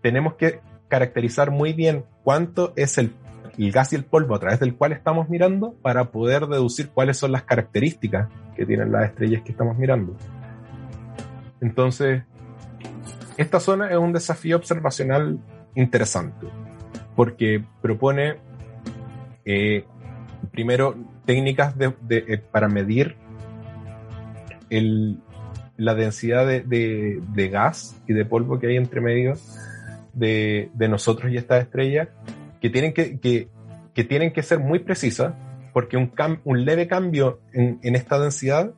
tenemos 0.00 0.34
que 0.34 0.60
caracterizar 0.88 1.50
muy 1.50 1.72
bien 1.72 2.04
cuánto 2.22 2.72
es 2.76 2.96
el, 2.98 3.12
el 3.58 3.72
gas 3.72 3.92
y 3.92 3.96
el 3.96 4.04
polvo 4.04 4.36
a 4.36 4.40
través 4.40 4.60
del 4.60 4.76
cual 4.76 4.92
estamos 4.92 5.28
mirando 5.28 5.74
para 5.82 6.10
poder 6.12 6.46
deducir 6.46 6.90
cuáles 6.90 7.16
son 7.16 7.32
las 7.32 7.42
características 7.42 8.28
que 8.54 8.64
tienen 8.64 8.92
las 8.92 9.10
estrellas 9.10 9.42
que 9.42 9.50
estamos 9.50 9.76
mirando. 9.76 10.16
Entonces, 11.60 12.22
esta 13.36 13.60
zona 13.60 13.90
es 13.90 13.96
un 13.96 14.12
desafío 14.12 14.56
observacional 14.56 15.38
interesante 15.74 16.46
porque 17.14 17.62
propone 17.80 18.36
eh, 19.44 19.84
primero 20.50 20.96
técnicas 21.24 21.74
eh, 22.08 22.40
para 22.50 22.68
medir 22.68 23.16
la 25.76 25.94
densidad 25.94 26.46
de, 26.46 27.50
gas 27.52 28.00
y 28.06 28.14
de 28.14 28.24
polvo 28.24 28.58
que 28.58 28.68
hay 28.68 28.76
entre 28.76 29.00
medio 29.00 29.34
de, 30.12 30.70
nosotros 30.88 31.30
y 31.30 31.36
esta 31.36 31.58
estrella, 31.58 32.08
que 32.60 32.70
tienen 32.70 32.92
que, 34.32 34.42
ser 34.42 34.58
muy 34.58 34.80
precisas, 34.80 35.34
porque 35.72 35.96
un, 35.96 36.64
leve 36.64 36.88
cambio 36.88 37.40
en 37.52 37.94
esta 37.94 38.18
densidad 38.18 38.72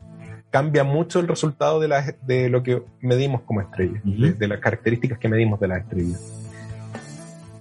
cambia 0.50 0.82
mucho 0.84 1.20
el 1.20 1.28
resultado 1.28 1.78
de, 1.80 1.88
la- 1.88 2.14
de 2.22 2.48
lo 2.48 2.62
que 2.62 2.82
medimos 3.00 3.42
como 3.42 3.60
estrella, 3.60 4.00
Ujú. 4.04 4.22
de, 4.22 4.32
de 4.32 4.48
las 4.48 4.60
características 4.60 5.18
que 5.18 5.28
medimos 5.28 5.60
de 5.60 5.68
la 5.68 5.78
estrella. 5.78 6.16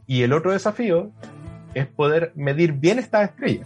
Y 0.06 0.24
el 0.24 0.32
otro 0.34 0.52
desafío 0.54 1.12
es 1.74 1.86
poder 1.88 2.32
medir 2.36 2.74
bien 2.74 2.98
esta 3.00 3.24
estrella. 3.24 3.66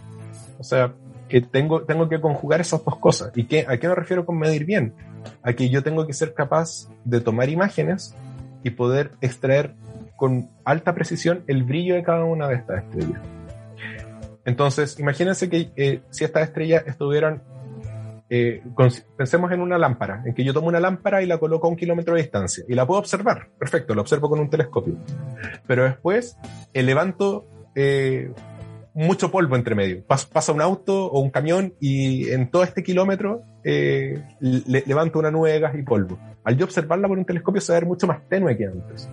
O 0.58 0.64
sea, 0.64 0.92
que 1.28 1.40
tengo, 1.40 1.82
tengo 1.82 2.08
que 2.08 2.20
conjugar 2.20 2.60
esas 2.60 2.84
dos 2.84 2.96
cosas. 2.98 3.32
¿Y 3.36 3.44
qué, 3.44 3.64
a 3.68 3.78
qué 3.78 3.88
me 3.88 3.94
refiero 3.94 4.26
con 4.26 4.38
medir 4.38 4.64
bien? 4.64 4.92
A 5.42 5.52
que 5.52 5.70
yo 5.70 5.82
tengo 5.82 6.06
que 6.06 6.12
ser 6.12 6.34
capaz 6.34 6.88
de 7.04 7.20
tomar 7.20 7.48
imágenes 7.48 8.14
y 8.64 8.70
poder 8.70 9.12
extraer 9.20 9.74
con 10.16 10.50
alta 10.64 10.94
precisión 10.94 11.42
el 11.46 11.62
brillo 11.64 11.94
de 11.94 12.02
cada 12.02 12.24
una 12.24 12.48
de 12.48 12.56
estas 12.56 12.84
estrellas. 12.84 13.20
Entonces, 14.44 14.98
imagínense 14.98 15.48
que 15.48 15.70
eh, 15.76 16.00
si 16.10 16.24
estas 16.24 16.42
estrellas 16.48 16.82
estuvieran, 16.86 17.42
eh, 18.34 18.62
pensemos 19.14 19.52
en 19.52 19.60
una 19.60 19.76
lámpara, 19.76 20.22
en 20.24 20.32
que 20.32 20.42
yo 20.42 20.54
tomo 20.54 20.68
una 20.68 20.80
lámpara 20.80 21.22
y 21.22 21.26
la 21.26 21.36
coloco 21.36 21.66
a 21.66 21.70
un 21.70 21.76
kilómetro 21.76 22.14
de 22.14 22.22
distancia 22.22 22.64
y 22.66 22.74
la 22.74 22.86
puedo 22.86 22.98
observar. 23.00 23.48
Perfecto, 23.58 23.94
la 23.94 24.00
observo 24.00 24.30
con 24.30 24.40
un 24.40 24.48
telescopio. 24.48 24.94
Pero 25.66 25.84
después 25.84 26.38
eh, 26.72 26.82
levanto 26.82 27.46
eh, 27.74 28.32
mucho 28.94 29.30
polvo 29.30 29.54
entre 29.56 29.74
medio. 29.74 30.02
Pas- 30.06 30.26
pasa 30.26 30.52
un 30.52 30.62
auto 30.62 31.06
o 31.06 31.20
un 31.20 31.28
camión 31.30 31.74
y 31.78 32.30
en 32.30 32.50
todo 32.50 32.62
este 32.62 32.82
kilómetro 32.82 33.42
eh, 33.64 34.22
le- 34.40 34.84
levanto 34.86 35.18
una 35.18 35.30
nube 35.30 35.52
de 35.52 35.60
gas 35.60 35.74
y 35.76 35.82
polvo. 35.82 36.18
Al 36.44 36.56
yo 36.56 36.64
observarla 36.64 37.08
por 37.08 37.18
un 37.18 37.26
telescopio 37.26 37.60
se 37.60 37.72
va 37.72 37.76
a 37.76 37.80
ver 37.80 37.88
mucho 37.88 38.06
más 38.06 38.26
tenue 38.30 38.56
que 38.56 38.64
antes. 38.66 39.10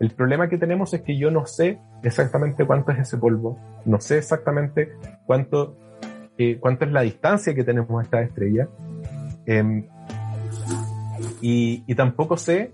El 0.00 0.10
problema 0.12 0.48
que 0.48 0.56
tenemos 0.56 0.94
es 0.94 1.02
que 1.02 1.18
yo 1.18 1.30
no 1.30 1.44
sé 1.44 1.78
exactamente 2.02 2.64
cuánto 2.64 2.92
es 2.92 3.00
ese 3.00 3.18
polvo, 3.18 3.58
no 3.84 4.00
sé 4.00 4.18
exactamente 4.18 4.92
cuánto, 5.26 5.76
eh, 6.38 6.56
cuánto 6.60 6.84
es 6.84 6.92
la 6.92 7.02
distancia 7.02 7.54
que 7.54 7.64
tenemos 7.64 8.00
a 8.00 8.04
esta 8.04 8.22
estrella, 8.22 8.68
em, 9.46 9.84
y, 11.40 11.82
y 11.86 11.94
tampoco 11.94 12.36
sé 12.36 12.72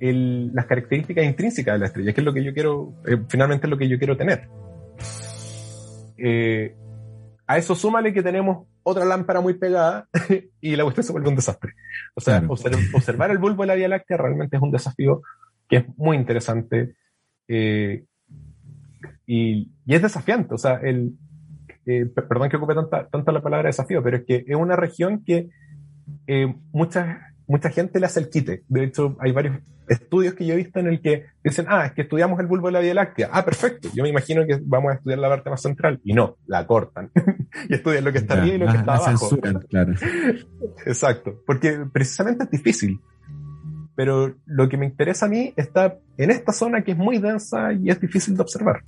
el- 0.00 0.52
las 0.54 0.66
características 0.66 1.24
intrínsecas 1.24 1.74
de 1.74 1.78
la 1.78 1.86
estrella, 1.86 2.12
que 2.12 2.20
es 2.20 2.24
lo 2.24 2.32
que 2.34 2.42
yo 2.44 2.52
quiero, 2.52 2.92
eh, 3.06 3.18
finalmente 3.28 3.66
es 3.66 3.70
lo 3.70 3.78
que 3.78 3.88
yo 3.88 3.98
quiero 3.98 4.16
tener. 4.16 4.48
Eh, 6.16 6.74
a 7.46 7.58
eso 7.58 7.74
súmale 7.74 8.12
que 8.12 8.22
tenemos 8.22 8.66
otra 8.82 9.04
lámpara 9.04 9.40
muy 9.40 9.54
pegada 9.54 10.08
y 10.60 10.76
la 10.76 10.84
cuestión 10.84 11.04
se 11.04 11.12
vuelve 11.12 11.28
un 11.28 11.36
desastre. 11.36 11.72
O 12.14 12.20
sea, 12.20 12.40
Claro. 12.40 12.54
observ- 12.54 12.94
observar 12.94 13.30
el 13.30 13.38
bulbo 13.38 13.62
de 13.62 13.66
la 13.68 13.74
Vía 13.74 13.88
Láctea 13.88 14.16
realmente 14.16 14.56
es 14.56 14.62
un 14.62 14.70
desafío 14.70 15.22
que 15.68 15.76
es 15.78 15.84
muy 15.96 16.16
interesante 16.16 16.94
eh, 17.48 18.04
y, 19.26 19.70
y 19.86 19.94
es 19.94 20.02
desafiante. 20.02 20.54
O 20.54 20.58
sea, 20.58 20.74
el, 20.82 21.12
eh, 21.86 22.06
per- 22.06 22.26
perdón 22.28 22.48
que 22.48 22.56
ocupe 22.56 22.74
tanta, 22.74 23.06
tanta 23.08 23.32
la 23.32 23.42
palabra 23.42 23.68
desafío, 23.68 24.02
pero 24.02 24.18
es 24.18 24.24
que 24.24 24.44
es 24.46 24.56
una 24.56 24.76
región 24.76 25.22
que 25.24 25.48
eh, 26.26 26.54
mucha, 26.72 27.32
mucha 27.46 27.70
gente 27.70 28.00
le 28.00 28.06
hace 28.06 28.20
el 28.20 28.28
quite. 28.30 28.62
De 28.68 28.84
hecho, 28.84 29.16
hay 29.20 29.32
varios 29.32 29.58
estudios 29.86 30.32
que 30.32 30.46
yo 30.46 30.54
he 30.54 30.56
visto 30.56 30.80
en 30.80 30.86
el 30.86 31.02
que 31.02 31.26
dicen, 31.42 31.66
ah, 31.68 31.84
es 31.86 31.92
que 31.92 32.02
estudiamos 32.02 32.40
el 32.40 32.46
bulbo 32.46 32.68
de 32.68 32.72
la 32.72 32.80
Vía 32.80 32.94
Láctea. 32.94 33.28
Ah, 33.30 33.44
perfecto. 33.44 33.90
Yo 33.94 34.02
me 34.02 34.08
imagino 34.08 34.46
que 34.46 34.58
vamos 34.64 34.92
a 34.92 34.94
estudiar 34.94 35.18
la 35.18 35.28
parte 35.28 35.50
más 35.50 35.60
central. 35.60 36.00
Y 36.04 36.14
no, 36.14 36.36
la 36.46 36.66
cortan. 36.66 37.10
y 37.68 37.74
estudian 37.74 38.02
lo 38.04 38.10
que 38.12 38.18
está 38.18 38.34
arriba 38.34 38.54
y 38.54 38.58
lo 38.58 38.64
la- 38.66 38.72
que 38.72 38.78
está 38.78 38.92
la 38.92 38.98
abajo. 38.98 39.28
censuran, 39.28 39.60
claro. 39.68 39.92
Exacto, 40.86 41.42
porque 41.46 41.84
precisamente 41.92 42.44
es 42.44 42.50
difícil. 42.50 42.98
Pero 43.96 44.34
lo 44.46 44.68
que 44.68 44.76
me 44.76 44.86
interesa 44.86 45.26
a 45.26 45.28
mí 45.28 45.52
está 45.56 45.98
en 46.16 46.30
esta 46.30 46.52
zona 46.52 46.82
que 46.82 46.92
es 46.92 46.96
muy 46.98 47.18
densa 47.18 47.72
y 47.72 47.90
es 47.90 48.00
difícil 48.00 48.34
de 48.36 48.42
observar. 48.42 48.82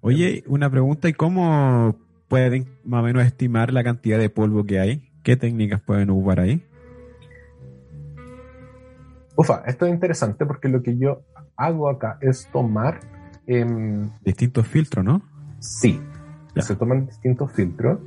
Oye, 0.00 0.44
una 0.46 0.70
pregunta, 0.70 1.08
¿y 1.08 1.12
cómo 1.12 1.96
pueden 2.28 2.66
más 2.84 3.00
o 3.00 3.04
menos 3.04 3.24
estimar 3.24 3.72
la 3.72 3.84
cantidad 3.84 4.18
de 4.18 4.30
polvo 4.30 4.64
que 4.64 4.78
hay? 4.80 5.10
¿Qué 5.22 5.36
técnicas 5.36 5.80
pueden 5.80 6.10
ocupar 6.10 6.40
ahí? 6.40 6.62
Ufa, 9.36 9.62
esto 9.66 9.86
es 9.86 9.92
interesante 9.92 10.46
porque 10.46 10.68
lo 10.68 10.82
que 10.82 10.96
yo 10.96 11.22
hago 11.56 11.88
acá 11.90 12.18
es 12.20 12.48
tomar, 12.52 13.00
em, 13.46 14.08
Distintos 14.24 14.66
filtros, 14.66 15.04
¿no? 15.04 15.22
sí, 15.58 16.00
Ya. 16.54 16.62
se 16.62 16.74
toman 16.76 17.06
distintos 17.06 17.52
filtros, 17.52 17.98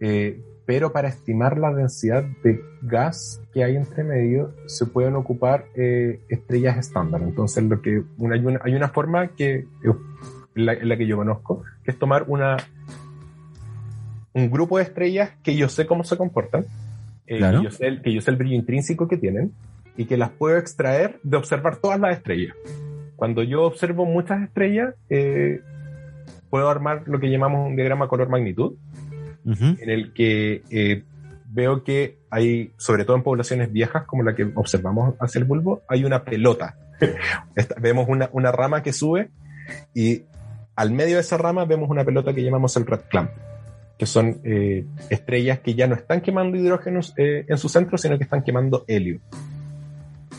eh, 0.00 0.40
pero 0.64 0.92
para 0.92 1.08
estimar 1.08 1.58
la 1.58 1.74
densidad 1.74 2.24
de 2.44 2.60
gas 2.82 3.40
que 3.52 3.64
hay 3.64 3.76
entre 3.76 4.04
medio 4.04 4.54
se 4.66 4.86
pueden 4.86 5.16
ocupar 5.16 5.66
eh, 5.74 6.20
estrellas 6.28 6.76
estándar. 6.78 7.20
Entonces, 7.22 7.64
lo 7.64 7.82
que 7.82 8.04
una, 8.18 8.36
hay, 8.36 8.44
una, 8.46 8.60
hay 8.62 8.74
una 8.76 8.88
forma 8.90 9.28
que 9.28 9.66
la, 10.54 10.74
la 10.74 10.96
que 10.96 11.06
yo 11.06 11.16
conozco, 11.16 11.62
que 11.84 11.90
es 11.92 11.98
tomar 11.98 12.24
una 12.28 12.56
un 14.34 14.50
grupo 14.50 14.78
de 14.78 14.84
estrellas 14.84 15.30
que 15.42 15.56
yo 15.56 15.68
sé 15.68 15.86
cómo 15.86 16.04
se 16.04 16.16
comportan, 16.16 16.64
eh, 17.26 17.38
Claro. 17.38 17.58
que, 17.58 17.64
yo 17.64 17.70
sé 17.70 17.86
el, 17.86 18.02
que 18.02 18.12
yo 18.14 18.20
sé 18.20 18.30
el 18.30 18.36
brillo 18.36 18.56
intrínseco 18.56 19.06
que 19.08 19.16
tienen 19.18 19.52
y 19.96 20.06
que 20.06 20.16
las 20.16 20.30
puedo 20.30 20.56
extraer 20.56 21.18
de 21.22 21.36
observar 21.36 21.76
todas 21.76 22.00
las 22.00 22.16
estrellas. 22.16 22.54
Cuando 23.16 23.42
yo 23.42 23.62
observo 23.64 24.06
muchas 24.06 24.42
estrellas, 24.42 24.94
eh, 25.10 25.60
puedo 26.50 26.68
armar 26.70 27.02
lo 27.06 27.20
que 27.20 27.30
llamamos 27.30 27.68
un 27.68 27.76
diagrama 27.76 28.08
color-magnitud, 28.08 28.74
Ujú. 29.44 29.64
en 29.80 29.90
el 29.90 30.12
que 30.14 30.62
eh, 30.70 31.02
veo 31.48 31.84
que 31.84 32.16
hay, 32.30 32.72
sobre 32.78 33.04
todo 33.04 33.16
en 33.16 33.22
poblaciones 33.22 33.70
viejas 33.72 34.04
como 34.04 34.22
la 34.22 34.34
que 34.34 34.50
observamos 34.54 35.14
hacia 35.20 35.40
el 35.40 35.44
bulbo, 35.44 35.82
hay 35.88 36.04
una 36.04 36.24
pelota. 36.24 36.76
Esta- 37.54 37.74
vemos 37.80 38.08
una, 38.08 38.30
una 38.32 38.50
rama 38.50 38.82
que 38.82 38.92
sube 38.94 39.28
y 39.94 40.22
al 40.76 40.90
medio 40.90 41.16
de 41.16 41.20
esa 41.20 41.36
rama 41.36 41.64
vemos 41.64 41.90
una 41.90 42.04
pelota 42.04 42.32
que 42.32 42.42
llamamos 42.42 42.76
el 42.76 42.86
Red 42.86 43.02
Clamp, 43.08 43.30
que 43.98 44.06
son 44.06 44.40
eh, 44.44 44.84
estrellas 45.10 45.60
que 45.60 45.74
ya 45.74 45.86
no 45.86 45.94
están 45.94 46.20
quemando 46.20 46.56
hidrógenos 46.56 47.14
eh, 47.16 47.44
en 47.48 47.58
su 47.58 47.68
centro, 47.68 47.98
sino 47.98 48.18
que 48.18 48.24
están 48.24 48.42
quemando 48.42 48.84
helio. 48.88 49.20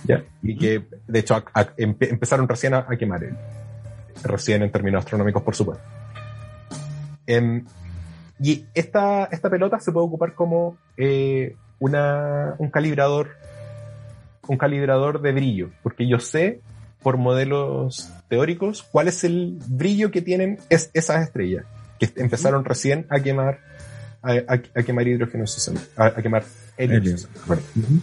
¿Ya? 0.05 0.23
Y 0.41 0.57
que, 0.57 0.85
de 1.07 1.19
hecho, 1.19 1.41
empezaron 1.77 2.47
recién 2.47 2.73
a, 2.73 2.79
a 2.89 2.97
quemar 2.97 3.23
helio. 3.23 3.37
Recién 4.23 4.63
en 4.63 4.71
términos 4.71 4.99
astronómicos, 4.99 5.43
por 5.43 5.55
supuesto. 5.55 5.83
Em, 7.25 7.63
y 8.39 8.65
esta, 8.73 9.25
esta 9.25 9.49
pelota 9.49 9.79
se 9.79 9.91
puede 9.91 10.07
ocupar 10.07 10.33
como 10.33 10.77
eh, 10.97 11.55
una, 11.79 12.55
un 12.57 12.69
calibrador 12.69 13.29
un 14.47 14.57
calibrador 14.57 15.21
de 15.21 15.31
brillo, 15.31 15.69
porque 15.83 16.07
yo 16.07 16.19
sé 16.19 16.59
por 17.03 17.17
modelos 17.17 18.09
teóricos 18.29 18.83
cuál 18.83 19.07
es 19.09 19.23
el 19.23 19.59
brillo 19.67 20.09
que 20.11 20.21
tienen 20.21 20.57
es- 20.69 20.89
esas 20.93 21.21
estrellas, 21.23 21.65
que 21.99 22.09
empezaron 22.15 22.63
recién 22.65 23.05
a 23.09 23.19
quemar 23.19 23.59
a, 24.21 24.31
a- 24.31 24.61
a 24.79 24.83
quemar 24.83 25.07
hidrógeno 25.07 25.43
a, 25.97 26.05
a 26.05 26.21
quemar 26.21 26.43
helio. 26.77 26.97
Helio. 26.97 27.17
centro, 27.17 27.41
perdón. 27.47 28.01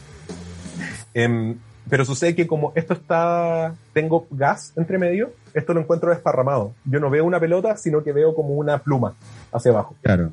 Em, 1.15 1.57
pero 1.89 2.05
sucede 2.05 2.35
que 2.37 2.47
como 2.47 2.73
esto 2.77 2.95
está, 2.95 3.75
tengo 3.93 4.27
gas 4.31 4.73
entre 4.77 4.99
medio, 4.99 5.33
esto 5.55 5.75
lo 5.75 5.81
encuentro 5.81 6.11
desparramado. 6.11 6.75
Yo 6.85 7.01
no 7.01 7.11
veo 7.11 7.25
una 7.25 7.41
pelota, 7.41 7.77
sino 7.77 8.03
que 8.05 8.13
veo 8.13 8.35
como 8.35 8.51
una 8.55 8.79
pluma 8.79 9.15
hacia 9.53 9.73
abajo. 9.73 9.97
Claro. 10.03 10.31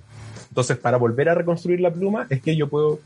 Entonces, 0.49 0.77
para 0.77 0.97
volver 0.97 1.29
a 1.29 1.35
reconstruir 1.35 1.79
la 1.79 1.91
pluma, 1.91 2.27
es 2.29 2.41
que 2.41 2.55
yo 2.55 2.67
puedo 2.69 2.99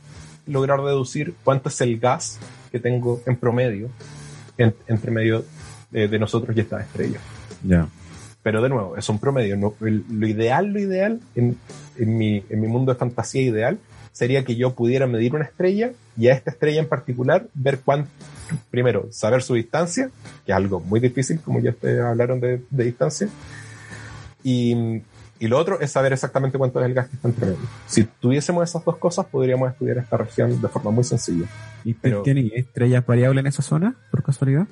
lograr 0.48 0.82
deducir 0.82 1.34
cuánto 1.44 1.70
es 1.70 1.80
el 1.82 2.00
gas 2.00 2.40
que 2.72 2.80
tengo 2.80 3.22
en 3.26 3.36
promedio 3.38 3.90
en- 4.62 4.76
entre 4.88 5.12
medio 5.12 5.44
de, 5.92 6.08
de 6.08 6.20
nosotros 6.20 6.56
y 6.56 6.60
esta 6.62 6.82
estrella. 6.82 7.20
Ya. 7.64 7.88
Pero 8.44 8.62
de 8.62 8.70
nuevo, 8.70 8.98
es 8.98 9.08
un 9.10 9.20
promedio. 9.20 9.56
No, 9.58 9.76
el- 9.82 10.04
lo 10.12 10.28
ideal, 10.28 10.68
lo 10.74 10.80
ideal, 10.80 11.20
en, 11.36 11.58
en 11.98 12.18
mi, 12.18 12.44
en 12.50 12.62
mi 12.62 12.68
mundo 12.68 12.92
de 12.94 12.98
fantasía 12.98 13.42
ideal, 13.42 13.78
sería 14.12 14.44
que 14.44 14.56
yo 14.56 14.74
pudiera 14.74 15.08
medir 15.08 15.34
una 15.36 15.46
estrella 15.46 15.92
y 16.18 16.28
a 16.28 16.34
esta 16.34 16.52
estrella 16.52 16.82
en 16.82 16.88
particular 16.90 17.46
ver 17.54 17.80
cuánto, 17.80 18.10
primero, 18.70 19.08
saber 19.12 19.42
su 19.42 19.54
distancia, 19.54 20.10
que 20.46 20.52
es 20.52 20.56
algo 20.56 20.80
muy 20.82 21.00
difícil, 21.00 21.40
como 21.40 21.60
ya 21.60 21.70
ustedes 21.72 22.02
hablaron 22.02 22.40
de, 22.42 22.62
de 22.70 22.84
distancia, 22.84 23.30
y, 24.44 25.02
y 25.42 25.48
lo 25.48 25.58
otro 25.58 25.82
es 25.82 25.92
saber 25.92 26.14
exactamente 26.14 26.60
cuánto 26.60 26.80
es 26.80 26.86
el 26.86 26.94
gas 26.94 27.10
que 27.10 27.16
está 27.16 27.28
entre 27.28 27.48
medio. 27.48 27.60
Si 27.88 28.04
tuviésemos 28.04 28.64
esas 28.64 28.86
dos 28.86 28.98
cosas, 28.98 29.26
podríamos 29.26 29.72
estudiar 29.72 29.98
esta 29.98 30.16
región 30.16 30.62
de 30.62 30.68
forma 30.68 30.92
muy 30.92 31.04
sencilla. 31.04 31.48
¿Y 31.84 31.96
Pero- 31.96 32.22
tiene 32.22 32.52
estrellas 32.54 33.04
variables 33.04 33.42
en 33.42 33.48
esa 33.48 33.64
zona, 33.64 33.96
por 34.12 34.22
casualidad? 34.22 34.68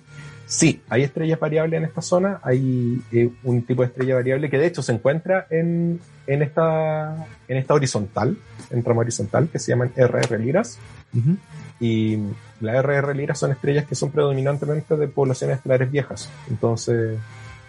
Sí, 0.45 0.83
hay 0.87 1.01
estrellas 1.01 1.39
variables 1.39 1.79
en 1.79 1.85
esta 1.85 2.03
zona, 2.03 2.39
hay 2.43 3.01
eh, 3.11 3.31
un 3.43 3.63
tipo 3.63 3.81
de 3.81 3.87
estrella 3.87 4.13
variable 4.13 4.47
que 4.51 4.59
de 4.59 4.67
hecho 4.67 4.83
se 4.83 4.91
encuentra 4.91 5.47
en, 5.49 5.99
en, 6.27 6.41
esta, 6.43 7.25
en 7.47 7.57
esta 7.57 7.73
horizontal, 7.73 8.37
en 8.69 8.85
rama 8.85 9.01
horizontal, 9.01 9.49
que 9.49 9.57
se 9.57 9.71
llaman 9.71 9.91
RR 9.95 10.37
Liras. 10.37 10.77
Ujú. 11.17 11.35
Y 11.79 12.19
las 12.61 12.75
RR 12.85 13.15
Liras 13.15 13.39
son 13.39 13.51
estrellas 13.51 13.87
que 13.87 13.95
son 13.95 14.11
predominantemente 14.11 14.95
de 14.95 15.07
poblaciones 15.07 15.57
estelares 15.57 15.89
viejas. 15.91 16.29
Entonces, 16.47 17.17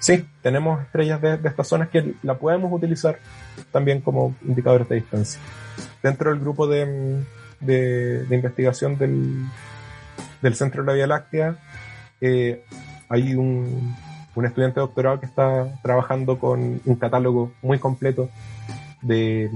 sí, 0.01 0.27
tenemos 0.43 0.82
estrellas 0.82 1.20
de, 1.20 1.36
de 1.36 1.48
estas 1.48 1.68
zonas 1.68 1.89
que 1.90 2.14
la 2.24 2.35
podemos 2.35 2.72
utilizar 2.72 3.18
también 3.70 4.01
como 4.01 4.35
indicadores 4.43 4.89
de 4.89 4.97
distancia. 4.97 5.40
Dentro 6.02 6.31
del 6.31 6.40
grupo 6.40 6.66
de, 6.66 6.86
mm, 6.86 7.64
de, 7.64 8.24
de 8.24 8.35
investigación 8.35 8.98
del, 8.98 9.44
del 10.43 10.55
Centro 10.56 10.82
de 10.82 10.86
la 10.89 10.94
Vía 10.94 11.06
Láctea, 11.06 11.56
eh, 12.20 12.64
hay 13.09 13.35
un, 13.35 13.94
un 14.35 14.47
estudiante 14.47 14.81
de 14.81 14.86
doctorado 14.86 15.20
que 15.20 15.27
está 15.27 15.68
trabajando 15.82 16.39
con 16.39 16.81
un 16.85 16.97
catálogo 16.97 17.52
muy 17.62 17.78
completo 17.78 18.31
de, 19.02 19.51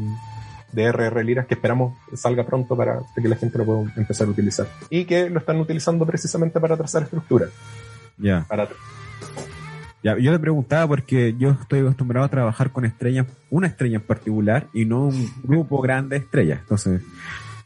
de 0.72 0.92
RR 0.92 1.24
Liras 1.24 1.46
que 1.46 1.54
esperamos 1.54 1.96
salga 2.14 2.44
pronto 2.44 2.76
para 2.76 3.00
que 3.14 3.28
la 3.28 3.36
gente 3.36 3.58
lo 3.58 3.64
pueda 3.64 3.92
empezar 3.96 4.26
a 4.26 4.30
utilizar. 4.30 4.66
Y 4.90 5.04
que 5.04 5.30
lo 5.30 5.38
están 5.38 5.60
utilizando 5.60 6.04
precisamente 6.04 6.60
para 6.60 6.76
trazar 6.76 7.02
estructuras. 7.04 7.50
Ya. 8.18 8.44
Para, 8.48 8.68
Yo 10.04 10.32
le 10.32 10.38
preguntaba 10.38 10.86
porque 10.86 11.34
yo 11.38 11.52
estoy 11.52 11.80
acostumbrado 11.80 12.26
a 12.26 12.28
trabajar 12.28 12.72
con 12.72 12.84
estrellas, 12.84 13.26
una 13.48 13.68
estrella 13.68 13.96
en 13.96 14.02
particular 14.02 14.68
y 14.74 14.84
no 14.84 15.06
un 15.06 15.30
grupo 15.42 15.80
grande 15.80 16.18
de 16.18 16.24
estrellas. 16.26 16.60
Entonces, 16.60 17.02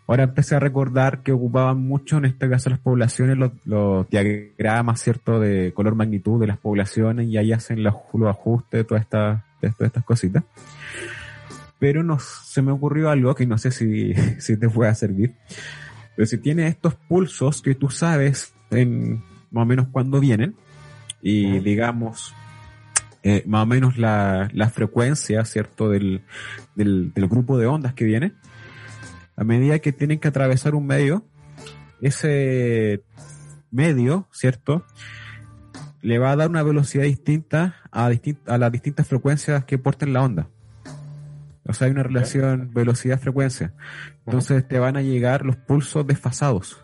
ahora 0.06 0.22
empecé 0.22 0.54
a 0.54 0.60
recordar 0.60 1.24
que 1.24 1.32
ocupaban 1.32 1.78
mucho, 1.78 2.18
en 2.18 2.26
este 2.26 2.48
caso 2.48 2.70
las 2.70 2.78
poblaciones, 2.78 3.36
los, 3.64 4.08
diagramas, 4.08 5.00
¿cierto?, 5.00 5.40
de 5.40 5.72
color 5.74 5.96
magnitud 5.96 6.40
de 6.40 6.46
las 6.46 6.58
poblaciones 6.58 7.26
y 7.26 7.36
ahí 7.38 7.52
hacen 7.52 7.82
los, 7.82 7.94
ajustes 8.28 8.78
de 8.78 8.84
todas 8.84 9.02
estas, 9.02 9.42
todas 9.76 10.04
cositas. 10.04 10.44
Pero 11.80 12.04
no, 12.04 12.20
se 12.20 12.62
me 12.62 12.70
ocurrió 12.70 13.10
algo 13.10 13.34
que 13.34 13.46
no 13.46 13.58
sé 13.58 13.72
si, 13.72 14.14
si 14.38 14.56
te 14.56 14.68
pueda 14.68 14.94
servir. 14.94 15.34
Pero 16.14 16.24
si 16.26 16.38
tienes 16.38 16.70
estos 16.70 16.94
pulsos 16.94 17.62
que 17.62 17.74
tú 17.74 17.90
sabes 17.90 18.54
más 18.70 19.62
o 19.62 19.66
menos 19.66 19.88
cuándo 19.90 20.20
vienen, 20.20 20.54
y 21.22 21.58
digamos 21.60 22.34
eh, 23.22 23.42
más 23.46 23.64
o 23.64 23.66
menos 23.66 23.98
la, 23.98 24.48
la 24.52 24.70
frecuencia, 24.70 25.44
¿cierto?, 25.44 25.90
del, 25.90 26.22
del, 26.74 27.12
del 27.12 27.28
grupo 27.28 27.58
de 27.58 27.66
ondas 27.66 27.94
que 27.94 28.04
viene, 28.04 28.32
a 29.36 29.44
medida 29.44 29.78
que 29.80 29.92
tienen 29.92 30.18
que 30.18 30.28
atravesar 30.28 30.74
un 30.74 30.86
medio, 30.86 31.24
ese 32.00 33.02
medio, 33.70 34.28
¿cierto?, 34.32 34.84
le 36.00 36.18
va 36.18 36.30
a 36.30 36.36
dar 36.36 36.48
una 36.48 36.62
velocidad 36.62 37.04
distinta 37.04 37.74
a, 37.90 38.08
distin- 38.08 38.38
a 38.46 38.56
las 38.56 38.70
distintas 38.70 39.06
frecuencias 39.08 39.64
que 39.64 39.78
porten 39.78 40.12
la 40.12 40.22
onda. 40.22 40.48
O 41.64 41.74
sea, 41.74 41.86
hay 41.86 41.90
una 41.90 42.04
relación 42.04 42.70
velocidad-frecuencia. 42.72 43.74
Entonces 44.24 44.66
te 44.66 44.78
van 44.78 44.96
a 44.96 45.02
llegar 45.02 45.44
los 45.44 45.56
pulsos 45.56 46.06
desfasados. 46.06 46.80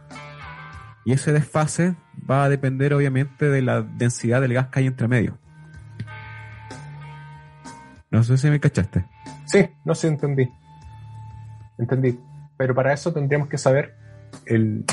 Y 1.05 1.13
ese 1.13 1.33
desfase 1.33 1.95
va 2.31 2.45
a 2.45 2.49
depender 2.49 2.95
obviamente 2.95 3.49
de 3.51 3.61
la 3.63 3.83
densidad 3.83 4.41
del 4.41 4.55
gas 4.55 4.69
que 4.69 4.81
hay 4.81 4.87
entre 4.87 5.09
medio. 5.09 5.39
No 8.11 8.23
sé 8.23 8.39
si 8.39 8.49
me 8.49 8.61
cachaste. 8.61 9.05
sí, 9.47 9.67
no 9.85 9.95
sé, 9.95 10.09
entendí. 10.09 10.49
Entendí. 11.79 12.19
Pero 12.57 12.75
para 12.75 12.93
eso 12.93 13.13
tendríamos 13.13 13.49
que 13.49 13.59
saber 13.59 13.97
el, 14.47 14.85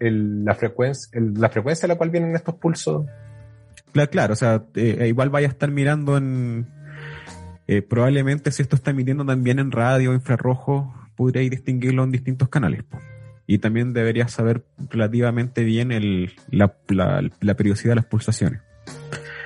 el- 0.00 0.44
la, 0.44 0.54
frecuencia, 0.54 1.10
el- 1.18 1.34
la 1.34 1.50
frecuencia 1.50 1.86
a 1.86 1.88
la 1.88 1.96
cual 1.96 2.10
vienen 2.10 2.34
estos 2.34 2.54
pulsos. 2.54 3.06
Claro, 3.92 4.10
claro, 4.10 4.32
o 4.32 4.36
sea, 4.36 4.64
eh, 4.74 5.06
igual 5.08 5.30
vaya 5.30 5.46
a 5.46 5.50
estar 5.50 5.70
mirando 5.70 6.16
en... 6.16 6.66
eh, 7.68 7.82
probablemente 7.82 8.50
si 8.50 8.62
esto 8.62 8.74
está 8.76 8.90
emitiendo 8.90 9.24
también 9.24 9.58
en 9.58 9.70
radio 9.70 10.14
infrarrojo, 10.14 10.92
podréis 11.16 11.50
distinguirlo 11.50 12.02
en 12.02 12.10
distintos 12.10 12.48
canales. 12.48 12.82
Y 13.46 13.58
también 13.58 13.92
deberías 13.92 14.32
saber 14.32 14.64
relativamente 14.90 15.64
bien 15.64 15.92
el, 15.92 16.32
la, 16.50 16.74
la, 16.88 17.22
la 17.40 17.54
periodicidad 17.54 17.92
de 17.92 17.96
las 17.96 18.06
pulsaciones. 18.06 18.62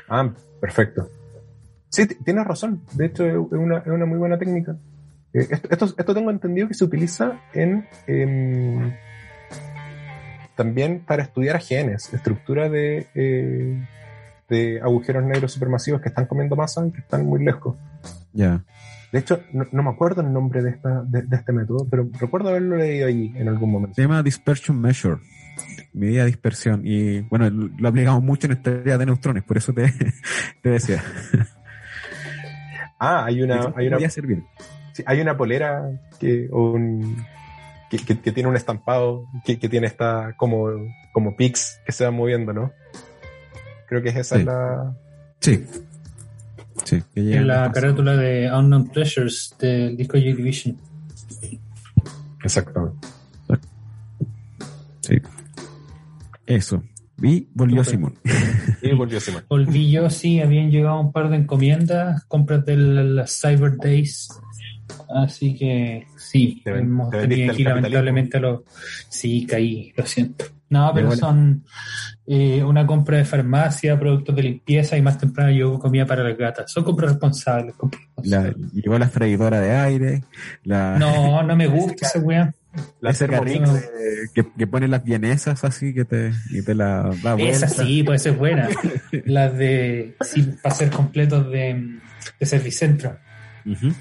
Ah, 0.08 0.32
perfecto. 0.60 1.10
Sí, 1.88 2.06
tienes 2.06 2.44
razón. 2.46 2.82
De 2.92 3.06
hecho, 3.06 3.26
es 3.26 3.36
una, 3.50 3.78
es 3.78 3.88
una 3.88 4.06
muy 4.06 4.18
buena 4.18 4.38
técnica. 4.38 4.76
Eh, 5.32 5.46
esto, 5.50 5.68
esto, 5.70 5.84
esto 5.96 6.14
tengo 6.14 6.30
entendido 6.30 6.68
que 6.68 6.74
se 6.74 6.84
utiliza 6.84 7.40
en, 7.52 7.86
em, 8.06 8.94
también 10.54 11.00
para 11.00 11.22
estudiar 11.22 11.56
a 11.56 11.60
genes, 11.60 12.12
estructura 12.12 12.68
de, 12.68 13.06
eh, 13.14 13.86
de 14.48 14.80
agujeros 14.80 15.24
negros 15.24 15.52
supermasivos 15.52 16.00
que 16.00 16.08
están 16.08 16.26
comiendo 16.26 16.56
masa 16.56 16.86
y 16.86 16.92
que 16.92 17.00
están 17.00 17.26
muy 17.26 17.44
lejos. 17.44 17.76
Ya. 18.32 18.64
De 19.12 19.18
hecho, 19.20 19.40
no, 19.52 19.64
no 19.72 19.82
me 19.82 19.90
acuerdo 19.90 20.20
el 20.20 20.32
nombre 20.32 20.62
de, 20.62 20.70
esta, 20.70 21.02
de, 21.05 21.22
de 21.22 21.36
este 21.36 21.52
método, 21.52 21.86
pero 21.90 22.09
recuerdo 22.20 22.51
haberlo 22.51 22.76
leído 22.76 23.06
allí 23.06 23.32
en 23.36 23.48
algún 23.48 23.70
momento. 23.72 23.94
Se 23.94 24.02
llama 24.02 24.22
Dispersion 24.22 24.80
Measure. 24.80 25.16
Medida 25.94 26.20
de 26.20 26.26
dispersión. 26.26 26.82
Y 26.85 27.20
bueno, 27.22 27.48
lo 27.51 27.89
aplicamos 27.89 28.22
mucho 28.22 28.47
en 28.47 28.62
teoría 28.62 28.98
de 28.98 29.06
neutrones, 29.06 29.43
por 29.44 29.56
eso 29.56 29.72
te, 29.72 29.93
te 30.62 30.68
decía. 30.70 31.02
Ah, 32.98 33.24
hay 33.26 33.43
una, 33.43 33.72
hay 33.76 33.86
una, 33.86 33.97
Podría 33.97 34.10
servir. 34.10 34.43
Sí, 34.93 35.02
hay 35.06 35.20
una 35.20 35.36
polera 35.36 35.89
que, 36.18 36.48
un- 36.51 37.24
que, 37.90 37.98
que- 37.98 38.20
que 38.20 38.32
tiene 38.32 38.48
un 38.48 38.56
estampado, 38.56 39.24
que, 39.44 39.59
que 39.59 39.68
tiene 39.68 39.86
esta 39.86 40.35
como, 40.36 40.68
como 41.12 41.36
pics 41.36 41.80
que 41.86 41.93
se 41.93 42.05
van 42.05 42.14
moviendo, 42.14 42.52
¿no? 42.52 42.72
Creo 43.89 44.02
que 44.02 44.10
es 44.10 44.16
esa 44.16 44.36
Sí. 44.36 44.44
la... 44.44 44.94
Sí. 45.40 45.64
Sí, 46.89 47.02
que 47.15 47.20
llegan 47.23 47.43
En 47.43 47.48
la 47.48 47.70
carátula 47.73 48.16
de 48.16 48.51
Unknown 48.51 48.89
Pleasures 48.89 49.55
del 49.59 49.97
disco 49.97 50.16
Joy 50.16 50.32
Division. 50.32 50.77
Exactamente. 52.43 53.06
Sí. 55.01 55.16
Eso. 56.47 56.82
Y 57.20 57.48
volvió 57.52 57.81
Ok. 57.82 57.89
Simón. 57.89 58.15
Y 58.82 58.93
volvió 58.94 59.20
Simón. 59.20 59.44
Volví 59.48 59.90
yo, 59.90 60.09
sí, 60.09 60.40
habían 60.40 60.70
llegado 60.70 61.01
un 61.01 61.10
par 61.12 61.28
de 61.31 61.36
encomiendas, 61.36 62.24
compras 62.27 62.65
del 62.65 63.23
Cyber 63.27 63.77
Days 63.77 64.28
Así 65.15 65.55
que 65.56 66.06
sí, 66.16 66.60
Te 66.65 66.70
ven- 66.73 66.85
hemos 66.85 67.10
te 67.10 67.27
tenido 67.27 67.52
aquí 67.52 67.65
lamentablemente 67.65 68.39
los... 68.40 68.60
Sí, 69.09 69.44
caí, 69.47 69.93
lo 69.97 70.06
siento. 70.06 70.44
No, 70.70 70.93
pero 70.94 71.10
son 71.12 71.65
eh, 72.30 72.62
una 72.62 72.86
compra 72.86 73.16
de 73.16 73.24
farmacia, 73.24 73.98
productos 73.98 74.36
de 74.36 74.42
limpieza 74.42 74.98
y 74.98 75.02
más 75.02 75.16
temprano 75.16 75.50
yo 75.50 75.78
comida 75.78 76.05
para 76.05 76.22
las 76.22 76.36
gatas. 76.36 76.70
Son 76.70 76.84
compras 76.84 77.12
responsables. 77.12 77.74
compras 77.74 78.02
La, 78.22 78.52
llevó 78.74 78.98
la 78.98 79.09
freidora 79.09 79.60
de 79.60 79.72
aire, 79.74 80.24
la, 80.62 80.98
No, 80.98 81.42
no 81.44 81.56
me 81.56 81.66
gusta 81.66 82.06
esa 82.06 82.18
weá. 82.18 82.52
La 83.00 83.14
carrito 83.14 83.72
de- 83.72 84.28
que, 84.34 84.46
que 84.56 84.66
pone 84.66 84.88
las 84.88 85.02
vienesas 85.02 85.64
así 85.64 85.94
que 85.94 86.05
te, 86.05 86.32
y 86.50 86.62
te 86.62 86.74
la 86.74 87.10
da 87.22 87.34
vuelta. 87.34 87.66
Esa 87.66 87.68
sí, 87.68 88.02
puede 88.02 88.18
ser 88.18 88.34
buena. 88.34 88.68
Las 89.24 89.56
de, 89.56 90.14
sí, 90.20 90.55
para 90.62 90.74
ser 90.74 90.90
completos 90.90 91.50
de, 91.50 91.98
de 92.38 92.46
Servicentro. 92.46 93.16
Ujú. 93.64 93.92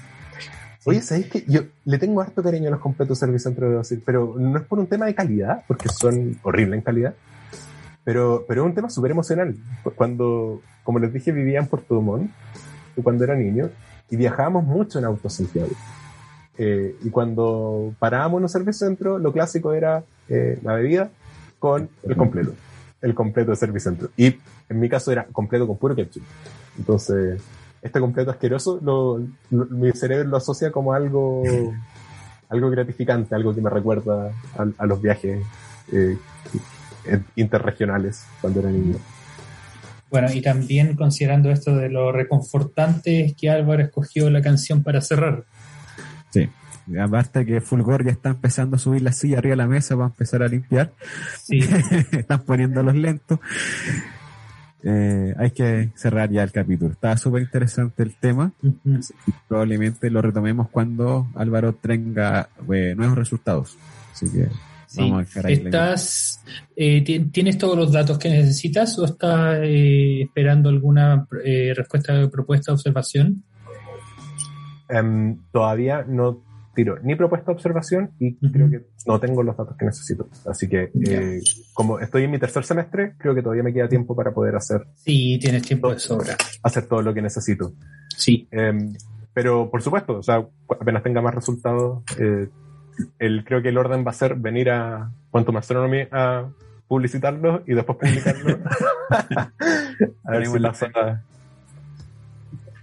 Oye, 0.84 1.02
¿sabéis 1.02 1.26
que 1.26 1.44
yo 1.48 1.62
le 1.86 1.98
tengo 1.98 2.20
harto 2.20 2.42
cariño 2.42 2.68
a 2.68 2.72
los 2.72 2.80
completos 2.80 3.18
Servicentro, 3.18 3.68
debo 3.68 3.78
decir, 3.80 4.02
pero 4.04 4.36
no 4.38 4.58
es 4.58 4.64
por 4.64 4.78
un 4.78 4.86
tema 4.86 5.06
de 5.06 5.14
calidad, 5.14 5.62
porque 5.66 5.88
son 5.88 6.38
horribles 6.42 6.78
en 6.78 6.82
calidad, 6.82 7.14
pero, 8.08 8.46
pero 8.48 8.62
es 8.62 8.66
un 8.68 8.74
tema 8.74 8.88
súper 8.88 9.10
emocional. 9.10 9.54
Cuando, 9.94 10.62
como 10.82 10.98
les 10.98 11.12
dije, 11.12 11.30
vivía 11.30 11.58
en 11.58 11.66
Puerto 11.66 12.00
Montt, 12.00 12.30
cuando 13.02 13.22
era 13.22 13.34
niño, 13.36 13.68
y 14.08 14.16
viajábamos 14.16 14.64
mucho 14.64 14.98
en 14.98 15.04
auto 15.04 15.28
Santiago. 15.28 15.68
Eh, 16.56 16.96
y 17.02 17.10
cuando 17.10 17.92
parábamos 17.98 18.38
en 18.38 18.42
un 18.44 18.48
Servicentro, 18.48 19.18
lo 19.18 19.30
clásico 19.30 19.74
era 19.74 20.04
eh, 20.30 20.58
la 20.62 20.72
bebida 20.76 21.10
con 21.58 21.90
el 22.02 22.16
completo, 22.16 22.54
el 23.02 23.14
completo 23.14 23.50
de 23.50 23.56
Servicentro. 23.58 24.08
Y 24.16 24.38
en 24.70 24.80
mi 24.80 24.88
caso 24.88 25.12
era 25.12 25.26
completo 25.26 25.66
con 25.66 25.76
puro 25.76 25.94
ketchup. 25.94 26.22
Entonces, 26.78 27.42
este 27.82 28.00
completo 28.00 28.30
asqueroso, 28.30 28.80
lo, 28.82 29.18
lo- 29.50 29.66
mi 29.66 29.92
cerebro 29.92 30.26
lo 30.30 30.38
asocia 30.38 30.72
como 30.72 30.94
algo, 30.94 31.42
algo 32.48 32.70
gratificante, 32.70 33.34
algo 33.34 33.54
que 33.54 33.60
me 33.60 33.68
recuerda 33.68 34.32
a, 34.56 34.66
a 34.78 34.86
los 34.86 35.02
viajes 35.02 35.44
eh, 35.92 36.16
interregionales 37.36 38.24
cuando 38.40 38.60
era 38.60 38.70
niño. 38.70 38.96
Bueno, 40.10 40.28
y 40.32 40.40
también 40.40 40.96
considerando 40.96 41.50
esto 41.50 41.76
de 41.76 41.90
lo 41.90 42.12
reconfortante 42.12 43.24
es 43.24 43.34
que 43.34 43.50
Álvaro 43.50 43.82
escogió 43.82 44.30
la 44.30 44.40
canción 44.40 44.82
para 44.82 45.00
cerrar. 45.00 45.44
Sí. 46.30 46.48
Aparte 46.98 47.44
que 47.44 47.60
Fulgor 47.60 48.04
ya 48.04 48.12
está 48.12 48.30
empezando 48.30 48.76
a 48.76 48.78
subir 48.78 49.02
la 49.02 49.12
silla 49.12 49.38
arriba 49.38 49.52
de 49.52 49.56
la 49.56 49.66
mesa 49.66 49.94
para 49.94 50.08
empezar 50.08 50.42
a 50.42 50.48
limpiar. 50.48 50.92
Sí, 51.42 51.60
Están 52.12 52.42
poniendo 52.44 52.82
los 52.82 52.94
lentos. 52.94 53.38
Eh, 54.82 55.34
hay 55.36 55.50
que 55.50 55.90
cerrar 55.96 56.30
ya 56.30 56.42
el 56.42 56.52
capítulo. 56.52 56.92
Está 56.92 57.16
súper 57.18 57.42
interesante 57.42 58.02
el 58.02 58.14
tema. 58.16 58.52
Y 58.62 59.32
probablemente 59.46 60.08
lo 60.08 60.22
retomemos 60.22 60.70
cuando 60.70 61.28
Álvaro 61.34 61.74
tenga 61.74 62.48
eh, 62.72 62.94
nuevos 62.96 63.18
resultados. 63.18 63.76
Así 64.12 64.30
que 64.30 64.48
Sí. 64.88 65.00
vamos 65.02 65.36
a. 65.36 65.48
¿Estás, 65.50 66.42
eh, 66.74 67.02
ti- 67.04 67.20
¿Tienes 67.26 67.58
todos 67.58 67.76
los 67.76 67.92
datos 67.92 68.18
que 68.18 68.30
necesitas 68.30 68.98
o 68.98 69.04
estás 69.04 69.58
eh, 69.62 70.22
esperando 70.22 70.68
alguna 70.70 71.26
eh, 71.44 71.72
respuesta, 71.76 72.28
propuesta, 72.30 72.72
observación? 72.72 73.44
Em, 74.88 75.36
todavía 75.52 76.02
no 76.08 76.42
tiro 76.74 76.96
ni 77.02 77.14
propuesta 77.16 77.46
de 77.50 77.56
observación 77.56 78.12
y 78.20 78.34
Ujú. 78.36 78.52
creo 78.52 78.70
que 78.70 78.80
no 79.06 79.18
tengo 79.20 79.42
los 79.42 79.56
datos 79.56 79.76
que 79.76 79.84
necesito. 79.84 80.28
Así 80.46 80.68
que, 80.68 80.90
eh, 81.06 81.40
como 81.74 81.98
estoy 81.98 82.24
en 82.24 82.30
mi 82.30 82.38
tercer 82.38 82.64
semestre, 82.64 83.14
creo 83.18 83.34
que 83.34 83.42
todavía 83.42 83.64
me 83.64 83.72
queda 83.74 83.88
tiempo 83.88 84.14
para 84.16 84.32
poder 84.32 84.54
hacer, 84.56 84.82
Sí, 84.94 85.38
tienes 85.40 85.62
tiempo 85.62 85.92
de 85.92 85.98
sobra. 85.98 86.36
hacer 86.62 86.86
todo 86.86 87.02
lo 87.02 87.12
que 87.12 87.20
necesito. 87.20 87.72
Sí, 88.16 88.48
Em, 88.50 88.94
pero 89.34 89.70
por 89.70 89.82
supuesto, 89.82 90.18
o 90.18 90.22
sea, 90.22 90.46
apenas 90.80 91.02
tenga 91.02 91.20
más 91.20 91.34
resultados, 91.34 92.02
eh, 92.18 92.48
el, 93.18 93.44
creo 93.44 93.62
que 93.62 93.68
el 93.68 93.78
orden 93.78 94.04
va 94.06 94.10
a 94.10 94.14
ser 94.14 94.34
venir 94.34 94.70
a 94.70 95.10
Quantum 95.30 95.56
Astronomy 95.56 96.08
a 96.10 96.46
publicitarlo 96.86 97.62
y 97.66 97.74
después 97.74 97.98
publicarlo. 97.98 98.58
a, 100.24 100.30
ver 100.30 100.46
si 100.46 100.58
pasa, 100.58 101.22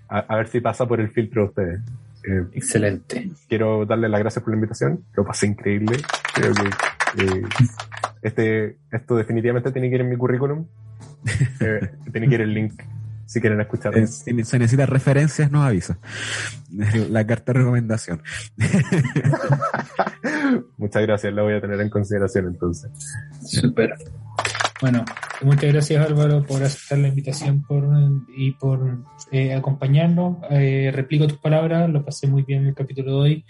a, 0.07 0.17
a 0.19 0.35
ver 0.35 0.47
si 0.47 0.59
pasa 0.59 0.87
por 0.87 0.99
el 0.99 1.09
filtro 1.09 1.43
de 1.43 1.47
ustedes. 1.47 1.81
Eh, 2.27 2.43
excelente. 2.53 3.29
quiero 3.47 3.85
darle 3.85 4.09
las 4.09 4.19
gracias 4.19 4.43
por 4.43 4.51
la 4.51 4.55
invitación. 4.55 5.03
Lo 5.13 5.23
pasé 5.25 5.47
increíble. 5.47 5.97
Creo 6.33 6.53
que 6.53 7.23
eh, 7.23 7.43
este, 8.21 8.77
esto 8.91 9.15
definitivamente 9.15 9.71
tiene 9.71 9.89
que 9.89 9.95
ir 9.95 10.01
en 10.01 10.09
mi 10.09 10.17
currículum. 10.17 10.65
Eh, 11.59 11.91
tiene 12.11 12.27
que 12.27 12.35
ir 12.35 12.41
el 12.41 12.53
link 12.53 12.81
si 13.25 13.41
quieren 13.41 13.59
escucharlo. 13.61 13.99
Eh, 13.99 14.07
si 14.07 14.43
se 14.43 14.59
necesita 14.59 14.85
referencias, 14.85 15.51
nos 15.51 15.65
avisa. 15.65 15.97
La 17.09 17.25
carta 17.25 17.53
de 17.53 17.59
recomendación. 17.59 18.21
Muchas 20.85 21.01
gracias, 21.01 21.33
la 21.33 21.41
voy 21.41 21.55
a 21.55 21.61
tener 21.61 21.81
en 21.81 21.89
consideración 21.89 22.45
entonces. 22.45 22.91
Súper. 23.43 23.95
Bueno, 24.79 25.03
muchas 25.41 25.73
gracias 25.73 26.05
Álvaro 26.05 26.43
por 26.43 26.61
aceptar 26.61 26.99
la 26.99 27.07
invitación 27.07 27.63
por, 27.63 27.87
y 28.37 28.51
por 28.51 28.99
eh, 29.31 29.55
acompañarnos. 29.55 30.37
Eh, 30.51 30.91
replico 30.93 31.25
tus 31.25 31.39
palabras, 31.39 31.89
lo 31.89 32.05
pasé 32.05 32.27
muy 32.27 32.43
bien 32.43 32.61
en 32.61 32.67
el 32.67 32.75
capítulo 32.75 33.13
de 33.13 33.17
hoy. 33.17 33.45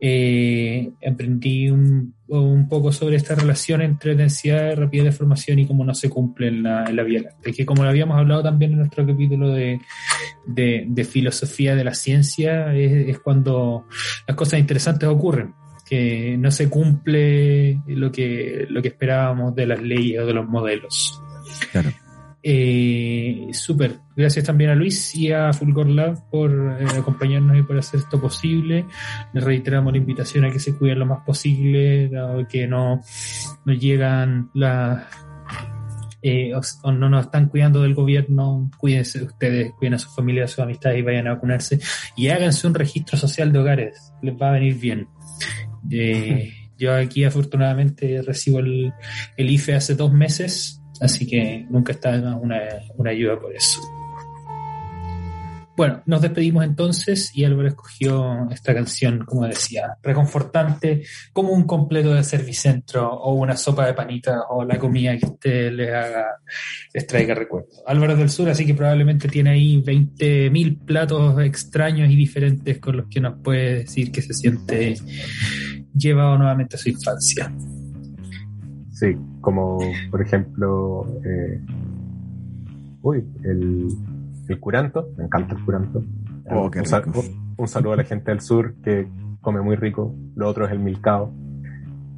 Eh, 0.00 0.92
aprendí 1.06 1.68
un, 1.68 2.14
un 2.28 2.66
poco 2.70 2.90
sobre 2.90 3.16
esta 3.16 3.34
relación 3.34 3.82
entre 3.82 4.14
densidad 4.14 4.74
rapidez 4.74 5.04
de 5.04 5.12
formación 5.12 5.58
y 5.58 5.66
cómo 5.66 5.84
no 5.84 5.94
se 5.94 6.08
cumple 6.08 6.48
en 6.48 6.62
la, 6.62 6.84
en 6.84 6.96
la 6.96 7.02
Vía 7.02 7.20
Láctea. 7.20 7.52
Que 7.52 7.66
como 7.66 7.82
lo 7.82 7.90
habíamos 7.90 8.16
hablado 8.16 8.42
también 8.42 8.72
en 8.72 8.78
nuestro 8.78 9.06
capítulo 9.06 9.50
de, 9.50 9.78
de, 10.46 10.86
de 10.88 11.04
filosofía 11.04 11.76
de 11.76 11.84
la 11.84 11.92
ciencia, 11.92 12.74
es, 12.74 13.10
es 13.10 13.18
cuando 13.18 13.84
las 14.26 14.36
cosas 14.38 14.58
interesantes 14.58 15.06
ocurren 15.06 15.52
que 15.92 16.38
no 16.38 16.50
se 16.50 16.70
cumple 16.70 17.82
lo 17.86 18.10
que, 18.10 18.66
lo 18.70 18.80
que 18.80 18.88
esperábamos 18.88 19.54
de 19.54 19.66
las 19.66 19.82
leyes 19.82 20.20
o 20.20 20.24
de 20.24 20.32
los 20.32 20.48
modelos. 20.48 21.20
Claro. 21.70 21.90
Eh, 22.42 23.48
Súper. 23.52 23.98
Gracias 24.16 24.46
también 24.46 24.70
a 24.70 24.74
Luis 24.74 25.14
y 25.14 25.30
a 25.32 25.52
Fulgor 25.52 25.90
Lab 25.90 26.30
por 26.30 26.50
eh, 26.80 26.86
acompañarnos 26.98 27.58
y 27.58 27.62
por 27.62 27.76
hacer 27.76 28.00
esto 28.00 28.18
posible. 28.18 28.86
Les 29.34 29.44
reiteramos 29.44 29.92
la 29.92 29.98
invitación 29.98 30.46
a 30.46 30.50
que 30.50 30.60
se 30.60 30.74
cuiden 30.78 31.00
lo 31.00 31.04
más 31.04 31.26
posible, 31.26 32.08
dado 32.08 32.48
que 32.48 32.66
no, 32.66 33.02
no 33.66 33.72
llegan 33.74 34.48
las. 34.54 35.04
eh, 36.22 36.54
o, 36.54 36.60
o 36.84 36.92
no 36.92 37.10
nos 37.10 37.26
están 37.26 37.48
cuidando 37.50 37.82
del 37.82 37.94
gobierno, 37.94 38.70
cuídense 38.78 39.22
ustedes, 39.24 39.72
cuiden 39.72 39.94
a 39.94 39.98
sus 39.98 40.14
familias, 40.16 40.52
a 40.52 40.54
sus 40.54 40.64
amistades 40.64 41.00
y 41.00 41.02
vayan 41.02 41.26
a 41.26 41.34
vacunarse. 41.34 41.80
Y 42.16 42.28
háganse 42.28 42.66
un 42.66 42.74
registro 42.74 43.18
social 43.18 43.52
de 43.52 43.58
hogares, 43.58 44.14
les 44.22 44.34
va 44.34 44.48
a 44.48 44.52
venir 44.52 44.78
bien. 44.78 45.06
Eh, 45.90 46.52
yo 46.78 46.94
aquí 46.94 47.24
afortunadamente 47.24 48.22
recibo 48.22 48.58
el, 48.60 48.92
el 49.36 49.50
IFE 49.50 49.74
hace 49.74 49.94
dos 49.94 50.12
meses, 50.12 50.80
así 51.00 51.26
que 51.26 51.66
nunca 51.70 51.92
está 51.92 52.10
una, 52.36 52.80
una 52.96 53.10
ayuda 53.10 53.38
por 53.40 53.54
eso. 53.54 53.80
Bueno, 55.82 56.00
nos 56.06 56.22
despedimos 56.22 56.62
entonces 56.62 57.36
y 57.36 57.42
Álvaro 57.42 57.66
escogió 57.66 58.48
esta 58.52 58.72
canción, 58.72 59.24
como 59.26 59.48
decía, 59.48 59.98
reconfortante, 60.00 61.02
como 61.32 61.48
un 61.48 61.64
completo 61.64 62.14
de 62.14 62.22
servicentro 62.22 63.12
o 63.12 63.34
una 63.34 63.56
sopa 63.56 63.84
de 63.84 63.92
panita 63.92 64.42
o 64.48 64.64
la 64.64 64.78
comida 64.78 65.18
que 65.18 65.26
usted 65.26 65.72
les 65.72 65.92
haga, 65.92 66.36
les 66.94 67.04
traiga 67.04 67.34
recuerdo. 67.34 67.66
Álvaro 67.84 68.14
del 68.14 68.30
Sur, 68.30 68.48
así 68.48 68.64
que 68.64 68.74
probablemente 68.74 69.26
tiene 69.26 69.50
ahí 69.50 69.82
20.000 69.82 70.84
platos 70.84 71.40
extraños 71.40 72.08
y 72.08 72.14
diferentes 72.14 72.78
con 72.78 72.98
los 72.98 73.08
que 73.08 73.20
nos 73.20 73.40
puede 73.40 73.78
decir 73.78 74.12
que 74.12 74.22
se 74.22 74.34
siente 74.34 74.94
llevado 75.96 76.38
nuevamente 76.38 76.76
a 76.76 76.78
su 76.78 76.90
infancia. 76.90 77.52
Sí, 78.92 79.16
como 79.40 79.80
por 80.12 80.22
ejemplo, 80.22 81.08
eh, 81.24 81.60
uy, 83.02 83.24
el, 83.42 83.88
el 84.52 84.60
curanto, 84.60 85.08
me 85.16 85.24
encanta 85.24 85.54
el 85.54 85.64
curanto. 85.64 86.02
Oh, 86.50 86.70
qué 86.70 86.80
un, 87.56 87.68
saludo 87.68 87.92
a 87.92 87.96
la 87.96 88.04
gente 88.04 88.30
del 88.30 88.40
sur 88.40 88.74
que 88.82 89.06
come 89.40 89.60
muy 89.60 89.76
rico. 89.76 90.14
Lo 90.36 90.48
otro 90.48 90.66
es 90.66 90.72
el 90.72 90.78
milcao. 90.78 91.32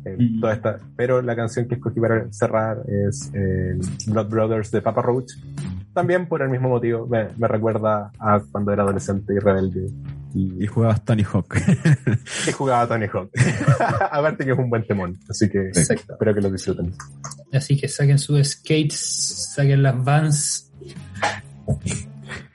Eh, 0.05 0.16
Mm. 0.19 0.40
toda 0.40 0.52
esta, 0.52 0.81
pero 0.97 1.23
la 1.23 1.35
canción 1.35 1.66
que 1.66 1.77
escogí 1.77 1.98
para 1.98 2.31
cerrar 2.31 2.82
es 3.09 3.31
eh, 3.32 3.78
Blood 4.06 4.28
Brothers 4.28 4.70
de 4.70 4.82
Papa 4.82 5.01
Roach. 5.01 5.32
También 5.94 6.27
por 6.27 6.43
el 6.43 6.51
mismo 6.51 6.69
motivo, 6.69 7.06
me, 7.06 7.28
me 7.39 7.48
recuerda 7.48 8.11
a 8.19 8.40
cuando 8.52 8.73
era 8.73 8.82
adolescente 8.82 9.32
y 9.32 9.39
rebelde 9.39 9.86
y, 10.35 10.65
Y 10.65 10.66
jugabas 10.66 11.02
Tony 11.05 11.23
Hawk. 11.23 11.55
y 12.48 12.52
jugaba 12.52 12.82
a 12.82 12.89
Tony 12.89 13.06
Hawk. 13.06 13.31
Aparte 14.11 14.44
que 14.44 14.51
es 14.52 14.59
un 14.59 14.69
buen 14.69 14.85
temón, 14.86 15.19
así 15.31 15.48
que 15.48 15.69
Exacto. 15.69 16.12
espero 16.15 16.35
que 16.35 16.40
lo 16.43 16.51
disfruten. 16.51 16.93
Así 17.52 17.77
que 17.78 17.89
saquen 17.89 18.19
sus 18.19 18.47
skates, 18.47 19.52
saquen 19.55 19.82
las 19.82 20.05
vans 20.05 20.70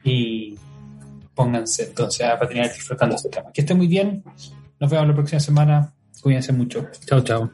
y 0.09 0.57
pónganse 1.33 1.83
entonces 1.83 2.25
a 2.25 2.37
patinar 2.37 2.71
disfrutando 2.73 3.15
este 3.15 3.29
tema. 3.29 3.51
Que 3.51 3.61
estén 3.61 3.77
muy 3.77 3.87
bien. 3.87 4.23
Nos 4.79 4.89
vemos 4.89 5.07
la 5.07 5.13
próxima 5.13 5.39
semana. 5.39 5.93
Cuídense 6.21 6.51
mucho. 6.51 6.87
Chao, 7.05 7.21
chao. 7.21 7.51